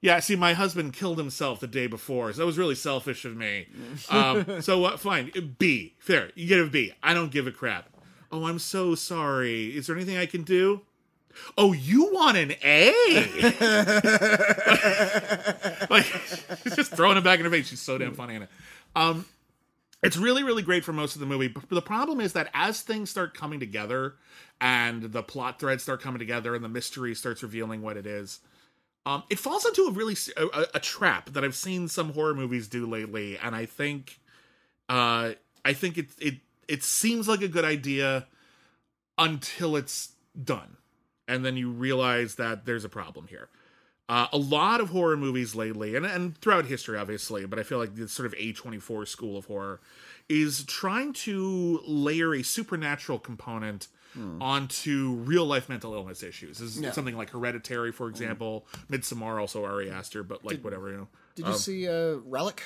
Yeah, 0.02 0.20
see, 0.20 0.36
my 0.36 0.54
husband 0.54 0.92
killed 0.92 1.18
himself 1.18 1.62
the 1.62 1.68
day 1.68 1.88
before, 1.88 2.34
so 2.34 2.40
that 2.40 2.46
was 2.46 2.58
really 2.58 2.76
selfish 2.76 3.24
of 3.26 3.38
me. 3.38 3.68
Um, 4.10 4.62
so 4.62 4.84
uh, 4.84 4.98
fine, 4.98 5.32
B, 5.58 5.96
fair. 5.98 6.32
You 6.36 6.46
get 6.48 6.60
a 6.60 6.66
B. 6.66 6.92
I 7.02 7.14
don't 7.14 7.32
give 7.32 7.48
a 7.48 7.52
crap. 7.52 7.90
Oh, 8.32 8.46
I'm 8.46 8.60
so 8.60 8.96
sorry. 8.96 9.76
Is 9.76 9.88
there 9.88 9.96
anything 9.96 10.18
I 10.18 10.26
can 10.26 10.44
do? 10.44 10.82
Oh, 11.58 11.74
you 11.74 12.14
want 12.14 12.38
an 12.38 12.54
A? 12.64 12.88
like, 15.90 16.06
she's 16.64 16.76
just 16.76 16.92
throwing 16.92 17.18
it 17.18 17.24
back 17.24 17.40
in 17.40 17.46
her 17.46 17.52
face. 17.52 17.68
She's 17.68 17.80
so 17.80 17.98
damn 17.98 18.14
funny 18.14 18.36
in 18.36 18.44
it. 18.44 18.50
Um, 18.96 19.26
it's 20.04 20.18
really, 20.18 20.44
really 20.44 20.64
great 20.64 20.84
for 20.84 20.94
most 20.94 21.16
of 21.16 21.22
the 21.22 21.26
movie. 21.26 21.48
But 21.48 21.70
the 21.70 21.82
problem 21.82 22.20
is 22.20 22.34
that 22.34 22.50
as 22.54 22.82
things 22.82 23.10
start 23.10 23.34
coming 23.34 23.60
together 23.60 24.16
and 24.60 25.04
the 25.04 25.24
plot 25.24 25.60
threads 25.60 25.84
start 25.84 26.02
coming 26.02 26.20
together 26.20 26.56
and 26.56 26.64
the 26.64 26.70
mystery 26.70 27.16
starts 27.16 27.42
revealing 27.42 27.82
what 27.82 27.98
it 27.98 28.06
is, 28.06 28.40
um, 29.06 29.24
it 29.30 29.40
falls 29.40 29.66
into 29.66 29.84
a 29.84 29.92
really 29.92 30.16
a 30.74 30.80
trap 30.80 31.32
that 31.32 31.44
I've 31.44 31.56
seen 31.56 31.90
some 31.90 32.14
horror 32.14 32.34
movies 32.34 32.70
do 32.70 32.86
lately, 32.86 33.38
and 33.38 33.54
I 33.54 33.66
think, 33.66 34.20
uh, 34.88 35.34
I 35.66 35.74
think 35.74 35.98
it 35.98 36.08
it 36.20 36.36
it 36.70 36.84
seems 36.84 37.28
like 37.28 37.42
a 37.42 37.50
good 37.50 37.66
idea 37.66 38.28
until 39.18 39.76
it's 39.76 40.14
done, 40.42 40.78
and 41.28 41.44
then 41.46 41.58
you 41.58 41.70
realize 41.72 42.36
that 42.36 42.66
there's 42.66 42.86
a 42.86 42.90
problem 42.90 43.28
here. 43.28 43.50
Uh, 44.10 44.28
a 44.34 44.38
lot 44.38 44.82
of 44.82 44.90
horror 44.90 45.16
movies 45.16 45.56
lately, 45.56 45.96
and, 45.96 46.06
and 46.06 46.38
throughout 46.40 46.66
history, 46.66 46.98
obviously, 46.98 47.46
but 47.46 47.58
I 47.58 47.64
feel 47.64 47.78
like 47.78 47.96
this 47.96 48.12
sort 48.12 48.26
of 48.26 48.34
A24 48.34 49.08
school 49.08 49.38
of 49.38 49.46
horror 49.46 49.80
is 50.28 50.64
trying 50.66 51.14
to 51.14 51.82
layer 51.88 52.34
a 52.36 52.44
supernatural 52.44 53.20
component 53.20 53.88
onto 54.40 55.14
real 55.26 55.46
life 55.46 55.70
mental 55.70 55.94
illness 55.94 56.22
issues. 56.22 56.60
This 56.60 56.76
is 56.76 56.82
Yeah. 56.82 56.92
something 56.92 57.18
like 57.18 57.32
Hereditary, 57.32 57.92
for 57.92 58.08
example, 58.10 58.68
Midsommar, 58.92 59.40
also 59.40 59.64
Ari 59.66 59.90
Aster, 59.90 60.22
but 60.22 60.46
like 60.46 60.62
whatever, 60.62 60.90
you 60.92 60.98
know. 60.98 61.08
Did 61.36 61.48
you 61.48 61.54
see 61.54 61.88
uh, 61.88 62.18
Relic? 62.26 62.62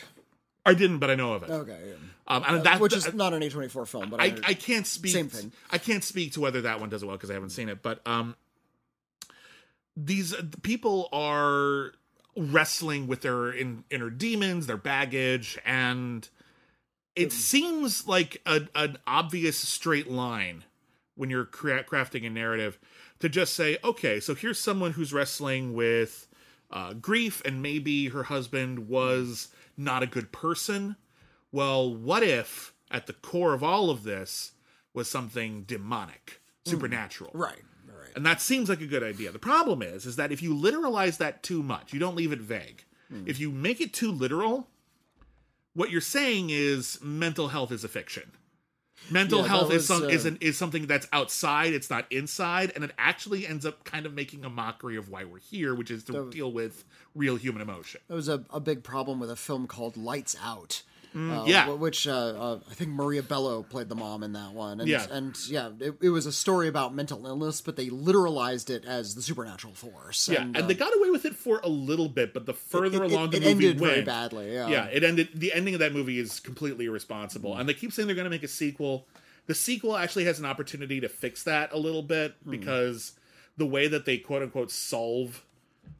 I 0.65 0.73
didn't, 0.73 0.97
but 0.97 1.09
I 1.09 1.15
know 1.15 1.33
of 1.33 1.43
it. 1.43 1.49
Okay, 1.49 1.79
yeah. 1.87 1.93
Um, 2.27 2.43
and 2.45 2.63
that, 2.65 2.81
which 2.81 2.93
is 2.93 3.13
not 3.13 3.33
an 3.33 3.41
A24 3.41 3.87
film, 3.87 4.09
but 4.09 4.19
I, 4.19 4.35
I 4.45 4.53
can't 4.53 4.85
speak. 4.85 5.13
Same 5.13 5.29
thing. 5.29 5.53
I 5.71 5.77
can't 5.77 6.03
speak 6.03 6.33
to 6.33 6.41
whether 6.41 6.61
that 6.63 6.81
one 6.81 6.89
does 6.89 7.03
it 7.03 7.05
well 7.05 7.15
because 7.15 7.29
I 7.29 7.33
haven't 7.35 7.51
seen 7.51 7.69
it. 7.69 7.81
But 7.81 8.05
um, 8.05 8.35
these 9.97 10.33
uh, 10.33 10.43
people 10.61 11.09
are 11.11 11.93
wrestling 12.35 13.07
with 13.07 13.21
their 13.21 13.51
in, 13.51 13.83
inner 13.89 14.11
demons, 14.11 14.67
their 14.67 14.77
baggage, 14.77 15.57
and 15.65 16.29
it 17.15 17.31
seems 17.31 18.07
like 18.07 18.41
a, 18.45 18.67
an 18.75 18.97
obvious 19.07 19.57
straight 19.57 20.09
line 20.09 20.63
when 21.15 21.31
you're 21.31 21.45
cra- 21.45 21.83
crafting 21.83 22.27
a 22.27 22.29
narrative 22.29 22.77
to 23.19 23.27
just 23.27 23.55
say, 23.55 23.79
okay, 23.83 24.19
so 24.19 24.35
here's 24.35 24.59
someone 24.59 24.91
who's 24.91 25.11
wrestling 25.11 25.73
with 25.73 26.27
uh, 26.69 26.93
grief, 26.93 27.41
and 27.43 27.63
maybe 27.63 28.09
her 28.09 28.23
husband 28.23 28.87
was 28.87 29.47
not 29.75 30.03
a 30.03 30.07
good 30.07 30.31
person. 30.31 30.95
Well, 31.51 31.91
what 31.91 32.21
if 32.21 32.73
at 32.91 33.07
the 33.07 33.13
core 33.13 33.55
of 33.55 33.63
all 33.63 33.89
of 33.89 34.03
this 34.03 34.51
was 34.93 35.09
something 35.09 35.63
demonic? 35.63 36.39
supernatural. 36.67 37.31
Right. 37.33 37.53
Right. 37.53 37.63
And 38.17 38.25
that 38.25 38.41
seems 38.41 38.67
like 38.67 38.81
a 38.81 38.87
good 38.87 39.03
idea. 39.03 39.31
The 39.31 39.37
problem 39.37 39.83
is, 39.83 40.07
is 40.07 40.15
that 40.15 40.31
if 40.31 40.41
you 40.41 40.55
literalize 40.55 41.19
that 41.19 41.43
too 41.43 41.61
much, 41.61 41.93
you 41.93 41.99
don't 41.99 42.15
leave 42.15 42.31
it 42.31 42.39
vague. 42.39 42.83
If 43.27 43.39
you 43.39 43.51
make 43.51 43.79
it 43.79 43.93
too 43.93 44.11
literal, 44.11 44.67
what 45.75 45.91
you're 45.91 46.01
saying 46.01 46.49
is 46.49 46.99
mental 47.01 47.49
health 47.49 47.71
is 47.71 47.83
a 47.83 47.87
fiction. 47.87 48.31
Mental 49.11 49.37
Yeah, 49.37 49.43
that 49.43 49.49
health 49.49 49.71
is 49.71 49.87
some 49.87 50.03
uh, 50.03 50.07
is 50.07 50.25
an, 50.25 50.39
is 50.41 50.57
something 50.57 50.87
that's 50.87 51.07
outside. 51.13 51.73
It's 51.73 51.89
not 51.91 52.11
inside, 52.11 52.71
and 52.73 52.83
it 52.83 52.91
actually 52.97 53.45
ends 53.47 53.65
up 53.65 53.83
kind 53.83 54.05
of 54.07 54.13
making 54.13 54.43
a 54.43 54.49
mockery 54.49 54.97
of 54.97 55.09
why 55.09 55.23
we're 55.23 55.37
here, 55.37 55.75
which 55.75 55.91
is 55.91 56.03
to 56.05 56.29
deal 56.31 56.51
with 56.51 56.83
real 57.15 57.35
human 57.35 57.61
emotion. 57.61 58.01
That 58.07 58.15
was 58.15 58.27
a, 58.27 58.43
a 58.49 58.59
big 58.59 58.83
problem 58.83 59.19
with 59.19 59.29
a 59.29 59.35
film 59.35 59.67
called 59.67 59.95
Lights 59.95 60.35
Out. 60.43 60.81
Uh, 61.17 61.43
Mm, 61.43 61.47
yeah. 61.47 61.69
which 61.69 62.07
uh, 62.07 62.11
uh, 62.13 62.59
I 62.69 62.73
think 62.75 62.91
Maria 62.91 63.23
Bello 63.23 63.63
played 63.63 63.89
the 63.89 63.95
mom 63.95 64.21
in 64.23 64.33
that 64.33 64.53
one, 64.53 64.79
and 64.79 64.87
Yeah. 64.87 65.07
and 65.09 65.35
yeah, 65.49 65.71
it, 65.79 65.95
it 66.01 66.09
was 66.09 66.25
a 66.27 66.31
story 66.31 66.67
about 66.67 66.93
mental 66.93 67.25
illness, 67.25 67.59
but 67.61 67.75
they 67.75 67.87
literalized 67.89 68.69
it 68.69 68.85
as 68.85 69.15
the 69.15 69.21
supernatural 69.21 69.73
force. 69.73 70.29
Yeah, 70.29 70.41
and, 70.41 70.55
and, 70.55 70.65
uh, 70.65 70.67
they 70.67 70.73
got 70.75 70.95
away 70.95 71.09
with 71.09 71.25
it 71.25 71.35
for 71.35 71.59
a 71.63 71.69
little 71.69 72.07
bit, 72.09 72.33
but 72.33 72.45
the 72.45 72.53
further 72.53 73.03
it- 73.03 73.11
along 73.11 73.29
it 73.29 73.31
the 73.31 73.39
movie 73.39 73.67
ended 73.67 73.79
went, 73.81 73.93
very 73.93 74.05
badly, 74.05 74.53
yeah. 74.53 74.67
yeah, 74.67 74.85
it 74.85 75.03
ended. 75.03 75.29
The 75.33 75.51
ending 75.53 75.73
of 75.73 75.79
that 75.79 75.93
movie 75.93 76.19
is 76.19 76.39
completely 76.39 76.85
irresponsible, 76.85 77.55
and 77.57 77.67
they 77.67 77.73
keep 77.73 77.91
saying 77.91 78.05
they're 78.07 78.15
going 78.15 78.25
to 78.25 78.29
make 78.29 78.43
a 78.43 78.47
sequel. 78.47 79.07
The 79.47 79.55
sequel 79.55 79.95
actually 79.95 80.25
has 80.25 80.39
an 80.39 80.45
opportunity 80.45 80.99
to 80.99 81.09
fix 81.09 81.43
that 81.43 81.71
a 81.73 81.77
little 81.77 82.03
bit 82.03 82.35
Hmm. 82.43 82.51
because 82.51 83.13
the 83.57 83.65
way 83.65 83.87
that 83.87 84.05
they 84.05 84.17
quote 84.17 84.43
unquote 84.43 84.69
solve 84.71 85.43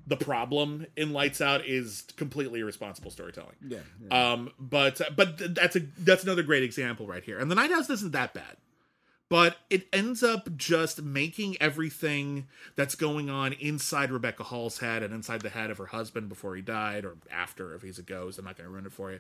the 0.06 0.18
problem 0.18 0.86
in 0.96 1.14
Lights 1.14 1.42
Out 1.42 1.66
is 1.66 2.04
completely 2.16 2.60
irresponsible 2.62 3.12
storytelling. 3.12 3.56
yeah, 3.68 3.80
Um, 4.12 4.52
but 4.60 5.02
but 5.16 5.38
th- 5.38 5.52
that's 5.54 5.76
a 5.76 5.82
that's 6.00 6.24
another 6.24 6.44
great 6.44 6.64
example 6.64 7.08
right 7.08 7.24
here. 7.24 7.38
And 7.40 7.50
the 7.52 7.56
Night 7.56 7.72
House 7.72 7.90
isn't 7.90 8.12
that 8.14 8.34
bad, 8.34 8.58
but 9.30 9.58
it 9.70 9.88
ends 9.92 10.24
up 10.24 10.56
just 10.56 11.02
making 11.02 11.58
everything 11.62 12.48
that's 12.76 12.96
going 12.96 13.30
on 13.30 13.54
inside 13.54 14.12
Rebecca 14.12 14.44
Hall's 14.44 14.80
head 14.80 15.04
and 15.04 15.14
inside 15.14 15.42
the 15.42 15.50
head 15.50 15.70
of 15.72 15.78
her 15.78 15.88
husband 15.88 16.30
before 16.30 16.56
he 16.56 16.62
died 16.62 17.04
or 17.04 17.16
after 17.32 17.76
if 17.76 17.82
he's 17.82 18.00
a 18.00 18.04
ghost. 18.04 18.40
I'm 18.40 18.46
not 18.46 18.58
going 18.58 18.68
to 18.68 18.72
ruin 18.72 18.86
it 18.86 18.94
for 18.94 19.12
you. 19.12 19.20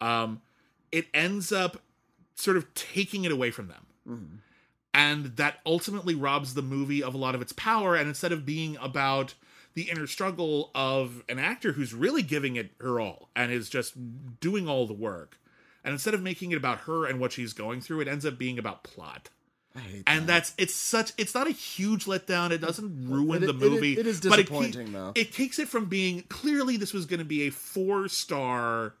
Um, 0.00 0.42
it 0.92 1.06
ends 1.12 1.50
up 1.52 1.78
sort 2.36 2.56
of 2.56 2.72
taking 2.74 3.24
it 3.24 3.32
away 3.32 3.50
from 3.50 3.68
them. 3.68 3.86
And 4.92 5.36
that 5.36 5.58
ultimately 5.64 6.14
robs 6.16 6.54
the 6.54 6.62
movie 6.62 7.02
of 7.02 7.14
a 7.14 7.18
lot 7.18 7.34
of 7.36 7.42
its 7.42 7.52
power. 7.52 7.94
And 7.94 8.08
instead 8.08 8.32
of 8.32 8.44
being 8.44 8.76
about 8.80 9.34
the 9.74 9.90
inner 9.90 10.06
struggle 10.06 10.70
of 10.74 11.22
an 11.28 11.38
actor 11.38 11.72
who's 11.72 11.94
really 11.94 12.22
giving 12.22 12.56
it 12.56 12.72
her 12.80 13.00
all 13.00 13.30
and 13.36 13.52
is 13.52 13.68
just 13.68 13.94
doing 14.40 14.68
all 14.68 14.86
the 14.86 14.94
work, 14.94 15.38
and 15.84 15.92
instead 15.92 16.14
of 16.14 16.22
making 16.22 16.52
it 16.52 16.56
about 16.56 16.80
her 16.80 17.06
and 17.06 17.20
what 17.20 17.32
she's 17.32 17.52
going 17.52 17.80
through, 17.80 18.00
it 18.00 18.08
ends 18.08 18.26
up 18.26 18.38
being 18.38 18.58
about 18.58 18.82
plot. 18.82 19.30
I 19.74 19.78
hate 19.80 20.02
And 20.06 20.26
that's 20.26 20.52
it's 20.58 20.74
such 20.74 21.12
it's 21.16 21.32
not 21.34 21.46
a 21.46 21.52
huge 21.52 22.06
letdown. 22.06 22.50
It 22.50 22.58
doesn't 22.60 23.08
ruin 23.08 23.44
It- 23.44 23.46
the 23.46 23.52
it- 23.54 23.62
it- 23.62 23.70
movie. 23.70 23.98
it 23.98 24.06
is 24.06 24.20
but 24.20 24.36
disappointing, 24.36 24.92
though. 24.92 25.12
It 25.14 25.32
takes 25.32 25.60
it 25.60 25.68
from 25.68 25.84
being 25.86 26.22
clearly 26.24 26.76
this 26.76 26.92
was 26.92 27.06
going 27.06 27.20
to 27.20 27.24
be 27.24 27.42
a 27.42 27.50
four 27.50 28.08
star, 28.08 28.94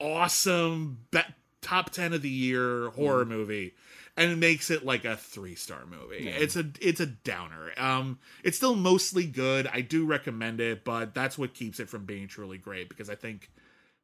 awesome, 0.00 0.98
be- 1.10 1.20
top 1.60 1.90
ten 1.90 2.12
of 2.12 2.22
the 2.22 2.30
year 2.30 2.90
horror 2.90 3.24
hmm. 3.24 3.30
movie, 3.30 3.74
and 4.16 4.30
it 4.32 4.36
makes 4.36 4.70
it 4.70 4.84
like 4.84 5.04
a 5.04 5.16
three 5.16 5.54
star 5.54 5.84
movie. 5.86 6.28
It's 6.28 6.56
a 6.56 6.64
it's 6.80 7.00
a 7.00 7.06
downer. 7.06 7.72
Um, 7.76 8.18
it's 8.42 8.56
still 8.56 8.74
mostly 8.76 9.26
good. 9.26 9.68
I 9.72 9.80
do 9.80 10.06
recommend 10.06 10.60
it, 10.60 10.84
but 10.84 11.14
that's 11.14 11.36
what 11.38 11.54
keeps 11.54 11.80
it 11.80 11.88
from 11.88 12.04
being 12.04 12.28
truly 12.28 12.58
great 12.58 12.88
because 12.88 13.10
I 13.10 13.14
think 13.14 13.50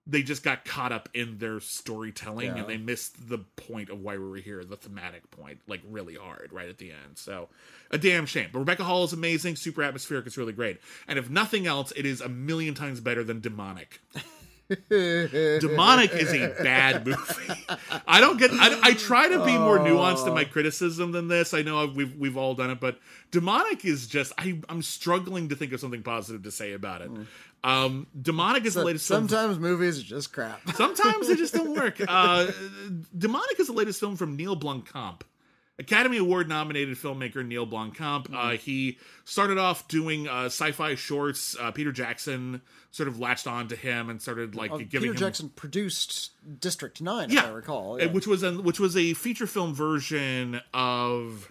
they 0.06 0.22
just 0.22 0.42
got 0.42 0.64
caught 0.64 0.90
up 0.92 1.08
in 1.14 1.38
their 1.38 1.60
storytelling 1.60 2.46
Yeah. 2.48 2.56
and 2.56 2.66
they 2.68 2.78
missed 2.78 3.28
the 3.28 3.38
point 3.38 3.90
of 3.90 4.00
why 4.00 4.16
we 4.16 4.28
were 4.28 4.36
here, 4.38 4.64
the 4.64 4.76
thematic 4.76 5.30
point, 5.30 5.60
like 5.68 5.82
really 5.88 6.14
hard 6.16 6.52
right 6.52 6.68
at 6.68 6.78
the 6.78 6.90
end. 6.90 7.16
So 7.16 7.48
a 7.90 7.98
damn 7.98 8.26
shame. 8.26 8.48
But 8.52 8.60
Rebecca 8.60 8.82
Hall 8.82 9.04
is 9.04 9.12
amazing, 9.12 9.56
super 9.56 9.82
atmospheric, 9.82 10.26
it's 10.26 10.38
really 10.38 10.54
great. 10.54 10.80
And 11.06 11.18
if 11.18 11.28
nothing 11.30 11.66
else, 11.66 11.92
it 11.94 12.06
is 12.06 12.20
a 12.22 12.28
million 12.30 12.74
times 12.74 13.00
better 13.00 13.22
than 13.22 13.40
Demonic. 13.40 14.00
Demonic 14.88 16.12
is 16.12 16.32
a 16.32 16.54
bad 16.62 17.06
movie. 17.06 17.54
I 18.06 18.20
don't 18.20 18.38
get. 18.38 18.50
I, 18.52 18.78
I 18.82 18.94
try 18.94 19.28
to 19.28 19.44
be 19.44 19.56
more 19.58 19.78
nuanced 19.78 20.26
in 20.26 20.34
my 20.34 20.44
criticism 20.44 21.12
than 21.12 21.28
this. 21.28 21.54
I 21.54 21.62
know 21.62 21.86
we've 21.86 22.16
we've 22.16 22.36
all 22.36 22.54
done 22.54 22.70
it, 22.70 22.80
but 22.80 22.98
Demonic 23.30 23.84
is 23.84 24.06
just. 24.06 24.32
I, 24.38 24.60
I'm 24.68 24.82
struggling 24.82 25.48
to 25.48 25.56
think 25.56 25.72
of 25.72 25.80
something 25.80 26.02
positive 26.02 26.42
to 26.44 26.50
say 26.50 26.72
about 26.72 27.02
it. 27.02 27.10
Um, 27.62 28.06
Demonic 28.20 28.64
is 28.64 28.74
the 28.74 28.84
latest 28.84 29.08
film. 29.08 29.28
Sometimes 29.28 29.58
movies 29.58 29.98
are 30.00 30.04
just 30.04 30.32
crap. 30.32 30.60
Sometimes 30.74 31.28
they 31.28 31.34
just 31.36 31.54
don't 31.54 31.74
work. 31.74 32.00
Uh, 32.10 32.50
Demonic 33.16 33.58
is 33.60 33.66
the 33.68 33.72
latest 33.72 34.00
film 34.00 34.16
from 34.16 34.36
Neil 34.36 34.56
Blomkamp. 34.56 35.20
Academy 35.80 36.18
Award 36.18 36.48
nominated 36.48 36.96
filmmaker 36.96 37.44
Neil 37.44 37.66
Blomkamp. 37.66 38.32
Uh, 38.32 38.50
he 38.58 38.98
started 39.24 39.58
off 39.58 39.88
doing 39.88 40.28
uh, 40.28 40.44
sci-fi 40.44 40.94
shorts. 40.94 41.56
Uh, 41.58 41.72
Peter 41.72 41.90
Jackson 41.90 42.60
sort 42.92 43.08
of 43.08 43.18
latched 43.18 43.46
on 43.46 43.66
to 43.68 43.76
him 43.76 44.10
and 44.10 44.20
started 44.22 44.54
like 44.54 44.70
giving 44.70 44.86
Uh, 44.86 44.88
Peter 44.90 45.06
him 45.12 45.16
Jackson 45.16 45.48
produced 45.48 46.30
District 46.60 47.00
Nine, 47.00 47.30
yeah, 47.30 47.40
if 47.40 47.46
I 47.46 47.50
recall. 47.50 47.94
uh, 47.94 47.98
yeah. 47.98 48.06
which 48.06 48.26
was 48.26 48.42
a 48.42 48.52
which 48.60 48.78
was 48.78 48.96
a 48.96 49.14
feature 49.14 49.46
film 49.46 49.74
version 49.74 50.60
of 50.74 51.50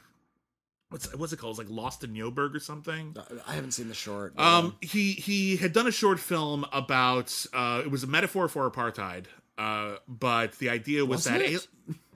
what's 0.90 1.14
what's 1.16 1.34
it 1.34 1.38
called? 1.38 1.60
It's 1.60 1.68
like 1.70 1.76
Lost 1.76 2.04
in 2.04 2.14
Joburg 2.14 2.56
or 2.56 2.60
something. 2.60 3.16
I 3.48 3.54
haven't 3.56 3.72
seen 3.72 3.88
the 3.88 3.94
short. 3.96 4.36
but, 4.36 4.44
Um, 4.44 4.76
he 4.82 5.14
he 5.14 5.58
had 5.58 5.74
done 5.74 5.88
a 5.88 5.92
short 5.92 6.20
film 6.20 6.66
about 6.72 7.46
uh, 7.54 7.82
it 7.84 7.90
was 7.92 8.04
a 8.04 8.08
metaphor 8.08 8.48
for 8.48 8.70
apartheid. 8.70 9.26
Uh, 9.58 9.96
but 10.08 10.54
the 10.60 10.70
idea 10.70 11.04
was 11.06 11.26
Wasn't 11.28 11.40
that? 11.40 11.68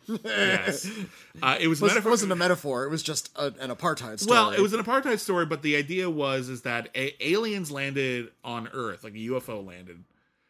Yes, 0.08 0.90
uh, 1.42 1.58
it 1.60 1.68
was 1.68 1.82
It 1.82 1.86
metaphor. 1.88 2.10
wasn't 2.12 2.32
a 2.32 2.36
metaphor. 2.36 2.84
It 2.86 2.90
was 2.90 3.04
just 3.04 3.30
a, 3.36 3.48
an 3.60 3.70
apartheid 3.70 4.20
story. 4.20 4.36
well, 4.38 4.50
it 4.52 4.60
was 4.60 4.74
an 4.74 4.80
apartheid 4.84 5.20
story, 5.20 5.46
but 5.46 5.62
the 5.62 5.76
idea 5.76 6.10
was 6.10 6.50
is 6.50 6.62
that 6.64 6.90
a- 6.96 7.16
aliens 7.26 7.72
landed 7.72 8.30
on 8.44 8.68
Earth, 8.74 9.04
like 9.04 9.14
a 9.14 9.18
UFO 9.30 9.66
landed, 9.66 10.04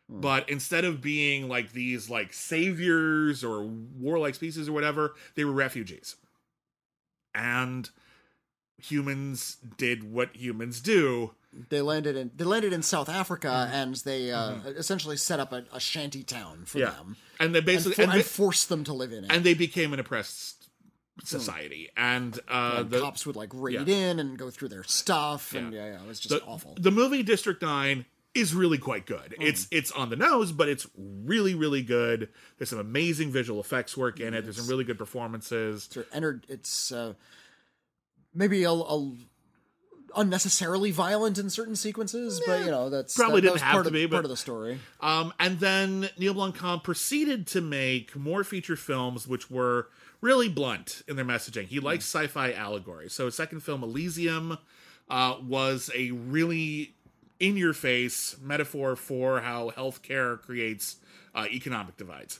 Hmm. 0.09 0.19
but 0.21 0.49
instead 0.49 0.83
of 0.85 1.01
being 1.01 1.47
like 1.47 1.71
these 1.71 2.09
like 2.09 2.33
saviors 2.33 3.43
or 3.43 3.63
warlike 3.63 4.35
species 4.35 4.67
or 4.67 4.73
whatever, 4.73 5.13
they 5.35 5.45
were 5.45 5.53
refugees, 5.53 6.15
and 7.33 7.89
humans 8.77 9.57
did 9.77 10.11
what 10.11 10.35
humans 10.35 10.81
do. 10.81 11.33
They 11.69 11.81
landed 11.81 12.15
in 12.15 12.31
they 12.35 12.45
landed 12.45 12.73
in 12.73 12.81
South 12.81 13.09
Africa, 13.09 13.47
Mm-hmm. 13.47 13.73
and 13.75 13.95
they 13.97 14.31
uh, 14.31 14.55
essentially 14.77 15.17
set 15.17 15.39
up 15.39 15.51
a, 15.53 15.63
a 15.71 15.79
shanty 15.79 16.23
town 16.23 16.65
for 16.65 16.79
Yeah, 16.79 16.91
them, 16.91 17.17
and 17.39 17.53
they 17.53 17.59
and, 17.59 17.65
basically 17.65 17.93
for- 17.93 18.01
and, 18.03 18.11
and 18.11 18.19
they, 18.19 18.23
forced 18.23 18.69
them 18.69 18.83
to 18.85 18.93
live 18.93 19.11
in 19.13 19.23
it. 19.25 19.31
and 19.31 19.43
they 19.43 19.53
became 19.53 19.93
an 19.93 19.99
oppressed 19.99 20.69
society, 21.23 21.89
and 21.95 22.39
uh, 22.47 22.77
And 22.79 22.89
the, 22.89 22.99
cops 23.01 23.25
would 23.27 23.35
like 23.35 23.49
raid 23.53 23.87
yeah. 23.87 23.95
in 24.11 24.19
and 24.19 24.37
go 24.37 24.49
through 24.49 24.69
their 24.69 24.83
stuff, 24.83 25.53
and 25.53 25.71
Yeah. 25.73 25.85
yeah, 25.85 25.91
yeah, 25.93 26.01
it 26.03 26.07
was 26.07 26.19
just 26.19 26.33
the, 26.33 26.41
awful. 26.45 26.75
the 26.79 26.91
movie 26.91 27.21
District 27.23 27.61
Nine 27.61 28.05
is 28.33 28.55
really 28.55 28.79
quite 28.79 29.05
good. 29.05 29.35
It's 29.39 29.67
it's 29.69 29.91
on 29.91 30.09
the 30.09 30.15
nose, 30.15 30.51
but 30.51 30.67
it's 30.67 30.87
really 30.97 31.53
really 31.53 31.83
good. 31.83 32.29
There's 32.57 32.71
some 32.71 32.79
amazing 32.79 33.31
visual 33.31 33.59
effects 33.59 33.95
work 33.95 34.19
in 34.19 34.33
it. 34.33 34.41
There's 34.41 34.57
some 34.57 34.67
really 34.67 34.83
good 34.85 34.97
performances. 34.97 35.87
Of 35.95 36.07
entered 36.11 36.47
it's 36.49 36.91
uh, 36.91 37.13
maybe 38.33 38.63
a, 38.63 38.71
a 38.71 39.11
unnecessarily 40.15 40.91
violent 40.91 41.37
in 41.37 41.49
certain 41.49 41.75
sequences, 41.75 42.41
but 42.45 42.65
you 42.65 42.71
know 42.71 42.89
that's 42.89 43.15
Probably 43.15 43.41
that, 43.41 43.47
didn't 43.47 43.49
that 43.49 43.53
was 43.53 43.61
have 43.63 43.71
part 43.73 43.83
to 43.85 43.89
of, 43.89 43.93
be, 43.93 44.05
but- 44.05 44.15
part 44.15 44.25
of 44.25 44.29
the 44.31 44.37
story. 44.37 44.79
Um, 45.01 45.33
and 45.39 45.59
then 45.59 46.09
Neil 46.17 46.33
Blomkamp 46.33 46.83
proceeded 46.83 47.47
to 47.47 47.61
make 47.61 48.15
more 48.15 48.43
feature 48.43 48.75
films, 48.75 49.27
which 49.27 49.49
were 49.51 49.87
really 50.21 50.47
blunt 50.49 51.01
in 51.07 51.15
their 51.15 51.25
messaging. 51.25 51.65
He 51.65 51.79
likes 51.79 52.05
sci-fi 52.05 52.53
allegory. 52.53 53.09
So 53.09 53.25
his 53.25 53.35
second 53.35 53.59
film, 53.61 53.83
Elysium, 53.83 54.57
uh, 55.09 55.35
was 55.41 55.91
a 55.93 56.11
really 56.11 56.95
in-your-face 57.39 58.37
metaphor 58.41 58.95
for 58.95 59.41
how 59.41 59.71
healthcare 59.71 60.39
creates 60.41 60.95
uh, 61.35 61.45
economic 61.51 61.97
divides. 61.97 62.39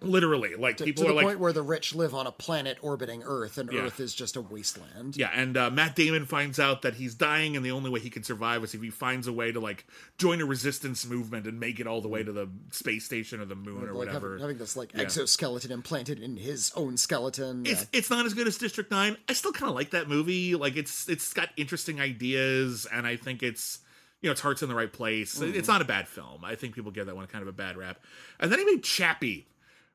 Literally, 0.00 0.54
like 0.54 0.78
people 0.78 1.04
to 1.04 1.10
are 1.10 1.12
the 1.12 1.16
like, 1.16 1.26
point 1.26 1.40
where 1.40 1.52
the 1.52 1.62
rich 1.62 1.94
live 1.94 2.14
on 2.14 2.26
a 2.26 2.32
planet 2.32 2.78
orbiting 2.82 3.22
Earth, 3.24 3.58
and 3.58 3.72
Yeah. 3.72 3.80
Earth 3.80 3.98
is 3.98 4.14
just 4.14 4.36
a 4.36 4.40
wasteland. 4.40 5.16
Yeah, 5.16 5.30
and 5.34 5.56
uh, 5.56 5.70
Matt 5.70 5.96
Damon 5.96 6.24
finds 6.24 6.60
out 6.60 6.82
that 6.82 6.94
he's 6.94 7.14
dying, 7.14 7.56
and 7.56 7.64
the 7.64 7.72
only 7.72 7.90
way 7.90 7.98
he 7.98 8.10
can 8.10 8.22
survive 8.22 8.62
is 8.62 8.74
if 8.74 8.82
he 8.82 8.90
finds 8.90 9.26
a 9.26 9.32
way 9.32 9.50
to 9.50 9.58
like 9.58 9.86
join 10.16 10.40
a 10.40 10.46
resistance 10.46 11.04
movement 11.06 11.46
and 11.46 11.58
make 11.58 11.80
it 11.80 11.86
all 11.86 12.00
the 12.00 12.08
way 12.08 12.22
to 12.22 12.30
the 12.30 12.48
space 12.70 13.04
station 13.04 13.40
or 13.40 13.44
the 13.44 13.56
moon 13.56 13.82
or 13.84 13.86
like 13.88 14.06
whatever. 14.06 14.28
having, 14.32 14.40
having 14.42 14.58
this 14.58 14.76
like 14.76 14.94
exoskeleton 14.94 15.72
implanted 15.72 16.20
in 16.20 16.36
his 16.36 16.70
own 16.76 16.96
skeleton. 16.96 17.64
it's 17.66 17.80
yeah. 17.80 17.98
it's 17.98 18.10
not 18.10 18.24
as 18.24 18.34
good 18.34 18.46
as 18.46 18.56
District 18.56 18.90
Nine. 18.90 19.16
I 19.28 19.32
still 19.32 19.52
kind 19.52 19.68
of 19.68 19.74
like 19.74 19.90
that 19.90 20.08
movie. 20.08 20.54
Like 20.54 20.76
it's 20.76 21.08
it's 21.08 21.32
got 21.32 21.48
interesting 21.56 22.00
ideas, 22.00 22.86
and 22.92 23.06
I 23.06 23.16
think 23.16 23.42
it's 23.42 23.80
you 24.20 24.28
know 24.28 24.32
its 24.32 24.40
heart's 24.40 24.62
in 24.62 24.68
the 24.68 24.74
right 24.74 24.92
place. 24.92 25.38
Mm-hmm. 25.38 25.56
It's 25.58 25.68
not 25.68 25.80
a 25.82 25.84
bad 25.84 26.06
film. 26.08 26.44
I 26.44 26.54
think 26.54 26.74
people 26.74 26.90
give 26.90 27.06
that 27.06 27.16
one 27.16 27.26
kind 27.26 27.42
of 27.42 27.48
a 27.48 27.52
bad 27.52 27.76
rap. 27.76 27.98
And 28.40 28.50
then 28.52 28.58
he 28.58 28.64
made 28.64 28.82
Chappie, 28.82 29.46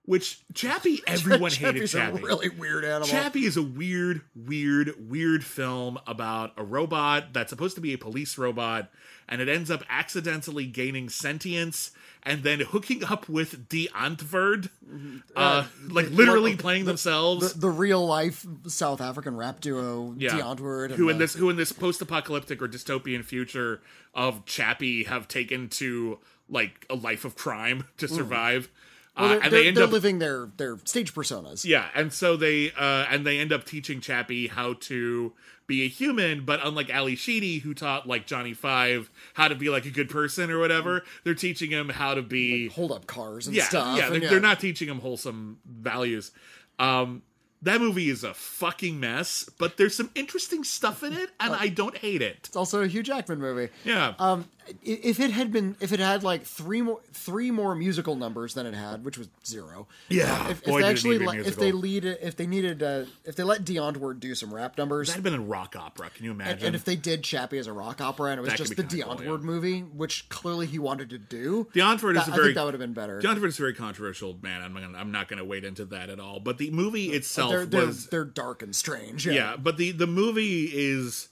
which 0.05 0.43
Chappie, 0.53 1.01
everyone 1.07 1.51
hated 1.51 1.87
Chappie. 1.87 2.19
a 2.19 2.21
really 2.21 2.49
weird 2.49 2.83
animal. 2.85 3.07
Chappie 3.07 3.45
is 3.45 3.57
a 3.57 3.63
weird, 3.63 4.21
weird, 4.35 4.93
weird 5.09 5.43
film 5.43 5.99
about 6.05 6.53
a 6.57 6.63
robot 6.63 7.33
that's 7.33 7.49
supposed 7.49 7.75
to 7.75 7.81
be 7.81 7.93
a 7.93 7.97
police 7.97 8.37
robot, 8.37 8.89
and 9.27 9.41
it 9.41 9.49
ends 9.49 9.71
up 9.71 9.83
accidentally 9.89 10.65
gaining 10.65 11.09
sentience 11.09 11.91
and 12.25 12.43
then 12.43 12.61
hooking 12.61 13.03
up 13.03 13.27
with 13.27 13.67
Die 13.67 13.87
Antwoord, 13.93 14.69
mm-hmm. 14.85 15.17
uh, 15.35 15.39
uh, 15.39 15.65
like 15.89 16.09
literally 16.09 16.51
like, 16.51 16.59
playing 16.59 16.85
themselves. 16.85 17.53
the, 17.53 17.59
the 17.59 17.69
real 17.69 18.05
life 18.05 18.45
South 18.67 19.01
African 19.01 19.35
rap 19.35 19.59
duo, 19.59 20.15
yeah. 20.17 20.37
De 20.37 20.47
and 20.47 20.93
who 20.93 21.09
in 21.09 21.17
the- 21.17 21.23
this 21.23 21.35
who 21.35 21.49
in 21.49 21.57
this 21.57 21.71
post-apocalyptic 21.71 22.61
or 22.61 22.67
dystopian 22.67 23.23
future 23.23 23.81
of 24.13 24.45
Chappie 24.45 25.03
have 25.03 25.27
taken 25.27 25.69
to 25.69 26.19
like 26.49 26.85
a 26.89 26.95
life 26.95 27.25
of 27.25 27.35
crime 27.35 27.85
to 27.97 28.07
mm. 28.07 28.15
survive. 28.15 28.69
Well, 29.17 29.25
uh, 29.25 29.27
they're, 29.27 29.35
and 29.43 29.43
they're, 29.43 29.61
they 29.61 29.67
end 29.67 29.77
they're 29.77 29.83
up 29.85 29.91
living 29.91 30.19
their 30.19 30.47
their 30.57 30.77
stage 30.85 31.13
personas. 31.13 31.65
Yeah, 31.65 31.87
and 31.95 32.11
so 32.11 32.35
they 32.35 32.71
uh 32.71 33.05
and 33.09 33.25
they 33.25 33.39
end 33.39 33.51
up 33.53 33.63
teaching 33.65 34.01
Chappie 34.01 34.47
how 34.47 34.73
to 34.73 35.33
be 35.67 35.83
a 35.83 35.87
human, 35.87 36.43
but 36.45 36.59
unlike 36.63 36.89
Ally 36.89 37.15
Sheedy, 37.15 37.59
who 37.59 37.73
taught 37.73 38.07
like 38.07 38.25
Johnny 38.25 38.53
Five 38.53 39.09
how 39.35 39.47
to 39.47 39.55
be 39.55 39.69
like 39.69 39.85
a 39.85 39.91
good 39.91 40.09
person 40.09 40.49
or 40.51 40.59
whatever, 40.59 41.03
they're 41.23 41.35
teaching 41.35 41.69
him 41.71 41.89
how 41.89 42.15
to 42.15 42.21
be 42.21 42.69
Hold 42.69 42.91
up 42.91 43.05
cars 43.07 43.47
and 43.47 43.55
yeah, 43.55 43.63
stuff. 43.65 43.97
yeah, 43.97 44.11
and 44.11 44.21
they're, 44.21 44.29
they're 44.31 44.39
not 44.39 44.59
teaching 44.59 44.89
him 44.89 44.99
wholesome 44.99 45.59
values. 45.65 46.31
Um 46.79 47.21
that 47.61 47.79
movie 47.79 48.09
is 48.09 48.25
a 48.25 48.33
fucking 48.33 48.99
mess, 48.99 49.49
but 49.57 49.77
there's 49.77 49.95
some 49.95 50.09
interesting 50.15 50.65
stuff 50.65 51.01
in 51.01 51.13
it, 51.13 51.29
and 51.39 51.53
I 51.55 51.69
don't 51.69 51.95
hate 51.97 52.21
it. 52.21 52.39
It's 52.43 52.57
also 52.57 52.81
a 52.81 52.87
Hugh 52.87 53.03
Jackman 53.03 53.39
movie. 53.39 53.69
Yeah, 53.85 54.15
Um, 54.19 54.49
if 54.83 55.19
it 55.19 55.31
had 55.31 55.51
been, 55.51 55.75
if 55.79 55.93
it 55.93 55.99
had 55.99 56.23
like 56.23 56.43
three 56.43 56.81
more, 56.81 56.99
three 57.11 57.51
more 57.51 57.75
musical 57.75 58.15
numbers 58.15 58.53
than 58.53 58.65
it 58.65 58.73
had, 58.73 59.05
which 59.05 59.17
was 59.17 59.29
zero. 59.45 59.87
Yeah, 60.09 60.49
If, 60.49 60.59
if 60.59 60.65
boy, 60.65 60.81
they 60.81 60.87
actually, 60.89 61.15
a 61.17 61.19
let, 61.27 61.37
if 61.39 61.55
they 61.55 61.71
lead, 61.71 62.05
if 62.05 62.35
they 62.35 62.47
needed, 62.47 62.81
uh, 62.81 63.05
if 63.25 63.35
they 63.35 63.43
let 63.43 63.63
Die 63.65 63.75
Antwoord 63.75 64.19
do 64.19 64.35
some 64.35 64.53
rap 64.53 64.77
numbers, 64.77 65.09
that'd 65.09 65.23
been 65.23 65.33
a 65.33 65.39
rock 65.39 65.75
opera. 65.77 66.09
Can 66.09 66.25
you 66.25 66.31
imagine? 66.31 66.65
and 66.67 66.75
if 66.75 66.83
they 66.83 66.95
did 66.95 67.23
Chappie 67.23 67.59
as 67.59 67.67
a 67.67 67.73
rock 67.73 68.01
opera, 68.01 68.31
and 68.31 68.39
it 68.39 68.41
was 68.41 68.49
That 68.49 68.57
just 68.57 68.75
the 68.75 68.83
kinda 68.83 69.03
cool, 69.17 69.27
Ward 69.27 69.43
movie, 69.43 69.81
which 69.81 70.27
clearly 70.29 70.65
he 70.65 70.79
wanted 70.79 71.09
to 71.11 71.17
do, 71.17 71.67
Die 71.73 71.79
Antwoord 71.79 72.19
is 72.19 72.27
a 72.27 72.31
I 72.31 72.35
very 72.35 72.47
think 72.47 72.55
that 72.55 72.65
would 72.65 72.73
have 72.73 72.81
been 72.81 72.93
better. 72.93 73.21
Ford 73.21 73.49
is 73.49 73.57
very 73.57 73.73
controversial, 73.73 74.37
man. 74.41 74.61
I'm 74.61 74.73
not 74.73 74.81
gonna, 74.81 74.97
I'm 74.97 75.11
not 75.11 75.27
going 75.27 75.39
to 75.39 75.45
wade 75.45 75.65
into 75.65 75.85
that 75.85 76.09
at 76.09 76.19
all. 76.19 76.39
But 76.39 76.57
the 76.57 76.71
movie 76.71 77.11
itself 77.11 77.51
they're 77.51 77.65
they're, 77.65 77.85
was 77.87 78.07
they're 78.07 78.23
dark 78.25 78.63
and 78.63 78.75
strange. 78.75 79.27
yeah. 79.27 79.57
But 79.57 79.77
the 79.77 79.91
the 79.91 80.07
movie 80.07 80.69
is 80.73 81.27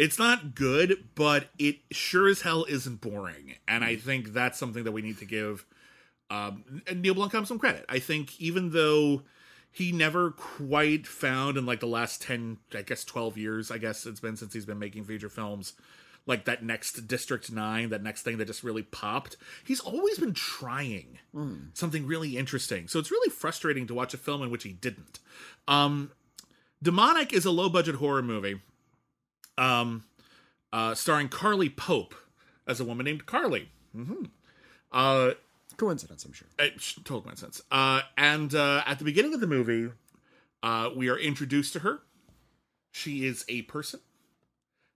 it's 0.00 0.18
not 0.18 0.54
good, 0.54 1.08
but 1.14 1.50
it 1.58 1.76
sure 1.90 2.26
as 2.26 2.40
hell 2.40 2.64
isn't 2.66 3.02
boring. 3.02 3.56
And 3.68 3.84
I 3.84 3.96
think 3.96 4.32
that's 4.32 4.58
something 4.58 4.84
that 4.84 4.92
we 4.92 5.02
need 5.02 5.18
to 5.18 5.26
give 5.26 5.66
um, 6.30 6.64
Neil 6.94 7.14
Blomkamp 7.14 7.46
some 7.46 7.58
credit. 7.58 7.84
I 7.86 7.98
think 7.98 8.40
even 8.40 8.70
though 8.70 9.24
he 9.70 9.92
never 9.92 10.30
quite 10.30 11.06
found 11.06 11.58
in 11.58 11.66
like 11.66 11.78
the 11.78 11.86
last 11.86 12.20
10 12.22 12.56
i 12.74 12.82
guess 12.82 13.04
12 13.04 13.38
years 13.38 13.70
i 13.70 13.78
guess 13.78 14.04
it's 14.04 14.18
been 14.18 14.36
since 14.36 14.52
he's 14.52 14.66
been 14.66 14.80
making 14.80 15.04
feature 15.04 15.28
films 15.28 15.74
like 16.26 16.44
that 16.44 16.64
next 16.64 17.06
district 17.06 17.52
9 17.52 17.90
that 17.90 18.02
next 18.02 18.22
thing 18.22 18.38
that 18.38 18.46
just 18.46 18.64
really 18.64 18.82
popped 18.82 19.36
he's 19.62 19.78
always 19.78 20.18
been 20.18 20.34
trying 20.34 21.20
something 21.74 22.04
really 22.04 22.36
interesting 22.36 22.88
so 22.88 22.98
it's 22.98 23.12
really 23.12 23.30
frustrating 23.30 23.86
to 23.86 23.94
watch 23.94 24.12
a 24.12 24.16
film 24.16 24.42
in 24.42 24.50
which 24.50 24.64
he 24.64 24.72
didn't 24.72 25.20
um 25.68 26.10
demonic 26.82 27.32
is 27.32 27.44
a 27.44 27.52
low 27.52 27.68
budget 27.68 27.94
horror 27.94 28.22
movie 28.22 28.60
um 29.60 30.02
uh 30.72 30.94
starring 30.94 31.28
carly 31.28 31.68
pope 31.68 32.14
as 32.66 32.80
a 32.80 32.84
woman 32.84 33.04
named 33.04 33.26
carly 33.26 33.68
hmm 33.94 34.24
uh 34.92 35.30
Coincidence, 35.76 36.26
I'm 36.26 36.32
sure. 36.34 36.48
it 36.58 36.74
total 37.04 37.22
coincidence. 37.22 37.62
Uh, 37.70 38.02
and 38.18 38.54
uh, 38.54 38.82
at 38.86 38.98
the 38.98 39.04
beginning 39.04 39.32
of 39.32 39.40
the 39.40 39.46
movie, 39.46 39.90
uh, 40.62 40.90
we 40.94 41.08
are 41.08 41.16
introduced 41.16 41.72
to 41.72 41.78
her. 41.78 42.00
She 42.92 43.24
is 43.24 43.46
a 43.48 43.62
person, 43.62 44.00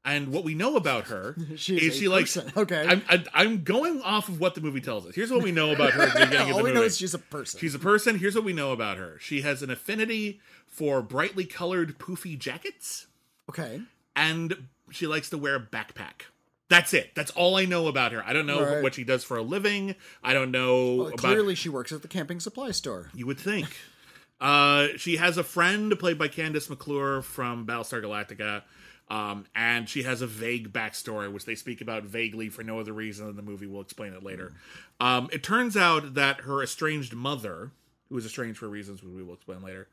and 0.05 0.28
what 0.28 0.45
we 0.45 0.53
know 0.55 0.77
about 0.77 1.05
her 1.07 1.36
She 1.57 1.77
is 1.77 1.82
is 1.95 1.97
she 1.97 2.09
likes. 2.09 2.36
Okay. 2.36 2.85
I'm, 2.86 3.03
I'm 3.09 3.24
I'm 3.32 3.65
going 3.65 4.03
off 4.03 4.28
of 4.28 4.41
what 4.41 4.55
the 4.55 4.61
movie 4.61 4.82
tells 4.82 5.07
us. 5.07 5.15
Here's 5.15 5.31
what 5.31 5.43
we 5.43 5.53
know 5.53 5.70
about 5.73 5.93
her 5.93 6.03
at 6.03 6.12
the 6.12 6.27
beginning 6.27 6.49
of 6.49 6.49
All 6.53 6.59
the 6.59 6.65
we 6.65 6.69
movie. 6.70 6.81
know 6.81 6.85
is 6.85 6.99
she's 6.99 7.15
a 7.15 7.19
person. 7.19 7.61
She's 7.61 7.74
a 7.74 7.78
person. 7.78 8.19
Here's 8.19 8.35
what 8.35 8.45
we 8.45 8.53
know 8.53 8.73
about 8.73 8.99
her. 8.99 9.16
She 9.20 9.41
has 9.41 9.62
an 9.62 9.70
affinity 9.70 10.41
for 10.66 11.01
brightly 11.01 11.47
colored 11.47 11.99
poofy 11.99 12.39
jackets, 12.39 13.07
okay. 13.49 13.81
And 14.16 14.69
she 14.91 15.07
likes 15.07 15.31
to 15.31 15.39
wear 15.39 15.57
a 15.57 15.61
backpack. 15.61 16.27
That's 16.69 16.95
it. 16.95 17.11
That's 17.15 17.31
all 17.32 17.57
I 17.57 17.66
know 17.66 17.89
about 17.89 18.12
her. 18.12 18.24
I 18.24 18.32
don't 18.32 18.47
know 18.47 18.62
Right. 18.62 18.82
what 18.82 18.95
she 18.95 19.05
does 19.05 19.23
for 19.23 19.36
a 19.36 19.43
living. 19.43 19.95
I 20.23 20.32
don't 20.32 20.51
know 20.51 20.95
Well, 20.97 21.07
about 21.09 21.19
clearly, 21.19 21.55
she 21.55 21.69
works 21.69 21.93
at 21.93 22.03
the 22.03 22.09
camping 22.09 22.41
supply 22.41 22.70
store. 22.70 23.11
you 23.15 23.27
would 23.27 23.39
think. 23.39 23.69
uh, 24.41 24.89
she 24.97 25.16
has 25.16 25.36
a 25.36 25.45
friend 25.45 25.97
played 25.99 26.19
by 26.19 26.28
Kandyse 26.28 26.70
McClure 26.70 27.23
from 27.23 27.66
Battlestar 27.66 28.03
Galactica, 28.03 28.62
um, 29.11 29.45
and 29.55 29.89
she 29.89 30.05
has 30.05 30.23
a 30.23 30.27
vague 30.27 30.73
backstory, 30.73 31.31
which 31.31 31.45
they 31.45 31.55
speak 31.55 31.81
about 31.82 32.05
vaguely 32.05 32.49
for 32.49 32.62
no 32.62 32.81
other 32.81 32.93
reason 32.95 33.27
than 33.27 33.36
the 33.36 33.43
movie 33.43 33.66
will 33.66 33.82
explain 33.82 34.15
it 34.15 34.23
later. 34.23 34.53
Um, 35.01 35.28
it 35.32 35.43
turns 35.43 35.77
out 35.77 36.15
that 36.15 36.41
her 36.43 36.62
estranged 36.62 37.15
mother, 37.15 37.73
who 38.09 38.16
is 38.16 38.24
estranged 38.24 38.59
for 38.59 38.69
reasons 38.69 39.03
which 39.03 39.12
we 39.12 39.23
will 39.23 39.35
explain 39.35 39.61
later, 39.62 39.89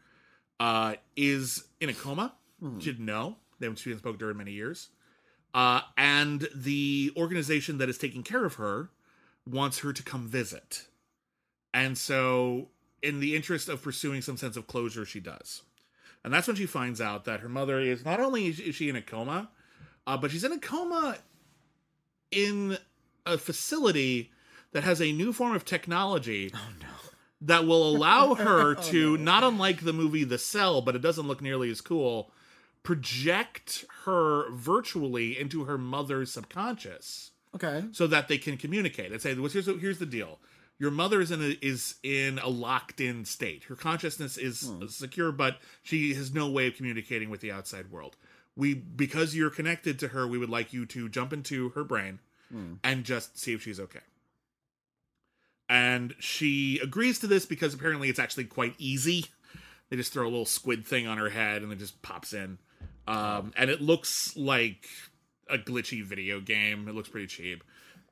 uh, 0.60 0.96
is 1.18 1.66
in 1.82 1.90
a 1.90 1.94
coma. 1.94 2.34
She 2.80 2.92
didn't 2.92 3.06
know. 3.06 3.38
They 3.62 3.68
haven't 3.68 3.78
she 3.78 3.92
hasn't 3.92 4.20
to 4.20 4.26
her 4.26 4.32
in 4.32 4.38
many 4.38 4.52
years. 4.52 4.90
Uh, 5.54 5.82
and 5.98 6.48
the 6.56 7.12
organization 7.16 7.78
that 7.78 7.90
is 7.90 7.98
taking 7.98 8.24
care 8.24 8.46
of 8.46 8.56
her 8.56 8.90
wants 9.46 9.80
her 9.80 9.94
to 9.94 10.04
come 10.04 10.28
visit. 10.28 10.88
And 11.74 11.98
so, 11.98 12.70
in 13.02 13.20
the 13.20 13.36
interest 13.36 13.70
of 13.70 13.82
pursuing 13.82 14.22
some 14.22 14.38
sense 14.38 14.58
of 14.58 14.68
closure, 14.68 15.06
she 15.06 15.20
does. 15.20 15.62
And 16.24 16.34
that's 16.34 16.48
when 16.48 16.56
she 16.56 16.66
finds 16.66 17.02
out 17.02 17.26
that 17.26 17.40
her 17.40 17.50
mother 17.50 17.80
is 17.80 18.06
not 18.06 18.20
only 18.20 18.48
is 18.48 18.76
she 18.76 18.90
in 18.90 18.96
a 18.96 19.02
coma, 19.02 19.50
uh, 20.06 20.18
but 20.18 20.32
she's 20.32 20.44
in 20.44 20.52
a 20.52 20.60
coma 20.60 21.18
in 22.32 22.78
a 23.26 23.38
facility 23.38 24.32
that 24.72 24.84
has 24.84 25.02
a 25.02 25.12
new 25.12 25.34
form 25.34 25.56
of 25.56 25.66
technology 25.66 26.54
that 27.42 27.66
will 27.66 27.88
allow 27.88 28.34
her 28.36 28.76
to, 28.76 29.18
not 29.18 29.44
unlike 29.44 29.82
the 29.84 29.94
movie 29.94 30.24
The 30.24 30.38
Cell, 30.38 30.82
but 30.82 30.96
it 30.96 31.02
doesn't 31.02 31.28
look 31.28 31.42
nearly 31.42 31.70
as 31.70 31.82
cool, 31.82 32.32
project 32.84 33.86
her 34.06 34.52
virtually 34.52 35.40
into 35.40 35.66
her 35.66 35.78
mother's 35.78 36.32
subconscious 36.32 37.32
Okay. 37.56 37.84
so 37.92 38.08
that 38.08 38.28
they 38.28 38.38
can 38.38 38.58
communicate 38.58 39.12
and 39.12 39.22
say, 39.22 39.34
"Well, 39.34 39.50
here's, 39.50 39.66
here's 39.66 40.00
the 40.00 40.06
deal. 40.06 40.40
Your 40.80 40.92
mother 40.92 41.22
is 41.22 41.32
in 41.32 41.42
a 41.42 41.58
is 41.62 41.96
in 42.02 42.40
a 42.40 42.50
locked 42.50 43.00
in 43.02 43.26
state. 43.26 43.66
Her 43.66 43.76
consciousness 43.76 44.38
is 44.38 44.62
hmm. 44.62 44.88
secure, 44.88 45.32
but 45.32 45.60
she 45.84 46.14
has 46.16 46.34
no 46.34 46.50
way 46.50 46.68
of 46.68 46.76
communicating 46.76 47.30
with 47.30 47.42
the 47.42 47.52
outside 47.52 47.92
world. 47.92 48.16
We 48.56 48.74
because 48.74 49.36
you're 49.36 49.50
connected 49.50 50.00
to 50.00 50.10
her, 50.10 50.28
we 50.28 50.38
would 50.38 50.50
like 50.50 50.74
you 50.74 50.86
to 50.88 51.10
jump 51.10 51.34
into 51.34 51.70
her 51.70 51.84
brain 51.84 52.20
hmm. 52.52 52.76
and 52.84 53.04
just 53.04 53.38
see 53.38 53.54
if 53.54 53.62
she's 53.62 53.80
okay." 53.80 54.00
And 55.70 56.16
she 56.20 56.80
agrees 56.80 57.20
to 57.20 57.28
this 57.28 57.46
because 57.46 57.74
apparently 57.74 58.10
it's 58.10 58.20
actually 58.20 58.44
quite 58.46 58.76
easy. 58.78 59.28
They 59.90 59.98
just 59.98 60.12
throw 60.12 60.24
a 60.24 60.30
little 60.30 60.46
squid 60.46 60.86
thing 60.86 61.06
on 61.06 61.18
her 61.18 61.30
head 61.30 61.62
and 61.62 61.72
it 61.72 61.80
just 61.80 62.02
pops 62.02 62.34
in. 62.34 62.58
Um, 63.08 63.54
and 63.58 63.70
it 63.70 63.82
looks 63.82 64.36
like 64.38 64.88
a 65.50 65.58
glitchy 65.58 66.04
video 66.04 66.40
game. 66.40 66.88
It 66.88 66.96
looks 66.96 67.10
pretty 67.10 67.28
cheap. 67.28 67.64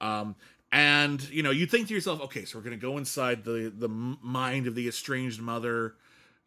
Um, 0.02 0.36
and 0.72 1.28
you 1.30 1.44
know, 1.44 1.52
you 1.52 1.66
think 1.66 1.88
to 1.88 1.94
yourself, 1.94 2.22
okay, 2.22 2.46
so 2.46 2.58
we're 2.58 2.64
gonna 2.64 2.78
go 2.78 2.98
inside 2.98 3.44
the 3.44 3.74
the 3.76 3.90
mind 3.90 4.68
of 4.68 4.76
the 4.76 4.88
estranged 4.88 5.42
mother. 5.42 5.96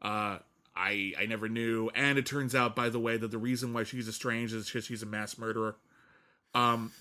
Uh, 0.01 0.39
I 0.77 1.12
I 1.19 1.27
never 1.27 1.48
knew, 1.48 1.90
and 1.94 2.19
it 2.19 2.27
turns 2.27 2.55
out, 2.55 2.77
by 2.77 2.89
the 2.89 3.01
way, 3.01 3.16
that 3.16 3.31
the 3.31 3.39
reason 3.39 3.73
why 3.73 3.85
she's 3.85 4.09
estranged 4.09 4.55
is 4.55 4.66
because 4.66 4.86
she's 4.86 5.02
a 5.02 5.06
mass 5.06 5.39
murderer. 5.39 5.77
Um, 6.55 6.93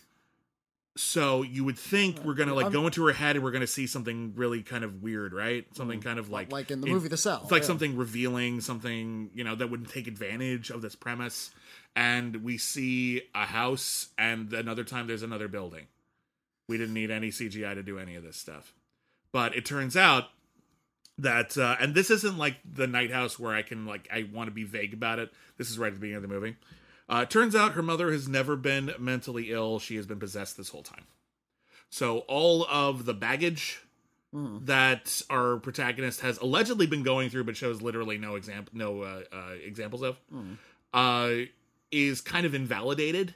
so 0.98 1.42
you 1.42 1.64
would 1.64 1.78
think 1.80 2.24
we're 2.26 2.34
gonna 2.34 2.54
like 2.54 2.66
I'm- 2.66 2.74
go 2.74 2.86
into 2.86 3.06
her 3.06 3.14
head 3.14 3.36
and 3.36 3.44
we're 3.46 3.52
gonna 3.52 3.68
see 3.68 3.88
something 3.88 4.34
really 4.36 4.62
kind 4.62 4.84
of 4.84 5.02
weird, 5.02 5.34
right? 5.34 5.66
Something 5.76 6.02
kind 6.02 6.20
of 6.20 6.30
like 6.30 6.52
Like 6.52 6.70
in 6.72 6.82
the 6.82 6.88
movie 6.88 7.08
The 7.08 7.18
Cell. 7.18 7.42
it's 7.44 7.52
like 7.52 7.62
yeah. 7.64 7.68
something 7.68 7.96
revealing, 7.96 8.62
something 8.62 9.30
you 9.34 9.44
know 9.44 9.56
that 9.56 9.70
would 9.70 9.88
take 9.90 10.08
advantage 10.08 10.70
of 10.70 10.82
this 10.82 10.96
premise. 10.96 11.52
And 11.96 12.38
we 12.44 12.58
see 12.58 13.22
a 13.36 13.46
house, 13.46 14.10
and 14.18 14.54
another 14.54 14.86
time 14.86 15.08
there's 15.08 15.24
another 15.24 15.50
building. 15.50 15.88
We 16.70 16.78
didn't 16.78 16.94
need 16.94 17.12
any 17.12 17.32
CGI 17.32 17.74
to 17.74 17.84
do 17.84 18.00
any 18.00 18.16
of 18.16 18.24
this 18.24 18.38
stuff, 18.38 18.74
but 19.34 19.54
it 19.58 19.66
turns 19.66 19.98
out 19.98 20.30
that, 21.18 21.58
uh, 21.58 21.76
and 21.82 21.94
this 21.94 22.10
isn't 22.10 22.38
like 22.38 22.56
the 22.64 22.88
Night 22.88 23.12
House 23.12 23.38
where 23.38 23.54
I 23.54 23.62
can 23.62 23.86
like 23.86 24.08
I 24.12 24.24
want 24.32 24.48
to 24.48 24.52
be 24.54 24.64
vague 24.64 24.94
about 24.94 25.20
it. 25.20 25.34
This 25.58 25.70
is 25.70 25.78
right 25.78 25.88
at 25.90 25.96
the 25.96 26.00
beginning 26.00 26.24
of 26.24 26.30
the 26.30 26.34
movie. 26.34 26.56
Uh, 27.12 27.26
turns 27.26 27.56
out 27.56 27.74
her 27.74 27.82
mother 27.84 28.12
has 28.12 28.28
never 28.28 28.56
been 28.56 28.94
mentally 28.98 29.52
ill; 29.52 29.78
she 29.80 29.98
has 29.98 30.08
been 30.08 30.18
possessed 30.20 30.56
this 30.58 30.70
whole 30.70 30.82
time. 30.82 31.04
So 31.90 32.20
all 32.20 32.66
of 32.70 33.04
the 33.06 33.14
baggage 33.14 33.82
that 34.66 35.22
our 35.30 35.58
protagonist 35.58 36.22
has 36.22 36.38
allegedly 36.38 36.88
been 36.88 37.04
going 37.04 37.30
through, 37.30 37.44
but 37.44 37.58
shows 37.58 37.82
literally 37.82 38.18
no 38.18 38.36
example, 38.36 38.72
no 38.74 39.02
uh, 39.02 39.24
uh, 39.34 39.52
examples 39.62 40.02
of, 40.04 40.18
uh, 40.94 41.32
is 41.92 42.22
kind 42.22 42.46
of 42.46 42.56
invalidated 42.56 43.36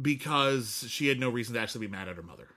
because 0.00 0.84
she 0.88 1.06
had 1.06 1.20
no 1.20 1.28
reason 1.30 1.54
to 1.54 1.60
actually 1.60 1.86
be 1.86 1.92
mad 1.92 2.08
at 2.08 2.16
her 2.16 2.22
mother. 2.22 2.48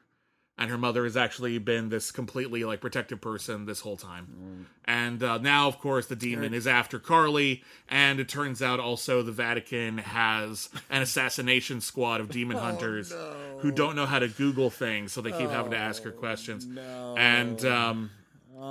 And 0.58 0.72
her 0.72 0.78
mother 0.78 1.04
has 1.04 1.18
actually 1.18 1.58
been 1.58 1.90
this 1.90 2.12
completely 2.12 2.64
like 2.64 2.80
protective 2.80 3.20
person 3.20 3.66
this 3.66 3.82
whole 3.82 3.98
time. 3.98 4.68
And 4.86 5.22
uh, 5.22 5.38
now, 5.40 5.68
of 5.68 5.80
course, 5.80 6.06
the 6.06 6.16
demon 6.16 6.54
is 6.54 6.66
after 6.68 7.00
Carly, 7.00 7.64
and 7.90 8.20
it 8.20 8.30
turns 8.30 8.62
out 8.62 8.80
also 8.80 9.22
the 9.22 9.32
Vatican 9.32 9.98
has 9.98 10.70
an 10.90 11.02
assassination 11.02 11.82
squad 11.82 12.22
of 12.22 12.30
demon 12.30 12.58
hunters 12.68 13.14
who 13.60 13.72
don't 13.72 13.96
know 13.96 14.06
how 14.06 14.20
to 14.20 14.28
Google 14.28 14.70
things, 14.70 15.12
so 15.12 15.22
they 15.22 15.32
keep 15.32 15.50
having 15.50 15.72
to 15.72 15.78
ask 15.78 16.04
her 16.04 16.12
questions. 16.12 16.66
no. 16.66 17.16
And 17.18 17.64
um, 17.66 18.12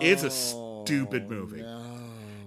it's 0.01 0.23
a 0.23 0.31
stupid 0.31 1.29
movie. 1.29 1.65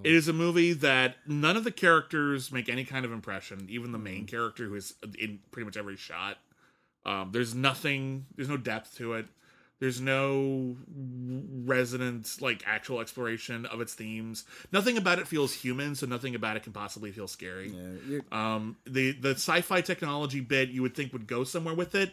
It 0.03 0.14
is 0.14 0.27
a 0.27 0.34
movie 0.34 0.73
that 0.73 1.15
none 1.27 1.57
of 1.57 1.64
the 1.64 1.72
characters 1.72 2.51
make 2.51 2.69
any 2.69 2.85
kind 2.85 3.03
of 3.03 3.11
impression. 3.11 3.68
Even 3.69 3.91
the 3.91 3.97
main 3.97 4.26
character, 4.26 4.65
who 4.65 4.76
is 4.76 4.93
in 5.19 5.39
pretty 5.51 5.65
much 5.65 5.76
every 5.76 5.97
shot, 5.97 6.38
um, 7.07 7.29
there's 7.31 7.55
nothing. 7.55 8.25
There's 8.35 8.49
no 8.49 8.57
depth 8.57 8.97
to 8.97 9.13
it. 9.13 9.25
There's 9.79 10.01
no 10.01 10.75
resonant, 11.65 12.38
like 12.41 12.63
actual 12.65 12.99
exploration 12.99 13.65
of 13.67 13.79
its 13.79 13.93
themes. 13.93 14.43
Nothing 14.71 14.97
about 14.97 15.19
it 15.19 15.27
feels 15.27 15.53
human, 15.53 15.93
so 15.93 16.07
nothing 16.07 16.34
about 16.34 16.57
it 16.57 16.63
can 16.63 16.73
possibly 16.73 17.11
feel 17.11 17.27
scary. 17.27 17.75
Yeah, 18.09 18.19
Um, 18.31 18.77
the 18.85 19.11
the 19.11 19.31
sci-fi 19.31 19.81
technology 19.81 20.39
bit 20.41 20.69
you 20.69 20.81
would 20.81 20.95
think 20.95 21.13
would 21.13 21.27
go 21.27 21.43
somewhere 21.43 21.75
with 21.75 21.95
it. 21.95 22.11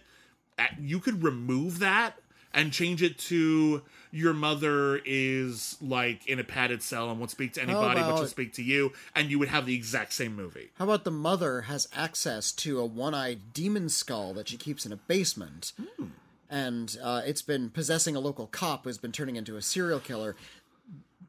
You 0.79 1.01
could 1.01 1.23
remove 1.23 1.81
that 1.81 2.19
and 2.53 2.73
change 2.73 3.03
it 3.03 3.19
to 3.19 3.83
your 4.15 4.33
mother 4.33 5.01
is 5.05 5.77
like 5.83 6.27
in 6.29 6.39
a 6.39 6.45
padded 6.45 6.83
cell 6.83 7.11
and 7.11 7.19
won't 7.19 7.33
speak 7.33 7.53
to 7.55 7.63
anybody 7.63 8.01
but 8.01 8.17
she'll 8.17 8.27
speak 8.29 8.53
to 8.55 8.63
you, 8.63 8.93
and 9.15 9.29
you 9.31 9.39
would 9.41 9.49
have 9.49 9.67
the 9.67 9.75
exact 9.75 10.13
same 10.13 10.37
movie. 10.37 10.71
How 10.79 10.85
about 10.85 11.03
the 11.05 11.11
mother 11.11 11.63
has 11.63 11.89
access 11.95 12.53
to 12.53 12.79
a 12.79 12.87
one-eyed 12.87 13.53
demon 13.53 13.89
skull 13.89 14.33
that 14.35 14.49
she 14.49 14.57
keeps 14.57 14.87
in 14.87 14.93
a 14.93 14.97
basement, 14.97 15.73
Hmm. 15.99 16.07
and 16.49 16.97
uh, 17.03 17.23
it's 17.27 17.43
been 17.43 17.71
possessing 17.71 18.15
a 18.15 18.21
local 18.21 18.47
cop 18.47 18.85
who's 18.85 18.99
been 18.99 19.13
turning 19.13 19.35
into 19.37 19.57
a 19.57 19.63
serial 19.63 19.99
killer. 20.01 20.37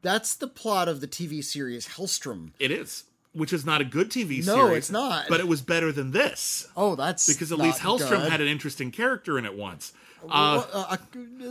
That's 0.02 0.36
the 0.36 0.46
plot 0.46 0.86
of 0.88 1.00
the 1.00 1.08
TV 1.08 1.42
series 1.42 1.88
Helstrom. 1.88 2.52
It 2.60 2.70
is, 2.70 3.04
which 3.36 3.52
is 3.52 3.64
not 3.66 3.80
a 3.80 3.84
good 3.84 4.10
TV 4.10 4.42
series. 4.42 4.46
No, 4.46 4.68
it's 4.68 4.90
not. 4.90 5.26
But 5.28 5.40
it 5.40 5.48
was 5.48 5.60
better 5.60 5.92
than 5.92 6.10
this 6.10 6.66
Oh, 6.76 6.94
that's 6.96 7.26
because 7.26 7.52
at 7.52 7.58
least 7.58 7.80
Helstrom 7.80 8.22
good. 8.22 8.30
had 8.30 8.40
an 8.40 8.48
interesting 8.48 8.90
character 8.90 9.38
in 9.38 9.44
it 9.44 9.56
once. 9.56 9.92
Uh, 10.24 10.26
Well, 10.28 10.68
uh, 10.72 10.86
uh, 10.90 10.96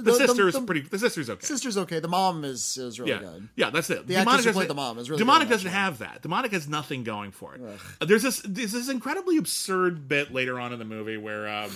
the, 0.01 0.13
sister's 0.13 0.59
pretty. 0.59 0.81
The 0.81 0.99
sister's 0.99 1.29
okay. 1.29 1.45
sister's 1.45 1.77
okay. 1.77 1.99
The 1.99 2.07
mom 2.07 2.43
is 2.43 2.77
is 2.77 2.99
really 2.99 3.11
yeah, 3.11 3.19
good. 3.19 3.49
yeah, 3.55 3.69
that's 3.69 3.89
it. 3.89 4.07
The 4.07 4.15
actress 4.17 4.45
who 4.45 4.51
played 4.53 4.69
the 4.69 4.73
mom 4.73 4.97
is 4.97 5.09
really 5.09 5.19
demonic 5.19 5.47
doesn't 5.47 5.67
actually. 5.67 5.79
have 5.79 5.99
that. 5.99 6.21
Demonic 6.23 6.51
has 6.51 6.67
nothing 6.67 7.03
going 7.03 7.31
for 7.31 7.55
it. 7.55 7.61
Uh, 8.01 8.05
There's 8.05 8.23
this 8.23 8.41
there's 8.43 8.71
this 8.71 8.89
incredibly 8.89 9.37
absurd 9.37 10.07
bit 10.07 10.33
later 10.33 10.59
on 10.59 10.73
in 10.73 10.79
the 10.79 10.85
movie 10.85 11.15
where 11.15 11.47
um, 11.47 11.71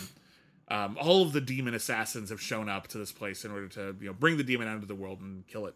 um, 0.70 0.98
all 1.00 1.22
of 1.22 1.32
the 1.32 1.42
demon 1.42 1.74
assassins 1.74 2.32
have 2.32 2.42
shown 2.42 2.68
up 2.68 2.88
to 2.88 2.98
this 2.98 3.12
place 3.12 3.46
in 3.46 3.52
order 3.52 3.68
to 3.70 3.96
you 4.02 4.08
know 4.08 4.14
bring 4.14 4.38
the 4.38 4.44
demon 4.44 4.68
out 4.68 4.76
into 4.76 4.88
the 4.88 4.96
world 4.96 5.22
and 5.22 5.48
kill 5.48 5.68
it. 5.68 5.76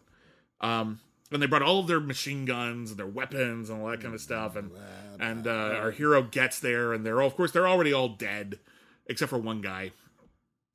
Um, 0.60 1.00
and 1.34 1.42
they 1.42 1.46
brought 1.46 1.62
all 1.62 1.80
of 1.80 1.88
their 1.88 2.00
machine 2.00 2.44
guns 2.44 2.90
and 2.90 2.98
their 2.98 3.08
weapons 3.08 3.68
and 3.68 3.82
all 3.82 3.88
that 3.88 4.00
kind 4.00 4.14
of 4.14 4.20
stuff. 4.20 4.54
And 4.54 4.70
and 5.18 5.46
uh, 5.46 5.50
our 5.80 5.90
hero 5.90 6.22
gets 6.22 6.60
there, 6.60 6.92
and 6.92 7.04
they're 7.04 7.20
all, 7.20 7.26
of 7.26 7.34
course 7.34 7.50
they're 7.50 7.68
already 7.68 7.92
all 7.92 8.08
dead, 8.08 8.60
except 9.06 9.30
for 9.30 9.38
one 9.38 9.60
guy, 9.60 9.90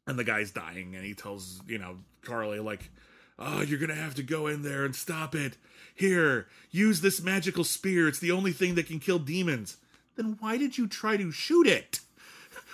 and 0.05 0.19
the 0.19 0.23
guy's 0.23 0.51
dying, 0.51 0.95
and 0.95 1.05
he 1.05 1.13
tells 1.13 1.61
you 1.65 1.77
know 1.77 1.97
Carly 2.23 2.59
like, 2.59 2.91
"Oh, 3.39 3.61
you're 3.61 3.79
gonna 3.79 3.95
have 3.95 4.15
to 4.15 4.23
go 4.23 4.47
in 4.47 4.61
there 4.61 4.83
and 4.83 4.95
stop 4.95 5.33
it. 5.33 5.55
Here, 5.95 6.47
use 6.71 7.01
this 7.01 7.21
magical 7.21 7.63
spear. 7.63 8.07
It's 8.09 8.19
the 8.19 8.31
only 8.31 8.51
thing 8.51 8.75
that 8.75 8.87
can 8.87 8.99
kill 8.99 9.19
demons." 9.19 9.77
Then 10.17 10.35
why 10.41 10.57
did 10.57 10.77
you 10.77 10.87
try 10.87 11.15
to 11.15 11.31
shoot 11.31 11.67
it? 11.67 12.01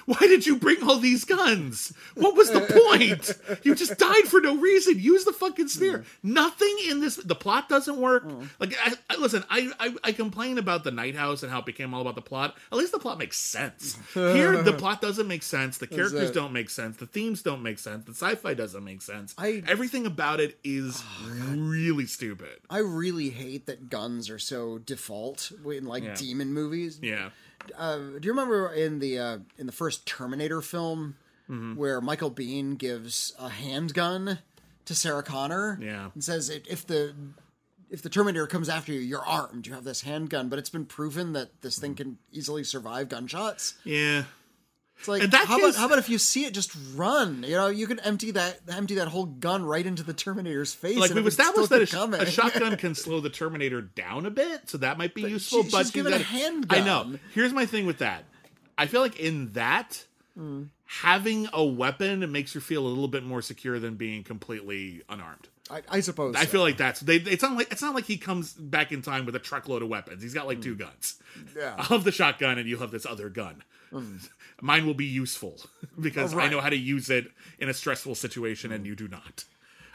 Why 0.05 0.17
did 0.19 0.45
you 0.45 0.57
bring 0.57 0.83
all 0.83 0.97
these 0.97 1.25
guns? 1.25 1.91
What 2.15 2.35
was 2.35 2.51
the 2.51 2.61
point? 2.61 3.31
You 3.63 3.73
just 3.75 3.97
died 3.97 4.25
for 4.27 4.39
no 4.39 4.57
reason. 4.57 4.99
Use 4.99 5.25
the 5.25 5.33
fucking 5.33 5.67
spear. 5.67 6.05
Nothing 6.21 6.77
in 6.89 6.99
this. 7.01 7.15
The 7.15 7.35
plot 7.35 7.69
doesn't 7.69 7.97
work. 7.97 8.25
Mm. 8.27 8.47
Like, 8.59 8.75
I, 8.83 8.93
I, 9.09 9.15
listen, 9.17 9.43
I, 9.49 9.71
I 9.79 9.95
I 10.03 10.11
complain 10.11 10.57
about 10.57 10.83
the 10.83 10.91
Night 10.91 11.15
House 11.15 11.41
and 11.43 11.51
how 11.51 11.59
it 11.59 11.65
became 11.65 11.93
all 11.93 12.01
about 12.01 12.15
the 12.15 12.21
plot. 12.21 12.55
At 12.71 12.77
least 12.77 12.91
the 12.91 12.99
plot 12.99 13.17
makes 13.17 13.37
sense. 13.37 13.97
Here, 14.13 14.61
the 14.61 14.73
plot 14.77 15.01
doesn't 15.01 15.27
make 15.27 15.43
sense. 15.43 15.77
The 15.79 15.87
characters 15.87 16.31
don't 16.31 16.53
make 16.53 16.69
sense. 16.69 16.97
The 16.97 17.07
themes 17.07 17.41
don't 17.41 17.63
make 17.63 17.79
sense. 17.79 18.05
The 18.05 18.11
sci-fi 18.13 18.53
doesn't 18.53 18.83
make 18.83 19.01
sense. 19.01 19.33
I- 19.37 19.63
Everything 19.67 20.05
about 20.05 20.39
it 20.39 20.57
is 20.63 21.03
oh, 21.23 21.55
really 21.55 22.05
stupid. 22.05 22.59
I 22.69 22.77
really 22.79 23.29
hate 23.29 23.65
that 23.65 23.89
guns 23.89 24.29
are 24.29 24.39
so 24.39 24.77
default 24.77 25.51
in 25.65 25.85
like 25.85 26.03
Yeah. 26.03 26.15
demon 26.15 26.53
movies. 26.53 26.99
Yeah. 27.01 27.29
Uh, 27.77 27.97
do 27.97 28.19
you 28.23 28.31
remember 28.31 28.71
in 28.73 28.99
the 28.99 29.19
uh, 29.19 29.37
in 29.57 29.65
the 29.65 29.71
first 29.71 30.05
Terminator 30.05 30.61
film 30.61 31.15
Mm-hmm. 31.47 31.75
where 31.75 32.01
Michael 32.01 32.31
Biehn 32.31 32.75
gives 32.75 33.31
a 33.37 33.49
handgun 33.49 34.39
to 34.85 34.95
Sarah 34.95 35.21
Connor? 35.21 35.77
Yeah. 35.79 36.09
and 36.15 36.23
says 36.23 36.49
"If- 36.49 36.65
if 36.67 36.87
the 36.87 37.13
if 37.91 38.01
the 38.01 38.09
Terminator 38.09 38.47
comes 38.47 38.67
after 38.67 38.91
you, 38.91 38.99
you're 38.99 39.23
armed. 39.23 39.67
You 39.67 39.73
have 39.73 39.83
this 39.83 40.01
handgun, 40.01 40.49
but 40.49 40.57
it's 40.57 40.71
been 40.71 40.85
proven 40.87 41.33
that 41.33 41.61
this 41.61 41.77
thing 41.77 41.93
can 41.93 42.17
easily 42.31 42.63
survive 42.63 43.09
gunshots. 43.09 43.75
Yeah. 43.83 44.23
It's 44.97 45.07
like 45.07 45.21
how 45.33 45.57
case- 45.57 45.63
about 45.63 45.75
how 45.75 45.85
about 45.87 45.99
if 45.99 46.09
you 46.09 46.17
see 46.17 46.45
it, 46.45 46.53
just 46.53 46.71
run? 46.95 47.43
You 47.43 47.55
know, 47.55 47.67
you 47.67 47.85
can 47.87 47.99
empty 47.99 48.31
that 48.31 48.59
empty 48.69 48.95
that 48.95 49.07
whole 49.09 49.25
gun 49.25 49.65
right 49.65 49.85
into 49.85 50.03
the 50.03 50.13
Terminator's 50.13 50.73
face. 50.73 50.97
like 50.97 51.13
we've 51.13 51.27
established 51.27 51.69
that 51.69 51.93
a, 51.93 52.21
a 52.21 52.25
shotgun 52.25 52.77
can 52.77 52.95
slow 52.95 53.19
the 53.19 53.29
Terminator 53.29 53.81
down 53.81 54.25
a 54.25 54.31
bit, 54.31 54.69
so 54.69 54.77
that 54.79 54.97
might 54.97 55.13
be 55.13 55.23
useful. 55.23 55.63
she- 55.63 55.71
but 55.71 55.83
she's 55.83 55.91
given 55.91 56.13
a 56.13 56.17
handgun. 56.19 56.81
I 56.81 56.85
know. 56.85 57.19
Here's 57.33 57.53
my 57.53 57.65
thing 57.65 57.85
with 57.85 57.99
that. 57.99 58.23
I 58.77 58.87
feel 58.87 59.01
like 59.01 59.19
in 59.19 59.53
that, 59.53 60.05
having 60.85 61.47
a 61.53 61.63
weapon 61.63 62.31
makes 62.31 62.53
her 62.53 62.59
feel 62.59 62.85
a 62.85 62.89
little 62.89 63.07
bit 63.07 63.23
more 63.23 63.41
secure 63.41 63.79
than 63.79 63.95
being 63.95 64.23
completely 64.23 65.01
unarmed. 65.09 65.49
I, 65.69 65.81
I 65.89 65.99
suppose. 66.01 66.35
I 66.35 66.41
so. 66.43 66.47
feel 66.51 66.61
like 66.61 66.77
that's 66.77 66.99
they. 66.99 67.15
It's 67.15 67.41
not 67.41 67.55
like 67.57 67.71
it's 67.71 67.81
not 67.81 67.95
like 67.95 68.05
he 68.05 68.17
comes 68.17 68.53
back 68.53 68.91
in 68.91 69.01
time 69.01 69.25
with 69.25 69.35
a 69.35 69.39
truckload 69.39 69.81
of 69.81 69.89
weapons. 69.89 70.21
He's 70.21 70.33
got 70.33 70.45
like 70.45 70.61
two 70.61 70.75
guns. 70.75 71.19
Hmm. 71.33 71.57
Yeah. 71.57 71.73
Hmm. 71.73 71.79
I'll 71.79 71.85
have 71.85 72.03
the 72.03 72.11
shotgun, 72.11 72.57
and 72.59 72.69
you'll 72.69 72.81
have 72.81 72.91
this 72.91 73.05
other 73.05 73.29
gun. 73.29 73.63
Mine 74.61 74.85
will 74.85 74.93
be 74.93 75.05
useful 75.05 75.59
because 75.99 76.33
Oh, 76.33 76.37
right. 76.37 76.47
I 76.47 76.49
know 76.49 76.61
how 76.61 76.69
to 76.69 76.77
use 76.77 77.09
it 77.09 77.27
in 77.59 77.69
a 77.69 77.73
stressful 77.73 78.15
situation, 78.15 78.71
and 78.71 78.85
you 78.85 78.95
do 78.95 79.07
not. 79.07 79.45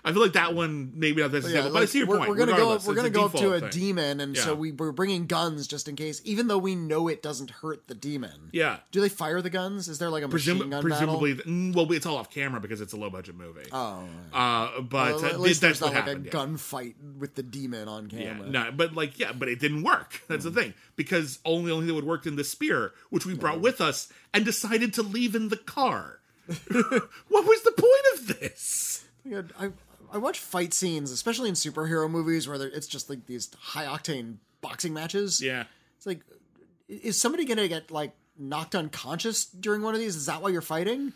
I 0.05 0.13
feel 0.13 0.23
like 0.23 0.33
that 0.33 0.55
one 0.55 0.93
maybe 0.95 1.21
not 1.21 1.31
this 1.31 1.45
Yeah, 1.45 1.51
example, 1.51 1.73
but 1.75 1.83
I 1.83 1.85
see 1.87 1.99
your 1.99 2.07
we're, 2.07 2.19
point. 2.19 2.31
We're 2.31 2.37
gonna 2.37 2.57
go. 2.57 2.79
We're 2.87 2.95
gonna 2.95 3.11
go 3.11 3.27
up 3.27 3.33
to 3.35 3.53
a 3.55 3.61
thing. 3.61 3.71
demon, 3.71 4.21
and 4.21 4.37
so 4.37 4.55
we, 4.55 4.73
we're 4.73 4.93
bringing 4.93 5.27
guns 5.27 5.67
just 5.67 5.89
in 5.89 5.97
case, 5.97 6.21
even 6.25 6.49
though 6.49 6.59
we 6.59 6.75
know 6.75 7.09
it 7.09 7.23
doesn't 7.23 7.51
hurt 7.51 7.87
the 7.87 7.95
demon. 7.95 8.49
Yeah. 8.53 8.79
Do 8.93 9.01
they 9.01 9.09
fire 9.11 9.43
the 9.43 9.51
guns? 9.51 9.89
Is 9.89 9.99
there 9.99 10.09
like 10.11 10.23
a 10.23 10.29
machine 10.29 10.71
gun 10.71 10.83
presumably, 10.83 11.35
mm, 11.35 11.75
well, 11.75 11.91
it's 11.93 12.07
all 12.07 12.17
off 12.17 12.31
camera 12.31 12.61
because 12.61 12.81
it's 12.81 12.93
a 12.93 12.97
low 12.97 13.11
budget 13.11 13.35
movie. 13.37 13.65
battle? 13.71 14.09
Oh, 14.33 14.39
uh, 14.39 14.81
but 14.81 15.17
well, 15.17 15.25
uh, 15.25 15.29
at 15.29 15.41
least 15.41 15.61
that's 15.61 15.81
there's 15.81 15.81
what 15.81 15.95
not 15.95 16.07
like 16.07 16.09
happened. 16.09 16.27
a 16.27 16.29
yeah. 16.29 16.45
gunfight 16.47 16.95
with 17.19 17.35
the 17.35 17.43
demon 17.43 17.89
on 17.89 18.09
Yeah, 18.11 18.23
camera. 18.35 18.49
no, 18.49 18.71
but 18.75 18.95
like, 18.95 19.19
yeah, 19.19 19.33
but 19.33 19.49
it 19.49 19.61
didn't 19.61 19.83
work. 19.83 20.23
That's 20.29 20.45
Hmm. 20.45 20.53
the 20.55 20.61
thing 20.63 20.75
because 20.97 21.39
only 21.45 21.71
only 21.71 21.83
thing 21.83 21.89
that 21.89 21.95
would 21.95 22.05
work 22.07 22.25
in 22.27 22.37
the 22.37 22.45
spear, 22.45 22.93
which 23.11 23.27
we 23.27 23.35
brought 23.35 23.61
with 23.61 23.81
us, 23.81 24.09
and 24.33 24.45
decided 24.45 24.95
to 24.95 25.03
leave 25.03 25.35
in 25.35 25.49
the 25.49 25.57
car. 25.57 26.21
what 26.49 27.45
was 27.47 27.63
the 27.63 27.73
point 27.73 28.21
of 28.21 28.41
this? 28.41 29.05
I 29.59 29.71
I 30.13 30.19
watch 30.19 30.39
fight 30.39 30.75
scenes, 30.75 31.11
especially 31.11 31.49
in 31.49 31.55
superhero 31.55 32.11
movies, 32.11 32.49
where 32.49 32.61
it's 32.63 32.87
just 32.87 33.09
like 33.09 33.27
these 33.27 33.51
high 33.59 33.85
octane 33.85 34.37
boxing 34.61 34.93
matches. 34.93 35.41
Yeah, 35.41 35.65
It's 35.97 36.07
like, 36.07 36.21
is 36.89 37.21
somebody 37.21 37.45
gonna 37.45 37.69
get 37.69 37.91
like 37.91 38.13
knocked 38.39 38.75
unconscious 38.75 39.45
during 39.45 39.83
one 39.83 39.95
of 39.95 40.01
these? 40.01 40.17
Is 40.17 40.27
that 40.27 40.43
why 40.43 40.49
you're 40.49 40.63
fighting? 40.63 41.13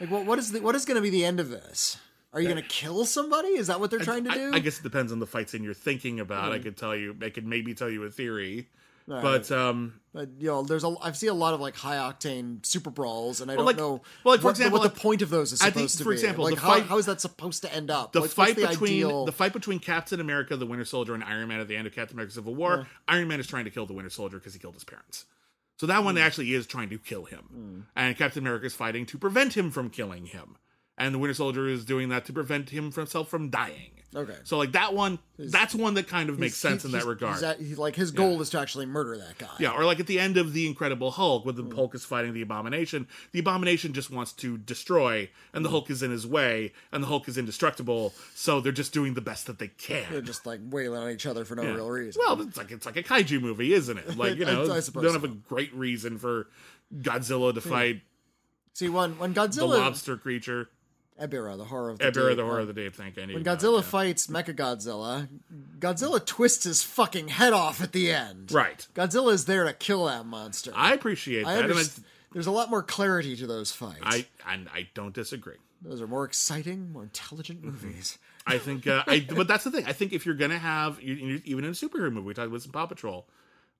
Like, 0.00 0.10
what 0.10 0.26
what 0.26 0.38
is 0.38 0.52
the, 0.52 0.60
what 0.60 0.74
is 0.74 0.84
going 0.84 0.96
to 0.96 1.02
be 1.02 1.10
the 1.10 1.24
end 1.24 1.40
of 1.40 1.48
this? 1.50 1.98
Are 2.32 2.40
you 2.40 2.48
going 2.48 2.62
to 2.62 2.68
kill 2.68 3.06
somebody? 3.06 3.48
Is 3.48 3.68
that 3.68 3.80
what 3.80 3.90
they're 3.90 3.98
trying 3.98 4.24
to 4.24 4.30
I, 4.30 4.34
do? 4.34 4.50
I 4.52 4.58
guess 4.58 4.78
it 4.78 4.82
depends 4.82 5.10
on 5.10 5.20
the 5.20 5.26
fight 5.26 5.48
scene 5.48 5.64
you're 5.64 5.72
thinking 5.72 6.20
about. 6.20 6.48
Hmm. 6.48 6.52
I 6.52 6.58
could 6.58 6.76
tell 6.76 6.94
you, 6.94 7.16
I 7.22 7.30
could 7.30 7.46
maybe 7.46 7.72
tell 7.72 7.88
you 7.88 8.04
a 8.04 8.10
theory, 8.10 8.68
but 9.06 9.50
um, 9.52 10.00
But, 10.12 10.30
you 10.38 10.48
know, 10.48 10.62
there's 10.62 10.82
a 10.84 10.94
I've 11.02 11.16
seen 11.16 11.28
a 11.30 11.34
lot 11.34 11.54
of 11.54 11.60
like 11.60 11.76
high 11.76 11.96
octane 11.96 12.64
super 12.66 12.90
brawls, 12.90 13.40
and 13.40 13.50
I 13.50 13.56
don't 13.56 13.64
like- 13.66 13.76
know 13.76 14.02
well, 14.24 14.34
like, 14.34 14.40
for 14.40 14.46
what, 14.46 14.50
example, 14.50 14.80
what 14.80 14.94
the 14.94 15.00
point 15.00 15.22
of 15.22 15.30
those 15.30 15.52
is 15.52 15.60
I 15.62 15.66
supposed 15.66 15.94
think, 15.94 15.98
to 15.98 16.04
for 16.04 16.10
be. 16.10 16.14
example, 16.14 16.44
like 16.44 16.58
how, 16.58 16.68
fight- 16.68 16.86
how 16.86 16.98
is 16.98 17.06
that 17.06 17.20
supposed 17.20 17.62
to 17.62 17.72
end 17.74 17.90
up? 17.90 18.12
the 18.12 18.20
Like, 18.22 18.30
fight 18.30 18.56
the 18.56 18.66
between 18.66 18.92
ideal? 19.04 19.24
the 19.26 19.32
fight 19.32 19.52
between 19.52 19.78
Captain 19.78 20.20
America, 20.20 20.56
the 20.56 20.66
Winter 20.66 20.84
Soldier, 20.84 21.14
and 21.14 21.22
Iron 21.22 21.48
Man 21.48 21.60
at 21.60 21.68
the 21.68 21.76
end 21.76 21.86
of 21.86 21.94
Captain 21.94 22.16
America: 22.16 22.32
Civil 22.34 22.54
War, 22.54 22.86
Iron 23.06 23.28
Man 23.28 23.38
is 23.40 23.46
trying 23.46 23.64
to 23.66 23.70
kill 23.70 23.86
the 23.86 23.92
Winter 23.94 24.10
Soldier 24.10 24.38
because 24.38 24.54
he 24.54 24.58
killed 24.58 24.74
his 24.74 24.84
parents. 24.84 25.24
So 25.78 25.86
that 25.86 26.02
one 26.04 26.16
actually 26.16 26.52
is 26.54 26.66
trying 26.66 26.88
to 26.88 26.98
kill 26.98 27.26
him, 27.26 27.86
and 27.94 28.16
Captain 28.16 28.42
America 28.42 28.66
is 28.66 28.74
fighting 28.74 29.04
to 29.06 29.18
prevent 29.18 29.56
him 29.56 29.70
from 29.70 29.90
killing 29.90 30.24
him, 30.26 30.56
and 30.96 31.14
the 31.14 31.18
Winter 31.18 31.34
Soldier 31.34 31.68
is 31.68 31.84
doing 31.84 32.08
that 32.08 32.24
to 32.24 32.32
prevent 32.32 32.70
him 32.70 32.90
from 32.90 33.02
himself 33.02 33.28
from 33.28 33.50
dying. 33.50 33.90
Okay. 34.16 34.36
So 34.44 34.56
like 34.56 34.72
that 34.72 34.94
one, 34.94 35.18
that's 35.38 35.74
one 35.74 35.94
that 35.94 36.08
kind 36.08 36.30
of 36.30 36.38
makes 36.38 36.56
sense 36.56 36.82
he- 36.82 36.88
in 36.88 36.92
that 36.92 37.04
regard. 37.04 37.34
he's 37.34 37.42
at- 37.42 37.60
he- 37.60 37.74
like 37.74 37.94
his 37.94 38.10
goal 38.10 38.40
is 38.40 38.48
to 38.50 38.58
actually 38.58 38.86
murder 38.86 39.18
that 39.18 39.36
guy. 39.36 39.54
Yeah, 39.58 39.72
or 39.72 39.84
like 39.84 40.00
at 40.00 40.06
the 40.06 40.18
end 40.18 40.38
of 40.38 40.54
the 40.54 40.66
Incredible 40.66 41.10
Hulk, 41.10 41.44
when 41.44 41.54
the 41.54 41.62
hmm. 41.62 41.74
Hulk 41.74 41.94
is 41.94 42.04
fighting 42.04 42.32
the 42.32 42.40
Abomination, 42.40 43.06
the 43.32 43.40
Abomination 43.40 43.92
just 43.92 44.10
wants 44.10 44.32
to 44.34 44.56
destroy, 44.56 45.28
and 45.52 45.64
the 45.64 45.68
hmm. 45.68 45.74
Hulk 45.74 45.90
is 45.90 46.02
in 46.02 46.10
his 46.10 46.26
way, 46.26 46.72
and 46.90 47.02
the 47.02 47.08
Hulk 47.08 47.28
is 47.28 47.36
indestructible. 47.36 48.14
So 48.34 48.60
they're 48.60 48.72
just 48.72 48.94
doing 48.94 49.14
the 49.14 49.20
best 49.20 49.46
that 49.46 49.58
they 49.58 49.68
can. 49.68 50.10
They're 50.10 50.22
just 50.22 50.46
like 50.46 50.60
wailing 50.70 51.02
on 51.02 51.10
each 51.10 51.26
other 51.26 51.44
for 51.44 51.54
no 51.54 51.62
Yeah. 51.62 51.74
real 51.74 51.90
reason. 51.90 52.22
Well, 52.24 52.40
it's 52.40 52.56
like 52.56 52.70
it's 52.70 52.86
like 52.86 52.96
a 52.96 53.02
kaiju 53.02 53.40
movie, 53.40 53.74
isn't 53.74 53.98
it? 53.98 54.16
Like 54.16 54.38
you 54.38 54.44
know, 54.46 54.64
I 54.64 54.66
they 54.76 54.80
suppose 54.80 55.02
don't 55.02 55.12
have 55.12 55.24
a 55.24 55.28
great 55.28 55.74
reason 55.74 56.16
for 56.16 56.48
Godzilla 57.02 57.52
to 57.52 57.60
hmm. 57.60 57.68
fight 57.68 58.02
See, 58.76 58.90
when 58.90 59.18
when 59.18 59.32
Godzilla 59.32 59.56
the 59.56 59.78
lobster 59.78 60.18
creature. 60.18 60.68
Ebirah, 61.20 61.56
the 61.56 61.64
horror 61.64 61.90
of 61.90 61.98
the 61.98 62.04
Ebirah, 62.04 62.28
deep. 62.28 62.36
the 62.36 62.44
horror 62.44 62.60
of 62.60 62.66
the 62.66 62.72
deep. 62.72 62.94
Thank 62.94 63.16
you. 63.16 63.22
When 63.22 63.44
Godzilla 63.44 63.82
fights 63.82 64.26
Mechagodzilla, 64.26 65.28
Godzilla 65.78 66.24
twists 66.24 66.64
his 66.64 66.82
fucking 66.82 67.28
head 67.28 67.52
off 67.52 67.82
at 67.82 67.92
the 67.92 68.10
end. 68.10 68.52
Right. 68.52 68.86
Godzilla 68.94 69.32
is 69.32 69.46
there 69.46 69.64
to 69.64 69.72
kill 69.72 70.06
that 70.06 70.26
monster. 70.26 70.72
I 70.74 70.94
appreciate 70.94 71.46
I 71.46 71.56
that, 71.56 71.70
underst- 71.70 72.00
There's 72.32 72.46
a 72.46 72.50
lot 72.52 72.70
more 72.70 72.82
clarity 72.82 73.36
to 73.36 73.46
those 73.46 73.72
fights. 73.72 74.00
I, 74.02 74.26
and 74.46 74.68
I 74.72 74.88
don't 74.94 75.14
disagree. 75.14 75.56
Those 75.82 76.00
are 76.00 76.06
more 76.06 76.24
exciting, 76.24 76.92
more 76.92 77.04
intelligent 77.04 77.62
movies. 77.62 78.18
I 78.46 78.58
think, 78.58 78.86
uh, 78.86 79.02
I 79.06 79.26
but 79.28 79.48
that's 79.48 79.64
the 79.64 79.70
thing. 79.70 79.84
I 79.86 79.92
think 79.92 80.12
if 80.12 80.24
you're 80.24 80.34
gonna 80.34 80.58
have 80.58 81.00
even 81.00 81.64
in 81.64 81.70
a 81.70 81.74
superhero 81.74 82.12
movie, 82.12 82.26
we 82.26 82.34
talked 82.34 82.48
about 82.48 82.62
some 82.62 82.72
Paw 82.72 82.86
Patrol, 82.86 83.26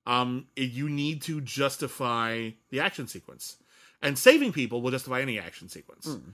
um, 0.05 0.47
you 0.55 0.89
need 0.89 1.21
to 1.23 1.41
justify 1.41 2.51
the 2.69 2.79
action 2.79 3.07
sequence, 3.07 3.57
and 4.01 4.17
saving 4.17 4.53
people 4.53 4.81
will 4.81 4.91
justify 4.91 5.21
any 5.21 5.39
action 5.39 5.69
sequence. 5.69 6.05
Hmm. 6.05 6.29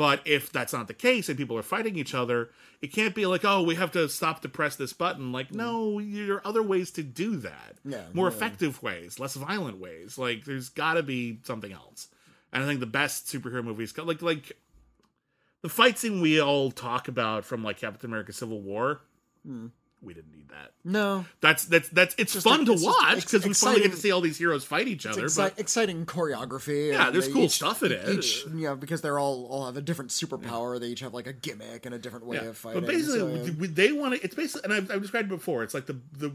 But 0.00 0.22
if 0.24 0.50
that's 0.50 0.72
not 0.72 0.88
the 0.88 0.94
case 0.94 1.28
and 1.28 1.36
people 1.36 1.58
are 1.58 1.62
fighting 1.62 1.94
each 1.96 2.14
other, 2.14 2.48
it 2.80 2.86
can't 2.86 3.14
be 3.14 3.26
like, 3.26 3.44
oh, 3.44 3.62
we 3.62 3.74
have 3.74 3.92
to 3.92 4.08
stop 4.08 4.40
to 4.40 4.48
press 4.48 4.74
this 4.74 4.94
button. 4.94 5.30
Like, 5.30 5.52
no, 5.52 6.00
there 6.00 6.36
are 6.36 6.46
other 6.46 6.62
ways 6.62 6.90
to 6.92 7.02
do 7.02 7.36
that. 7.36 7.74
Yeah, 7.84 8.04
More 8.14 8.30
yeah. 8.30 8.34
effective 8.34 8.82
ways, 8.82 9.20
less 9.20 9.34
violent 9.34 9.78
ways. 9.78 10.16
Like, 10.16 10.46
there's 10.46 10.70
got 10.70 10.94
to 10.94 11.02
be 11.02 11.40
something 11.42 11.70
else. 11.70 12.08
And 12.50 12.64
I 12.64 12.66
think 12.66 12.80
the 12.80 12.86
best 12.86 13.26
superhero 13.26 13.62
movies, 13.62 13.92
like 13.98 14.22
like 14.22 14.56
the 15.60 15.68
fight 15.68 15.98
scene 15.98 16.22
we 16.22 16.40
all 16.40 16.70
talk 16.70 17.06
about 17.06 17.44
from 17.44 17.62
like 17.62 17.76
Captain 17.76 18.08
America: 18.08 18.32
Civil 18.32 18.62
War. 18.62 19.02
Hmm. 19.46 19.66
We 20.02 20.14
didn't 20.14 20.32
need 20.32 20.48
that. 20.48 20.72
No, 20.82 21.26
That's 21.42 21.66
that's 21.66 21.88
that's 21.90 22.14
it's 22.16 22.32
Just 22.32 22.44
fun 22.44 22.64
to 22.64 22.72
it's 22.72 22.82
just 22.82 22.98
watch 22.98 23.16
ex- 23.18 23.24
because 23.26 23.46
we 23.46 23.52
finally 23.52 23.82
get 23.82 23.90
to 23.90 23.96
see 23.98 24.10
all 24.12 24.20
these 24.22 24.38
heroes 24.38 24.64
fight 24.64 24.88
each 24.88 25.04
other. 25.04 25.24
exci- 25.24 25.36
but 25.36 25.58
exciting 25.58 26.06
choreography. 26.06 26.92
Yeah, 26.92 27.10
there's 27.10 27.28
cool 27.28 27.42
each- 27.44 27.50
stuff 27.52 27.82
in 27.82 27.92
it. 27.92 28.08
Each, 28.08 28.44
you 28.46 28.50
know, 28.66 28.76
because 28.76 29.02
they're 29.02 29.18
all 29.18 29.46
all 29.46 29.66
have 29.66 29.76
a 29.76 29.82
different 29.82 30.10
superpower. 30.10 30.80
They 30.80 30.88
each 30.88 31.00
have 31.00 31.12
like 31.12 31.26
a 31.26 31.32
gimmick 31.34 31.84
and 31.86 31.94
a 31.94 31.98
different 31.98 32.24
way 32.26 32.38
Yeah. 32.38 32.44
of 32.48 32.56
fighting. 32.56 32.80
But 32.80 32.88
basically, 32.88 33.18
so, 33.18 33.52
yeah. 33.60 33.66
they 33.70 33.92
want 33.92 34.14
to. 34.14 34.24
It's 34.24 34.34
basically, 34.34 34.62
and 34.64 34.72
I've, 34.72 34.90
I've 34.90 35.02
described 35.02 35.26
it 35.30 35.36
before. 35.36 35.62
It's 35.64 35.74
like 35.74 35.84
the 35.86 35.98
the 36.16 36.32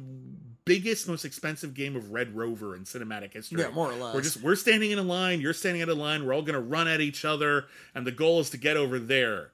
biggest, 0.65 1.07
most 1.07 1.25
expensive 1.25 1.73
game 1.73 1.95
of 1.95 2.11
Red 2.11 2.35
Rover 2.35 2.75
in 2.75 2.83
cinematic 2.83 3.33
history. 3.33 3.61
Yeah, 3.61 3.69
more 3.69 3.91
or 3.91 3.95
less. 3.95 4.13
We're 4.15 4.21
just 4.21 4.41
we're 4.41 4.55
standing 4.55 4.91
in 4.91 4.99
a 4.99 5.03
line. 5.03 5.41
You're 5.41 5.53
standing 5.53 5.81
in 5.81 5.89
a 5.89 5.93
line. 5.95 6.25
We're 6.25 6.33
all 6.33 6.41
going 6.41 6.53
to 6.53 6.59
run 6.59 6.87
at 6.87 7.01
each 7.01 7.25
other, 7.25 7.65
and 7.95 8.05
the 8.05 8.11
goal 8.11 8.39
is 8.41 8.51
to 8.51 8.57
get 8.57 8.77
over 8.77 8.99
there. 8.99 9.51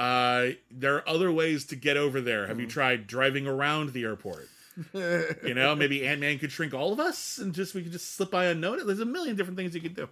Uh, 0.00 0.52
there 0.70 0.94
are 0.96 1.08
other 1.08 1.30
ways 1.30 1.66
to 1.66 1.76
get 1.76 1.96
over 1.96 2.20
there. 2.20 2.46
Have 2.46 2.58
you 2.58 2.66
Mm-hmm. 2.66 2.72
tried 2.72 3.06
driving 3.06 3.46
around 3.46 3.92
the 3.92 4.04
airport? 4.04 4.48
you 4.94 5.52
know, 5.54 5.74
maybe 5.74 6.06
Ant 6.06 6.20
Man 6.20 6.38
could 6.38 6.50
shrink 6.52 6.72
all 6.72 6.92
of 6.92 7.00
us, 7.00 7.38
and 7.38 7.52
just 7.54 7.74
we 7.74 7.82
could 7.82 7.92
just 7.92 8.14
slip 8.14 8.30
by 8.30 8.46
unnoticed. 8.46 8.86
There's 8.86 9.00
a 9.00 9.04
million 9.04 9.36
different 9.36 9.58
things 9.58 9.74
you 9.74 9.80
could 9.80 9.94
do. 9.96 10.08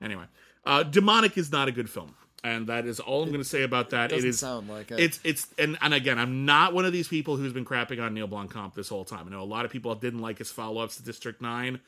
Anyway, 0.00 0.24
uh, 0.64 0.82
Demonic 0.84 1.36
is 1.36 1.50
not 1.50 1.66
a 1.66 1.72
good 1.72 1.90
film, 1.90 2.14
and 2.44 2.68
that 2.68 2.86
is 2.86 3.00
all 3.00 3.22
I'm 3.24 3.30
going 3.30 3.42
to 3.42 3.48
say 3.48 3.62
about 3.62 3.90
that. 3.90 4.10
doesn't 4.10 4.24
it 4.24 4.28
is 4.28 4.38
sound 4.38 4.68
like 4.68 4.92
it. 4.92 5.00
it's 5.00 5.18
it's 5.24 5.48
and 5.58 5.76
and 5.80 5.92
again, 5.92 6.18
I'm 6.20 6.44
not 6.44 6.72
one 6.72 6.84
of 6.84 6.92
these 6.92 7.08
people 7.08 7.36
who's 7.36 7.52
been 7.52 7.64
crapping 7.64 8.00
on 8.00 8.14
Neil 8.14 8.28
Blomkamp 8.28 8.74
this 8.74 8.88
whole 8.90 9.04
time. 9.04 9.26
I 9.26 9.30
know 9.30 9.42
a 9.42 9.44
lot 9.44 9.64
of 9.64 9.72
people 9.72 9.92
didn't 9.96 10.20
like 10.20 10.38
his 10.38 10.52
follow 10.52 10.82
ups 10.82 10.98
to 10.98 11.02
District 11.02 11.42
Nine. 11.42 11.80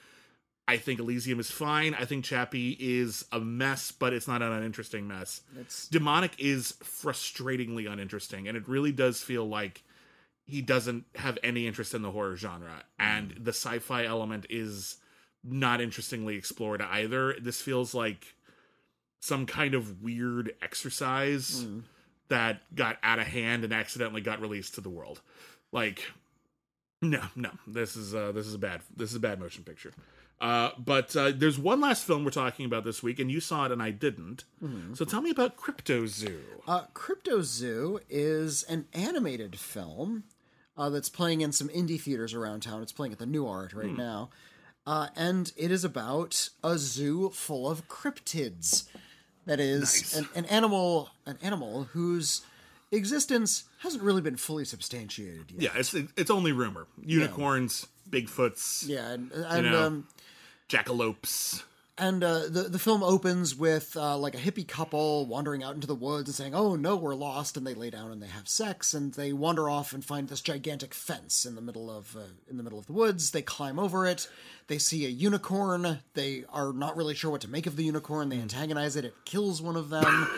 I 0.69 0.77
think 0.77 1.01
Elysium 1.01 1.41
is 1.41 1.51
fine. 1.51 1.95
I 1.95 2.05
think 2.05 2.25
Chappie 2.25 2.77
is 2.79 3.25
a 3.33 3.41
mess, 3.41 3.91
but 3.91 4.13
it's 4.13 4.29
not 4.29 4.43
an 4.43 4.53
uninteresting 4.53 5.09
mess. 5.09 5.41
It's- 5.59 5.89
Demonic 5.89 6.33
is 6.39 6.75
frustratingly 6.85 7.91
uninteresting, 7.91 8.47
and 8.47 8.57
it 8.57 8.69
really 8.69 8.93
does 8.93 9.23
feel 9.23 9.49
like 9.49 9.83
he 10.45 10.61
doesn't 10.63 11.05
have 11.17 11.39
any 11.43 11.67
interest 11.67 11.95
in 11.95 12.03
the 12.03 12.11
horror 12.11 12.37
genre, 12.37 12.85
and 12.99 13.33
the 13.41 13.51
sci-fi 13.53 14.05
element 14.05 14.47
is 14.51 14.99
not 15.43 15.81
interestingly 15.81 16.37
explored 16.37 16.83
either. 16.83 17.35
This 17.41 17.61
feels 17.63 17.95
like 17.95 18.35
some 19.21 19.47
kind 19.47 19.75
of 19.75 20.03
weird 20.03 20.55
exercise 20.63 21.65
that 22.29 22.61
got 22.75 22.99
out 23.03 23.19
of 23.19 23.27
hand 23.27 23.65
and 23.65 23.73
accidentally 23.73 24.21
got 24.21 24.41
released 24.41 24.75
to 24.75 24.81
the 24.81 24.91
world. 24.91 25.21
Like, 25.73 26.05
no, 27.03 27.23
no, 27.37 27.51
this 27.67 27.97
is 27.97 28.15
uh, 28.15 28.33
this 28.33 28.47
is 28.47 28.55
a 28.55 28.59
bad 28.59 28.81
this 28.97 29.11
is 29.11 29.17
a 29.17 29.21
bad 29.21 29.41
motion 29.41 29.65
picture. 29.65 29.93
Uh, 30.41 30.71
but 30.79 31.17
uh, 31.17 31.33
there's 31.35 31.59
one 31.59 31.81
last 31.81 32.05
film 32.05 32.25
we're 32.25 32.31
talking 32.31 32.65
about 32.65 32.85
this 32.85 33.03
week, 33.03 33.19
and 33.19 33.31
you 33.31 33.41
saw 33.41 33.65
it 33.67 33.73
and 33.73 33.83
I 33.83 33.91
didn't. 33.91 34.45
So 34.95 35.05
tell 35.05 35.21
me 35.21 35.31
about 35.31 35.57
Cryptozoo. 35.57 36.39
Uh, 36.67 36.83
Crypto 36.95 37.43
Zoo 37.43 37.99
is 38.09 38.63
an 38.65 38.87
animated 38.93 39.59
film 39.59 40.25
uh, 40.77 40.91
that's 40.91 41.09
playing 41.09 41.41
in 41.41 41.51
some 41.51 41.69
indie 41.71 42.01
theaters 42.01 42.35
around 42.35 42.61
town. 42.63 42.83
It's 42.83 42.93
playing 42.93 43.13
at 43.13 43.19
the 43.19 43.27
New 43.27 43.47
Art 43.49 43.73
right 43.73 43.97
now. 43.97 44.31
Uh, 44.87 45.09
and 45.17 45.53
it 45.57 45.71
is 45.73 45.85
about 45.85 46.49
a 46.63 46.79
zoo 46.79 47.31
full 47.31 47.69
of 47.69 47.89
cryptids. 47.89 48.85
That 49.45 49.59
is 49.61 49.81
Nice. 49.81 50.17
an, 50.17 50.29
an 50.37 50.45
animal, 50.47 51.11
an 51.27 51.37
animal 51.43 51.85
whose 51.93 52.43
existence 52.93 53.65
hasn't 53.81 54.03
really 54.03 54.21
been 54.23 54.37
fully 54.37 54.65
substantiated 54.65 55.51
yet. 55.51 55.61
Yeah, 55.75 55.79
it's 55.81 55.95
it's 55.95 56.31
only 56.31 56.53
rumor. 56.53 56.87
Unicorns, 57.03 57.87
Bigfoots, 58.09 58.89
Yeah, 58.89 59.11
and, 59.11 59.31
and 59.33 59.67
know. 59.71 59.83
um, 59.87 60.07
jackalopes. 60.69 61.63
and 61.97 62.23
uh, 62.23 62.43
the 62.49 62.63
the 62.69 62.79
film 62.79 63.03
opens 63.03 63.55
with 63.57 63.97
uh, 63.97 64.17
like 64.17 64.35
a 64.35 64.39
hippie 64.39 64.67
couple 64.67 65.27
wandering 65.27 65.63
out 65.65 65.75
into 65.75 65.87
the 65.87 65.95
woods 65.95 66.29
and 66.29 66.35
saying, 66.37 66.55
"Oh 66.55 66.77
no, 66.77 66.97
we're 66.97 67.15
lost," 67.15 67.57
and 67.57 67.67
they 67.67 67.75
lay 67.75 67.91
down 67.91 68.13
and 68.13 68.23
they 68.23 68.29
have 68.29 68.49
sex 68.49 68.95
and 68.95 69.13
they 69.15 69.33
wander 69.33 69.69
off 69.69 69.93
and 69.93 70.05
find 70.05 70.29
this 70.29 70.41
gigantic 70.41 70.95
fence 70.95 71.45
in 71.45 71.55
the 71.57 71.61
middle 71.63 71.91
of 71.91 72.17
uh, 72.17 72.21
in 72.49 72.57
the 72.57 72.63
middle 72.63 72.79
of 72.79 72.87
the 72.87 72.93
woods. 72.93 73.31
They 73.33 73.43
climb 73.43 73.79
over 73.79 74.07
it. 74.07 74.29
They 74.69 74.79
see 74.79 75.07
a 75.07 75.09
unicorn. 75.09 76.01
They 76.15 76.45
are 76.53 76.73
not 76.73 76.97
really 76.97 77.15
sure 77.15 77.31
what 77.31 77.41
to 77.41 77.49
make 77.51 77.67
of 77.67 77.77
the 77.77 77.85
unicorn. 77.85 78.29
They 78.29 78.39
antagonize 78.39 78.95
it. 78.97 79.05
It 79.05 79.15
kills 79.25 79.61
one 79.63 79.77
of 79.77 79.89
them 79.89 80.29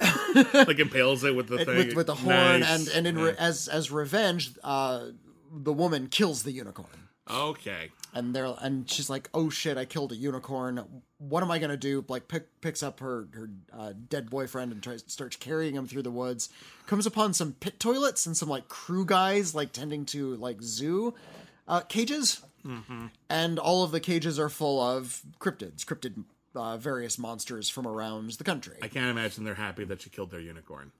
like 0.54 0.78
impales 0.80 1.22
it 1.24 1.34
with 1.36 1.46
the 1.48 1.58
thing 1.64 1.76
with, 1.88 1.94
with 1.96 2.06
the 2.08 2.14
horn, 2.16 2.60
Nice. 2.60 2.68
and 2.68 2.88
and 2.88 3.06
in 3.06 3.16
Yeah. 3.18 3.30
re- 3.30 3.36
as 3.38 3.68
as 3.68 3.90
revenge, 3.90 4.50
uh, 4.62 5.06
the 5.50 5.72
woman 5.72 6.08
kills 6.08 6.42
the 6.42 6.52
unicorn. 6.52 7.05
Okay. 7.30 7.90
and 8.14 8.34
they're 8.34 8.54
and 8.60 8.90
she's 8.90 9.10
like, 9.10 9.28
"Oh 9.34 9.50
shit, 9.50 9.76
I 9.76 9.84
killed 9.84 10.12
a 10.12 10.16
unicorn. 10.16 11.02
What 11.18 11.42
am 11.42 11.50
I 11.50 11.58
gonna 11.58 11.76
do?" 11.76 12.04
Like, 12.08 12.28
pick, 12.28 12.60
picks 12.60 12.82
up 12.82 13.00
her 13.00 13.28
her 13.32 13.50
uh, 13.72 13.92
dead 14.08 14.30
boyfriend 14.30 14.72
and 14.72 14.82
tries 14.82 15.04
starts 15.06 15.36
carrying 15.36 15.74
him 15.74 15.86
through 15.86 16.02
the 16.02 16.10
woods. 16.10 16.48
Comes 16.86 17.06
upon 17.06 17.34
some 17.34 17.52
pit 17.54 17.78
toilets 17.78 18.26
and 18.26 18.36
some 18.36 18.48
like 18.48 18.68
crew 18.68 19.04
guys 19.04 19.54
like 19.54 19.72
tending 19.72 20.04
to 20.06 20.36
like 20.36 20.62
zoo 20.62 21.14
uh, 21.68 21.80
cages, 21.80 22.42
and 23.28 23.58
all 23.58 23.84
of 23.84 23.90
the 23.90 24.00
cages 24.00 24.38
are 24.38 24.48
full 24.48 24.80
of 24.80 25.22
cryptids, 25.40 25.84
cryptid 25.84 26.24
uh, 26.54 26.76
various 26.78 27.18
monsters 27.18 27.68
from 27.68 27.86
around 27.86 28.30
the 28.32 28.44
country. 28.44 28.78
I 28.82 28.88
can't 28.88 29.10
imagine 29.10 29.44
they're 29.44 29.54
happy 29.54 29.84
that 29.84 30.00
she 30.02 30.10
killed 30.10 30.30
their 30.30 30.40
unicorn. 30.40 30.92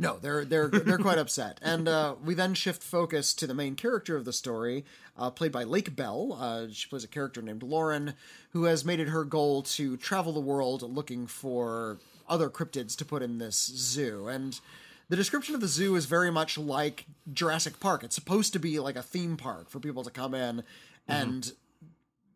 No, 0.00 0.18
they're 0.18 0.44
they're 0.44 0.68
they're 0.68 0.98
quite 0.98 1.18
upset, 1.18 1.58
and 1.60 1.88
uh, 1.88 2.14
we 2.24 2.34
then 2.34 2.54
shift 2.54 2.84
focus 2.84 3.34
to 3.34 3.48
the 3.48 3.54
main 3.54 3.74
character 3.74 4.16
of 4.16 4.24
the 4.24 4.32
story, 4.32 4.84
uh, 5.16 5.30
played 5.30 5.50
by 5.50 5.64
Lake 5.64 5.96
Bell. 5.96 6.38
Uh, 6.40 6.66
she 6.70 6.88
plays 6.88 7.02
a 7.02 7.08
character 7.08 7.42
named 7.42 7.64
Lauren, 7.64 8.14
who 8.50 8.64
has 8.64 8.84
made 8.84 9.00
it 9.00 9.08
her 9.08 9.24
goal 9.24 9.62
to 9.62 9.96
travel 9.96 10.32
the 10.32 10.40
world 10.40 10.82
looking 10.82 11.26
for 11.26 11.98
other 12.28 12.48
cryptids 12.48 12.96
to 12.96 13.04
put 13.04 13.22
in 13.22 13.38
this 13.38 13.56
zoo. 13.56 14.28
And 14.28 14.60
the 15.08 15.16
description 15.16 15.56
of 15.56 15.60
the 15.60 15.66
zoo 15.66 15.96
is 15.96 16.06
very 16.06 16.30
much 16.30 16.56
like 16.56 17.06
Jurassic 17.32 17.80
Park. 17.80 18.04
It's 18.04 18.14
supposed 18.14 18.52
to 18.52 18.60
be 18.60 18.78
like 18.78 18.96
a 18.96 19.02
theme 19.02 19.36
park 19.36 19.68
for 19.68 19.80
people 19.80 20.04
to 20.04 20.10
come 20.10 20.34
in 20.34 20.62
and 21.08 21.52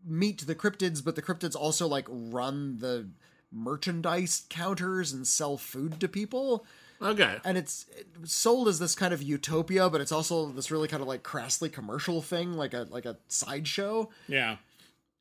meet 0.05 0.47
the 0.47 0.55
cryptids, 0.57 1.05
but 1.05 1.15
the 1.15 1.23
cryptids 1.23 1.55
also 1.55 1.87
like 1.87 2.07
run 2.09 2.79
the 2.79 3.09
merchandise 3.53 4.47
counters 4.49 5.13
and 5.13 5.27
sell 5.27 5.57
food 5.57 6.01
to 6.01 6.09
people 6.09 6.65
Okay. 7.03 7.39
and 7.45 7.59
it's 7.59 7.87
sold 8.25 8.69
as 8.69 8.79
this 8.79 8.95
kind 8.95 9.13
of 9.13 9.23
utopia, 9.23 9.91
but 9.91 10.01
it's 10.01 10.13
also 10.13 10.47
this 10.47 10.71
really 10.71 10.89
kind 10.89 11.03
of 11.03 11.09
like 11.09 11.23
crassly 11.23 11.71
commercial 11.73 12.23
thing, 12.23 12.55
like 12.55 12.75
a 12.75 12.87
like 12.91 13.07
a 13.07 13.19
sideshow. 13.29 14.09
Yeah. 14.29 14.57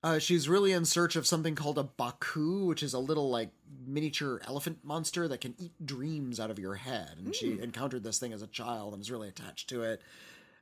Uh, 0.04 0.18
she's 0.18 0.50
really 0.50 0.72
in 0.72 0.84
search 0.84 1.16
of 1.16 1.28
something 1.28 1.54
called 1.54 1.78
a 1.78 1.84
Baku, 1.84 2.66
which 2.66 2.82
is 2.82 2.94
a 2.94 3.00
little 3.00 3.30
like 3.30 3.52
miniature 3.86 4.42
elephant 4.48 4.80
monster 4.84 5.28
that 5.28 5.42
can 5.42 5.54
eat 5.60 5.74
dreams 5.86 6.40
out 6.40 6.50
of 6.50 6.58
your 6.58 6.74
head. 6.76 7.18
And 7.20 7.36
she 7.36 7.60
encountered 7.62 8.04
this 8.04 8.18
thing 8.18 8.34
as 8.34 8.42
a 8.42 8.48
child 8.48 8.94
and 8.94 9.00
was 9.00 9.12
really 9.12 9.28
attached 9.28 9.70
to 9.70 9.84
it. 9.84 10.02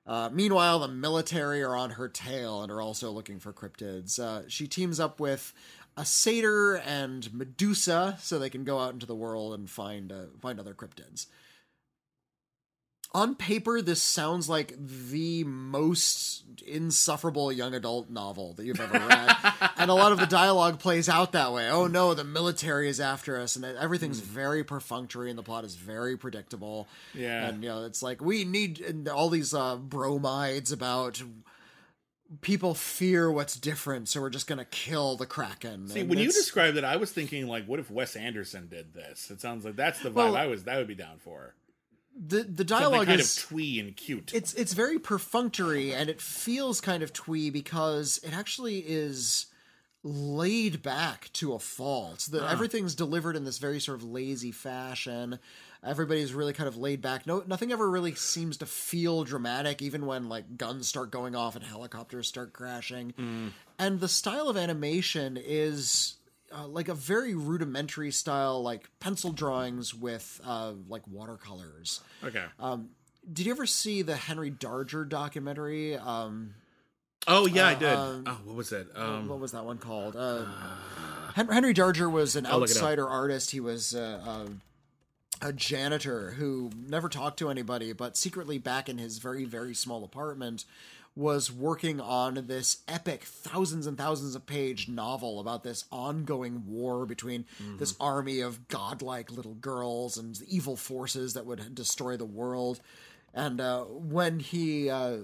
Uh, 0.05 0.29
meanwhile, 0.33 0.79
the 0.79 0.87
military 0.87 1.61
are 1.61 1.75
on 1.75 1.91
her 1.91 2.09
tail 2.09 2.63
and 2.63 2.71
are 2.71 2.81
also 2.81 3.11
looking 3.11 3.39
for 3.39 3.53
cryptids. 3.53 4.19
Uh, 4.19 4.41
she 4.47 4.67
teams 4.67 4.99
up 4.99 5.19
with 5.19 5.53
a 5.99 6.05
satyr 6.05 6.75
and 6.77 7.31
Medusa 7.33 8.17
so 8.21 8.39
they 8.39 8.49
can 8.49 8.63
go 8.63 8.79
out 8.79 8.93
into 8.93 9.05
the 9.05 9.15
world 9.15 9.53
and 9.53 9.69
find 9.69 10.11
uh, 10.13 10.27
find 10.39 10.57
other 10.59 10.73
cryptids. 10.73 11.25
On 13.11 13.33
paper, 13.35 13.81
this 13.81 14.03
sounds 14.03 14.47
like 14.47 14.75
the 14.77 15.43
most 15.43 16.43
insufferable 16.65 17.51
young 17.51 17.73
adult 17.73 18.09
novel 18.09 18.53
that 18.53 18.65
you've 18.65 18.79
ever 18.79 18.99
read. 19.09 19.35
and 19.77 19.89
a 19.89 19.95
lot 19.95 20.11
of 20.11 20.19
the 20.19 20.27
dialogue 20.27 20.79
plays 20.79 21.09
out 21.09 21.31
that 21.33 21.51
way. 21.51 21.69
Oh 21.69 21.87
no, 21.87 22.13
the 22.13 22.23
military 22.23 22.87
is 22.87 23.01
after 23.01 23.37
us, 23.37 23.55
and 23.57 23.65
everything's 23.65 24.19
very 24.19 24.63
perfunctory, 24.63 25.29
and 25.29 25.37
the 25.37 25.43
plot 25.43 25.65
is 25.65 25.75
very 25.75 26.17
predictable. 26.17 26.87
Yeah. 27.15 27.47
And, 27.47 27.63
you 27.63 27.69
know, 27.69 27.83
it's 27.85 28.03
like, 28.03 28.21
we 28.21 28.45
need 28.45 29.09
all 29.09 29.29
these 29.29 29.55
uh, 29.55 29.75
bromides 29.77 30.71
about 30.71 31.21
people 32.41 32.73
fear 32.75 33.31
what's 33.31 33.55
different, 33.55 34.07
so 34.07 34.21
we're 34.21 34.29
just 34.29 34.47
gonna 34.47 34.65
kill 34.65 35.15
the 35.17 35.25
kraken. 35.25 35.87
See, 35.87 36.01
And 36.01 36.09
when 36.09 36.19
you 36.19 36.25
described 36.27 36.77
it, 36.77 36.83
I 36.83 36.97
was 36.97 37.11
thinking 37.11 37.47
like, 37.47 37.65
what 37.65 37.79
if 37.79 37.89
Wes 37.89 38.15
Anderson 38.15 38.67
did 38.67 38.93
this? 38.93 39.29
It 39.31 39.41
sounds 39.41 39.65
like 39.65 39.75
that's 39.75 40.01
the 40.01 40.09
vibe 40.09 40.15
Well, 40.15 40.35
I 40.35 40.45
was 40.47 40.63
that 40.65 40.77
would 40.77 40.87
be 40.87 40.95
down 40.95 41.17
for. 41.19 41.55
the 42.15 42.43
the 42.43 42.67
Something 42.67 42.67
dialogue 42.67 43.07
kind 43.07 43.19
is 43.21 43.37
of 43.37 43.43
twee 43.43 43.79
and 43.79 43.95
cute. 43.95 44.31
it's 44.33 44.53
it's 44.53 44.73
very 44.73 44.99
perfunctory 44.99 45.93
and 45.93 46.09
it 46.09 46.19
feels 46.21 46.81
kind 46.81 47.01
of 47.03 47.13
twee 47.13 47.49
because 47.49 48.19
it 48.23 48.33
actually 48.35 48.79
is 48.79 49.45
laid 50.03 50.81
back 50.81 51.29
to 51.33 51.53
a 51.53 51.59
fault. 51.59 52.27
The, 52.31 52.43
ah. 52.43 52.51
Everything's 52.51 52.95
delivered 52.95 53.35
in 53.35 53.43
this 53.43 53.57
very 53.57 53.79
sort 53.79 53.97
of 53.97 54.03
lazy 54.03 54.51
fashion. 54.51 55.39
Everybody's 55.81 56.33
really 56.33 56.51
kind 56.51 56.67
of 56.67 56.75
laid 56.75 57.01
back. 57.01 57.25
No, 57.25 57.41
nothing 57.47 57.71
ever 57.71 57.89
really 57.89 58.13
seems 58.13 58.57
to 58.57 58.65
feel 58.65 59.23
dramatic, 59.23 59.81
even 59.81 60.05
when 60.05 60.27
like 60.27 60.57
guns 60.57 60.87
start 60.89 61.09
going 61.09 61.35
off 61.35 61.55
and 61.55 61.63
helicopters 61.63 62.27
start 62.27 62.51
crashing. 62.51 63.13
And 63.77 63.99
the 64.01 64.09
style 64.09 64.49
of 64.49 64.57
animation 64.57 65.37
is 65.41 66.15
uh, 66.53 66.67
like 66.67 66.89
a 66.89 66.93
very 66.93 67.33
rudimentary 67.33 68.11
style, 68.11 68.61
like 68.61 68.89
pencil 68.99 69.31
drawings 69.31 69.93
with 69.95 70.41
uh, 70.45 70.73
like 70.89 71.07
watercolors. 71.07 72.01
okay. 72.23 72.43
Um, 72.59 72.89
did 73.31 73.45
you 73.45 73.51
ever 73.53 73.65
see 73.65 74.01
the 74.01 74.15
Henry 74.15 74.51
Darger 74.51 75.07
documentary? 75.07 75.95
Um, 75.95 76.55
oh 77.27 77.45
yeah, 77.45 77.67
I 77.67 77.73
uh, 77.75 77.79
did. 77.79 77.95
um, 77.95 78.23
oh, 78.27 78.37
what 78.43 78.55
was 78.55 78.71
it? 78.73 78.87
Um, 78.95 79.27
what 79.29 79.39
was 79.39 79.51
that 79.53 79.63
one 79.63 79.77
called? 79.77 80.15
Uh, 80.17 80.45
Hen- 81.35 81.47
Henry 81.49 81.73
Darger 81.73 82.11
was 82.11 82.35
an 82.35 82.45
I'll 82.45 82.59
look 82.59 82.69
it 82.69 82.75
up. 82.75 82.83
outsider 82.83 83.07
artist. 83.07 83.51
He 83.51 83.59
was 83.59 83.93
uh, 83.95 84.47
a, 85.41 85.53
janitor 85.53 86.31
who 86.31 86.71
never 86.75 87.09
talked 87.09 87.39
to 87.39 87.49
anybody, 87.49 87.93
but 87.93 88.17
secretly 88.17 88.57
back 88.57 88.89
in 88.89 88.97
his 88.97 89.17
very, 89.17 89.45
very 89.45 89.73
small 89.73 90.03
apartment 90.03 90.65
was 91.15 91.51
working 91.51 91.99
on 91.99 92.45
this 92.47 92.77
epic 92.87 93.23
thousands 93.23 93.85
and 93.87 93.97
thousands 93.97 94.35
of 94.35 94.45
page 94.45 94.87
novel 94.87 95.39
about 95.39 95.63
this 95.63 95.85
ongoing 95.91 96.63
war 96.65 97.05
between 97.05 97.45
this 97.77 97.95
army 97.99 98.39
of 98.39 98.67
godlike 98.67 99.31
little 99.31 99.55
girls 99.55 100.17
and 100.17 100.35
the 100.35 100.55
evil 100.55 100.77
forces 100.77 101.33
that 101.33 101.45
would 101.45 101.75
destroy 101.75 102.15
the 102.15 102.25
world. 102.25 102.79
And 103.33 103.59
uh, 103.59 103.83
when 103.83 104.39
he 104.39 104.89
uh, 104.89 105.17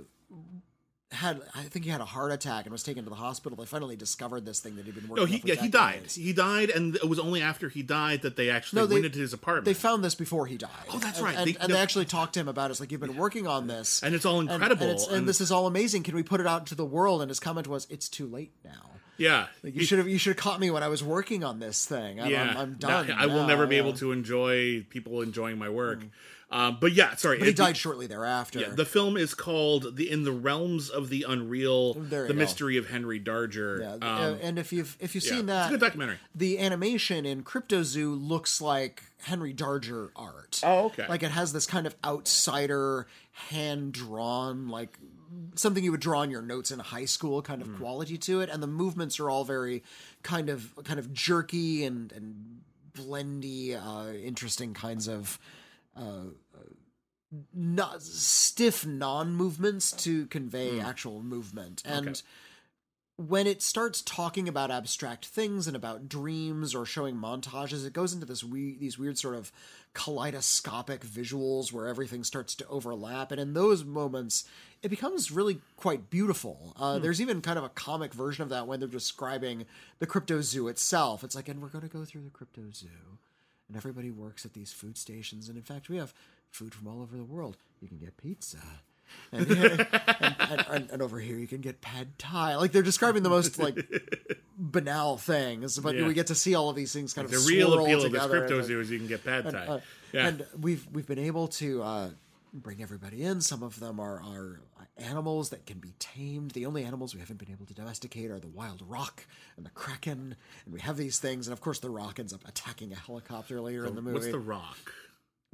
had 1.16 1.42
I 1.56 1.64
think 1.64 1.86
he 1.86 1.92
had 1.92 2.02
a 2.02 2.06
heart 2.06 2.32
attack 2.32 2.66
and 2.66 2.72
was 2.72 2.84
taken 2.84 3.04
to 3.06 3.10
the 3.10 3.16
hospital. 3.16 3.58
They 3.58 3.66
finally 3.66 3.96
discovered 3.96 4.46
this 4.46 4.60
thing 4.60 4.76
that 4.76 4.86
he'd 4.86 4.96
been 4.96 5.08
working. 5.08 5.24
no, 5.24 5.26
he 5.26 5.42
yeah 5.44 5.56
he 5.56 5.68
died. 5.68 6.04
He 6.12 6.32
died, 6.34 6.70
and 6.70 6.96
it 6.96 7.10
was 7.10 7.20
only 7.20 7.42
after 7.42 7.70
he 7.70 7.82
died 7.82 8.22
that 8.22 8.36
they 8.36 8.50
actually 8.50 8.82
No, 8.82 8.86
they- 8.86 8.96
went 8.96 9.06
into 9.08 9.20
his 9.20 9.34
apartment. 9.34 9.66
They 9.66 9.74
found 9.74 10.04
this 10.04 10.16
before 10.16 10.46
he 10.48 10.58
died. 10.58 10.70
Oh, 10.94 11.00
that's 11.00 11.18
And- 11.18 11.26
right. 11.26 11.36
And, 11.38 11.48
They- 11.48 11.58
and 11.60 11.70
no- 11.70 11.76
they 11.76 11.82
actually 11.82 12.06
talked 12.06 12.34
to 12.36 12.40
him 12.40 12.48
about 12.48 12.70
it. 12.70 12.74
It's 12.74 12.80
like 12.80 12.92
you've 12.92 13.02
been 13.02 13.18
working 13.18 13.48
on 13.48 13.68
this, 13.68 14.04
and 14.04 14.14
it's 14.14 14.26
all 14.26 14.40
incredible. 14.42 14.90
and, 14.90 15.18
and, 15.18 15.28
this 15.28 15.42
is 15.42 15.52
all 15.52 15.66
amazing. 15.68 16.04
Can 16.04 16.16
we 16.16 16.24
put 16.24 16.40
it 16.40 16.48
out 16.48 16.68
to 16.68 16.76
the 16.76 16.86
world? 16.86 17.22
And 17.22 17.30
his 17.30 17.40
comment 17.40 17.68
was, 17.68 17.88
"It's 17.90 18.08
too 18.10 18.28
late 18.28 18.52
now. 18.64 18.92
yeah, 19.18 19.48
Like, 19.64 19.76
you 19.76 19.86
should 19.86 19.98
have 20.00 20.08
you 20.10 20.18
should 20.18 20.32
have 20.36 20.44
caught 20.44 20.60
me 20.60 20.70
when 20.70 20.84
I 20.84 20.90
was 20.90 21.02
working 21.02 21.44
on 21.44 21.60
this 21.60 21.86
thing. 21.86 22.20
I'm, 22.20 22.30
yeah, 22.30 22.44
I'm, 22.52 22.58
I'm 22.58 22.74
done. 22.74 23.12
I 23.12 23.28
will 23.28 23.48
never 23.48 23.66
be 23.66 23.76
yeah. 23.76 23.82
able 23.82 23.94
to 23.94 24.12
enjoy 24.12 24.86
people 24.90 25.22
enjoying 25.22 25.58
my 25.58 25.70
work. 25.70 26.02
Mm. 26.02 26.10
Um, 26.56 26.78
but 26.80 26.94
yeah, 26.94 27.16
sorry. 27.16 27.38
But 27.40 27.46
he 27.48 27.52
it- 27.52 27.58
died 27.58 27.76
shortly 27.76 28.08
thereafter. 28.08 28.60
Yeah, 28.62 28.70
the 28.70 28.86
film 28.86 29.18
is 29.18 29.34
called 29.34 29.98
"The 29.98 30.10
In 30.10 30.24
the 30.24 30.32
Realms 30.32 30.90
of 30.90 31.10
the 31.10 31.26
Unreal: 31.28 31.96
The 31.96 32.28
go. 32.30 32.34
Mystery 32.34 32.78
of 32.78 32.88
Henry 32.88 33.20
Darger." 33.20 33.82
Yeah, 33.82 33.94
Um, 33.96 34.40
and 34.42 34.58
if 34.58 34.72
you've 34.72 34.96
if 35.02 35.16
you've 35.16 35.26
yeah, 35.26 35.30
seen 35.32 35.40
it's 35.40 35.48
that, 35.48 35.68
a 35.68 35.72
good 35.72 35.80
documentary. 35.82 36.18
the 36.34 36.60
animation 36.60 37.26
in 37.26 37.44
Cryptozoo 37.44 38.16
looks 38.18 38.62
like 38.62 39.04
Henry 39.24 39.54
Darger 39.54 40.12
art. 40.16 40.62
Oh, 40.64 40.86
okay. 40.86 41.06
Like 41.10 41.24
it 41.24 41.32
has 41.32 41.52
this 41.52 41.66
kind 41.66 41.86
of 41.86 41.96
outsider, 42.06 43.08
hand 43.50 43.92
drawn, 43.92 44.70
like 44.70 44.98
something 45.56 45.84
you 45.84 45.92
would 45.92 46.00
draw 46.00 46.22
in 46.22 46.30
your 46.32 46.42
notes 46.42 46.72
in 46.72 46.80
high 46.80 47.06
school 47.06 47.42
kind 47.42 47.62
of 47.62 47.76
quality 47.76 48.18
to 48.20 48.40
it, 48.40 48.50
and 48.50 48.64
the 48.64 48.68
movements 48.68 49.20
are 49.20 49.30
all 49.30 49.44
very 49.44 49.84
kind 50.24 50.50
of 50.50 50.74
kind 50.86 51.00
of 51.00 51.12
jerky 51.12 51.84
and 51.84 52.14
and 52.14 52.62
blendy, 52.94 53.76
uh, 53.76 54.14
interesting 54.14 54.74
kinds 54.74 55.10
of. 55.10 55.38
Uh, 55.98 56.26
not 57.54 58.02
stiff 58.02 58.86
non-movements 58.86 59.92
to 59.92 60.26
convey 60.28 60.80
actual 60.80 61.22
movement 61.22 61.82
and 61.86 62.08
Okay. 62.10 62.22
when 63.18 63.48
it 63.48 63.62
starts 63.62 64.02
talking 64.02 64.48
about 64.50 64.70
abstract 64.72 65.26
things 65.26 65.68
and 65.68 65.76
about 65.76 66.08
dreams 66.10 66.76
or 66.76 66.86
showing 66.86 67.16
montages, 67.16 67.86
it 67.86 67.94
goes 67.94 68.14
into 68.14 68.26
this 68.26 68.44
we- 68.44 68.76
these 68.76 68.98
weird 68.98 69.18
sort 69.18 69.36
of 69.36 69.52
kaleidoscopic 69.94 71.02
visuals 71.06 71.72
where 71.72 71.88
everything 71.88 72.24
starts 72.24 72.56
to 72.56 72.68
overlap. 72.68 73.32
And 73.32 73.40
in 73.42 73.54
those 73.54 73.84
moments, 73.84 74.44
it 74.84 74.90
becomes 74.90 75.32
really 75.32 75.62
quite 75.78 76.10
beautiful. 76.10 76.74
Uh, 76.78 77.00
There's 77.00 77.20
even 77.22 77.42
kind 77.42 77.58
of 77.58 77.64
a 77.64 77.70
comic 77.70 78.14
version 78.14 78.44
of 78.44 78.50
that 78.50 78.68
when 78.68 78.80
they're 78.80 78.88
describing 78.90 79.66
the 80.00 80.06
crypto 80.06 80.42
zoo 80.42 80.68
itself. 80.68 81.24
It's 81.24 81.36
like, 81.36 81.50
and 81.50 81.62
we're 81.62 81.70
going 81.70 81.88
to 81.88 81.94
go 81.94 82.06
through 82.06 82.24
the 82.24 82.30
crypto 82.30 82.64
zoo, 82.74 83.18
and 83.68 83.76
everybody 83.76 84.12
works 84.12 84.46
at 84.46 84.54
these 84.54 84.72
food 84.74 84.98
stations. 84.98 85.48
And 85.50 85.58
in 85.58 85.64
fact, 85.64 85.90
we 85.90 85.98
have 85.98 86.14
food 86.56 86.74
from 86.74 86.88
all 86.88 87.02
over 87.02 87.16
the 87.18 87.24
world. 87.24 87.58
You 87.82 87.88
can 87.88 87.98
get 87.98 88.18
pizza. 88.18 88.58
And, 89.32 89.50
and, 89.52 90.66
and, 90.70 90.90
and, 90.92 91.02
over 91.02 91.20
here 91.20 91.38
you 91.38 91.48
can 91.48 91.62
get 91.62 91.80
pad 91.80 92.18
thai. 92.18 92.56
Like 92.56 92.72
they're 92.72 92.82
describing 92.82 93.22
the 93.22 93.30
most 93.30 93.60
like 93.60 93.78
banal 94.58 95.18
things, 95.18 95.78
but 95.78 95.96
Yeah. 95.96 96.08
we 96.08 96.16
get 96.16 96.28
to 96.28 96.36
see 96.36 96.56
all 96.56 96.70
of 96.70 96.76
these 96.76 96.92
things 96.92 97.14
kind 97.14 97.30
the 97.30 97.38
of 97.38 97.44
the 97.44 97.48
real 97.54 97.74
appeal 97.76 97.98
of 98.04 98.12
this 98.12 98.22
together. 98.22 98.40
crypto 98.40 98.62
zoo 98.64 98.80
is 98.80 98.90
you 98.90 98.98
can 98.98 99.08
get 99.08 99.24
pad 99.24 99.50
thai. 99.52 99.66
uh, 99.68 99.80
yeah, 100.12 100.28
and 100.28 100.46
we've 100.60 100.88
we've 100.92 101.06
been 101.08 101.20
able 101.20 101.48
to 101.50 101.84
uh, 101.84 102.10
bring 102.52 102.82
everybody 102.82 103.24
in. 103.24 103.42
Some 103.42 103.62
of 103.62 103.80
them 103.80 104.00
are 104.00 104.22
are 104.22 104.60
animals 104.98 105.50
that 105.52 105.66
can 105.68 105.78
be 105.78 105.94
tamed. 106.00 106.52
The 106.52 106.66
only 106.66 106.84
animals 106.84 107.14
we 107.14 107.20
haven't 107.20 107.38
been 107.38 107.52
able 107.52 107.68
to 107.68 107.74
domesticate 107.74 108.32
are 108.32 108.40
the 108.40 108.48
wild 108.48 108.82
roc 108.88 109.26
and 109.56 109.66
the 109.66 109.72
kraken. 109.72 110.36
And 110.66 110.74
we 110.74 110.80
have 110.80 110.98
these 110.98 111.20
things, 111.20 111.48
and 111.48 111.54
of 111.54 111.62
course 111.62 111.80
the 111.80 111.90
roc 111.92 112.20
ends 112.20 112.34
up 112.34 112.42
attacking 112.48 112.92
a 112.92 112.96
helicopter 112.96 113.62
later 113.62 113.86
in 113.86 113.94
the 113.96 114.02
movie. 114.02 114.16
what's 114.16 114.32
the 114.32 114.40
rock? 114.40 114.94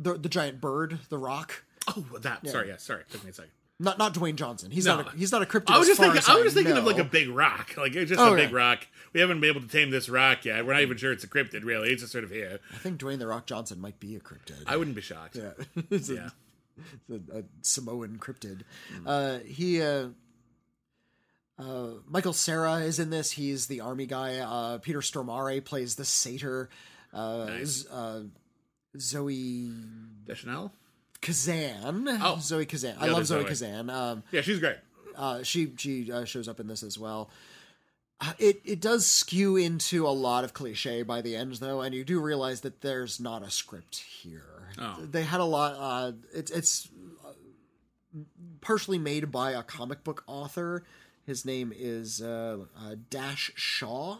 The 0.01 0.13
the 0.17 0.29
giant 0.29 0.59
bird, 0.61 0.99
the 1.09 1.17
roc. 1.17 1.63
Oh, 1.87 2.05
that. 2.21 2.47
Sorry, 2.47 2.69
yeah, 2.69 2.77
sorry. 2.77 3.03
Took 3.09 3.23
me 3.23 3.29
a 3.29 3.33
second. 3.33 3.51
Not 3.79 3.97
not 3.97 4.13
Dwayne 4.13 4.35
Johnson. 4.35 4.69
He's 4.69 4.85
No. 4.85 4.97
not 4.97 5.13
a, 5.13 5.17
he's 5.17 5.31
not 5.31 5.41
a 5.41 5.45
cryptid. 5.45 5.73
I 5.73 5.79
was 5.79 5.87
just 5.87 5.99
thinking. 5.99 6.21
I 6.27 6.35
was 6.35 6.43
just 6.43 6.55
thinking 6.55 6.77
of 6.77 6.83
like 6.85 6.99
a 6.99 7.03
big 7.03 7.29
rock, 7.29 7.75
like 7.77 7.95
it's 7.95 8.09
just 8.09 8.21
Oh, 8.21 8.33
a 8.33 8.35
big 8.35 8.51
yeah. 8.51 8.57
rock. 8.57 8.87
We 9.13 9.19
haven't 9.19 9.41
been 9.41 9.49
able 9.49 9.61
to 9.61 9.67
tame 9.67 9.89
this 9.89 10.07
rock 10.07 10.45
yet. 10.45 10.65
We're 10.65 10.73
not 10.73 10.83
even 10.83 10.97
sure 10.97 11.11
it's 11.11 11.23
a 11.23 11.27
cryptid. 11.27 11.63
Really, 11.65 11.89
it's 11.89 12.01
just 12.01 12.11
sort 12.11 12.23
of 12.23 12.29
here. 12.29 12.59
I 12.73 12.77
think 12.77 12.99
Dwayne 12.99 13.17
the 13.19 13.25
Rock 13.27 13.47
Johnson 13.47 13.81
might 13.81 13.99
be 13.99 14.15
a 14.15 14.19
cryptid. 14.19 14.63
I 14.67 14.77
wouldn't 14.77 14.95
be 14.95 15.01
shocked. 15.01 15.35
yeah, 15.35 15.51
it's 15.89 16.09
a, 16.09 16.13
Yeah. 16.13 16.29
a, 17.09 17.39
a 17.39 17.43
Samoan 17.63 18.17
cryptid. 18.19 18.61
Uh, 19.05 19.39
he, 19.39 19.81
uh, 19.81 20.09
uh, 21.59 21.87
Michael 22.07 22.33
Cera 22.33 22.75
is 22.81 22.99
in 22.99 23.09
this. 23.09 23.31
He's 23.31 23.67
the 23.67 23.81
army 23.81 24.05
guy. 24.05 24.37
Uh, 24.37 24.77
Peter 24.77 24.99
Stormare 24.99 25.63
plays 25.63 25.95
the 25.95 26.05
satyr. 26.05 26.69
Uh, 27.13 27.45
Nice. 27.49 27.85
Zoe 28.99 29.71
Deschanel. 30.25 30.71
Kazan. 31.21 32.07
Oh. 32.21 32.39
Zoe 32.41 32.65
Kazan. 32.65 32.95
I 32.99 33.07
love 33.07 33.25
Zoe 33.27 33.41
Zoe. 33.41 33.47
Kazan. 33.49 33.89
Um, 33.89 34.23
Yeah, 34.31 34.41
she's 34.41 34.59
great. 34.59 34.77
uh, 35.15 35.43
she 35.43 35.71
she 35.77 36.11
uh, 36.11 36.25
shows 36.25 36.47
up 36.47 36.59
in 36.59 36.67
this 36.67 36.83
as 36.83 36.97
well. 36.97 37.29
Uh, 38.19 38.33
It 38.39 38.61
it 38.65 38.81
does 38.81 39.05
skew 39.05 39.55
into 39.57 40.07
a 40.07 40.09
lot 40.09 40.43
of 40.43 40.53
cliche 40.53 41.03
by 41.03 41.21
the 41.21 41.35
end 41.35 41.53
though, 41.55 41.81
and 41.81 41.93
you 41.93 42.03
do 42.03 42.19
realize 42.19 42.61
that 42.61 42.81
there's 42.81 43.19
not 43.19 43.43
a 43.43 43.51
script 43.51 43.97
here. 43.97 44.69
Oh. 44.79 44.97
They 45.09 45.23
had 45.23 45.39
a 45.41 45.45
lot. 45.45 45.75
Uh, 45.77 46.11
it's 46.33 46.49
it's 46.51 46.87
uh, 47.25 48.19
partially 48.61 48.97
made 48.99 49.31
by 49.31 49.51
a 49.51 49.63
comic 49.63 50.03
book 50.03 50.23
author. 50.27 50.83
His 51.25 51.45
name 51.45 51.71
is 51.75 52.21
uh, 52.21 52.65
uh, 52.75 52.95
Dash 53.09 53.51
Shaw. 53.55 54.17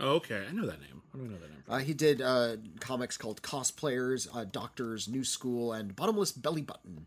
Oh, 0.00 0.14
okay, 0.16 0.44
I 0.48 0.52
know 0.52 0.66
that 0.66 0.80
name. 0.80 1.02
What 1.12 1.20
do 1.20 1.26
I 1.26 1.28
know 1.28 1.38
that 1.38 1.50
name? 1.50 1.62
From? 1.64 1.74
Uh, 1.74 1.78
he 1.78 1.94
did 1.94 2.20
uh, 2.20 2.56
comics 2.80 3.16
called 3.16 3.42
Cosplayers, 3.42 4.28
uh, 4.34 4.44
Doctors, 4.44 5.08
New 5.08 5.24
School, 5.24 5.72
and 5.72 5.94
Bottomless 5.94 6.32
Belly 6.32 6.62
Button. 6.62 7.06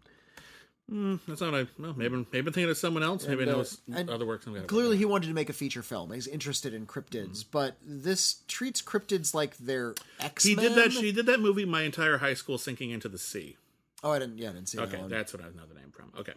That's 0.87 1.41
not 1.41 1.55
I. 1.55 1.67
Well, 1.79 1.95
maybe 1.97 2.15
maybe 2.31 2.47
I'm 2.47 2.53
thinking 2.53 2.69
of 2.69 2.77
someone 2.77 3.01
else. 3.01 3.27
Maybe 3.27 3.41
And, 3.43 3.51
I 3.51 3.55
uh, 3.55 4.03
know 4.03 4.13
other 4.13 4.25
works. 4.27 4.45
I'm 4.45 4.67
Clearly, 4.67 4.97
he 4.97 5.05
wanted 5.05 5.27
to 5.27 5.33
make 5.33 5.49
a 5.49 5.53
feature 5.53 5.81
film. 5.81 6.11
He's 6.11 6.27
interested 6.27 6.75
in 6.75 6.85
cryptids, 6.85 7.43
but 7.49 7.77
this 7.83 8.43
treats 8.47 8.83
cryptids 8.83 9.33
like 9.33 9.57
they're 9.57 9.95
X 10.19 10.43
He 10.43 10.53
did 10.53 10.75
that. 10.75 10.91
She 10.93 11.11
did 11.11 11.25
that 11.25 11.39
movie. 11.39 11.65
My 11.65 11.81
entire 11.81 12.19
high 12.19 12.35
school 12.35 12.59
sinking 12.59 12.91
into 12.91 13.09
the 13.09 13.17
sea. 13.17 13.57
Oh, 14.03 14.11
I 14.11 14.19
didn't. 14.19 14.37
Yeah, 14.37 14.49
I 14.49 14.53
didn't 14.53 14.69
see 14.69 14.77
it. 14.77 14.81
Okay, 14.81 14.91
that 14.91 15.01
one. 15.01 15.09
that's 15.09 15.33
what 15.33 15.41
I 15.41 15.47
know 15.47 15.65
the 15.67 15.73
name 15.73 15.91
from. 15.91 16.11
Okay, 16.19 16.33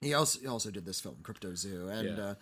He 0.00 0.14
also 0.14 0.38
he 0.38 0.46
also 0.46 0.70
did 0.70 0.86
this 0.86 1.00
film, 1.00 1.16
Cryptozoo, 1.24 1.90
and 1.90 2.16
Yeah. 2.16 2.24
uh, 2.24 2.34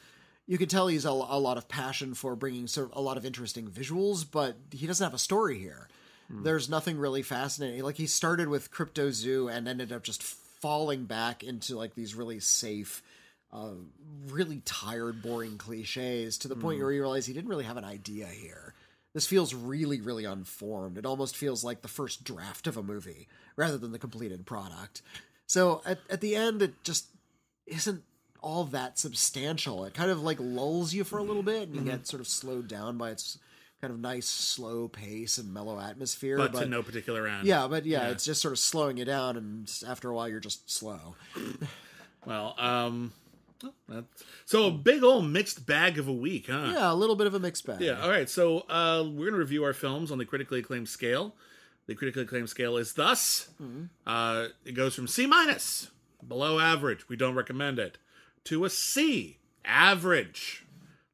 you 0.48 0.58
can 0.58 0.66
tell 0.68 0.88
he's 0.88 1.04
a, 1.04 1.10
a 1.10 1.38
lot 1.38 1.58
of 1.58 1.68
passion 1.68 2.14
for 2.14 2.34
bringing 2.34 2.66
sort 2.66 2.90
of 2.90 2.96
a 2.96 3.00
lot 3.00 3.16
of 3.16 3.24
interesting 3.24 3.68
visuals, 3.68 4.24
but 4.28 4.56
he 4.72 4.86
doesn't 4.86 5.04
have 5.04 5.14
a 5.14 5.18
story 5.18 5.58
here. 5.58 5.88
Hmm. 6.28 6.42
There's 6.42 6.68
nothing 6.68 6.98
really 6.98 7.22
fascinating. 7.22 7.82
Like 7.84 7.96
he 7.96 8.06
started 8.06 8.48
with 8.48 8.72
Cryptozoo 8.72 9.54
and 9.54 9.68
ended 9.68 9.92
up 9.92 10.02
just 10.02 10.22
falling 10.22 11.04
back 11.04 11.44
into 11.44 11.76
like 11.76 11.94
these 11.94 12.14
really 12.14 12.40
safe, 12.40 13.02
uh, 13.52 13.72
really 14.26 14.60
tired, 14.64 15.22
boring 15.22 15.58
cliches 15.58 16.38
to 16.38 16.48
the 16.48 16.54
Hmm. 16.54 16.62
point 16.62 16.80
where 16.80 16.92
you 16.92 17.00
realize 17.02 17.26
he 17.26 17.32
didn't 17.34 17.50
really 17.50 17.64
have 17.64 17.76
an 17.76 17.84
idea 17.84 18.26
here. 18.26 18.74
This 19.14 19.26
feels 19.26 19.54
really, 19.54 20.00
really 20.00 20.24
unformed. 20.24 20.96
It 20.98 21.06
almost 21.06 21.36
feels 21.36 21.62
like 21.64 21.82
the 21.82 21.88
first 21.88 22.24
draft 22.24 22.66
of 22.66 22.76
a 22.76 22.82
movie 22.82 23.28
rather 23.56 23.78
than 23.78 23.92
the 23.92 23.98
completed 23.98 24.46
product. 24.46 25.02
So 25.46 25.82
at, 25.86 25.98
at 26.10 26.20
the 26.20 26.36
end, 26.36 26.62
it 26.62 26.82
just 26.84 27.06
isn't 27.66 28.02
all 28.40 28.64
that 28.64 28.98
substantial. 28.98 29.84
It 29.84 29.94
kind 29.94 30.10
of 30.10 30.22
like 30.22 30.38
lulls 30.40 30.92
you 30.94 31.04
for 31.04 31.18
a 31.18 31.22
little 31.22 31.42
bit, 31.42 31.68
and 31.68 31.76
Mm-hmm. 31.76 31.86
you 31.86 31.92
get 31.92 32.06
sort 32.06 32.20
of 32.20 32.28
slowed 32.28 32.68
down 32.68 32.96
by 32.98 33.10
its 33.10 33.38
kind 33.80 33.92
of 33.92 34.00
nice 34.00 34.26
slow 34.26 34.88
pace 34.88 35.38
and 35.38 35.54
mellow 35.54 35.78
atmosphere. 35.80 36.36
but, 36.36 36.52
to 36.52 36.66
no 36.66 36.82
particular 36.82 37.26
end. 37.28 37.46
yeah, 37.46 37.68
but 37.68 37.86
yeah, 37.86 38.08
it's 38.08 38.24
just 38.24 38.40
sort 38.42 38.52
of 38.52 38.58
slowing 38.58 38.96
you 38.96 39.04
down, 39.04 39.36
and 39.36 39.70
after 39.86 40.10
a 40.10 40.14
while, 40.14 40.28
you're 40.28 40.40
just 40.40 40.70
slow. 40.70 41.14
Well, 42.26 42.54
um, 42.58 43.12
so 44.44 44.66
a 44.66 44.70
big 44.70 45.02
old 45.02 45.24
mixed 45.26 45.64
bag 45.66 45.98
of 45.98 46.08
a 46.08 46.12
week, 46.12 46.46
huh? 46.48 46.72
Yeah, 46.74 46.92
a 46.92 46.94
little 46.94 47.16
bit 47.16 47.26
of 47.26 47.34
a 47.34 47.38
mixed 47.38 47.64
bag. 47.66 47.80
Yeah. 47.80 48.00
All 48.02 48.10
right. 48.10 48.28
So 48.28 48.60
uh, 48.68 49.02
we're 49.06 49.26
going 49.30 49.32
to 49.32 49.38
review 49.38 49.64
our 49.64 49.72
films 49.72 50.10
on 50.10 50.18
the 50.18 50.24
critically 50.26 50.58
acclaimed 50.60 50.88
scale. 50.88 51.34
The 51.86 51.94
critically 51.94 52.22
acclaimed 52.24 52.50
scale 52.50 52.76
is 52.76 52.92
thus: 52.92 53.48
uh, 54.06 54.48
it 54.66 54.72
goes 54.72 54.94
from 54.94 55.06
C 55.06 55.26
minus, 55.26 55.90
below 56.26 56.58
average, 56.58 57.08
we 57.08 57.16
don't 57.16 57.34
recommend 57.34 57.78
it, 57.78 57.96
to 58.48 58.64
a 58.64 58.70
C, 58.70 59.38
average, 59.64 60.64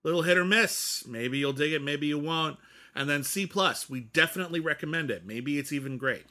little 0.03 0.23
hit 0.23 0.39
or 0.39 0.45
miss. 0.45 1.05
Maybe 1.07 1.39
you'll 1.39 1.53
dig 1.53 1.73
it, 1.73 1.83
maybe 1.83 2.07
you 2.07 2.19
won't, 2.19 2.59
and 2.95 3.09
then 3.09 3.23
C 3.25 3.47
plus, 3.47 3.89
we 3.91 4.01
definitely 4.01 4.61
recommend 4.61 5.11
it. 5.11 5.25
Maybe 5.27 5.59
it's 5.59 5.73
even 5.73 5.99
great. 5.99 6.25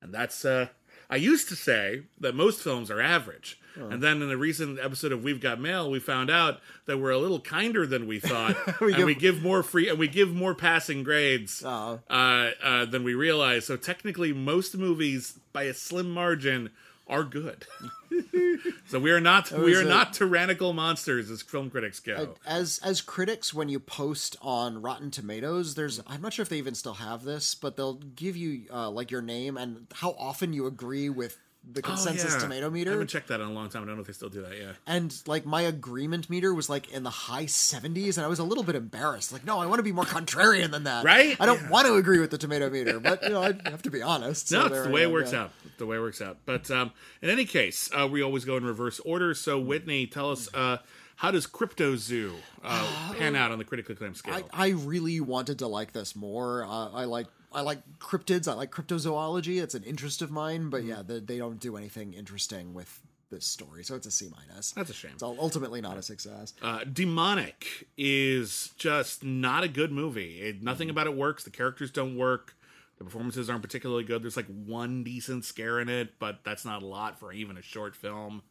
And 0.00 0.12
that's 0.12 0.44
uh 0.44 0.68
I 1.10 1.16
used 1.16 1.48
to 1.50 1.56
say 1.56 2.02
that 2.20 2.34
most 2.34 2.62
films 2.62 2.90
are 2.90 3.00
average. 3.00 3.58
And 3.74 4.02
then 4.02 4.20
in 4.20 4.30
a 4.30 4.36
recent 4.36 4.78
episode 4.78 5.12
of 5.12 5.24
We've 5.24 5.40
Got 5.40 5.58
Mail, 5.58 5.90
we 5.90 5.98
found 5.98 6.30
out 6.30 6.60
that 6.84 6.98
we're 6.98 7.10
a 7.10 7.18
little 7.18 7.40
kinder 7.40 7.86
than 7.86 8.06
we 8.06 8.20
thought, 8.20 8.54
We 8.82 8.88
and 8.88 8.96
give- 8.96 9.06
we 9.06 9.14
give 9.14 9.42
more 9.42 9.62
free 9.62 9.88
and 9.88 9.98
we 9.98 10.08
give 10.08 10.34
more 10.34 10.54
passing 10.54 11.02
grades 11.02 11.62
Oh. 11.64 12.00
uh, 12.10 12.50
uh, 12.62 12.84
than 12.84 13.02
we 13.02 13.14
realize. 13.14 13.64
So 13.66 13.76
technically, 13.78 14.32
most 14.34 14.76
movies, 14.76 15.38
by 15.54 15.62
a 15.64 15.72
slim 15.74 16.10
margin, 16.10 16.68
are 17.12 17.24
good. 17.24 17.66
so 18.86 18.98
we 18.98 19.10
are 19.10 19.20
not 19.20 19.50
we 19.52 19.74
are 19.76 19.82
a- 19.82 19.84
not 19.84 20.12
tyrannical 20.12 20.72
monsters, 20.72 21.30
as 21.30 21.42
film 21.42 21.70
critics 21.70 22.00
go. 22.00 22.34
as 22.46 22.80
as 22.82 23.00
critics 23.00 23.52
when 23.54 23.68
you 23.68 23.78
post 23.78 24.36
on 24.42 24.82
rotten 24.82 25.10
tomatoes 25.10 25.74
there's 25.74 26.00
i'm 26.06 26.20
not 26.20 26.32
sure 26.32 26.42
if 26.42 26.48
they 26.48 26.58
even 26.58 26.74
still 26.74 26.94
have 26.94 27.24
this 27.24 27.54
but 27.54 27.76
they'll 27.76 27.94
give 27.94 28.36
you 28.36 28.64
uh, 28.72 28.90
like 28.90 29.10
your 29.10 29.22
name 29.22 29.56
and 29.56 29.86
how 29.94 30.10
often 30.18 30.52
you 30.52 30.66
agree 30.66 31.08
with 31.08 31.38
the 31.70 31.80
consensus 31.80 32.32
Oh, 32.32 32.36
yeah. 32.36 32.42
tomato 32.42 32.70
meter. 32.70 32.90
I 32.90 32.94
haven't 32.94 33.06
checked 33.08 33.28
that 33.28 33.40
in 33.40 33.46
a 33.46 33.52
long 33.52 33.68
time. 33.68 33.82
I 33.82 33.86
don't 33.86 33.94
know 33.94 34.00
if 34.00 34.08
they 34.08 34.12
still 34.12 34.28
do 34.28 34.42
that. 34.42 34.58
Yeah. 34.58 34.72
and 34.86 35.14
like 35.26 35.46
my 35.46 35.62
agreement 35.62 36.28
meter 36.28 36.52
was 36.52 36.68
like 36.68 36.90
in 36.92 37.02
the 37.04 37.10
high 37.10 37.44
70s 37.46 38.16
and 38.16 38.24
i 38.24 38.28
was 38.28 38.38
a 38.40 38.44
little 38.44 38.64
bit 38.64 38.74
embarrassed 38.74 39.32
like 39.32 39.44
no 39.44 39.58
i 39.60 39.66
want 39.66 39.78
to 39.78 39.82
be 39.84 39.92
more 39.92 40.04
contrarian 40.04 40.70
than 40.72 40.84
that 40.84 41.04
Right? 41.04 41.36
i 41.40 41.46
don't 41.46 41.60
Yeah. 41.62 41.70
want 41.70 41.86
to 41.86 41.94
agree 41.94 42.18
with 42.18 42.30
the 42.30 42.38
tomato 42.38 42.68
meter 42.68 42.98
but 43.00 43.22
you 43.22 43.28
know 43.30 43.42
i 43.42 43.52
have 43.70 43.82
to 43.82 43.90
be 43.90 44.02
honest 44.02 44.48
so 44.48 44.60
No, 44.60 44.74
it's 44.74 44.86
the 44.86 44.90
way 44.92 45.02
it 45.02 45.06
am, 45.06 45.12
works 45.12 45.32
yeah. 45.32 45.42
out. 45.44 45.50
The 45.78 45.86
way 45.86 45.96
it 45.96 46.00
works 46.00 46.20
out. 46.20 46.38
But 46.44 46.70
um, 46.70 46.92
in 47.22 47.30
any 47.30 47.44
case, 47.44 47.88
uh, 47.98 48.06
we 48.06 48.22
always 48.22 48.44
go 48.44 48.56
in 48.56 48.64
reverse 48.64 49.00
order. 49.00 49.34
So, 49.34 49.58
Whitney, 49.58 50.06
tell 50.06 50.30
us 50.30 50.48
uh, 50.54 50.76
how 51.16 51.30
does 51.32 51.46
Cryptozoo 51.46 52.34
uh, 52.62 53.14
pan 53.18 53.34
out 53.34 53.50
on 53.50 53.58
the 53.58 53.64
critically 53.64 53.94
acclaimed 53.94 54.16
scale? 54.16 54.34
I, 54.52 54.66
I 54.66 54.68
really 54.70 55.20
wanted 55.20 55.58
to 55.60 55.66
like 55.66 55.92
this 55.92 56.14
more. 56.14 56.64
Uh, 56.64 56.90
I 56.90 57.04
like 57.06 57.26
I 57.54 57.60
like 57.60 57.78
cryptids. 57.98 58.46
I 58.48 58.54
like 58.54 58.70
cryptozoology. 58.70 59.62
It's 59.62 59.74
an 59.74 59.82
interest 59.84 60.22
of 60.22 60.30
mine. 60.30 60.70
But 60.70 60.84
yeah, 60.84 61.02
the, 61.02 61.20
they 61.20 61.38
don't 61.38 61.60
do 61.60 61.76
anything 61.76 62.14
interesting 62.14 62.74
with 62.74 63.00
this 63.30 63.46
story, 63.46 63.82
so 63.82 63.94
it's 63.94 64.06
a 64.06 64.10
C 64.10 64.28
minus. 64.30 64.72
That's 64.72 64.90
a 64.90 64.94
shame. 64.94 65.12
It's 65.14 65.22
ultimately 65.22 65.80
not 65.80 65.96
a 65.96 66.02
success. 66.02 66.52
Uh, 66.60 66.84
Demonic 66.84 67.88
is 67.96 68.72
just 68.76 69.24
not 69.24 69.64
a 69.64 69.68
good 69.68 69.90
movie. 69.90 70.40
It, 70.42 70.62
nothing 70.62 70.90
about 70.90 71.06
it 71.06 71.16
works. 71.16 71.42
The 71.44 71.50
characters 71.50 71.90
don't 71.90 72.16
work. 72.16 72.54
The 72.98 73.04
performances 73.04 73.48
aren't 73.50 73.62
particularly 73.62 74.04
good. 74.04 74.22
There's 74.22 74.36
like 74.36 74.46
one 74.46 75.02
decent 75.02 75.44
scare 75.44 75.80
in 75.80 75.88
it, 75.88 76.18
but 76.20 76.40
that's 76.44 76.64
not 76.64 76.82
a 76.82 76.86
lot 76.86 77.18
for 77.18 77.32
even 77.32 77.56
a 77.56 77.62
short 77.62 77.96
film. 77.96 78.42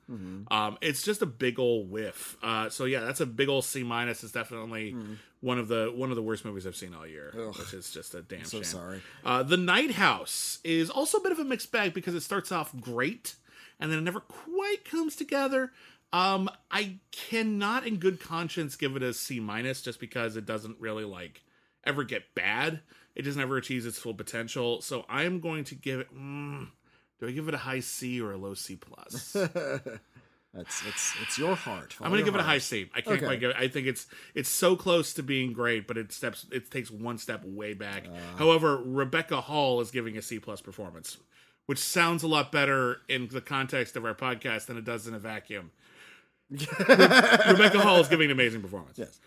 Um, 0.51 0.77
it's 0.81 1.03
just 1.03 1.21
a 1.21 1.25
big 1.27 1.57
old 1.59 1.89
whiff. 1.89 2.35
Uh, 2.43 2.67
so 2.69 2.83
yeah, 2.85 2.99
that's 3.01 3.21
a 3.21 3.25
big 3.25 3.47
old 3.47 3.63
C 3.63 3.83
minus. 3.83 4.23
It's 4.23 4.33
definitely 4.33 4.95
one 5.41 5.59
of 5.59 5.67
the 5.67 5.91
one 5.93 6.09
of 6.09 6.15
the 6.15 6.21
worst 6.21 6.45
movies 6.45 6.65
I've 6.65 6.75
seen 6.75 6.93
all 6.93 7.05
year, 7.05 7.31
which 7.57 7.73
is 7.73 7.91
just 7.91 8.13
a 8.15 8.21
damn 8.21 8.45
So 8.45 8.57
shame. 8.57 8.63
sorry. 8.63 9.01
Uh, 9.25 9.43
the 9.43 9.57
Night 9.57 9.91
House 9.91 10.59
is 10.63 10.89
also 10.89 11.17
a 11.17 11.21
bit 11.21 11.31
of 11.31 11.39
a 11.39 11.43
mixed 11.43 11.71
bag 11.71 11.93
because 11.93 12.15
it 12.15 12.21
starts 12.21 12.51
off 12.51 12.71
great 12.79 13.35
and 13.79 13.91
then 13.91 13.97
it 13.99 14.03
never 14.03 14.19
quite 14.19 14.85
comes 14.85 15.15
together. 15.15 15.71
Um, 16.13 16.49
I 16.69 16.97
cannot, 17.11 17.87
in 17.87 17.97
good 17.97 18.19
conscience, 18.19 18.75
give 18.75 18.95
it 18.95 19.01
a 19.03 19.13
C 19.13 19.39
minus 19.39 19.81
just 19.81 19.99
because 19.99 20.35
it 20.35 20.45
doesn't 20.45 20.77
really 20.79 21.05
like 21.05 21.41
ever 21.83 22.03
get 22.03 22.35
bad. 22.35 22.81
It 23.15 23.23
just 23.23 23.37
never 23.37 23.57
achieves 23.57 23.85
its 23.85 23.97
full 23.97 24.13
potential. 24.13 24.81
So 24.81 25.05
I 25.09 25.23
am 25.23 25.39
going 25.39 25.63
to 25.65 25.75
give 25.75 25.99
it. 26.01 26.13
Mm, 26.15 26.67
do 27.19 27.27
I 27.27 27.31
give 27.31 27.47
it 27.47 27.53
a 27.53 27.57
high 27.59 27.79
C 27.79 28.21
or 28.21 28.31
a 28.33 28.37
low 28.37 28.53
C 28.53 28.75
plus? 28.75 29.35
That's 30.53 30.85
it's 30.85 31.13
it's 31.21 31.37
your 31.37 31.55
heart. 31.55 31.95
I'm 32.01 32.11
gonna 32.11 32.23
give 32.23 32.35
it 32.35 32.41
a 32.41 32.43
high 32.43 32.57
C. 32.57 32.89
I 32.93 32.99
can't 33.01 33.17
Okay. 33.17 33.25
quite 33.25 33.39
give 33.39 33.51
it. 33.51 33.55
I 33.57 33.69
think 33.69 33.87
it's 33.87 34.07
it's 34.35 34.49
so 34.49 34.75
close 34.75 35.13
to 35.13 35.23
being 35.23 35.53
great, 35.53 35.87
but 35.87 35.97
it 35.97 36.11
steps 36.11 36.45
it 36.51 36.69
takes 36.69 36.91
one 36.91 37.17
step 37.17 37.43
way 37.45 37.73
back. 37.73 38.05
Uh. 38.07 38.37
However, 38.37 38.77
Rebecca 38.83 39.39
Hall 39.41 39.79
is 39.79 39.91
giving 39.91 40.17
a 40.17 40.21
C 40.21 40.39
plus 40.39 40.59
performance, 40.59 41.17
which 41.67 41.79
sounds 41.79 42.21
a 42.23 42.27
lot 42.27 42.51
better 42.51 42.97
in 43.07 43.29
the 43.29 43.39
context 43.39 43.95
of 43.95 44.03
our 44.03 44.13
podcast 44.13 44.65
than 44.65 44.77
it 44.77 44.83
does 44.83 45.07
in 45.07 45.13
a 45.13 45.19
vacuum. 45.19 45.71
Rebecca 46.49 47.79
Hall 47.79 47.99
is 48.01 48.09
giving 48.09 48.25
an 48.25 48.31
amazing 48.31 48.61
performance. 48.61 48.97
Yes. 48.97 49.19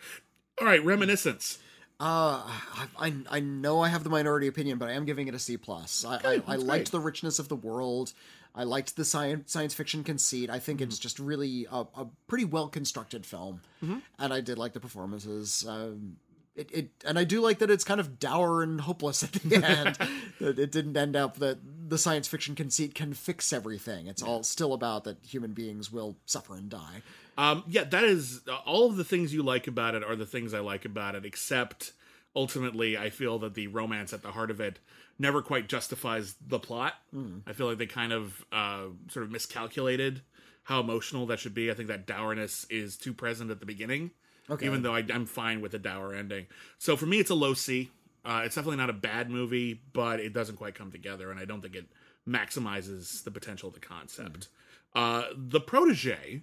All 0.61 0.67
right, 0.67 0.85
reminiscence. 0.85 1.59
Uh, 2.01 2.43
I, 2.45 2.87
I 2.99 3.15
I 3.31 3.41
know 3.41 3.81
I 3.81 3.89
have 3.89 4.05
the 4.05 4.11
minority 4.11 4.47
opinion, 4.47 4.79
but 4.79 4.89
I 4.89 4.93
am 4.93 5.05
giving 5.05 5.29
it 5.29 5.35
a 5.35 5.39
C 5.39 5.57
plus. 5.57 6.05
I 6.05 6.17
I, 6.25 6.43
I 6.47 6.57
liked 6.57 6.91
the 6.93 7.01
richness 7.01 7.39
of 7.39 7.49
the 7.49 7.57
world. 7.57 8.13
I 8.55 8.65
liked 8.65 8.97
the 8.97 9.05
science 9.05 9.51
science 9.53 9.75
fiction 9.75 10.05
conceit. 10.05 10.49
I 10.51 10.59
think 10.59 10.81
Mm-hmm. 10.81 10.89
it's 10.89 10.99
just 10.99 11.19
really 11.19 11.67
a, 11.71 11.81
a 11.97 12.07
pretty 12.29 12.45
well 12.45 12.69
constructed 12.69 13.27
film, 13.27 13.61
Mm-hmm. 13.83 13.99
and 14.19 14.33
I 14.33 14.41
did 14.41 14.59
like 14.59 14.73
the 14.75 14.81
performances. 14.81 15.65
Um, 15.69 16.17
it, 16.57 16.71
it 16.73 16.91
and 17.05 17.19
I 17.19 17.25
do 17.25 17.41
like 17.41 17.59
that 17.59 17.71
it's 17.71 17.83
kind 17.83 17.99
of 17.99 18.21
dour 18.21 18.63
and 18.63 18.81
hopeless 18.81 19.25
at 19.25 19.33
the 19.33 19.57
end. 19.65 19.99
that 20.41 20.57
it 20.59 20.71
didn't 20.71 20.97
end 20.97 21.17
up 21.17 21.39
that 21.39 21.59
the 21.89 21.99
science 21.99 22.29
fiction 22.29 22.55
conceit 22.55 22.95
can 22.95 23.13
fix 23.13 23.53
everything. 23.53 24.07
It's 24.07 24.23
all 24.23 24.45
still 24.45 24.73
about 24.73 25.03
that 25.05 25.19
human 25.27 25.51
beings 25.53 25.91
will 25.91 26.17
suffer 26.27 26.55
and 26.55 26.71
die. 26.71 27.03
Um, 27.37 27.65
yeah, 27.67 27.83
that 27.83 28.05
is 28.05 28.43
uh, 28.49 28.55
all 28.65 28.87
of 28.89 28.97
the 28.97 29.03
things 29.03 29.35
you 29.35 29.43
like 29.43 29.67
about 29.67 29.97
it 29.97 30.05
are 30.05 30.15
the 30.15 30.27
things 30.27 30.55
I 30.55 30.61
like 30.61 30.85
about 30.85 31.17
it, 31.17 31.25
except 31.25 31.93
ultimately, 32.37 32.97
I 32.97 33.11
feel 33.11 33.39
that 33.41 33.55
the 33.55 33.67
romance 33.67 34.13
at 34.13 34.23
the 34.23 34.31
heart 34.33 34.51
of 34.53 34.61
it 34.61 34.79
never 35.19 35.43
quite 35.43 35.69
justifies 35.69 36.35
the 36.47 36.59
plot. 36.59 36.95
I 37.47 37.53
feel 37.53 37.67
like 37.69 37.79
they 37.79 37.87
kind 37.87 38.13
of 38.13 38.45
uh, 38.53 38.85
sort 39.09 39.25
of 39.25 39.31
miscalculated 39.31 40.23
how 40.65 40.81
emotional 40.81 41.27
that 41.27 41.39
should 41.39 41.55
be. 41.55 41.71
I 41.71 41.75
think 41.75 41.89
that 41.89 42.07
dourness 42.07 42.67
is 42.71 42.97
too 42.97 43.13
present 43.13 43.51
at 43.51 43.61
the 43.61 43.67
beginning, 43.67 44.11
Okay. 44.51 44.67
even 44.67 44.83
though 44.83 44.95
I, 44.95 45.05
I'm 45.13 45.27
fine 45.27 45.61
with 45.61 45.73
the 45.73 45.79
dour 45.79 46.15
ending. 46.15 46.47
So 46.79 46.97
for 46.97 47.07
me, 47.07 47.19
it's 47.21 47.31
a 47.31 47.35
low 47.35 47.55
C. 47.55 47.91
Uh, 48.25 48.43
it's 48.45 48.55
definitely 48.55 48.79
not 48.79 48.89
a 48.91 48.95
bad 48.95 49.29
movie, 49.31 49.83
but 49.93 50.19
it 50.21 50.33
doesn't 50.33 50.57
quite 50.57 50.75
come 50.75 50.91
together, 50.91 51.31
and 51.31 51.39
I 51.39 51.45
don't 51.45 51.61
think 51.61 51.75
it 51.77 51.87
maximizes 52.27 53.23
the 53.25 53.31
potential 53.31 53.69
of 53.69 53.75
the 53.75 53.81
concept. 53.81 54.49
Uh, 54.95 55.25
the 55.37 55.61
protege 55.61 56.43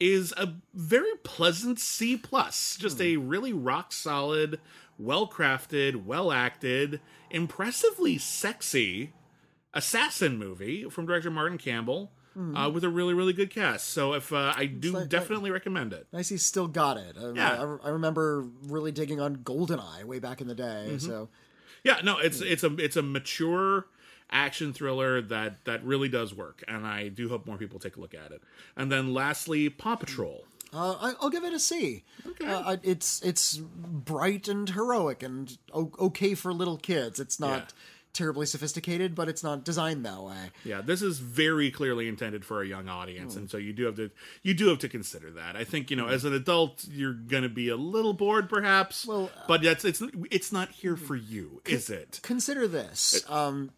is 0.00 0.32
a 0.36 0.54
very 0.74 1.14
pleasant 1.22 1.78
C 1.78 2.16
plus, 2.16 2.76
just 2.80 3.00
a 3.00 3.16
really 3.18 3.52
rock 3.52 3.92
solid, 3.92 4.58
well 4.98 5.28
crafted, 5.28 6.04
well 6.04 6.32
acted, 6.32 7.00
impressively 7.30 8.16
sexy 8.18 9.12
assassin 9.74 10.38
movie 10.38 10.84
from 10.90 11.06
director 11.06 11.30
Martin 11.30 11.58
Campbell. 11.58 12.12
Uh, 12.56 12.70
with 12.70 12.82
a 12.84 12.88
really, 12.88 13.12
really 13.12 13.34
good 13.34 13.50
cast. 13.50 13.88
So, 13.88 14.14
if 14.14 14.32
uh, 14.32 14.54
I 14.56 14.64
do 14.64 14.92
like- 14.92 15.10
definitely 15.10 15.50
recommend 15.50 15.92
it. 15.92 16.06
Nice, 16.10 16.30
he 16.30 16.38
still 16.38 16.68
got 16.68 16.96
it. 16.96 17.16
I, 17.20 17.32
Yeah. 17.32 17.50
I, 17.82 17.88
I 17.88 17.90
remember 17.90 18.46
really 18.62 18.92
digging 18.92 19.20
on 19.20 19.38
Goldeneye 19.38 20.04
way 20.04 20.20
back 20.20 20.40
in 20.40 20.46
the 20.46 20.54
day. 20.54 20.86
Mm-hmm. 20.88 20.98
So 21.06 21.28
Yeah, 21.84 22.00
no, 22.02 22.16
it's 22.18 22.40
it's 22.40 22.62
a 22.62 22.74
it's 22.76 22.96
a 22.96 23.02
mature 23.02 23.88
action 24.30 24.72
thriller 24.72 25.20
that 25.22 25.64
that 25.64 25.84
really 25.84 26.08
does 26.08 26.34
work, 26.34 26.62
and 26.68 26.86
I 26.86 27.08
do 27.08 27.28
hope 27.28 27.46
more 27.46 27.56
people 27.56 27.78
take 27.78 27.96
a 27.96 28.00
look 28.00 28.14
at 28.14 28.32
it. 28.32 28.42
And 28.76 28.90
then 28.90 29.12
lastly, 29.14 29.68
Paw 29.68 29.96
Patrol. 29.96 30.44
uh, 30.72 30.92
I, 31.00 31.14
I'll 31.20 31.30
give 31.30 31.44
it 31.44 31.52
a 31.52 31.58
C. 31.58 32.04
Okay. 32.26 32.46
Uh, 32.46 32.76
it's 32.82 33.20
it's 33.22 33.56
bright 33.58 34.48
and 34.48 34.68
heroic 34.70 35.22
and 35.22 35.56
okay 35.74 36.34
for 36.34 36.52
little 36.52 36.76
kids. 36.76 37.18
It's 37.20 37.40
not 37.40 37.58
Yeah. 37.58 37.66
Terribly 38.12 38.44
sophisticated, 38.46 39.14
but 39.14 39.28
it's 39.28 39.42
not 39.42 39.64
designed 39.64 40.04
that 40.04 40.22
way. 40.22 40.50
Yeah, 40.64 40.80
this 40.80 41.00
is 41.02 41.18
very 41.20 41.70
clearly 41.70 42.08
intended 42.08 42.44
for 42.44 42.60
a 42.62 42.66
young 42.66 42.88
audience, 42.88 43.36
and 43.36 43.48
so 43.50 43.56
you 43.56 43.72
do 43.72 43.84
have 43.86 43.96
to 43.96 44.10
you 44.42 44.52
do 44.54 44.68
have 44.68 44.78
to 44.80 44.88
consider 44.88 45.30
that. 45.32 45.56
I 45.56 45.64
think 45.64 45.90
you 45.90 45.96
know, 45.96 46.08
as 46.08 46.24
an 46.24 46.32
adult, 46.32 46.84
you're 46.90 47.12
going 47.14 47.44
to 47.44 47.48
be 47.48 47.68
a 47.68 47.76
little 47.76 48.12
bored, 48.12 48.48
perhaps. 48.48 49.06
Well, 49.06 49.30
but 49.46 49.62
that's 49.62 49.84
it's 49.84 50.02
it's 50.30 50.50
not 50.52 50.70
here 50.70 50.96
for 50.96 51.16
you, 51.16 51.62
is 51.66 51.88
it? 51.90 52.20
Consider 52.22 52.66
this. 52.66 53.24
Um, 53.28 53.70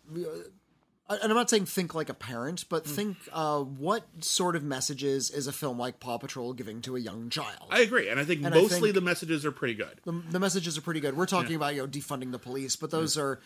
I- 1.08 1.16
and 1.16 1.24
I'm 1.30 1.34
not 1.36 1.50
saying 1.50 1.66
think 1.66 1.94
like 1.94 2.08
a 2.08 2.14
parent, 2.14 2.64
but 2.70 2.86
Hmm. 2.86 2.92
think 2.92 3.16
uh, 3.32 3.60
what 3.60 4.04
sort 4.24 4.56
of 4.56 4.62
messages 4.62 5.30
is 5.30 5.46
a 5.46 5.52
film 5.52 5.78
like 5.78 6.00
Paw 6.00 6.16
Patrol 6.16 6.54
giving 6.54 6.80
to 6.82 6.96
a 6.96 7.00
young 7.00 7.28
child? 7.28 7.66
I 7.70 7.80
agree, 7.80 8.08
and 8.08 8.18
I 8.18 8.24
think 8.24 8.46
I 8.46 8.48
mostly 8.48 8.80
think- 8.80 8.94
the 8.94 9.00
messages 9.02 9.44
are 9.44 9.52
pretty 9.52 9.74
good. 9.74 10.00
the, 10.04 10.12
the 10.30 10.38
messages 10.40 10.78
are 10.78 10.80
pretty 10.80 11.00
good. 11.00 11.14
We're 11.16 11.26
talking 11.26 11.54
about 11.56 11.74
you 11.74 11.82
know 11.82 11.86
defunding 11.88 12.30
the 12.32 12.38
police, 12.38 12.76
but 12.76 12.90
those 12.90 13.18
are 13.18 13.40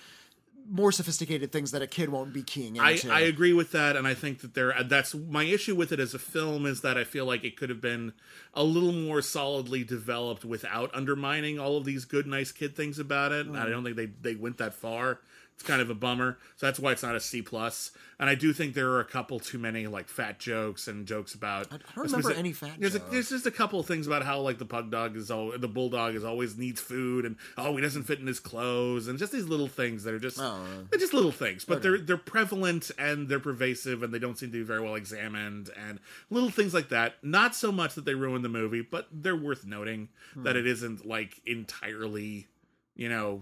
more 0.69 0.93
sophisticated 0.93 1.53
things 1.53 1.71
that 1.71 1.83
a 1.83 1.87
kid 1.87 2.09
won't 2.09 2.33
be 2.33 2.43
keying 2.43 2.79
I, 2.79 2.93
into. 2.93 3.13
I 3.13 3.21
agree 3.21 3.53
with 3.53 3.73
that, 3.73 3.97
and 3.97 4.07
I 4.07 4.15
think 4.15 4.41
that 4.41 4.55
there. 4.55 4.75
That's 4.85 5.15
my 5.15 5.45
issue 5.45 5.75
with 5.75 5.93
it 5.93 6.01
as 6.01 6.15
a 6.15 6.19
film 6.19 6.67
is 6.67 6.81
that 6.83 6.97
I 6.97 7.05
feel 7.05 7.25
like 7.25 7.45
it 7.45 7.57
could 7.57 7.71
have 7.71 7.81
been 7.81 8.13
a 8.55 8.65
little 8.65 8.93
more 8.93 9.23
solidly 9.23 9.85
developed 9.85 10.45
without 10.45 10.95
undermining 10.95 11.59
all 11.59 11.77
of 11.77 11.85
these 11.85 12.05
good, 12.05 12.27
nice 12.27 12.53
kid 12.53 12.77
things 12.77 12.99
about 12.99 13.33
it. 13.33 13.51
Mm. 13.51 13.59
I 13.59 13.69
don't 13.69 13.85
think 13.85 13.97
they 13.97 14.07
they 14.07 14.35
went 14.35 14.59
that 14.59 14.75
far. 14.75 15.21
It's 15.57 15.63
kind 15.63 15.81
of 15.81 15.89
a 15.89 15.95
bummer. 15.95 16.37
So 16.57 16.67
that's 16.67 16.79
why 16.79 16.93
it's 16.93 17.03
not 17.03 17.17
a 17.17 17.21
C 17.21 17.41
plus. 17.41 17.91
And 18.19 18.29
I 18.29 18.35
do 18.35 18.53
think 18.53 18.75
there 18.75 18.91
are 18.91 19.01
a 19.01 19.07
couple 19.07 19.41
too 19.41 19.59
many 19.59 19.87
like 19.87 20.07
fat 20.07 20.39
jokes 20.39 20.87
and 20.87 21.07
jokes 21.07 21.35
about. 21.35 21.73
I 21.73 21.79
don't 21.95 22.05
remember 22.13 22.33
any 22.35 22.53
fat 22.53 22.73
there's, 22.79 22.95
a- 22.95 22.99
jokes. 22.99 23.11
there's 23.11 23.29
just 23.31 23.47
a 23.47 23.51
couple 23.51 23.81
of 23.81 23.87
things 23.87 24.07
about 24.07 24.23
how 24.23 24.41
like 24.41 24.59
the 24.59 24.67
pug 24.67 24.91
dog 24.91 25.17
is 25.17 25.31
all 25.31 25.57
the 25.57 25.67
bulldog 25.67 26.15
is 26.15 26.25
always 26.25 26.59
needs 26.59 26.79
food 26.79 27.25
and 27.25 27.37
oh 27.57 27.75
he 27.75 27.81
doesn't 27.81 28.03
fit 28.03 28.21
in 28.21 28.27
his 28.27 28.39
clothes 28.39 29.09
and 29.09 29.19
just 29.19 29.33
these 29.33 29.47
little 29.47 29.67
things 29.69 30.05
that 30.05 30.13
are 30.13 30.19
just 30.19 30.39
Oh. 30.39 30.63
they're 30.91 31.01
just 31.01 31.15
little 31.15 31.33
things, 31.33 31.65
but 31.65 31.83
they're 31.83 31.99
they're 31.99 32.19
prevalent 32.19 32.91
and 32.99 33.27
they're 33.27 33.41
pervasive 33.41 34.03
and 34.03 34.13
they 34.13 34.19
don't 34.19 34.39
seem 34.39 34.51
to 34.51 34.59
be 34.59 34.63
very 34.63 34.81
well 34.81 34.95
examined 34.95 35.71
and 35.75 36.01
little 36.29 36.51
things 36.51 36.75
like 36.75 36.91
that. 36.91 37.15
Not 37.23 37.55
so 37.55 37.73
much 37.73 37.95
that 37.95 38.05
they 38.05 38.15
ruin 38.15 38.43
the 38.43 38.51
movie, 38.51 38.83
but 38.83 39.09
they're 39.11 39.35
worth 39.37 39.65
noting 39.65 40.11
that 40.37 40.53
hmm. 40.53 40.59
it 40.59 40.67
isn't 40.67 41.07
like 41.07 41.41
entirely, 41.47 42.47
you 42.95 43.09
know, 43.09 43.41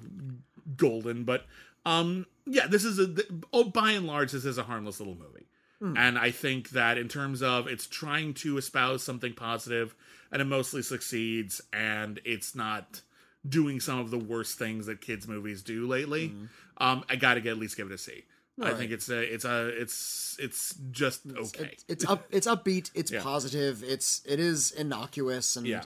golden. 0.76 1.24
But 1.24 1.46
um, 1.86 2.26
yeah, 2.46 2.66
this 2.66 2.84
is 2.84 2.98
a 2.98 3.14
oh, 3.52 3.64
by 3.64 3.92
and 3.92 4.06
large, 4.06 4.32
this 4.32 4.44
is 4.44 4.58
a 4.58 4.62
harmless 4.64 5.00
little 5.00 5.14
movie. 5.16 5.46
And 5.98 6.18
I 6.18 6.30
think 6.30 6.70
that 6.70 6.96
in 6.96 7.08
terms 7.08 7.42
of 7.42 7.66
it's 7.66 7.86
trying 7.86 8.32
to 8.34 8.56
espouse 8.56 9.02
something 9.02 9.34
positive, 9.34 9.94
and 10.32 10.40
it 10.40 10.46
mostly 10.46 10.80
succeeds, 10.80 11.60
and 11.74 12.18
it's 12.24 12.54
not 12.54 13.02
doing 13.46 13.80
some 13.80 13.98
of 13.98 14.10
the 14.10 14.16
worst 14.16 14.58
things 14.58 14.86
that 14.86 15.02
kids 15.02 15.28
movies 15.28 15.62
do 15.62 15.86
lately. 15.86 16.32
Um, 16.78 17.04
I 17.10 17.16
got 17.16 17.34
to 17.34 17.42
get 17.42 17.50
at 17.50 17.58
least 17.58 17.76
give 17.76 17.88
it 17.90 17.92
a 17.92 17.98
C. 17.98 18.24
I 18.58 18.68
Right. 18.68 18.76
think 18.78 18.92
it's 18.92 19.10
a 19.10 19.20
it's 19.20 19.44
a 19.44 19.66
it's 19.78 20.38
it's 20.40 20.74
just 20.90 21.20
okay. 21.26 21.72
It's, 21.72 21.84
it's 21.88 22.04
up. 22.06 22.24
It's 22.30 22.46
upbeat. 22.46 22.90
It's 22.94 23.10
Yeah. 23.12 23.20
positive. 23.22 23.82
It's 23.84 24.22
it 24.24 24.40
is 24.40 24.70
innocuous 24.70 25.54
and 25.56 25.66
yeah. 25.66 25.82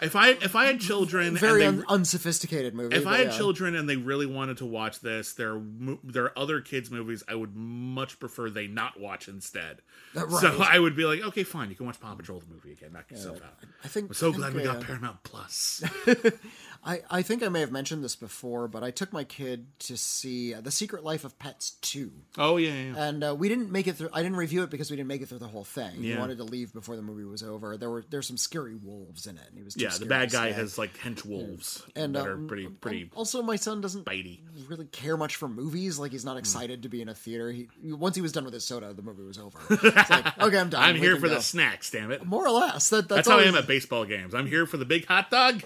If 0.00 0.16
I 0.16 0.30
if 0.30 0.56
I 0.56 0.64
had 0.64 0.80
children 0.80 1.36
very 1.36 1.64
and 1.64 1.78
they, 1.78 1.82
un- 1.82 1.86
unsophisticated 1.88 2.74
movie. 2.74 2.96
if 2.96 3.06
I 3.06 3.18
had 3.18 3.26
yeah. 3.28 3.36
children 3.36 3.74
and 3.74 3.88
they 3.88 3.96
really 3.96 4.26
wanted 4.26 4.56
to 4.58 4.66
watch 4.66 5.00
this, 5.00 5.34
there 5.34 5.60
there 6.02 6.24
are 6.24 6.38
other 6.38 6.60
kids 6.60 6.90
movies 6.90 7.22
I 7.28 7.34
would 7.34 7.54
much 7.54 8.18
prefer 8.18 8.48
they 8.48 8.66
not 8.66 8.98
watch 8.98 9.28
instead. 9.28 9.82
Uh, 10.16 10.28
So. 10.28 10.62
I 10.62 10.78
would 10.78 10.96
be 10.96 11.04
like, 11.04 11.20
okay, 11.20 11.42
fine, 11.42 11.68
you 11.70 11.76
can 11.76 11.86
watch 11.86 12.00
Paw 12.00 12.14
Patrol 12.14 12.40
the 12.40 12.46
movie 12.46 12.72
again, 12.72 12.92
knock 12.92 13.10
yourself 13.10 13.42
out. 13.42 13.58
I 13.84 13.88
think 13.88 14.08
I'm 14.08 14.14
so 14.14 14.32
I 14.32 14.36
glad 14.36 14.54
we 14.54 14.62
got 14.62 14.78
uh, 14.78 14.80
Paramount 14.80 15.22
Plus. 15.22 15.82
I, 16.84 17.00
I 17.10 17.22
think 17.22 17.42
I 17.42 17.48
may 17.48 17.60
have 17.60 17.70
mentioned 17.72 18.02
this 18.02 18.16
before, 18.16 18.66
but 18.66 18.82
I 18.82 18.90
took 18.90 19.12
my 19.12 19.22
kid 19.24 19.66
to 19.80 19.96
see 19.98 20.54
uh, 20.54 20.60
The 20.62 20.70
Secret 20.70 21.04
Life 21.04 21.24
of 21.24 21.38
Pets 21.38 21.72
2. 21.82 22.10
oh 22.38 22.56
yeah, 22.56 22.70
yeah. 22.72 22.94
And 23.08 23.22
uh, 23.22 23.34
we 23.38 23.48
didn't 23.50 23.70
make 23.70 23.86
it 23.86 23.96
through. 23.96 24.08
I 24.14 24.22
didn't 24.22 24.36
review 24.38 24.62
it 24.62 24.70
because 24.70 24.90
we 24.90 24.96
didn't 24.96 25.08
make 25.08 25.20
it 25.20 25.28
through 25.28 25.38
the 25.40 25.48
whole 25.48 25.64
thing. 25.64 26.02
He 26.02 26.14
wanted 26.16 26.38
to 26.38 26.44
leave 26.44 26.72
before 26.72 26.96
the 26.96 27.02
movie 27.02 27.24
was 27.24 27.42
over. 27.42 27.76
There 27.76 27.90
were 27.90 28.04
there's 28.08 28.26
some 28.26 28.38
scary 28.38 28.74
wolves 28.74 29.26
in 29.26 29.36
it. 29.36 29.44
And 29.48 29.58
he 29.58 29.62
was 29.62 29.76
yeah, 29.76 29.90
the 29.90 30.06
bad 30.06 30.30
guy 30.30 30.52
has 30.52 30.78
like 30.78 30.96
hench 30.96 31.24
wolves 31.24 31.82
And, 31.94 32.14
that 32.14 32.24
uh, 32.26 32.30
are 32.30 32.36
pretty 32.38 32.66
pretty 32.68 33.10
Also, 33.14 33.42
my 33.42 33.56
son 33.56 33.80
doesn't 33.82 34.06
bitey. 34.06 34.40
really 34.68 34.86
care 34.86 35.16
much 35.18 35.36
for 35.36 35.48
movies. 35.48 35.98
Like 35.98 36.12
he's 36.12 36.24
not 36.24 36.36
excited 36.38 36.82
to 36.84 36.88
be 36.88 37.02
in 37.02 37.08
a 37.10 37.14
theater. 37.14 37.50
He 37.52 37.68
once 37.84 38.16
he 38.16 38.22
was 38.22 38.32
done 38.32 38.44
with 38.44 38.54
his 38.54 38.64
soda, 38.64 38.94
the 38.94 39.02
movie 39.02 39.22
was 39.24 39.38
over. 39.38 39.58
It's 39.70 40.10
like 40.10 40.38
okay, 40.40 40.58
I'm 40.58 40.70
done. 40.70 40.82
I'm 40.82 40.94
We 40.94 41.00
here 41.00 41.16
for 41.16 41.28
go. 41.28 41.34
the 41.34 41.42
snacks, 41.42 41.90
damn 41.90 42.10
it. 42.10 42.24
More 42.24 42.46
or 42.46 42.50
less. 42.50 42.88
That, 42.90 43.08
that's, 43.08 43.26
That's 43.26 43.28
how 43.28 43.38
I 43.38 43.42
am 43.48 43.54
at 43.54 43.66
baseball 43.66 44.04
games. 44.06 44.34
I'm 44.34 44.46
here 44.46 44.64
for 44.66 44.76
the 44.78 44.84
big 44.84 45.06
hot 45.06 45.30
dog, 45.30 45.62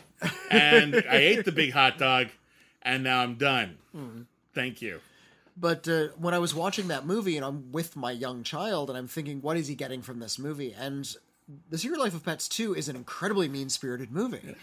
and 0.51 0.95
I 1.09 1.17
ate 1.17 1.45
the 1.45 1.53
big 1.53 1.73
hot 1.73 1.99
dog, 1.99 2.29
and 2.83 3.03
now 3.05 3.23
I'm 3.23 3.35
done. 3.35 3.79
Thank 4.55 4.83
you. 4.83 5.01
But 5.57 5.87
uh, 5.87 6.09
when 6.19 6.35
I 6.35 6.39
was 6.39 6.55
watching 6.55 6.89
that 6.89 7.07
movie 7.07 7.37
and 7.37 7.45
I'm 7.47 7.71
with 7.71 7.95
my 7.97 8.11
young 8.11 8.43
child 8.43 8.91
and 8.91 8.99
I'm 8.99 9.07
thinking, 9.07 9.41
what 9.41 9.57
is 9.57 9.69
he 9.69 9.77
getting 9.77 10.03
from 10.03 10.19
this 10.19 10.39
movie? 10.39 10.75
And 10.77 11.17
The 11.69 11.77
Secret 11.77 12.01
Life 12.01 12.15
of 12.15 12.25
Pets 12.25 12.49
2 12.49 12.75
is 12.75 12.89
an 12.89 12.97
incredibly 12.97 13.51
mean 13.51 13.69
spirited 13.69 14.11
movie. 14.11 14.55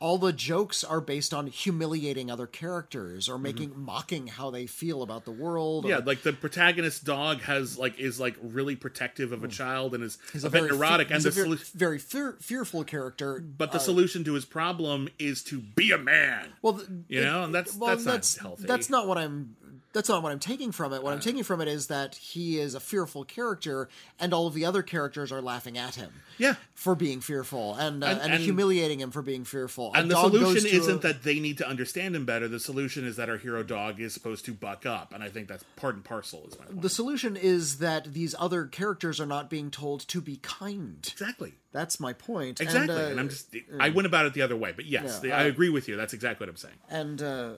All 0.00 0.18
the 0.18 0.34
jokes 0.34 0.84
are 0.84 1.00
based 1.00 1.32
on 1.32 1.46
humiliating 1.46 2.30
other 2.30 2.46
characters 2.46 3.26
or 3.26 3.38
making 3.38 3.72
mocking 3.74 4.26
how 4.26 4.50
they 4.50 4.66
feel 4.66 5.02
about 5.02 5.24
the 5.24 5.30
world. 5.30 5.86
or- 5.86 5.88
Mm-hmm. 5.88 5.98
Yeah, 6.00 6.04
like 6.04 6.22
the 6.22 6.34
protagonist 6.34 7.04
dog 7.04 7.40
has 7.42 7.78
like 7.78 7.98
is 7.98 8.20
like 8.20 8.36
really 8.42 8.76
protective 8.76 9.32
of 9.32 9.44
a 9.44 9.48
child 9.48 9.94
and 9.94 10.04
is 10.04 10.18
he's 10.30 10.44
a, 10.44 10.50
bit 10.50 10.58
very 10.58 10.70
fe- 10.72 10.76
neurotic, 10.76 11.06
and 11.10 11.22
he's 11.22 11.34
the 11.34 11.40
a 11.40 11.44
ver- 11.44 11.50
solu- 11.56 11.72
very 11.72 11.98
fear- 11.98 12.36
fearful 12.38 12.84
character. 12.84 13.38
but 13.40 13.72
the 13.72 13.78
solution 13.78 14.22
to 14.24 14.34
his 14.34 14.44
problem 14.44 15.08
is 15.18 15.42
to 15.44 15.58
be 15.60 15.90
a 15.90 15.98
man. 15.98 16.48
Well, 16.60 16.74
th- 16.74 16.88
You 17.08 17.22
know, 17.22 17.44
and 17.44 17.54
that's- 17.54 17.74
well, 17.76 17.96
that's 17.96 18.04
not 18.04 18.42
healthy. 18.42 18.66
That's 18.66 18.90
not 18.90 19.06
what 19.08 19.16
I'm. 19.16 19.56
That's 19.96 20.10
not 20.10 20.22
what 20.22 20.30
I'm 20.30 20.38
taking 20.38 20.72
from 20.72 20.92
it. 20.92 21.02
What 21.02 21.14
I'm 21.14 21.20
taking 21.20 21.42
from 21.42 21.62
it 21.62 21.68
is 21.68 21.86
that 21.86 22.16
he 22.16 22.58
is 22.58 22.74
a 22.74 22.80
fearful 22.80 23.24
character, 23.24 23.88
and 24.20 24.34
all 24.34 24.46
of 24.46 24.52
the 24.52 24.66
other 24.66 24.82
characters 24.82 25.32
are 25.32 25.40
laughing 25.40 25.78
at 25.78 25.94
him. 25.94 26.12
Yeah. 26.38 26.56
for 26.74 26.94
being 26.94 27.22
fearful 27.22 27.74
and 27.76 28.04
uh, 28.04 28.08
And- 28.08 28.20
and, 28.20 28.32
and- 28.34 28.42
humiliating 28.44 29.00
him 29.00 29.10
for 29.10 29.22
being 29.22 29.44
fearful. 29.46 29.90
A 29.94 29.98
And 30.00 30.10
the 30.10 30.20
solution 30.20 30.66
isn't 30.70 30.96
a- 30.98 31.08
that 31.08 31.22
they 31.22 31.40
need 31.40 31.56
to 31.58 31.66
understand 31.66 32.14
him 32.14 32.26
better. 32.26 32.46
The 32.46 32.60
solution 32.60 33.06
is 33.06 33.16
that 33.16 33.30
our 33.30 33.38
hero 33.38 33.62
dog 33.62 33.98
is 34.00 34.12
supposed 34.12 34.44
to 34.44 34.52
buck 34.52 34.84
up, 34.84 35.14
and 35.14 35.24
I 35.24 35.30
think 35.30 35.48
that's 35.48 35.64
part 35.76 35.94
and 35.94 36.04
parcel. 36.04 36.46
Is 36.46 36.58
my 36.58 36.66
point. 36.66 36.82
the 36.82 36.90
solution 36.90 37.34
is 37.38 37.78
that 37.78 38.12
these 38.12 38.34
other 38.38 38.66
characters 38.66 39.18
are 39.18 39.24
not 39.26 39.48
being 39.48 39.70
told 39.70 40.06
to 40.08 40.20
be 40.20 40.36
kind. 40.42 41.08
exactly. 41.10 41.54
That's 41.72 41.98
my 41.98 42.12
point. 42.12 42.60
Exactly, 42.60 42.94
And, 42.94 43.04
uh, 43.04 43.10
and 43.12 43.20
I'm 43.20 43.28
just 43.30 43.54
I 43.80 43.88
went 43.88 44.04
about 44.06 44.26
it 44.26 44.34
the 44.34 44.42
other 44.42 44.56
way, 44.56 44.72
but 44.76 44.84
yes, 44.84 45.22
Yeah, 45.24 45.38
I 45.38 45.44
uh, 45.44 45.48
agree 45.48 45.70
with 45.70 45.88
you. 45.88 45.96
That's 45.96 46.12
exactly 46.12 46.44
what 46.44 46.50
I'm 46.50 46.56
saying. 46.56 46.74
and 46.90 47.22
uh, 47.22 47.50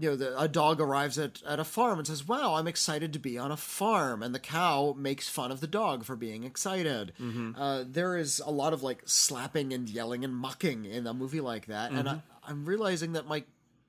you 0.00 0.10
know, 0.10 0.16
the, 0.16 0.38
a 0.40 0.48
dog 0.48 0.80
arrives 0.80 1.18
at, 1.18 1.42
at 1.46 1.58
a 1.60 1.64
farm 1.64 1.98
and 1.98 2.06
says, 2.06 2.26
"Wow, 2.26 2.54
I'm 2.54 2.66
excited 2.66 3.12
to 3.12 3.18
be 3.18 3.36
on 3.38 3.50
a 3.50 3.56
farm," 3.56 4.22
and 4.22 4.34
the 4.34 4.38
cow 4.38 4.94
makes 4.98 5.28
fun 5.28 5.50
of 5.52 5.60
the 5.60 5.66
dog 5.66 6.04
for 6.04 6.16
being 6.16 6.44
excited. 6.44 7.12
Mm-hmm. 7.20 7.60
Uh, 7.60 7.84
there 7.86 8.16
is 8.16 8.40
a 8.44 8.50
lot 8.50 8.72
of 8.72 8.82
like 8.82 9.02
slapping 9.06 9.72
and 9.72 9.88
yelling 9.88 10.24
and 10.24 10.34
mocking 10.34 10.84
in 10.84 11.06
a 11.06 11.12
movie 11.14 11.40
like 11.40 11.66
that, 11.66 11.90
and 11.92 12.06
Mm-hmm. 12.08 12.18
I, 12.44 12.50
I'm 12.50 12.64
realizing 12.64 13.12
that 13.12 13.26
my 13.26 13.44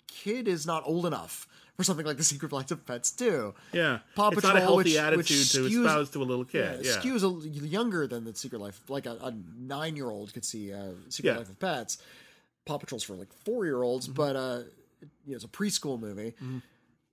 kid 0.08 0.48
is 0.48 0.66
not 0.66 0.84
old 0.86 1.06
enough 1.06 1.48
for 1.76 1.84
something 1.84 2.06
like 2.06 2.18
The 2.18 2.24
Secret 2.24 2.52
Life 2.52 2.70
of 2.70 2.86
Pets 2.86 3.12
too. 3.12 3.56
Yeah, 3.72 4.00
Paw 4.16 4.28
it's 4.28 4.36
Patrol, 4.36 4.54
not 4.54 4.58
a 4.62 4.66
healthy 4.66 4.90
which- 4.92 4.98
attitude 4.98 5.18
which 5.40 5.52
to 5.54 5.60
skews- 5.62 5.86
espouse 5.86 6.10
to 6.12 6.22
a 6.22 6.24
little 6.24 6.46
kid. 6.46 6.86
Yeah, 6.86 6.92
Yeah, 6.92 6.98
skews 7.02 7.24
a, 7.24 7.48
younger 7.68 8.06
than 8.08 8.26
the 8.26 8.36
Secret 8.36 8.60
Life. 8.62 8.80
Like 8.90 9.06
a, 9.08 9.14
a 9.24 9.34
nine 9.58 9.96
year 9.96 10.10
old 10.12 10.34
could 10.34 10.46
see 10.46 10.72
uh, 10.74 10.90
Secret 11.10 11.32
Yeah. 11.32 11.38
Life 11.40 11.50
of 11.50 11.60
Pets. 11.60 11.98
Paw 12.66 12.78
Patrol's 12.78 13.04
for 13.04 13.16
like 13.16 13.34
four 13.44 13.66
year 13.66 13.82
olds, 13.82 14.06
Mm-hmm. 14.08 14.14
but 14.16 14.36
uh, 14.36 14.60
you 15.26 15.32
know, 15.32 15.36
it's 15.36 15.46
a 15.46 15.48
preschool 15.48 16.00
movie. 16.00 16.34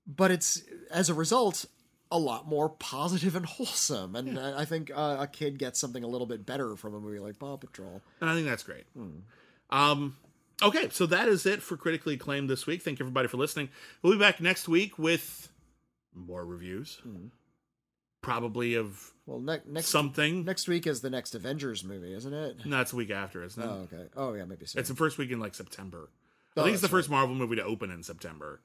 But 0.07 0.31
it's 0.31 0.63
as 0.91 1.09
a 1.09 1.15
result 1.15 1.67
a 2.11 2.19
lot 2.19 2.49
more 2.49 2.69
positive 2.69 3.37
and 3.37 3.47
wholesome, 3.47 4.17
and 4.17 4.37
uh, 4.39 4.55
I 4.57 4.65
think 4.65 4.91
uh, 4.93 5.19
a 5.21 5.27
kid 5.29 5.59
gets 5.59 5.79
something 5.79 6.03
a 6.03 6.09
little 6.09 6.27
bit 6.27 6.45
better 6.45 6.75
from 6.77 6.95
a 6.95 7.01
movie 7.01 7.21
like 7.21 7.39
Paw 7.39 7.57
Patrol. 7.57 8.03
and 8.21 8.29
I 8.29 8.35
think 8.35 8.47
that's 8.47 8.65
great. 8.65 8.85
Hmm. 8.97 9.19
Um, 9.71 10.17
okay, 10.61 10.89
so 10.91 11.07
that 11.07 11.29
is 11.29 11.47
it 11.47 11.63
for 11.63 11.77
critically 11.77 12.15
acclaimed 12.15 12.51
this 12.51 12.67
week. 12.67 12.83
Thank 12.83 12.99
you 12.99 13.05
everybody 13.05 13.29
for 13.29 13.37
listening. 13.37 13.69
We'll 14.03 14.15
be 14.15 14.19
back 14.19 14.41
next 14.41 14.67
week 14.69 14.99
with 14.99 15.49
more 16.13 16.45
reviews, 16.45 16.99
Hmm. 17.05 17.27
probably 18.23 18.75
of 18.75 19.13
Well, 19.27 19.39
ne- 19.41 19.61
next 19.67 19.87
something. 19.89 20.45
next 20.45 20.67
week 20.67 20.87
is 20.89 21.01
the 21.03 21.11
next 21.11 21.37
Avengers 21.37 21.85
movie, 21.85 22.13
isn't 22.13 22.35
it? 22.35 22.67
No, 22.67 22.81
it's 22.81 22.91
the 22.91 22.97
week 22.97 23.11
after, 23.11 23.45
isn't 23.45 23.63
it? 23.63 23.67
Oh, 23.67 23.87
okay. 23.93 24.09
Oh, 24.17 24.35
yeah, 24.35 24.45
maybe 24.47 24.67
so. 24.67 24.81
It's 24.81 24.89
the 24.89 24.97
first 24.97 25.17
week 25.19 25.31
in 25.31 25.39
like 25.39 25.55
September. 25.55 26.11
I 26.57 26.61
Oh, 26.61 26.65
think 26.65 26.75
it's 26.75 26.83
the 26.83 26.89
first 26.89 27.09
Marvel 27.11 27.35
movie 27.35 27.57
to 27.57 27.65
open 27.65 27.91
in 27.91 28.03
September. 28.03 28.61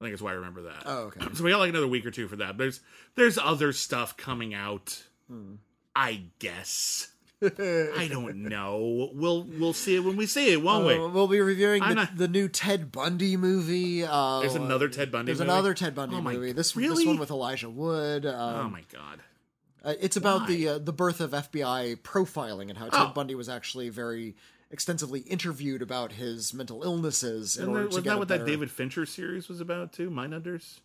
I 0.00 0.04
think 0.04 0.12
that's 0.14 0.22
why 0.22 0.32
I 0.32 0.34
remember 0.34 0.62
that. 0.62 0.82
Oh, 0.84 0.98
okay. 1.04 1.20
So 1.34 1.44
we 1.44 1.50
got 1.50 1.58
like 1.58 1.70
another 1.70 1.88
week 1.88 2.04
or 2.04 2.10
two 2.10 2.28
for 2.28 2.36
that. 2.36 2.58
There's 2.58 2.80
there's 3.14 3.38
other 3.38 3.72
stuff 3.72 4.16
coming 4.16 4.52
out. 4.54 5.02
Hmm. 5.28 5.54
I 5.96 6.24
guess. 6.38 7.08
I 7.42 8.08
don't 8.10 8.36
know. 8.44 9.10
We'll 9.12 9.42
we'll 9.44 9.72
see 9.74 9.96
it 9.96 10.00
when 10.04 10.16
we 10.16 10.24
see 10.26 10.52
it, 10.52 10.62
won't 10.62 10.86
we? 10.86 10.94
Uh, 10.94 11.08
we'll 11.08 11.28
be 11.28 11.40
reviewing 11.40 11.82
I'm 11.82 11.90
the, 11.90 11.94
not- 11.96 12.16
the 12.16 12.28
new 12.28 12.48
Ted 12.48 12.90
Bundy 12.90 13.36
movie. 13.36 14.02
Uh, 14.04 14.40
There's 14.40 14.54
another 14.54 14.88
Ted 14.88 15.10
Bundy. 15.12 15.32
Movie. 15.32 15.38
There's 15.38 15.46
movie? 15.46 15.50
another 15.58 15.74
Ted 15.74 15.94
Bundy 15.94 16.16
Oh 16.16 16.20
my- 16.22 16.32
movie. 16.34 16.52
This 16.52 16.74
really? 16.76 16.96
this 16.96 17.06
one 17.06 17.18
with 17.18 17.30
Elijah 17.30 17.68
Wood. 17.68 18.24
Oh 18.26 18.30
Um, 18.34 18.72
my 18.72 18.82
god. 18.92 19.20
uh, 19.84 19.92
it's 20.00 20.16
about 20.16 20.46
the 20.46 20.68
uh, 20.68 20.78
the 20.78 20.92
birth 20.92 21.20
of 21.20 21.32
FBI 21.32 21.96
profiling 22.00 22.70
and 22.70 22.78
how 22.78 22.88
Ted 22.88 23.08
Oh. 23.08 23.12
Bundy 23.14 23.34
was 23.34 23.48
actually 23.50 23.90
very 23.90 24.36
extensively 24.74 25.20
interviewed 25.20 25.80
about 25.80 26.12
his 26.12 26.52
mental 26.52 26.82
illnesses 26.82 27.56
in 27.56 27.62
Isn't 27.62 27.72
order 27.72 27.84
that, 27.84 27.90
to 27.90 27.96
was 27.96 28.04
that 28.04 28.18
what 28.18 28.28
better... 28.28 28.44
that 28.44 28.50
David 28.50 28.70
Fincher 28.70 29.06
series 29.06 29.48
was 29.48 29.60
about 29.60 29.92
too? 29.92 30.10
Mindhunters. 30.10 30.80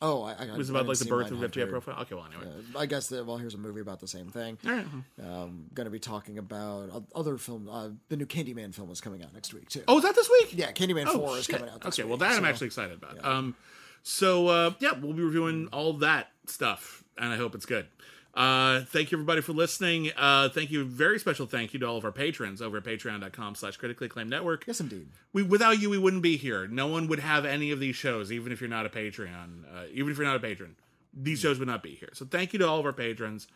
Oh, 0.00 0.22
I, 0.22 0.32
I 0.32 0.44
It 0.44 0.56
was 0.56 0.70
I 0.70 0.72
about 0.72 0.80
didn't 0.80 0.88
like 0.88 0.98
the 0.98 1.04
birth 1.06 1.30
of. 1.32 1.38
FBI 1.50 1.68
profile. 1.70 2.00
Okay, 2.02 2.14
well 2.14 2.26
anyway. 2.26 2.52
Uh, 2.74 2.78
I 2.78 2.86
guess 2.86 3.08
that 3.08 3.26
well, 3.26 3.36
here's 3.36 3.54
a 3.54 3.58
movie 3.58 3.80
about 3.80 4.00
the 4.00 4.08
same 4.08 4.28
thing. 4.28 4.58
All 4.64 4.72
right. 4.72 4.86
Um, 5.22 5.66
going 5.74 5.86
to 5.86 5.90
be 5.90 5.98
talking 5.98 6.38
about 6.38 7.04
other 7.14 7.36
film. 7.36 7.68
Uh, 7.68 7.88
the 8.08 8.16
new 8.16 8.26
Candyman 8.26 8.74
film 8.74 8.90
is 8.90 9.00
coming 9.00 9.22
out 9.22 9.32
next 9.34 9.52
week 9.52 9.68
too. 9.68 9.82
Oh, 9.88 9.98
is 9.98 10.04
that 10.04 10.14
this 10.14 10.30
week? 10.30 10.56
yeah, 10.56 10.72
Candyman 10.72 11.06
Oh, 11.08 11.18
Four 11.18 11.36
is 11.38 11.46
coming 11.46 11.68
out. 11.68 11.80
This 11.80 11.94
okay, 11.94 12.02
week, 12.04 12.10
well 12.10 12.18
that 12.18 12.36
I'm 12.36 12.44
actually 12.44 12.68
excited 12.68 12.96
about. 12.96 13.24
Um, 13.24 13.56
so 14.02 14.48
uh, 14.48 14.70
yeah, 14.78 14.92
we'll 15.00 15.14
be 15.14 15.22
reviewing 15.22 15.68
all 15.72 15.94
that 15.94 16.30
stuff, 16.46 17.02
and 17.18 17.32
I 17.32 17.36
hope 17.36 17.54
it's 17.54 17.66
good. 17.66 17.86
Uh, 18.34 18.80
thank 18.86 19.12
you 19.12 19.16
everybody 19.16 19.40
for 19.40 19.52
listening. 19.52 20.10
Uh, 20.16 20.48
thank 20.48 20.70
you, 20.70 20.84
very 20.84 21.20
special 21.20 21.46
thank 21.46 21.72
you 21.72 21.78
to 21.78 21.86
all 21.86 21.96
of 21.96 22.04
our 22.04 22.10
patrons 22.10 22.60
over 22.60 22.78
at 22.78 22.84
patreon.com 22.84 23.54
slash 23.54 23.76
critically 23.76 24.06
acclaimed 24.06 24.30
network. 24.30 24.66
Yes, 24.66 24.80
indeed. 24.80 25.08
We 25.32 25.44
without 25.44 25.80
you 25.80 25.88
we 25.88 25.98
wouldn't 25.98 26.22
be 26.22 26.36
here. 26.36 26.66
No 26.66 26.88
one 26.88 27.06
would 27.06 27.20
have 27.20 27.44
any 27.44 27.70
of 27.70 27.78
these 27.78 27.94
shows, 27.94 28.32
even 28.32 28.50
if 28.52 28.60
you're 28.60 28.70
not 28.70 28.86
a 28.86 28.88
Patreon. 28.88 29.64
Uh, 29.72 29.84
even 29.92 30.10
if 30.10 30.18
you're 30.18 30.26
not 30.26 30.36
a 30.36 30.40
patron, 30.40 30.74
these 31.12 31.38
shows 31.38 31.60
would 31.60 31.68
not 31.68 31.82
be 31.82 31.94
here. 31.94 32.10
So 32.12 32.24
thank 32.24 32.52
you 32.52 32.58
to 32.58 32.68
all 32.68 32.80
of 32.80 32.86
our 32.86 32.92
patrons. 32.92 33.46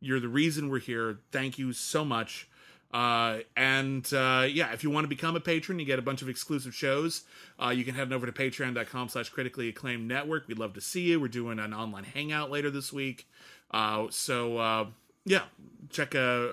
You're 0.00 0.20
the 0.20 0.28
reason 0.28 0.68
we're 0.68 0.80
here. 0.80 1.18
Thank 1.32 1.58
you 1.58 1.72
so 1.72 2.04
much. 2.04 2.46
Uh, 2.92 3.38
and 3.56 4.12
uh, 4.14 4.46
yeah, 4.48 4.72
if 4.72 4.82
you 4.82 4.90
want 4.90 5.04
to 5.04 5.08
become 5.08 5.36
a 5.36 5.40
patron, 5.40 5.78
you 5.78 5.84
get 5.84 5.98
a 5.98 6.02
bunch 6.02 6.22
of 6.22 6.28
exclusive 6.28 6.74
shows. 6.74 7.24
Uh, 7.62 7.68
you 7.68 7.84
can 7.84 7.94
head 7.94 8.06
on 8.06 8.12
over 8.12 8.26
to 8.26 8.32
patreon.com 8.32 9.08
slash 9.08 9.28
critically 9.28 9.68
acclaimed 9.68 10.06
network. 10.08 10.48
We'd 10.48 10.58
love 10.58 10.74
to 10.74 10.80
see 10.80 11.02
you. 11.02 11.20
We're 11.20 11.28
doing 11.28 11.58
an 11.58 11.74
online 11.74 12.04
hangout 12.04 12.50
later 12.50 12.70
this 12.70 12.92
week. 12.92 13.28
Uh, 13.70 14.06
so 14.10 14.58
uh, 14.58 14.86
yeah, 15.24 15.42
check 15.90 16.14
uh, 16.14 16.48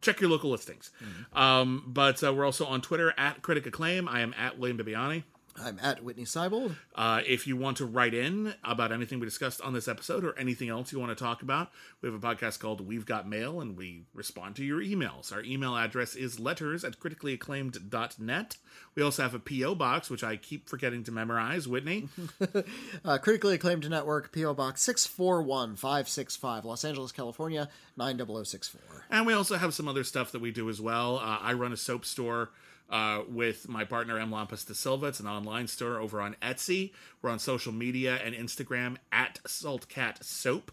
check 0.00 0.20
your 0.20 0.30
local 0.30 0.50
listings. 0.50 0.90
Um, 1.32 1.84
but 1.86 2.22
uh, 2.22 2.32
we're 2.32 2.46
also 2.46 2.64
on 2.64 2.80
Twitter 2.80 3.12
at 3.18 3.42
Critic 3.42 3.66
Acclaim. 3.66 4.08
I 4.08 4.20
am 4.20 4.34
at 4.38 4.58
William 4.58 4.78
Bibbiani. 4.78 5.24
I'm 5.60 5.78
at 5.82 6.02
Witney 6.02 6.24
Seibold. 6.24 6.76
Uh, 6.94 7.20
if 7.26 7.46
you 7.46 7.56
want 7.56 7.76
to 7.78 7.86
write 7.86 8.14
in 8.14 8.54
about 8.64 8.92
anything 8.92 9.20
we 9.20 9.26
discussed 9.26 9.60
on 9.60 9.72
this 9.72 9.86
episode 9.86 10.24
or 10.24 10.38
anything 10.38 10.68
else 10.68 10.92
you 10.92 10.98
want 10.98 11.16
to 11.16 11.24
talk 11.24 11.42
about, 11.42 11.70
we 12.00 12.10
have 12.10 12.22
a 12.22 12.26
podcast 12.26 12.58
called 12.58 12.80
We've 12.86 13.04
Got 13.04 13.28
Mail, 13.28 13.60
and 13.60 13.76
we 13.76 14.04
respond 14.14 14.56
to 14.56 14.64
your 14.64 14.80
emails. 14.80 15.32
Our 15.32 15.42
email 15.42 15.76
address 15.76 16.14
is 16.14 16.40
letters 16.40 16.84
at 16.84 16.98
criticallyacclaimed.net. 16.98 18.56
We 18.94 19.02
also 19.02 19.22
have 19.22 19.34
a 19.34 19.38
P.O. 19.38 19.74
box, 19.74 20.10
which 20.10 20.24
I 20.24 20.36
keep 20.36 20.68
forgetting 20.68 21.04
to 21.04 21.12
memorize. 21.12 21.66
Witney? 21.66 22.08
Uh, 23.04 23.18
critically 23.18 23.54
acclaimed 23.54 23.88
network, 23.88 24.32
P.O. 24.32 24.54
Box 24.54 24.82
641565, 24.82 26.64
Los 26.64 26.84
Angeles, 26.84 27.10
California, 27.10 27.68
90064. 27.96 29.06
And 29.10 29.26
we 29.26 29.32
also 29.32 29.56
have 29.56 29.74
some 29.74 29.88
other 29.88 30.04
stuff 30.04 30.32
that 30.32 30.40
we 30.40 30.50
do 30.50 30.68
as 30.68 30.80
well. 30.80 31.16
Uh, 31.18 31.38
I 31.40 31.52
run 31.54 31.72
a 31.72 31.76
soap 31.76 32.04
store 32.04 32.50
uh, 32.92 33.22
with 33.26 33.68
my 33.68 33.84
partner 33.84 34.18
M. 34.18 34.30
Lampas 34.30 34.66
de 34.66 34.74
Silva. 34.74 35.06
It's 35.06 35.18
an 35.18 35.26
online 35.26 35.66
store 35.66 35.98
over 35.98 36.20
on 36.20 36.36
Etsy. 36.42 36.92
We're 37.22 37.30
on 37.30 37.38
social 37.38 37.72
media 37.72 38.20
and 38.22 38.34
Instagram 38.34 38.98
at 39.10 39.40
Saltcat 39.44 40.22
Soap. 40.22 40.70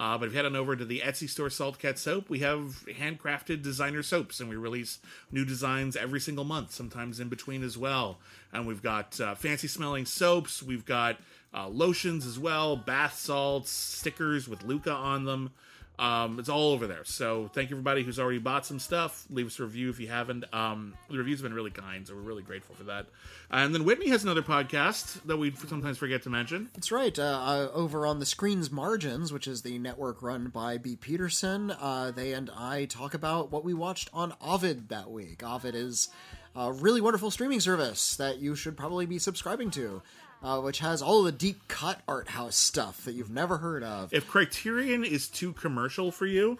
Uh, 0.00 0.16
but 0.16 0.26
if 0.26 0.32
you 0.32 0.36
head 0.36 0.46
on 0.46 0.54
over 0.54 0.76
to 0.76 0.84
the 0.84 1.00
Etsy 1.00 1.28
store, 1.28 1.48
Saltcat 1.48 1.98
Soap, 1.98 2.30
we 2.30 2.38
have 2.38 2.84
handcrafted 2.86 3.62
designer 3.62 4.02
soaps, 4.02 4.38
and 4.38 4.48
we 4.48 4.54
release 4.54 5.00
new 5.32 5.44
designs 5.44 5.96
every 5.96 6.20
single 6.20 6.44
month, 6.44 6.70
sometimes 6.70 7.18
in 7.18 7.28
between 7.28 7.64
as 7.64 7.76
well. 7.76 8.18
And 8.52 8.64
we've 8.64 8.82
got 8.82 9.20
uh, 9.20 9.34
fancy 9.34 9.66
smelling 9.66 10.06
soaps, 10.06 10.62
we've 10.62 10.84
got 10.86 11.18
uh, 11.52 11.68
lotions 11.68 12.26
as 12.26 12.38
well, 12.38 12.76
bath 12.76 13.18
salts, 13.18 13.70
stickers 13.70 14.48
with 14.48 14.62
Luca 14.62 14.92
on 14.92 15.24
them. 15.24 15.50
Um, 15.98 16.38
it's 16.38 16.48
all 16.48 16.72
over 16.72 16.86
there. 16.86 17.04
So 17.04 17.50
thank 17.52 17.70
you 17.70 17.74
everybody 17.74 18.04
who's 18.04 18.20
already 18.20 18.38
bought 18.38 18.64
some 18.64 18.78
stuff. 18.78 19.26
Leave 19.30 19.48
us 19.48 19.58
a 19.58 19.64
review 19.64 19.90
if 19.90 19.98
you 19.98 20.08
haven't. 20.08 20.44
Um, 20.54 20.94
the 21.10 21.18
reviews 21.18 21.40
have 21.40 21.44
been 21.44 21.54
really 21.54 21.72
kind, 21.72 22.06
so 22.06 22.14
we're 22.14 22.20
really 22.20 22.42
grateful 22.42 22.76
for 22.76 22.84
that. 22.84 23.06
And 23.50 23.74
then 23.74 23.84
Witney 23.84 24.08
has 24.08 24.22
another 24.22 24.42
podcast 24.42 25.24
that 25.26 25.36
we 25.38 25.50
sometimes 25.50 25.98
forget 25.98 26.22
to 26.22 26.30
mention. 26.30 26.68
That's 26.74 26.92
right. 26.92 27.18
Uh, 27.18 27.22
uh, 27.22 27.68
over 27.72 28.06
on 28.06 28.20
the 28.20 28.26
Screen's 28.26 28.70
Margins, 28.70 29.32
which 29.32 29.48
is 29.48 29.62
the 29.62 29.78
network 29.78 30.22
run 30.22 30.48
by 30.48 30.78
B. 30.78 30.94
Peterson, 30.94 31.72
uh, 31.72 32.12
they 32.14 32.32
and 32.32 32.50
I 32.50 32.84
talk 32.84 33.14
about 33.14 33.50
what 33.50 33.64
we 33.64 33.74
watched 33.74 34.08
on 34.12 34.34
Ovid 34.40 34.90
that 34.90 35.10
week. 35.10 35.42
Ovid 35.42 35.74
is 35.74 36.10
a 36.54 36.72
really 36.72 37.00
wonderful 37.00 37.30
streaming 37.30 37.60
service 37.60 38.16
that 38.16 38.38
you 38.38 38.54
should 38.54 38.76
probably 38.76 39.06
be 39.06 39.18
subscribing 39.18 39.70
to, 39.72 40.02
uh, 40.42 40.60
which 40.60 40.78
has 40.80 41.02
all 41.02 41.22
the 41.22 41.32
deep 41.32 41.68
cut 41.68 42.00
art 42.06 42.28
house 42.28 42.56
stuff 42.56 43.04
that 43.04 43.12
you've 43.12 43.30
never 43.30 43.58
heard 43.58 43.82
of. 43.82 44.12
If 44.12 44.28
Criterion 44.28 45.04
is 45.04 45.28
too 45.28 45.52
commercial 45.52 46.12
for 46.12 46.26
you, 46.26 46.58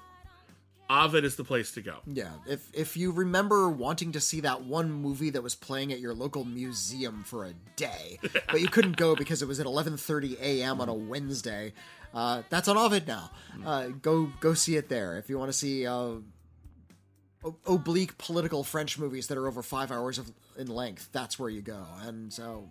Ovid 0.90 1.24
is 1.24 1.36
the 1.36 1.44
place 1.44 1.72
to 1.72 1.82
go. 1.82 1.98
Yeah, 2.06 2.30
if 2.46 2.70
if 2.72 2.96
you 2.96 3.12
remember 3.12 3.68
wanting 3.68 4.12
to 4.12 4.20
see 4.20 4.40
that 4.40 4.62
one 4.62 4.90
movie 4.90 5.30
that 5.30 5.42
was 5.42 5.54
playing 5.54 5.92
at 5.92 6.00
your 6.00 6.14
local 6.14 6.44
museum 6.44 7.24
for 7.24 7.44
a 7.44 7.52
day, 7.76 8.18
but 8.50 8.60
you 8.60 8.68
couldn't 8.68 8.96
go 8.96 9.14
because 9.14 9.42
it 9.42 9.48
was 9.48 9.60
at 9.60 9.66
11:30 9.66 10.40
a.m. 10.40 10.80
on 10.80 10.88
a 10.88 10.94
Wednesday, 10.94 11.74
uh, 12.14 12.42
that's 12.48 12.68
on 12.68 12.78
Ovid 12.78 13.06
now. 13.06 13.30
Uh, 13.64 13.88
go 13.88 14.30
go 14.40 14.54
see 14.54 14.76
it 14.76 14.88
there. 14.88 15.18
If 15.18 15.28
you 15.28 15.38
want 15.38 15.50
to 15.50 15.56
see 15.58 15.86
uh, 15.86 16.14
oblique 17.66 18.16
political 18.18 18.64
French 18.64 18.98
movies 18.98 19.28
that 19.28 19.38
are 19.38 19.46
over 19.46 19.62
five 19.62 19.90
hours 19.90 20.18
of, 20.18 20.32
in 20.56 20.68
length, 20.68 21.10
that's 21.12 21.38
where 21.38 21.50
you 21.50 21.60
go. 21.62 21.84
And 22.02 22.32
so, 22.32 22.70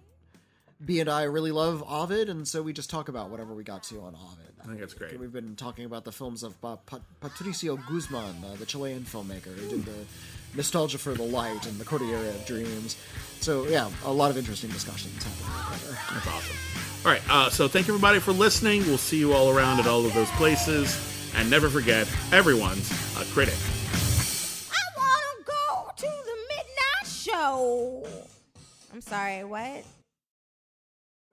B 0.84 1.00
and 1.00 1.10
I 1.10 1.24
really 1.24 1.52
love 1.52 1.84
Ovid, 1.88 2.30
and 2.30 2.48
so 2.48 2.62
we 2.62 2.72
just 2.72 2.90
talk 2.90 3.10
about 3.10 3.30
whatever 3.30 3.54
we 3.54 3.64
got 3.64 3.84
to 3.84 4.00
on 4.02 4.16
Ovid. 4.16 4.54
I 4.62 4.68
think 4.68 4.80
that's 4.80 4.94
great. 4.94 5.20
We've 5.20 5.32
been 5.32 5.56
talking 5.56 5.86
about 5.86 6.04
the 6.04 6.12
films 6.12 6.44
of 6.44 6.54
uh, 6.64 6.76
Pat- 6.86 7.02
Patricio 7.20 7.78
Guzman, 7.78 8.44
uh, 8.44 8.56
the 8.60 8.66
Chilean 8.66 9.02
filmmaker 9.02 9.58
who 9.58 9.70
did 9.70 9.86
the 9.86 10.06
Nostalgia 10.56 10.98
for 10.98 11.14
the 11.14 11.24
Light 11.24 11.66
and 11.66 11.80
the 11.80 11.86
Cordillera 11.86 12.30
of 12.30 12.46
Dreams. 12.46 12.98
So 13.40 13.66
yeah, 13.68 13.90
a 14.06 14.12
lot 14.12 14.30
of 14.30 14.38
interesting 14.38 14.70
discussions 14.70 15.24
happening 15.24 15.86
there. 15.86 16.00
That's 16.14 16.28
awesome. 16.28 16.56
All 17.06 17.12
right, 17.12 17.22
uh, 17.30 17.50
so 17.50 17.68
thank 17.68 17.88
you 17.88 17.94
everybody 17.94 18.20
for 18.20 18.34
listening. 18.34 18.82
We'll 18.86 18.98
see 18.98 19.18
you 19.18 19.34
all 19.34 19.50
around 19.50 19.80
at 19.80 19.88
all 19.88 20.06
of 20.06 20.14
those 20.14 20.30
places. 20.32 20.96
And 21.36 21.50
never 21.50 21.70
forget, 21.70 22.08
everyone's 22.32 22.90
a 23.20 23.24
critic. 23.34 23.54
I 24.72 24.84
wanna 24.98 25.44
go 25.46 25.92
to 25.96 26.02
the 26.02 26.38
midnight 26.50 27.08
show. 27.08 28.08
I'm 28.92 29.02
sorry, 29.02 29.44
what? 29.44 29.84